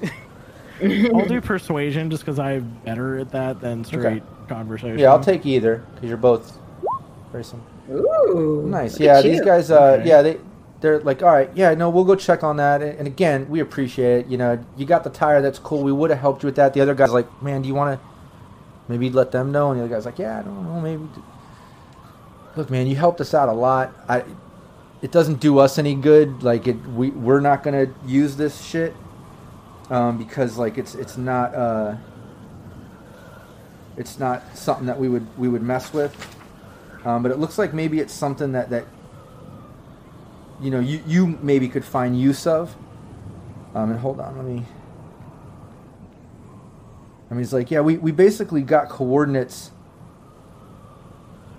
[1.13, 4.97] I'll do persuasion just because I'm better at that than straight conversation.
[4.99, 6.57] Yeah, I'll take either because you're both
[7.31, 7.67] very similar.
[7.91, 8.63] Ooh.
[8.67, 8.93] Nice.
[8.93, 9.45] look Yeah, at these you.
[9.45, 9.69] guys.
[9.69, 10.07] Uh, Okay.
[10.09, 10.37] yeah, they
[10.79, 12.81] they're like, all right, yeah, no, we'll go check on that.
[12.81, 14.27] And, and again, we appreciate it.
[14.27, 15.39] You know, you got the tire.
[15.41, 15.83] That's cool.
[15.83, 16.73] We would have helped you with that.
[16.73, 18.07] The other guy's like, man, do you want to
[18.87, 19.69] maybe let them know?
[19.71, 21.03] And the other guy's like, yeah, I don't know, maybe.
[22.55, 23.93] Look, man, you helped us out a lot.
[24.07, 24.23] I.
[25.01, 26.43] It doesn't do us any good.
[26.43, 28.93] Like it, we we're not gonna use this shit.
[29.89, 31.95] Um, because like it's it's not uh.
[33.97, 36.15] It's not something that we would we would mess with.
[37.03, 38.85] Um, but it looks like maybe it's something that, that
[40.61, 42.75] you know you, you maybe could find use of.
[43.73, 44.65] Um, and hold on, let me.
[47.29, 49.71] I mean, he's like, yeah, we, we basically got coordinates.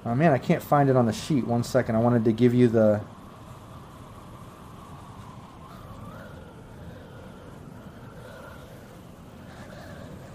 [0.05, 1.47] Oh man, I can't find it on the sheet.
[1.47, 3.01] One second, I wanted to give you the.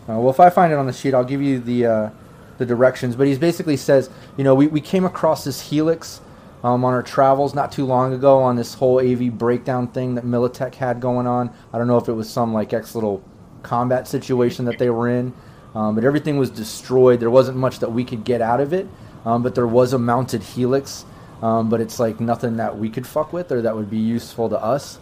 [0.10, 2.10] Uh, well, if I find it on the sheet, I'll give you the uh,
[2.58, 3.18] the directions.
[3.18, 6.22] But he basically says, you know, we, we came across this helix
[6.64, 10.26] um, on our travels not too long ago on this whole AV breakdown thing that
[10.26, 11.54] Militech had going on.
[11.74, 13.24] I don't know if it was some like X little
[13.64, 15.34] combat situation that they were in,
[15.76, 17.20] um, but everything was destroyed.
[17.20, 18.88] There wasn't much that we could get out of it,
[19.28, 21.04] um, but there was a mounted helix.
[21.42, 24.50] Um, but it's like nothing that we could fuck with or that would be useful
[24.50, 25.00] to us.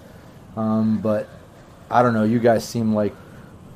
[0.58, 1.30] Um, but
[1.90, 2.24] I don't know.
[2.24, 3.14] You guys seem like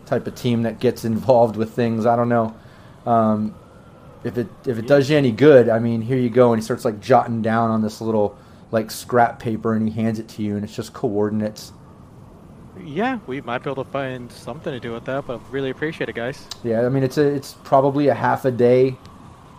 [0.07, 2.05] type of team that gets involved with things.
[2.05, 2.55] I don't know.
[3.05, 3.55] Um,
[4.23, 6.51] if it if it does you any good, I mean, here you go.
[6.51, 8.37] And he starts like jotting down on this little
[8.71, 11.71] like scrap paper, and he hands it to you, and it's just coordinates.
[12.83, 16.09] yeah, we might be able to find something to do with that, but really appreciate
[16.09, 16.51] it, guys.
[16.63, 18.97] Yeah, I mean, it's a it's probably a half a day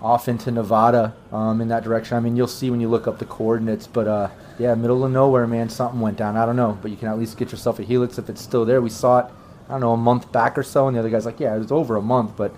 [0.03, 2.17] off into Nevada um, in that direction.
[2.17, 5.11] I mean, you'll see when you look up the coordinates, but uh, yeah, middle of
[5.13, 5.69] nowhere, man.
[5.69, 6.37] Something went down.
[6.37, 8.65] I don't know, but you can at least get yourself a helix if it's still
[8.65, 8.81] there.
[8.81, 9.27] We saw it,
[9.69, 11.59] I don't know, a month back or so, and the other guy's like, yeah, it
[11.59, 12.55] was over a month, but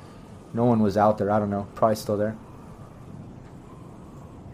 [0.54, 1.30] no one was out there.
[1.30, 2.36] I don't know, probably still there.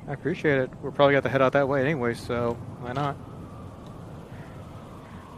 [0.07, 0.71] I appreciate it.
[0.81, 3.17] We're probably got to head out that way anyway, so why not?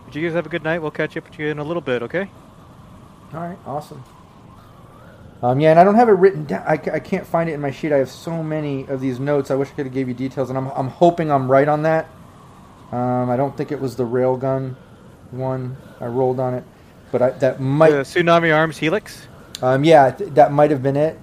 [0.05, 0.79] But you guys have a good night.
[0.79, 2.31] We'll catch up with you in a little bit, okay?
[3.35, 4.05] All right, awesome.
[5.43, 6.63] Um, yeah, and I don't have it written down.
[6.67, 7.93] I, I can't find it in my sheet.
[7.93, 9.51] I have so many of these notes.
[9.51, 11.83] I wish I could have gave you details, and I'm, I'm hoping I'm right on
[11.85, 12.09] that.
[12.93, 14.75] Um, I don't think it was the railgun
[15.31, 15.77] one.
[16.01, 16.65] I rolled on it,
[17.11, 17.91] but I, that might.
[17.91, 19.27] The Tsunami Arms Helix.
[19.63, 21.19] Um, yeah, th- that might have been it.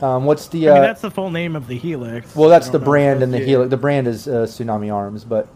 [0.00, 0.68] Um, what's the?
[0.68, 2.36] I mean, Uh, that's the full name of the helix.
[2.36, 3.70] well, that's the don't know if brand and the that's- helix.
[3.70, 5.48] The brand is uh, Tsunami Arms, but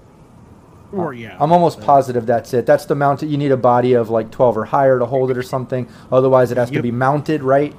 [0.92, 2.64] Or yeah, I'm almost positive that's it.
[2.66, 3.28] That's the mounted.
[3.28, 5.88] You need a body of like 12 or higher to hold it or something.
[6.10, 7.74] Otherwise, it has to be mounted, right?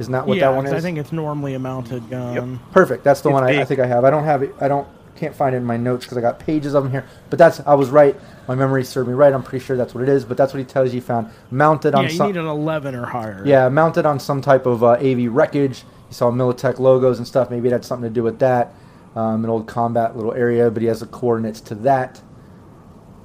[0.00, 0.72] Isn't that what yeah, that one is?
[0.72, 2.34] I think it's normally a mounted gun.
[2.34, 2.72] Yep.
[2.72, 3.04] Perfect.
[3.04, 4.04] That's the It's one I, I think I have.
[4.04, 4.54] I don't have it.
[4.60, 7.06] I don't can't find it in my notes because I got pages of them here.
[7.28, 8.18] But that's I was right.
[8.48, 9.32] My memory served me right.
[9.32, 10.24] I'm pretty sure that's what it is.
[10.24, 12.26] But that's what he tells you he found mounted Yeah, on you some.
[12.28, 13.42] need an 11 or higher.
[13.44, 15.84] Yeah, mounted on some type of uh, AV wreckage.
[16.08, 17.50] You saw Militech logos and stuff.
[17.50, 18.74] Maybe it had something to do with that.
[19.14, 22.22] Um, an old combat little area, but he has the coordinates to that.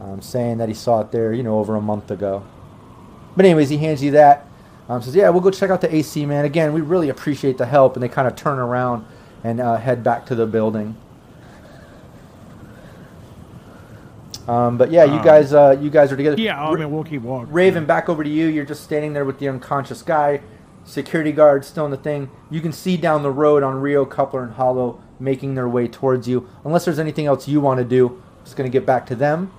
[0.01, 2.43] Um, saying that he saw it there, you know, over a month ago.
[3.37, 4.45] But anyways, he hands you that.
[4.87, 6.45] Um, says, "Yeah, we'll go check out the AC, man.
[6.45, 9.05] Again, we really appreciate the help." And they kind of turn around
[9.43, 10.95] and uh, head back to the building.
[14.47, 16.39] Um, but yeah, you Um, guys, uh, you guys are together.
[16.39, 17.51] Yeah, I mean, we'll keep walking.
[17.51, 18.45] Raven, back over to you.
[18.45, 20.41] You're just standing there with the unconscious guy.
[20.83, 22.29] Security guard still in the thing.
[22.51, 26.47] You can see down the road Onryu, Coupler, and Hollow making their way towards you.
[26.63, 29.51] Unless there's anything else you want to do, just going to get back to them.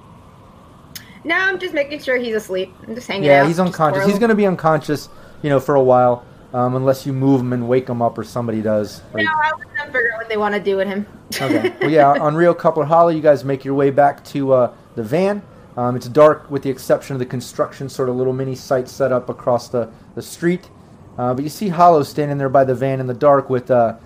[1.26, 2.72] No, I'm just making sure he's asleep.
[2.86, 3.48] I'm just hanging Yeah, out.
[3.48, 4.06] he's unconscious.
[4.06, 5.08] He's going to be unconscious,
[5.42, 6.24] you know, for a while,
[6.54, 9.02] um, unless you move him and wake him up or somebody does.
[9.12, 11.04] Or No, I'll let them figure out what they want to do with him.
[11.34, 11.74] Okay.
[11.80, 15.42] Well, yeah, Onryu Coupler Hollow, you guys make your way back to uh, the van.
[15.76, 19.10] Um, it's dark with the exception of the construction sort of little mini site set
[19.10, 20.70] up across the, the street.
[21.18, 23.96] Uh, but you see Hollow standing there by the van in the dark with uh,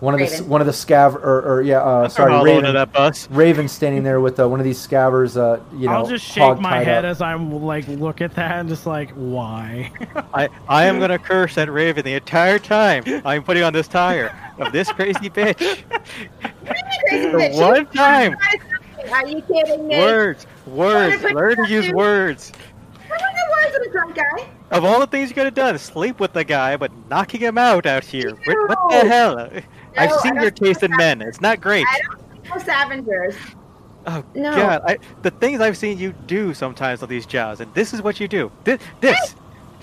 [0.00, 0.48] one of the Raven.
[0.48, 2.74] one of the scav or, or yeah, uh, sorry, Hollow into Raven.
[2.74, 3.30] that bus.
[3.30, 5.36] Raven standing there with uh, one of these scavers.
[5.36, 7.10] Uh, you know, I'll just shake my head up.
[7.10, 9.90] as I'm like look at that and just like why?
[10.34, 14.36] I, I am gonna curse at Raven the entire time I'm putting on this tire
[14.58, 15.58] of this crazy bitch.
[16.66, 18.36] Crazy bitch, one time.
[19.12, 19.98] Are you kidding me?
[19.98, 21.22] Words, words.
[21.22, 22.52] Learn to use words.
[23.06, 24.48] What are the words of a drunk guy?
[24.72, 27.56] Of all the things you could have done, sleep with the guy, but knocking him
[27.56, 28.34] out out here.
[28.34, 29.08] What, what the
[29.96, 30.02] No.
[30.02, 31.22] I've seen your taste in men.
[31.22, 31.86] It's not great.
[31.88, 33.34] I don't no scavengers.
[34.06, 34.52] Oh No.
[34.54, 34.82] God!
[34.86, 38.20] I, the things I've seen you do sometimes on these jobs, and this is what
[38.20, 38.52] you do.
[38.64, 39.34] This, this,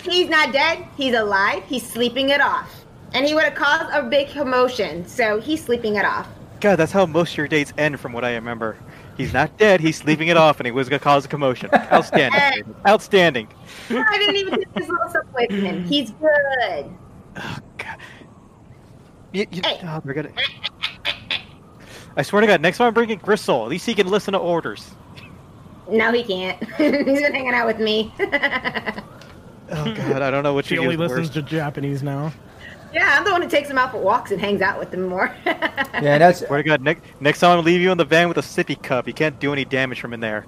[0.02, 0.86] He's not dead.
[0.98, 1.64] He's alive.
[1.66, 2.86] He's sleeping it off.
[3.14, 6.28] And he would have caused a big commotion, so he's sleeping it off.
[6.62, 8.78] God, that's how most of your dates end, from what I remember.
[9.18, 9.80] He's not dead.
[9.80, 11.70] He's sleeping it off, and he was gonna cause a commotion.
[11.74, 12.76] Outstanding.
[12.88, 13.48] Outstanding.
[13.90, 15.84] I didn't even take this little stuff from him.
[15.84, 16.90] He's good.
[17.38, 17.98] Oh God.
[19.34, 19.80] You, you, Hey.
[19.84, 20.30] oh, gonna.
[22.16, 24.38] I swear to God, next time I'm bringing Gristle, at least he can listen to
[24.40, 24.92] orders.
[25.90, 26.64] No, he can't.
[26.78, 28.14] he's been hanging out with me.
[29.72, 31.34] Oh God, I don't know what She you only use listens worse.
[31.36, 32.32] to Japanese now.
[32.94, 35.04] yeah, I'm the one who takes him out for walks and hangs out with them
[35.08, 35.36] more.
[35.46, 38.38] Yeah, that's Swear to God, next next time I'm leave you in the van with
[38.38, 39.08] a sippy cup.
[39.08, 40.46] You can't do any damage from in there.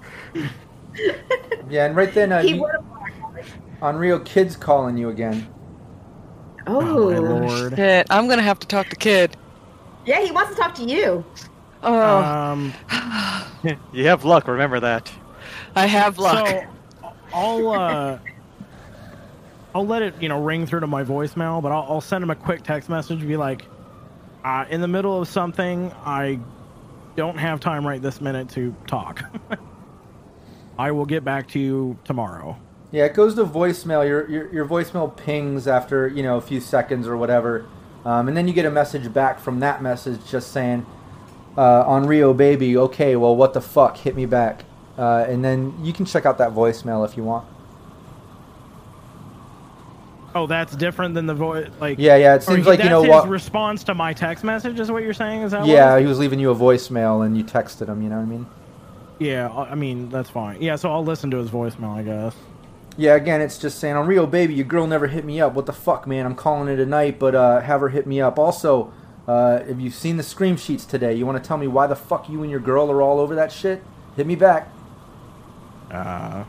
[1.68, 2.84] yeah, and right then uh, he you, would have.
[3.80, 5.48] Onryu Kid's calling you again.
[6.66, 7.76] Oh, my lord.
[7.76, 9.36] Shit, I'm gonna have to talk to Kid.
[10.04, 11.24] yeah, he wants to talk to you.
[11.82, 12.72] Oh, Um,
[13.92, 14.48] You have luck.
[14.48, 15.12] Remember that.
[15.74, 16.46] I have luck.
[16.46, 18.18] So I'll uh,
[19.74, 22.30] I'll let it you know ring through to my voicemail, but I'll, I'll send him
[22.30, 23.20] a quick text message.
[23.26, 23.64] Be like,
[24.44, 26.38] uh, in the middle of something, I
[27.16, 29.22] don't have time right this minute to talk.
[30.78, 32.56] I will get back to you tomorrow.
[32.92, 34.06] Yeah, it goes to voicemail.
[34.06, 37.66] Your your, your voicemail pings after you know a few seconds or whatever,
[38.04, 40.86] um, and then you get a message back from that message just saying,
[41.56, 42.76] uh, "Onryu, baby.
[42.76, 43.96] Okay, well, what the fuck?
[43.98, 44.64] Hit me back."
[44.96, 47.46] Uh, and then you can check out that voicemail if you want.
[50.34, 51.68] Oh, that's different than the voice.
[51.80, 52.34] Like Yeah, yeah.
[52.34, 53.28] It seems like you know his what.
[53.28, 55.42] response to my text message is what you're saying.
[55.42, 58.02] Is that Yeah, it he was leaving you a voicemail and you texted him.
[58.02, 58.46] You know what I mean?
[59.18, 59.50] yeah.
[59.50, 60.60] I mean that's fine.
[60.60, 62.34] Yeah, so I'll listen to his voicemail, I guess.
[62.98, 65.52] Yeah, again, it's just saying Onryu, baby, your girl never hit me up.
[65.54, 66.24] What the fuck, man?
[66.24, 68.38] I'm calling it a night, but uh, have her hit me up.
[68.38, 68.92] Also,
[69.28, 71.96] uh, if you've seen the scream sheets today, you want to tell me why the
[71.96, 73.82] fuck you and your girl are all over that shit?
[74.16, 74.68] Hit me back.
[75.90, 76.44] Uh,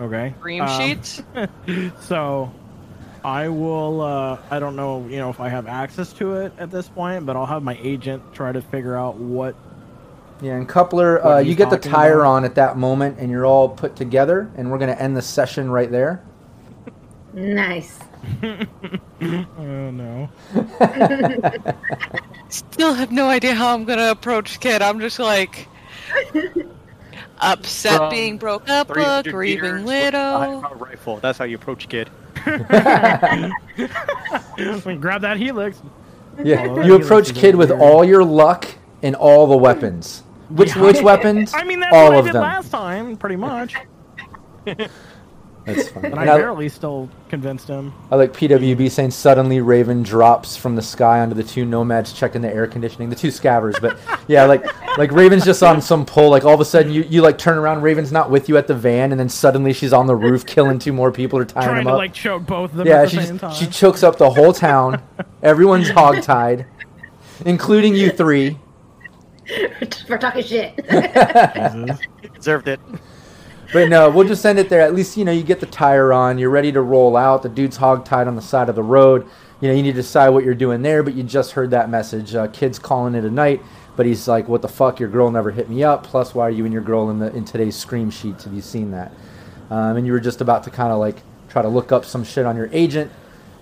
[0.00, 0.34] okay.
[0.38, 1.22] Scream Um, sheets.
[2.00, 2.50] So,
[3.22, 4.00] I will.
[4.00, 7.26] Uh, I don't know, you know, if I have access to it at this point,
[7.26, 9.54] but I'll have my agent try to figure out what.
[10.42, 12.28] Yeah, and Coupler, uh, he's you get the tire about.
[12.28, 15.70] on at that moment, and you're all put together, and we're gonna end the session
[15.70, 16.22] right there.
[17.32, 17.98] Nice.
[19.22, 20.28] Oh no.
[22.48, 24.82] Still have no idea how I'm gonna approach Kid.
[24.82, 25.68] I'm just like
[27.40, 31.18] upset From being broke up, 300 a grieving meters with a rifle.
[31.18, 32.10] That's how you approach kid.
[32.44, 32.70] Grab
[35.22, 35.82] that helix.
[36.42, 38.66] Yeah, you approach helix Kid with all your luck
[39.02, 40.22] and all the weapons.
[40.50, 40.82] Which Yeah.
[40.82, 41.52] which weapons?
[41.54, 42.42] I mean, that's all what I of did them.
[42.42, 43.74] last time, pretty much.
[45.66, 46.04] That's fine.
[46.06, 47.92] And And I I, barely still convinced him.
[48.10, 52.40] I like PWB saying suddenly Raven drops from the sky onto the two nomads checking
[52.40, 53.78] the air conditioning, the two scabbers.
[53.78, 54.64] But yeah, like
[54.96, 56.30] like Raven's just on some pole.
[56.30, 58.68] Like all of a sudden you, you like turn around, Raven's not with you at
[58.68, 61.66] the van, and then suddenly she's on the roof killing two more people or tying
[61.66, 61.98] Trying them to up.
[61.98, 63.54] like choke both of them yeah, at the she same just- time.
[63.54, 65.02] she chokes up the whole town.
[65.42, 66.64] Everyone's hogtied,
[67.44, 68.58] including you three.
[70.06, 70.76] For talking shit.
[72.34, 72.80] Deserved it.
[73.72, 74.80] But no, we'll just send it there.
[74.80, 76.38] At least you know you get the tire on.
[76.38, 77.42] You're ready to roll out.
[77.42, 79.28] The dude's hogtied on the side of the road.
[79.60, 81.02] You know you need to decide what you're doing there.
[81.02, 82.34] But you just heard that message.
[82.34, 83.62] Uh, kid's calling it a night.
[83.96, 84.98] But he's like, "What the fuck?
[84.98, 86.04] Your girl never hit me up.
[86.04, 88.44] Plus, why are you and your girl in the in today's scream sheets?
[88.44, 89.12] Have you seen that?"
[89.70, 91.16] Um, and you were just about to kind of like
[91.48, 93.10] try to look up some shit on your agent.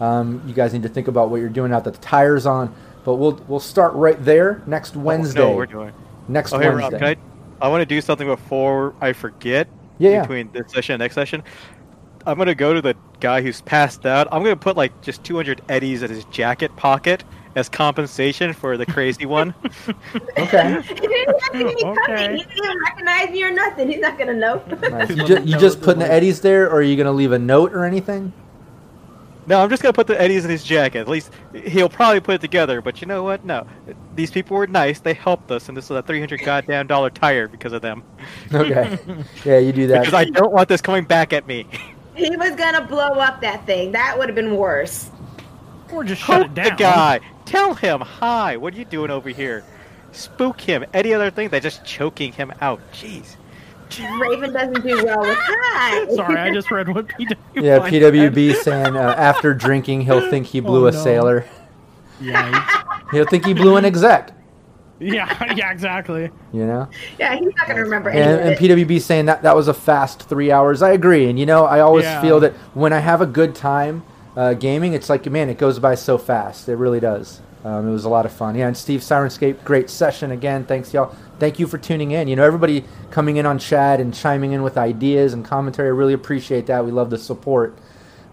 [0.01, 2.75] Um, you guys need to think about what you're doing out that the tire's on.
[3.09, 5.41] But we'll we'll start right there next Wednesday.
[5.41, 5.93] Oh, no, we're doing.
[6.29, 6.91] next Oh, hey, Wednesday.
[6.91, 7.17] Rob, can
[7.63, 7.65] I?
[7.65, 9.67] I want to do something before I forget.
[9.99, 10.21] Yeah, yeah.
[10.21, 11.43] Between this session and next session,
[12.27, 14.29] I'm gonna go to the guy who's passed out.
[14.31, 17.25] I'm gonna put like just 200 eddies in his jacket pocket
[17.57, 19.55] as compensation for the crazy one.
[20.39, 20.83] Okay.
[20.83, 21.83] he didn't have Okay.
[22.05, 22.37] coming.
[22.37, 23.89] He didn't even recognize me or nothing.
[23.91, 24.63] He's not gonna know.
[24.83, 25.09] Nice.
[25.17, 27.73] You, ju- you just putting the eddies there, or are you gonna leave a note
[27.73, 28.35] or anything?
[29.49, 31.01] No, I'm just gonna put the eddies in his jacket.
[31.01, 32.83] At least he'll probably put it together.
[32.83, 33.45] But you know what?
[33.45, 33.67] No,
[34.15, 35.01] these people were nice.
[35.01, 38.03] They helped us, and this is a 300 goddamn dollar tire because of them.
[38.53, 38.99] Okay.
[39.45, 40.01] yeah, you do that.
[40.01, 41.67] Because I don't want this coming back at me.
[42.15, 43.93] he was gonna blow up that thing.
[43.93, 45.11] That would have been worse.
[45.93, 46.65] Or just shut it down.
[46.65, 47.21] the guy.
[47.47, 48.57] Tell him hi.
[48.59, 49.65] What are you doing over here?
[50.13, 50.85] Spook him.
[50.93, 51.49] Any other thing?
[51.49, 52.81] They're just choking him out.
[52.93, 53.37] Jeez.
[54.21, 56.07] Raven doesn't do well with that.
[56.15, 57.37] Sorry, I just read what PW.
[57.55, 61.03] yeah, PWB saying uh, after drinking he'll think he blew Oh, a no.
[61.05, 61.45] sailor.
[62.21, 63.11] Yikes.
[63.13, 64.33] He'll think he blew an exec.
[65.01, 66.29] Yeah, yeah, exactly.
[66.53, 66.89] You know.
[67.19, 68.57] Yeah, he's not gonna remember any And, and.
[68.59, 70.83] PWB saying that that was a fast three hours.
[70.83, 71.31] I agree.
[71.31, 72.21] And you know, I always Yeah.
[72.21, 74.03] feel that when I have a good time
[74.37, 76.69] uh, gaming, it's like man, it goes by so fast.
[76.69, 77.41] It really does.
[77.69, 78.57] Um, it was a lot of fun.
[78.57, 80.65] Yeah, and Steve Syrinscape, great session again.
[80.65, 81.15] Thanks y'all.
[81.41, 82.29] Thank you for tuning in.
[82.29, 85.89] You know, everybody coming in on chat and chiming in with ideas and commentary.
[85.89, 86.87] I really appreciate that.
[86.87, 87.79] We love the support.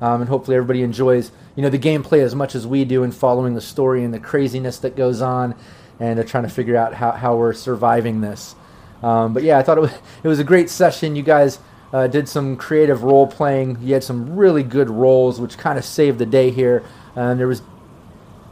[0.02, 3.12] um, and hopefully everybody enjoys you know the gameplay as much as we do in
[3.12, 5.56] following the story and the craziness that goes on,
[6.00, 8.56] and trying to figure out how, how we're surviving this.
[9.04, 11.16] Um, but yeah, I thought it was it was a great session.
[11.16, 11.60] You guys
[11.94, 13.80] uh, did some creative role playing.
[13.82, 16.84] You had some really good roles, which kind of saved the day here.
[17.16, 17.62] And there was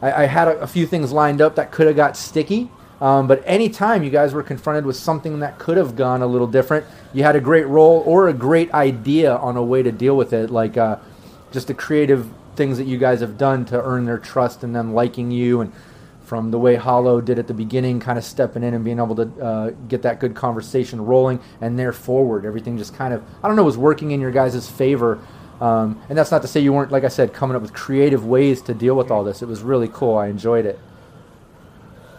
[0.04, 2.70] I, I had a, a, few things lined up that could have got sticky.
[3.02, 6.48] Um, but anytime you guys were confronted with something that could have gone a little
[6.48, 10.16] different, you had a great role or a great idea on a way to deal
[10.16, 10.98] with it, like uh,
[11.52, 14.94] just the creative things that you guys have done to earn their trust and them
[14.94, 15.74] liking you, and
[16.24, 19.16] from the way Hollow did at the beginning, kind of stepping in and being able
[19.16, 23.48] to uh, get that good conversation rolling, and there forward, everything just kind of I
[23.48, 25.20] don't know was working in your guys' favor.
[25.62, 28.26] Um, and that's not to say you weren't, like I said, coming up with creative
[28.26, 29.42] ways to deal with all this.
[29.42, 30.18] It was really cool.
[30.18, 30.80] I enjoyed it.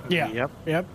[0.08, 0.28] Yeah.
[0.28, 0.50] Yep.
[0.66, 0.86] Yep.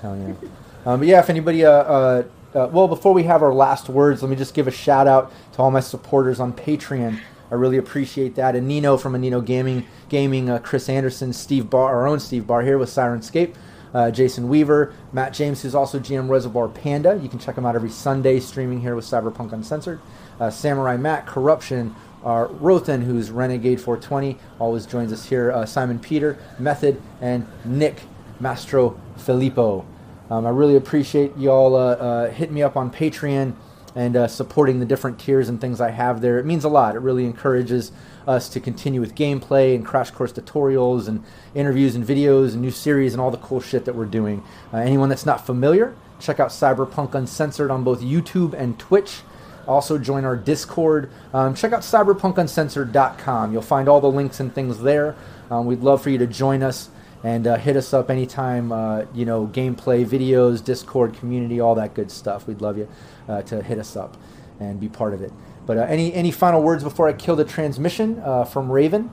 [0.00, 0.48] Hell yeah.
[0.84, 4.22] Um, but yeah, if anybody, uh, uh, uh, well, before we have our last words,
[4.22, 7.20] let me just give a shout out to all my supporters on Patreon.
[7.50, 8.56] I really appreciate that.
[8.56, 12.62] And Nino from Nino Gaming, Gaming, uh, Chris Anderson, Steve Barr, our own Steve Barr
[12.62, 13.54] here with Syrinscape,
[13.94, 17.18] uh, Jason Weaver, Matt James, who's also GM Reservoir Panda.
[17.22, 20.00] You can check him out every Sunday streaming here with Cyberpunk Uncensored.
[20.40, 21.94] Uh, Samurai Matt, Corruption,
[22.24, 25.52] uh, Rothan, who's Renegade 420, always joins us here.
[25.52, 28.02] Uh, Simon Peter, Method, and Nick
[28.40, 29.86] Mastro Filippo.
[30.30, 33.54] Um, I really appreciate y'all uh, uh, hitting me up on Patreon
[33.94, 36.38] and uh, supporting the different tiers and things I have there.
[36.38, 36.96] It means a lot.
[36.96, 37.92] It really encourages
[38.26, 41.22] us to continue with gameplay and crash course tutorials and
[41.54, 44.42] interviews and videos and new series and all the cool shit that we're doing.
[44.72, 49.20] Uh, anyone that's not familiar, check out Cyberpunk Uncensored on both YouTube and Twitch.
[49.66, 51.10] Also, join our Discord.
[51.32, 53.52] Um, check out cyberpunkuncensored.com.
[53.52, 55.14] You'll find all the links and things there.
[55.50, 56.88] Um, we'd love for you to join us
[57.24, 58.72] and uh, hit us up anytime.
[58.72, 62.46] Uh, you know, gameplay, videos, Discord, community, all that good stuff.
[62.46, 62.88] We'd love you
[63.28, 64.16] uh, to hit us up
[64.60, 65.32] and be part of it.
[65.66, 69.10] But uh, any any final words before I kill the transmission uh, from Raven?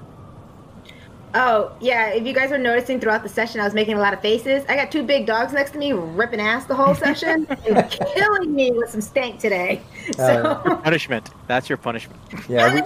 [1.35, 2.09] Oh, yeah.
[2.09, 4.65] If you guys were noticing throughout the session, I was making a lot of faces.
[4.67, 8.53] I got two big dogs next to me ripping ass the whole session and killing
[8.53, 9.81] me with some stank today.
[10.15, 11.29] So, uh, punishment.
[11.47, 12.19] That's your punishment.
[12.49, 12.73] Yeah.
[12.73, 12.81] We,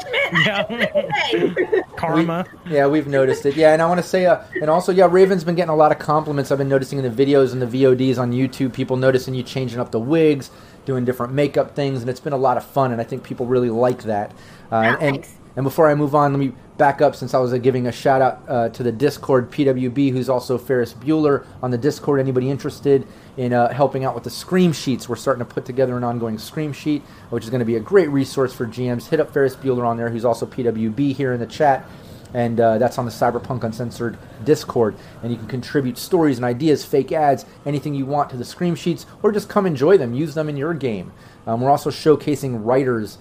[0.46, 1.82] yeah.
[1.96, 2.46] Karma.
[2.66, 3.56] We, yeah, we've noticed it.
[3.56, 5.92] Yeah, and I want to say, uh, and also, yeah, Raven's been getting a lot
[5.92, 6.52] of compliments.
[6.52, 9.80] I've been noticing in the videos and the VODs on YouTube, people noticing you changing
[9.80, 10.50] up the wigs,
[10.86, 13.46] doing different makeup things, and it's been a lot of fun, and I think people
[13.46, 14.32] really like that.
[14.72, 17.54] Uh, oh, and, and before I move on, let me back up since I was
[17.54, 21.70] uh, giving a shout out uh, to the Discord PWB, who's also Ferris Bueller on
[21.70, 22.20] the Discord.
[22.20, 23.08] Anybody interested
[23.38, 25.08] in uh, helping out with the Scream Sheets?
[25.08, 27.80] We're starting to put together an ongoing Scream Sheet, which is going to be a
[27.80, 29.10] great resource for GMs.
[29.10, 31.86] Hit up Ferris Bueller on there, who's also PWB here in the chat.
[32.34, 34.96] And uh, that's on the Cyberpunk Uncensored Discord.
[35.22, 38.74] And you can contribute stories and ideas, fake ads, anything you want to the Scream
[38.74, 40.16] Sheets, or just come enjoy them.
[40.16, 41.14] Use them in your game.
[41.46, 43.20] Um, we're also showcasing writers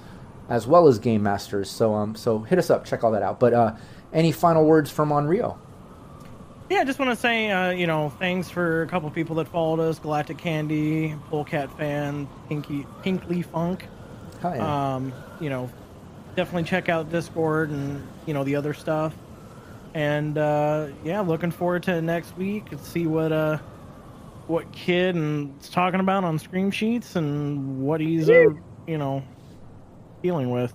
[0.52, 1.70] as well as game masters.
[1.70, 3.40] So um, so hit us up, check all that out.
[3.40, 3.74] But uh,
[4.12, 5.56] any final words from Onryu?
[6.68, 9.48] Yeah, I just want to say, uh, you know, thanks for a couple people that
[9.48, 13.86] followed us: Galactic Candy, Polecat Fan, Pinky, Pinkly Funk.
[14.44, 14.94] Yeah.
[14.94, 15.70] Um, you know,
[16.36, 19.14] definitely check out Discord and you know the other stuff.
[19.94, 23.56] And uh, yeah, looking forward to next week and see what uh
[24.48, 28.44] what kid and is talking about on Scream Sheets and what he's uh,
[28.86, 29.22] you know
[30.23, 30.73] dealing with.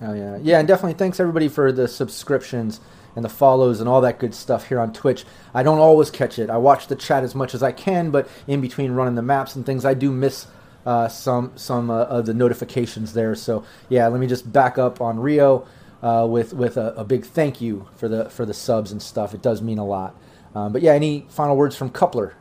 [0.00, 2.80] Oh yeah, yeah, and definitely thanks everybody for the subscriptions
[3.14, 5.24] and the follows and all that good stuff here on Twitch.
[5.54, 6.50] I don't always catch it.
[6.50, 9.56] I watch the chat as much as I can, but in between running the maps
[9.56, 10.46] and things, I do miss
[10.84, 13.34] uh, some some uh, of the notifications there.
[13.34, 15.66] So yeah, let me just back up Onryu
[16.02, 19.34] uh, with with a, a, big thank you for the for the subs and stuff.
[19.34, 20.14] It does mean a lot.
[20.54, 22.34] Um, but yeah, any final words from Coupler?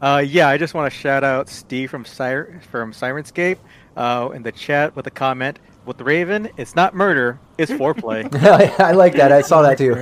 [0.00, 3.58] Uh, yeah, I just want to shout out Steve from Sir- from Syrinscape
[3.98, 5.58] uh, in the chat with a comment.
[5.84, 8.32] With Raven, it's not murder, it's foreplay.
[8.78, 9.32] I like that.
[9.32, 9.96] I saw that too.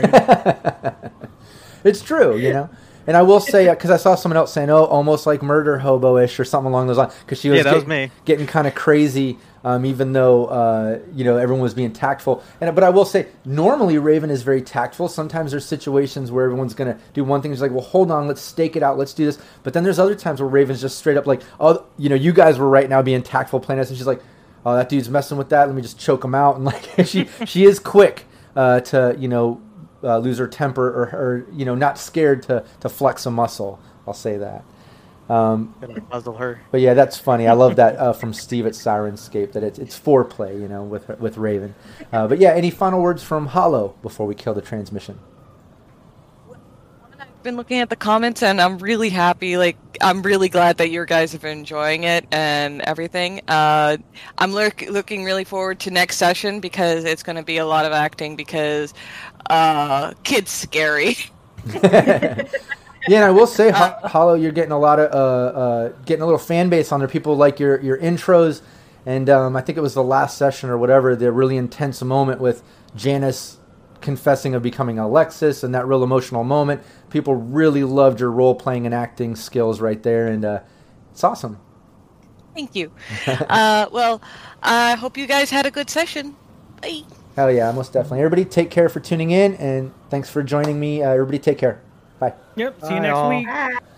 [1.88, 2.70] it's true, you know.
[3.06, 6.40] And I will say, because I saw someone else saying, "Oh, almost like murder hobo-ish"
[6.40, 8.10] or something along those lines, because she was, yeah, that get, was me.
[8.24, 12.42] getting kind of crazy, um, even though uh, you know everyone was being tactful.
[12.60, 15.08] And but I will say, normally Raven is very tactful.
[15.08, 17.52] Sometimes there's situations where everyone's gonna do one thing.
[17.52, 20.00] She's like, "Well, hold on, let's stake it out, let's do this." But then there's
[20.00, 22.88] other times where Raven's just straight up like, "Oh, you know, you guys were right
[22.88, 24.22] now being tactful playing us," and she's like,
[24.64, 25.66] "Oh, that dude's messing with that.
[25.66, 28.24] Let me just choke him out." And like she she is quick
[28.56, 29.60] uh, to you know
[30.06, 33.78] uh, lose her temper or, or you know not scared to to flex a muscle.
[34.06, 34.64] I'll say that.
[35.28, 36.60] Um, Gonna muzzle her.
[36.70, 37.48] but yeah, that's funny.
[37.48, 41.08] I love that uh, from Steve at Syrinscape that it's it's foreplay, you know, with
[41.18, 41.74] with Raven.
[42.12, 45.18] Uh, but yeah, any final words from Hollow before we kill the transmission?
[47.18, 49.56] I've been looking at the comments, and I'm really happy.
[49.56, 53.40] Like, I'm really glad that your guys have been enjoying it and everything.
[53.46, 53.98] Uh,
[54.38, 57.84] I'm look, looking really forward to next session because it's going to be a lot
[57.84, 58.94] of acting because
[59.50, 61.16] uh, kid's scary.
[61.82, 62.44] yeah,
[63.08, 66.26] and I will say, Ho- Hollow, you're getting a lot of uh, uh, getting a
[66.26, 67.08] little fan base on there.
[67.08, 68.62] People like your your intros,
[69.04, 72.40] and um, I think it was the last session or whatever, the really intense moment
[72.40, 72.62] with
[72.94, 73.58] Janice
[74.00, 76.82] confessing of becoming Alexis, and that real emotional moment.
[77.10, 80.60] People really loved your role playing and acting skills right there, and uh,
[81.12, 81.58] it's awesome.
[82.54, 82.90] Thank you.
[83.26, 84.22] uh, well,
[84.62, 86.36] I hope you guys had a good session.
[86.80, 87.02] Bye.
[87.36, 88.20] Hell yeah, most definitely.
[88.20, 91.02] Everybody, take care for tuning in, and thanks for joining me.
[91.02, 91.82] Uh, everybody, take care.
[92.18, 92.32] Bye.
[92.56, 92.80] Yep.
[92.82, 93.28] See you next all.
[93.28, 93.46] week.
[93.48, 93.78] Ah.